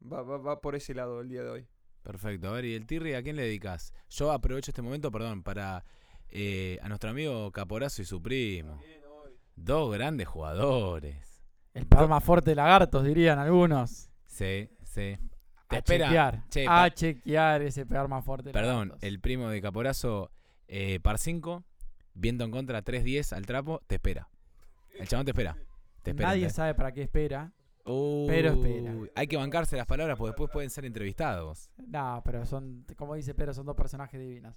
va, 0.00 0.22
va, 0.22 0.38
va 0.38 0.60
por 0.60 0.76
ese 0.76 0.94
lado 0.94 1.20
el 1.20 1.28
día 1.28 1.42
de 1.42 1.50
hoy. 1.50 1.66
Perfecto. 2.04 2.48
A 2.48 2.52
ver, 2.52 2.64
¿y 2.64 2.74
el 2.74 2.86
Tirri 2.86 3.14
a 3.14 3.22
quién 3.24 3.34
le 3.34 3.42
dedicas? 3.42 3.92
Yo 4.08 4.30
aprovecho 4.30 4.70
este 4.70 4.82
momento, 4.82 5.10
perdón, 5.10 5.42
para 5.42 5.84
eh, 6.30 6.78
a 6.80 6.88
nuestro 6.88 7.10
amigo 7.10 7.50
Caporazo 7.50 8.02
y 8.02 8.04
su 8.04 8.22
primo. 8.22 8.80
Dos 9.64 9.92
grandes 9.92 10.26
jugadores. 10.28 11.42
El 11.74 11.86
perma 11.86 12.20
fuerte 12.20 12.50
de 12.50 12.56
lagartos, 12.56 13.04
dirían 13.04 13.38
algunos. 13.38 14.10
Sí, 14.26 14.70
sí. 14.82 15.18
Te 15.68 15.76
a 15.76 15.78
espera. 15.78 16.06
chequear. 16.06 16.48
Che, 16.48 16.66
a 16.68 16.90
chequear 16.90 17.62
ese 17.62 17.84
perma 17.86 18.22
fuerte 18.22 18.48
de 18.48 18.52
Perdón, 18.52 18.88
lagartos. 18.88 19.02
el 19.02 19.20
primo 19.20 19.48
de 19.48 19.60
Caporazo, 19.60 20.30
eh, 20.66 20.98
par 21.00 21.18
5, 21.18 21.64
viento 22.14 22.44
en 22.44 22.50
contra 22.50 22.82
3-10 22.82 23.32
al 23.34 23.44
trapo, 23.46 23.82
te 23.86 23.96
espera. 23.96 24.28
El 24.98 25.06
chabón 25.08 25.26
te 25.26 25.32
espera. 25.32 25.56
Te 26.02 26.10
espera. 26.10 26.28
Nadie 26.30 26.46
te- 26.46 26.50
sabe 26.52 26.74
para 26.74 26.92
qué 26.92 27.02
espera. 27.02 27.52
Pero 27.84 28.50
espera. 28.52 28.94
Hay 29.14 29.26
que 29.26 29.36
bancarse 29.36 29.76
las 29.76 29.86
palabras 29.86 30.16
porque 30.18 30.30
después 30.30 30.50
pueden 30.50 30.70
ser 30.70 30.84
entrevistados. 30.84 31.70
No, 31.86 32.20
pero 32.24 32.44
son, 32.46 32.84
como 32.96 33.14
dice 33.14 33.34
Pedro, 33.34 33.54
son 33.54 33.66
dos 33.66 33.76
personajes 33.76 34.18
divinos. 34.20 34.54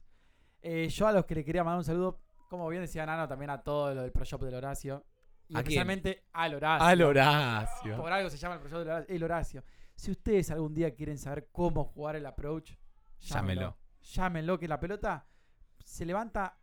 Eh, 0.61 0.87
yo 0.89 1.07
a 1.07 1.11
los 1.11 1.25
que 1.25 1.35
le 1.35 1.43
quería 1.45 1.63
mandar 1.63 1.79
un 1.79 1.83
saludo, 1.85 2.19
como 2.51 2.67
bien 2.67 2.81
decía 2.81 3.05
Nano, 3.05 3.29
también 3.29 3.49
a 3.49 3.63
todo 3.63 3.95
lo 3.95 4.01
del 4.01 4.11
Pro 4.11 4.25
Shop 4.25 4.41
del 4.43 4.55
Horacio. 4.55 5.05
Y 5.47 5.53
¿A 5.53 5.63
quién? 5.63 5.63
especialmente 5.63 6.25
al 6.33 6.53
Horacio. 6.55 6.85
Al 6.87 7.01
Horacio. 7.01 7.95
Por 7.97 8.11
algo 8.11 8.29
se 8.29 8.35
llama 8.37 8.55
el 8.55 8.59
Pro 8.59 8.69
Shop 8.69 8.79
del 8.79 8.89
Horacio, 8.89 9.15
el 9.15 9.23
Horacio. 9.23 9.63
Si 9.95 10.11
ustedes 10.11 10.51
algún 10.51 10.73
día 10.73 10.93
quieren 10.93 11.17
saber 11.17 11.47
cómo 11.53 11.85
jugar 11.85 12.17
el 12.17 12.25
approach, 12.25 12.73
Llámenlo. 13.21 13.77
Llámenlo, 14.01 14.59
que 14.59 14.67
la 14.67 14.79
pelota 14.79 15.25
se 15.85 16.05
levanta 16.05 16.57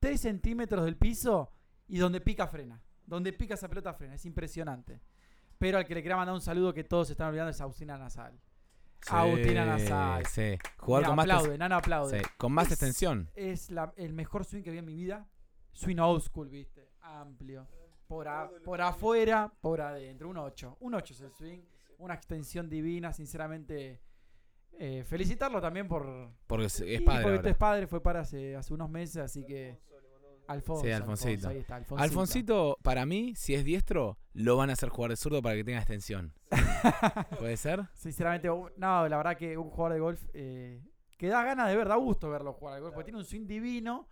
3 0.00 0.18
centímetros 0.20 0.84
del 0.84 0.96
piso 0.96 1.50
y 1.88 1.98
donde 1.98 2.20
pica 2.22 2.46
frena. 2.46 2.82
Donde 3.04 3.32
pica 3.34 3.52
esa 3.54 3.68
pelota 3.68 3.92
frena. 3.92 4.14
Es 4.14 4.24
impresionante. 4.24 5.02
Pero 5.58 5.76
al 5.78 5.84
que 5.84 5.94
le 5.94 6.02
quería 6.02 6.16
mandar 6.16 6.34
un 6.34 6.40
saludo 6.40 6.72
que 6.72 6.84
todos 6.84 7.08
se 7.08 7.12
están 7.14 7.28
olvidando 7.28 7.50
es 7.50 7.60
Agustina 7.60 7.98
Nasal. 7.98 8.40
Agustina 9.08 9.64
Nasal. 9.66 10.24
Sí. 10.26 10.56
Jugar 10.78 11.00
Mira, 11.02 11.08
con 11.08 11.16
más, 11.16 11.24
aplaude, 11.24 11.58
Nano 11.58 11.76
aplaude. 11.76 12.18
sí, 12.20 12.24
con 12.38 12.52
más 12.52 12.66
Es- 12.66 12.72
extensión. 12.72 13.30
Es 13.34 13.70
la- 13.70 13.92
el 13.96 14.12
mejor 14.14 14.44
swing 14.44 14.62
que 14.62 14.70
vi 14.70 14.78
en 14.78 14.84
mi 14.86 14.94
vida. 14.94 15.26
Swing 15.74 15.98
old 15.98 16.22
school, 16.22 16.48
viste. 16.48 16.88
Amplio. 17.02 17.66
Por, 18.06 18.28
a- 18.28 18.50
por 18.64 18.80
afuera, 18.80 19.52
por 19.60 19.80
adentro. 19.80 20.28
Un 20.28 20.38
8. 20.38 20.78
Un 20.80 20.94
8 20.94 21.14
es 21.14 21.20
el 21.20 21.32
swing. 21.32 21.58
Una 21.98 22.14
extensión 22.14 22.68
divina. 22.68 23.12
Sinceramente, 23.12 24.00
eh, 24.78 25.04
felicitarlo 25.04 25.60
también 25.60 25.88
por. 25.88 26.30
Porque 26.46 26.66
es, 26.66 26.80
padre. 27.02 27.22
porque 27.22 27.36
ahora. 27.38 27.50
es 27.50 27.56
padre, 27.56 27.86
fue 27.86 28.02
para 28.02 28.20
hace, 28.20 28.56
hace 28.56 28.72
unos 28.74 28.88
meses, 28.90 29.16
así 29.18 29.44
que. 29.44 29.78
Alfonso. 30.46 30.84
Sí, 30.84 30.90
Alfonsito. 30.90 31.48
ahí 31.48 31.58
está, 31.58 31.76
Alfonsito. 31.76 32.02
Alfonsito, 32.04 32.78
para 32.82 33.06
mí, 33.06 33.34
si 33.34 33.54
es 33.54 33.64
diestro, 33.64 34.18
lo 34.34 34.58
van 34.58 34.68
a 34.68 34.74
hacer 34.74 34.90
jugar 34.90 35.10
de 35.10 35.16
zurdo 35.16 35.40
para 35.40 35.54
que 35.56 35.64
tenga 35.64 35.78
extensión. 35.78 36.34
¿Puede 37.38 37.56
ser? 37.56 37.88
Sinceramente, 37.94 38.48
no, 38.48 39.08
la 39.08 39.16
verdad 39.16 39.36
que 39.38 39.56
un 39.56 39.70
jugador 39.70 39.94
de 39.94 40.00
golf 40.00 40.22
eh, 40.34 40.82
que 41.16 41.28
da 41.28 41.42
ganas 41.44 41.68
de 41.68 41.76
ver, 41.76 41.88
da 41.88 41.96
gusto 41.96 42.28
verlo 42.28 42.52
jugar 42.52 42.74
al 42.74 42.82
golf, 42.82 42.92
porque 42.94 43.06
tiene 43.06 43.18
un 43.20 43.24
swing 43.24 43.46
divino. 43.46 44.06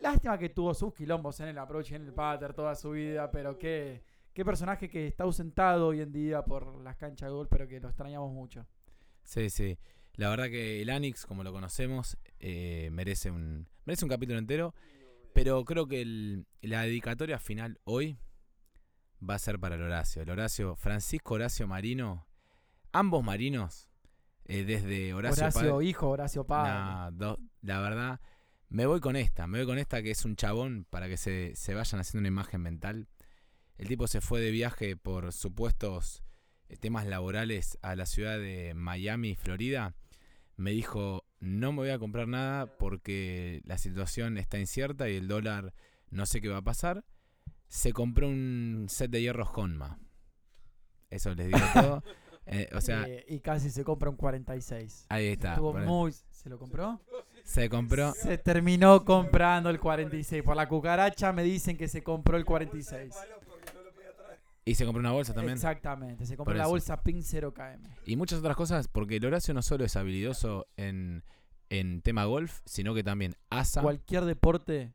Lástima 0.00 0.38
que 0.38 0.48
tuvo 0.50 0.74
sus 0.74 0.94
quilombos 0.94 1.40
en 1.40 1.48
el 1.48 1.58
approach 1.58 1.90
y 1.90 1.94
en 1.96 2.06
el 2.06 2.12
patter 2.12 2.54
toda 2.54 2.74
su 2.74 2.90
vida, 2.92 3.30
pero 3.30 3.58
qué, 3.58 4.02
qué 4.32 4.44
personaje 4.44 4.88
que 4.88 5.08
está 5.08 5.24
ausentado 5.24 5.88
hoy 5.88 6.00
en 6.00 6.12
día 6.12 6.44
por 6.44 6.80
las 6.82 6.96
canchas 6.96 7.28
de 7.28 7.34
golf, 7.34 7.48
pero 7.50 7.66
que 7.66 7.80
lo 7.80 7.88
extrañamos 7.88 8.32
mucho. 8.32 8.64
Sí, 9.24 9.50
sí. 9.50 9.76
La 10.14 10.28
verdad 10.30 10.46
que 10.46 10.82
el 10.82 10.90
Anix, 10.90 11.26
como 11.26 11.42
lo 11.44 11.52
conocemos, 11.52 12.16
eh, 12.40 12.88
merece 12.92 13.30
un 13.30 13.66
merece 13.84 14.04
un 14.04 14.08
capítulo 14.10 14.38
entero. 14.38 14.74
Pero 15.32 15.64
creo 15.64 15.86
que 15.86 16.00
el- 16.02 16.46
la 16.62 16.82
dedicatoria 16.82 17.38
final 17.38 17.78
hoy 17.84 18.18
va 19.28 19.34
a 19.34 19.38
ser 19.38 19.58
para 19.58 19.74
el 19.76 19.82
Horacio. 19.82 20.22
El 20.22 20.30
Horacio, 20.30 20.74
Francisco 20.76 21.34
Horacio 21.34 21.66
Marino, 21.68 22.26
ambos 22.92 23.22
marinos, 23.24 23.88
eh, 24.46 24.64
desde 24.64 25.14
Horacio, 25.14 25.44
Horacio, 25.44 25.60
Padre- 25.70 25.86
hijo, 25.86 26.08
Horacio 26.08 26.44
padre. 26.44 26.72
Nah, 26.72 27.10
do- 27.10 27.38
la 27.62 27.80
verdad, 27.80 28.20
me 28.68 28.86
voy 28.86 29.00
con 29.00 29.16
esta. 29.16 29.46
Me 29.46 29.58
voy 29.58 29.66
con 29.66 29.78
esta 29.78 30.02
que 30.02 30.10
es 30.10 30.24
un 30.24 30.36
chabón 30.36 30.86
para 30.90 31.08
que 31.08 31.16
se, 31.16 31.54
se 31.56 31.74
vayan 31.74 32.00
haciendo 32.00 32.20
una 32.20 32.28
imagen 32.28 32.60
mental. 32.60 33.08
El 33.76 33.88
tipo 33.88 34.06
se 34.06 34.20
fue 34.20 34.40
de 34.40 34.50
viaje 34.50 34.96
por 34.96 35.32
supuestos 35.32 36.22
eh, 36.68 36.76
temas 36.76 37.06
laborales 37.06 37.78
a 37.82 37.94
la 37.96 38.06
ciudad 38.06 38.38
de 38.38 38.74
Miami, 38.74 39.36
Florida. 39.36 39.94
Me 40.56 40.72
dijo, 40.72 41.24
no 41.40 41.72
me 41.72 41.78
voy 41.78 41.90
a 41.90 41.98
comprar 41.98 42.26
nada 42.28 42.76
porque 42.78 43.62
la 43.64 43.78
situación 43.78 44.38
está 44.38 44.58
incierta 44.58 45.08
y 45.08 45.16
el 45.16 45.28
dólar 45.28 45.72
no 46.10 46.26
sé 46.26 46.40
qué 46.40 46.48
va 46.48 46.58
a 46.58 46.62
pasar. 46.62 47.04
Se 47.68 47.92
compró 47.92 48.28
un 48.28 48.86
set 48.88 49.10
de 49.10 49.20
hierros 49.20 49.48
Honma. 49.54 49.98
Eso 51.10 51.34
les 51.34 51.46
digo 51.48 51.58
todo. 51.74 52.02
Eh, 52.50 52.66
o 52.74 52.80
sea, 52.80 53.06
Eh, 53.06 53.26
y 53.28 53.40
casi 53.40 53.68
se 53.68 53.84
compra 53.84 54.08
un 54.08 54.16
46. 54.16 55.04
ahí 55.10 55.26
está. 55.26 55.50
Estuvo 55.52 55.74
muy... 55.74 56.14
¿Se 56.30 56.48
lo 56.48 56.58
compró? 56.58 56.98
Se 57.48 57.70
compró. 57.70 58.12
Se 58.12 58.36
terminó 58.36 59.06
comprando 59.06 59.70
el 59.70 59.80
46. 59.80 60.42
Por 60.42 60.54
la 60.54 60.68
cucaracha 60.68 61.32
me 61.32 61.42
dicen 61.42 61.78
que 61.78 61.88
se 61.88 62.02
compró 62.02 62.36
el 62.36 62.44
46. 62.44 63.14
Y 64.66 64.74
se 64.74 64.84
compró 64.84 65.00
una 65.00 65.12
bolsa 65.12 65.32
también. 65.32 65.54
Exactamente, 65.54 66.26
se 66.26 66.36
compró 66.36 66.52
Por 66.52 66.56
la 66.58 66.64
eso. 66.64 66.70
bolsa 66.72 67.02
PIN 67.02 67.22
0KM. 67.22 67.80
Y 68.04 68.16
muchas 68.16 68.40
otras 68.40 68.54
cosas, 68.54 68.86
porque 68.88 69.16
el 69.16 69.24
Horacio 69.24 69.54
no 69.54 69.62
solo 69.62 69.86
es 69.86 69.96
habilidoso 69.96 70.66
en, 70.76 71.24
en 71.70 72.02
tema 72.02 72.26
golf, 72.26 72.60
sino 72.66 72.94
que 72.94 73.02
también 73.02 73.34
asa. 73.48 73.80
Cualquier 73.80 74.26
deporte, 74.26 74.92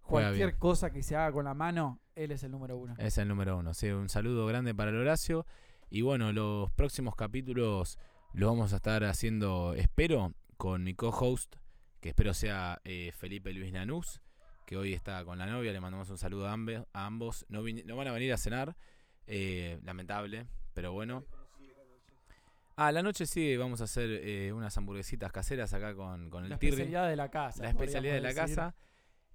cualquier 0.00 0.58
cosa 0.58 0.90
que 0.90 1.04
se 1.04 1.14
haga 1.14 1.30
con 1.30 1.44
la 1.44 1.54
mano, 1.54 2.00
él 2.16 2.32
es 2.32 2.42
el 2.42 2.50
número 2.50 2.76
uno. 2.76 2.96
Es 2.98 3.16
el 3.16 3.28
número 3.28 3.56
uno. 3.56 3.74
Sí, 3.74 3.90
un 3.90 4.08
saludo 4.08 4.44
grande 4.46 4.74
para 4.74 4.90
el 4.90 4.96
Horacio. 4.96 5.46
Y 5.88 6.02
bueno, 6.02 6.32
los 6.32 6.72
próximos 6.72 7.14
capítulos 7.14 8.00
los 8.32 8.50
vamos 8.50 8.72
a 8.72 8.76
estar 8.76 9.04
haciendo, 9.04 9.74
espero, 9.74 10.34
con 10.56 10.82
mi 10.82 10.94
co-host, 10.94 11.54
que 12.02 12.08
espero 12.08 12.34
sea 12.34 12.80
eh, 12.84 13.12
Felipe 13.16 13.52
Luis 13.52 13.72
Lanús, 13.72 14.20
que 14.66 14.76
hoy 14.76 14.92
está 14.92 15.24
con 15.24 15.38
la 15.38 15.46
novia. 15.46 15.72
Le 15.72 15.80
mandamos 15.80 16.10
un 16.10 16.18
saludo 16.18 16.48
a, 16.48 16.52
ambos. 16.52 17.46
No, 17.48 17.62
van 17.62 18.08
a 18.08 18.12
venir 18.12 18.32
a 18.32 18.36
cenar, 18.36 18.76
eh, 19.28 19.78
lamentable, 19.84 20.48
pero 20.74 20.92
bueno. 20.92 21.24
Ah, 22.74 22.90
la 22.90 23.04
noche 23.04 23.24
sí, 23.24 23.56
vamos 23.56 23.80
a 23.80 23.84
hacer 23.84 24.10
eh, 24.10 24.52
unas 24.52 24.76
hamburguesitas 24.76 25.30
caseras 25.30 25.72
acá 25.74 25.94
con, 25.94 26.28
con 26.28 26.42
el 26.42 26.50
La 26.50 26.58
Tirri. 26.58 26.72
especialidad 26.72 27.08
de 27.08 27.16
la 27.16 27.30
casa. 27.30 27.62
la 27.62 27.68
especialidad 27.68 28.14
de 28.14 28.20
la 28.20 28.28
decir. 28.30 28.56
casa. 28.56 28.74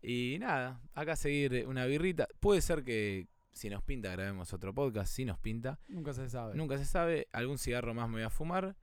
Y 0.01 0.36
nada, 0.39 0.82
acá 0.93 1.15
seguir 1.15 1.65
una 1.68 1.86
birrita. 1.86 2.28
Puede 2.41 2.59
ser 2.59 2.84
que 2.84 3.30
si 3.53 3.70
nos 3.70 3.82
pinta 3.82 4.11
grabemos 4.11 4.51
otro 4.51 4.74
podcast, 4.74 5.13
si 5.13 5.24
nos 5.24 5.39
pinta. 5.39 5.80
Nunca 5.88 6.11
se 6.11 6.28
sabe. 6.30 6.55
Nunca 6.55 6.78
se 6.78 6.86
sabe, 6.86 7.30
algún 7.32 7.59
cigarro 7.59 7.93
más 7.93 8.09
me 8.09 8.15
voy 8.15 8.24
a 8.24 8.30
fumar. 8.30 8.76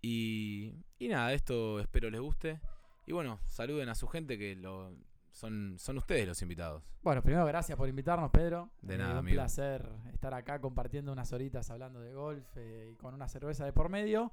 Y, 0.00 0.72
y 0.98 1.08
nada, 1.08 1.34
esto 1.34 1.80
espero 1.80 2.08
les 2.08 2.20
guste. 2.22 2.60
Y 3.06 3.12
bueno, 3.12 3.40
saluden 3.46 3.88
a 3.88 3.94
su 3.94 4.08
gente 4.08 4.36
que 4.36 4.56
lo 4.56 4.92
son, 5.30 5.76
son 5.78 5.98
ustedes 5.98 6.26
los 6.26 6.40
invitados. 6.42 6.82
Bueno, 7.02 7.22
primero 7.22 7.44
gracias 7.46 7.76
por 7.76 7.88
invitarnos, 7.88 8.30
Pedro. 8.30 8.70
De 8.82 8.94
Eh, 8.94 8.98
nada, 8.98 9.12
Un 9.12 9.18
amigo. 9.18 9.34
placer 9.36 9.88
estar 10.12 10.34
acá 10.34 10.60
compartiendo 10.60 11.12
unas 11.12 11.32
horitas 11.32 11.70
hablando 11.70 12.00
de 12.00 12.14
golf 12.14 12.44
eh, 12.56 12.90
y 12.92 12.96
con 12.96 13.14
una 13.14 13.28
cerveza 13.28 13.64
de 13.64 13.72
por 13.72 13.88
medio. 13.88 14.32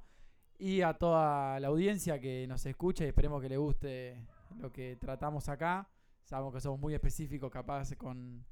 Y 0.58 0.80
a 0.82 0.94
toda 0.94 1.58
la 1.60 1.68
audiencia 1.68 2.20
que 2.20 2.46
nos 2.46 2.64
escucha 2.66 3.04
y 3.04 3.08
esperemos 3.08 3.42
que 3.42 3.48
le 3.48 3.56
guste 3.56 4.26
lo 4.58 4.72
que 4.72 4.96
tratamos 4.96 5.48
acá. 5.48 5.88
Sabemos 6.24 6.54
que 6.54 6.60
somos 6.60 6.80
muy 6.80 6.94
específicos, 6.94 7.50
capaz 7.50 7.94
con 7.96 8.44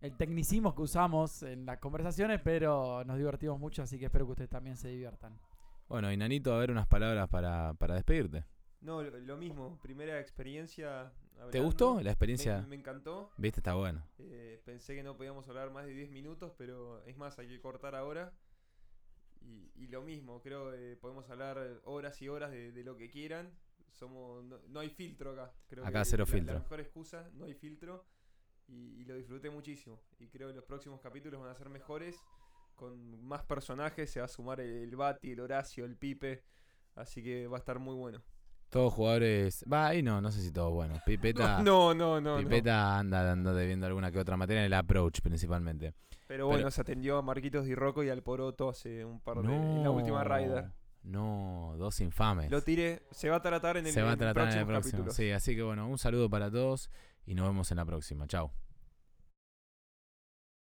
el 0.00 0.16
tecnicismo 0.16 0.74
que 0.74 0.82
usamos 0.82 1.42
en 1.44 1.66
las 1.66 1.78
conversaciones, 1.78 2.40
pero 2.42 3.04
nos 3.04 3.16
divertimos 3.18 3.60
mucho, 3.60 3.82
así 3.82 3.98
que 3.98 4.06
espero 4.06 4.24
que 4.26 4.32
ustedes 4.32 4.50
también 4.50 4.76
se 4.76 4.88
diviertan. 4.88 5.38
Bueno, 5.88 6.10
y 6.10 6.16
Nanito, 6.16 6.52
a 6.54 6.58
ver 6.58 6.70
unas 6.70 6.86
palabras 6.86 7.28
para, 7.28 7.74
para 7.74 7.94
despedirte. 7.94 8.44
No, 8.80 9.02
lo, 9.02 9.18
lo 9.18 9.36
mismo, 9.36 9.78
primera 9.82 10.18
experiencia. 10.20 11.12
¿Te 11.34 11.40
hablando. 11.40 11.62
gustó 11.64 12.00
la 12.02 12.10
experiencia? 12.10 12.62
Me, 12.68 12.76
encantó. 12.76 13.30
Viste, 13.36 13.60
está 13.60 13.74
bueno. 13.74 14.02
Eh, 14.18 14.60
pensé 14.64 14.94
que 14.94 15.02
no 15.02 15.16
podíamos 15.16 15.48
hablar 15.48 15.70
más 15.70 15.86
de 15.86 15.92
10 15.92 16.10
minutos, 16.10 16.52
pero 16.56 17.02
es 17.04 17.16
más, 17.16 17.38
hay 17.38 17.48
que 17.48 17.60
cortar 17.60 17.94
ahora. 17.94 18.32
Y, 19.42 19.70
y 19.74 19.86
lo 19.88 20.02
mismo, 20.02 20.40
creo 20.42 20.70
que 20.70 20.96
podemos 21.00 21.28
hablar 21.30 21.80
horas 21.84 22.20
y 22.20 22.28
horas 22.28 22.50
de, 22.50 22.72
de 22.72 22.84
lo 22.84 22.96
que 22.96 23.08
quieran. 23.10 23.50
Somos, 23.92 24.44
no, 24.44 24.58
no 24.68 24.80
hay 24.80 24.90
filtro 24.90 25.32
acá. 25.32 25.52
Creo 25.66 25.84
Acá 25.84 26.00
que 26.00 26.04
cero 26.06 26.24
la- 26.26 26.32
filtro. 26.32 26.54
La 26.54 26.60
mejor 26.60 26.80
excusa, 26.80 27.30
no 27.34 27.44
hay 27.46 27.54
filtro. 27.54 28.04
Y, 28.68 29.00
y 29.00 29.04
lo 29.04 29.16
disfruté 29.16 29.50
muchísimo. 29.50 30.00
Y 30.18 30.28
creo 30.28 30.48
que 30.48 30.54
los 30.54 30.64
próximos 30.64 31.00
capítulos 31.00 31.40
van 31.40 31.50
a 31.50 31.54
ser 31.54 31.68
mejores. 31.70 32.16
Con 32.76 33.22
más 33.26 33.42
personajes, 33.44 34.10
se 34.10 34.20
va 34.20 34.26
a 34.26 34.28
sumar 34.28 34.60
el, 34.60 34.70
el 34.84 34.96
Bati, 34.96 35.32
el 35.32 35.40
Horacio, 35.40 35.84
el 35.84 35.96
Pipe. 35.96 36.44
Así 36.94 37.22
que 37.22 37.46
va 37.46 37.56
a 37.56 37.60
estar 37.60 37.78
muy 37.78 37.94
bueno. 37.94 38.22
Todos 38.70 38.92
jugadores. 38.94 39.64
Va, 39.70 39.88
ahí 39.88 40.02
no, 40.02 40.20
no 40.20 40.30
sé 40.30 40.40
si 40.40 40.52
todos 40.52 40.72
buenos. 40.72 41.00
Pipeta. 41.06 41.62
No, 41.62 41.92
no, 41.92 42.20
no. 42.20 42.36
no. 42.36 42.38
Pipeta 42.38 42.98
anda 42.98 43.30
anda 43.32 43.52
debiendo 43.52 43.86
alguna 43.86 44.10
que 44.10 44.18
otra 44.18 44.36
materia 44.36 44.60
en 44.60 44.66
el 44.66 44.74
approach 44.74 45.20
principalmente. 45.20 45.92
Pero 46.26 46.46
bueno, 46.46 46.58
Pero- 46.60 46.70
se 46.70 46.80
atendió 46.80 47.18
a 47.18 47.22
Marquitos 47.22 47.64
Di 47.66 47.74
Rocco 47.74 48.04
y 48.04 48.08
al 48.08 48.22
Poroto 48.22 48.68
hace 48.68 49.04
un 49.04 49.20
par 49.20 49.38
de. 49.42 49.52
en 49.54 49.82
la 49.82 49.90
última 49.90 50.22
Rider. 50.24 50.70
No, 51.02 51.74
dos 51.78 52.00
infames. 52.00 52.50
Lo 52.50 52.60
tiré, 52.62 53.02
se 53.10 53.28
va 53.30 53.36
a 53.36 53.42
tratar 53.42 53.76
en 53.78 53.86
el, 53.86 53.92
Se 53.92 54.02
va 54.02 54.10
a 54.10 54.12
en 54.12 54.18
tratar 54.18 54.52
en 54.52 54.58
el 54.58 54.66
próximo 54.66 54.66
próximo. 54.66 54.92
capítulo. 55.04 55.12
Sí, 55.14 55.30
así 55.32 55.56
que 55.56 55.62
bueno, 55.62 55.88
un 55.88 55.98
saludo 55.98 56.28
para 56.30 56.50
todos 56.50 56.90
y 57.26 57.34
nos 57.34 57.46
vemos 57.48 57.70
en 57.70 57.78
la 57.78 57.84
próxima. 57.86 58.26
Chao. 58.26 58.52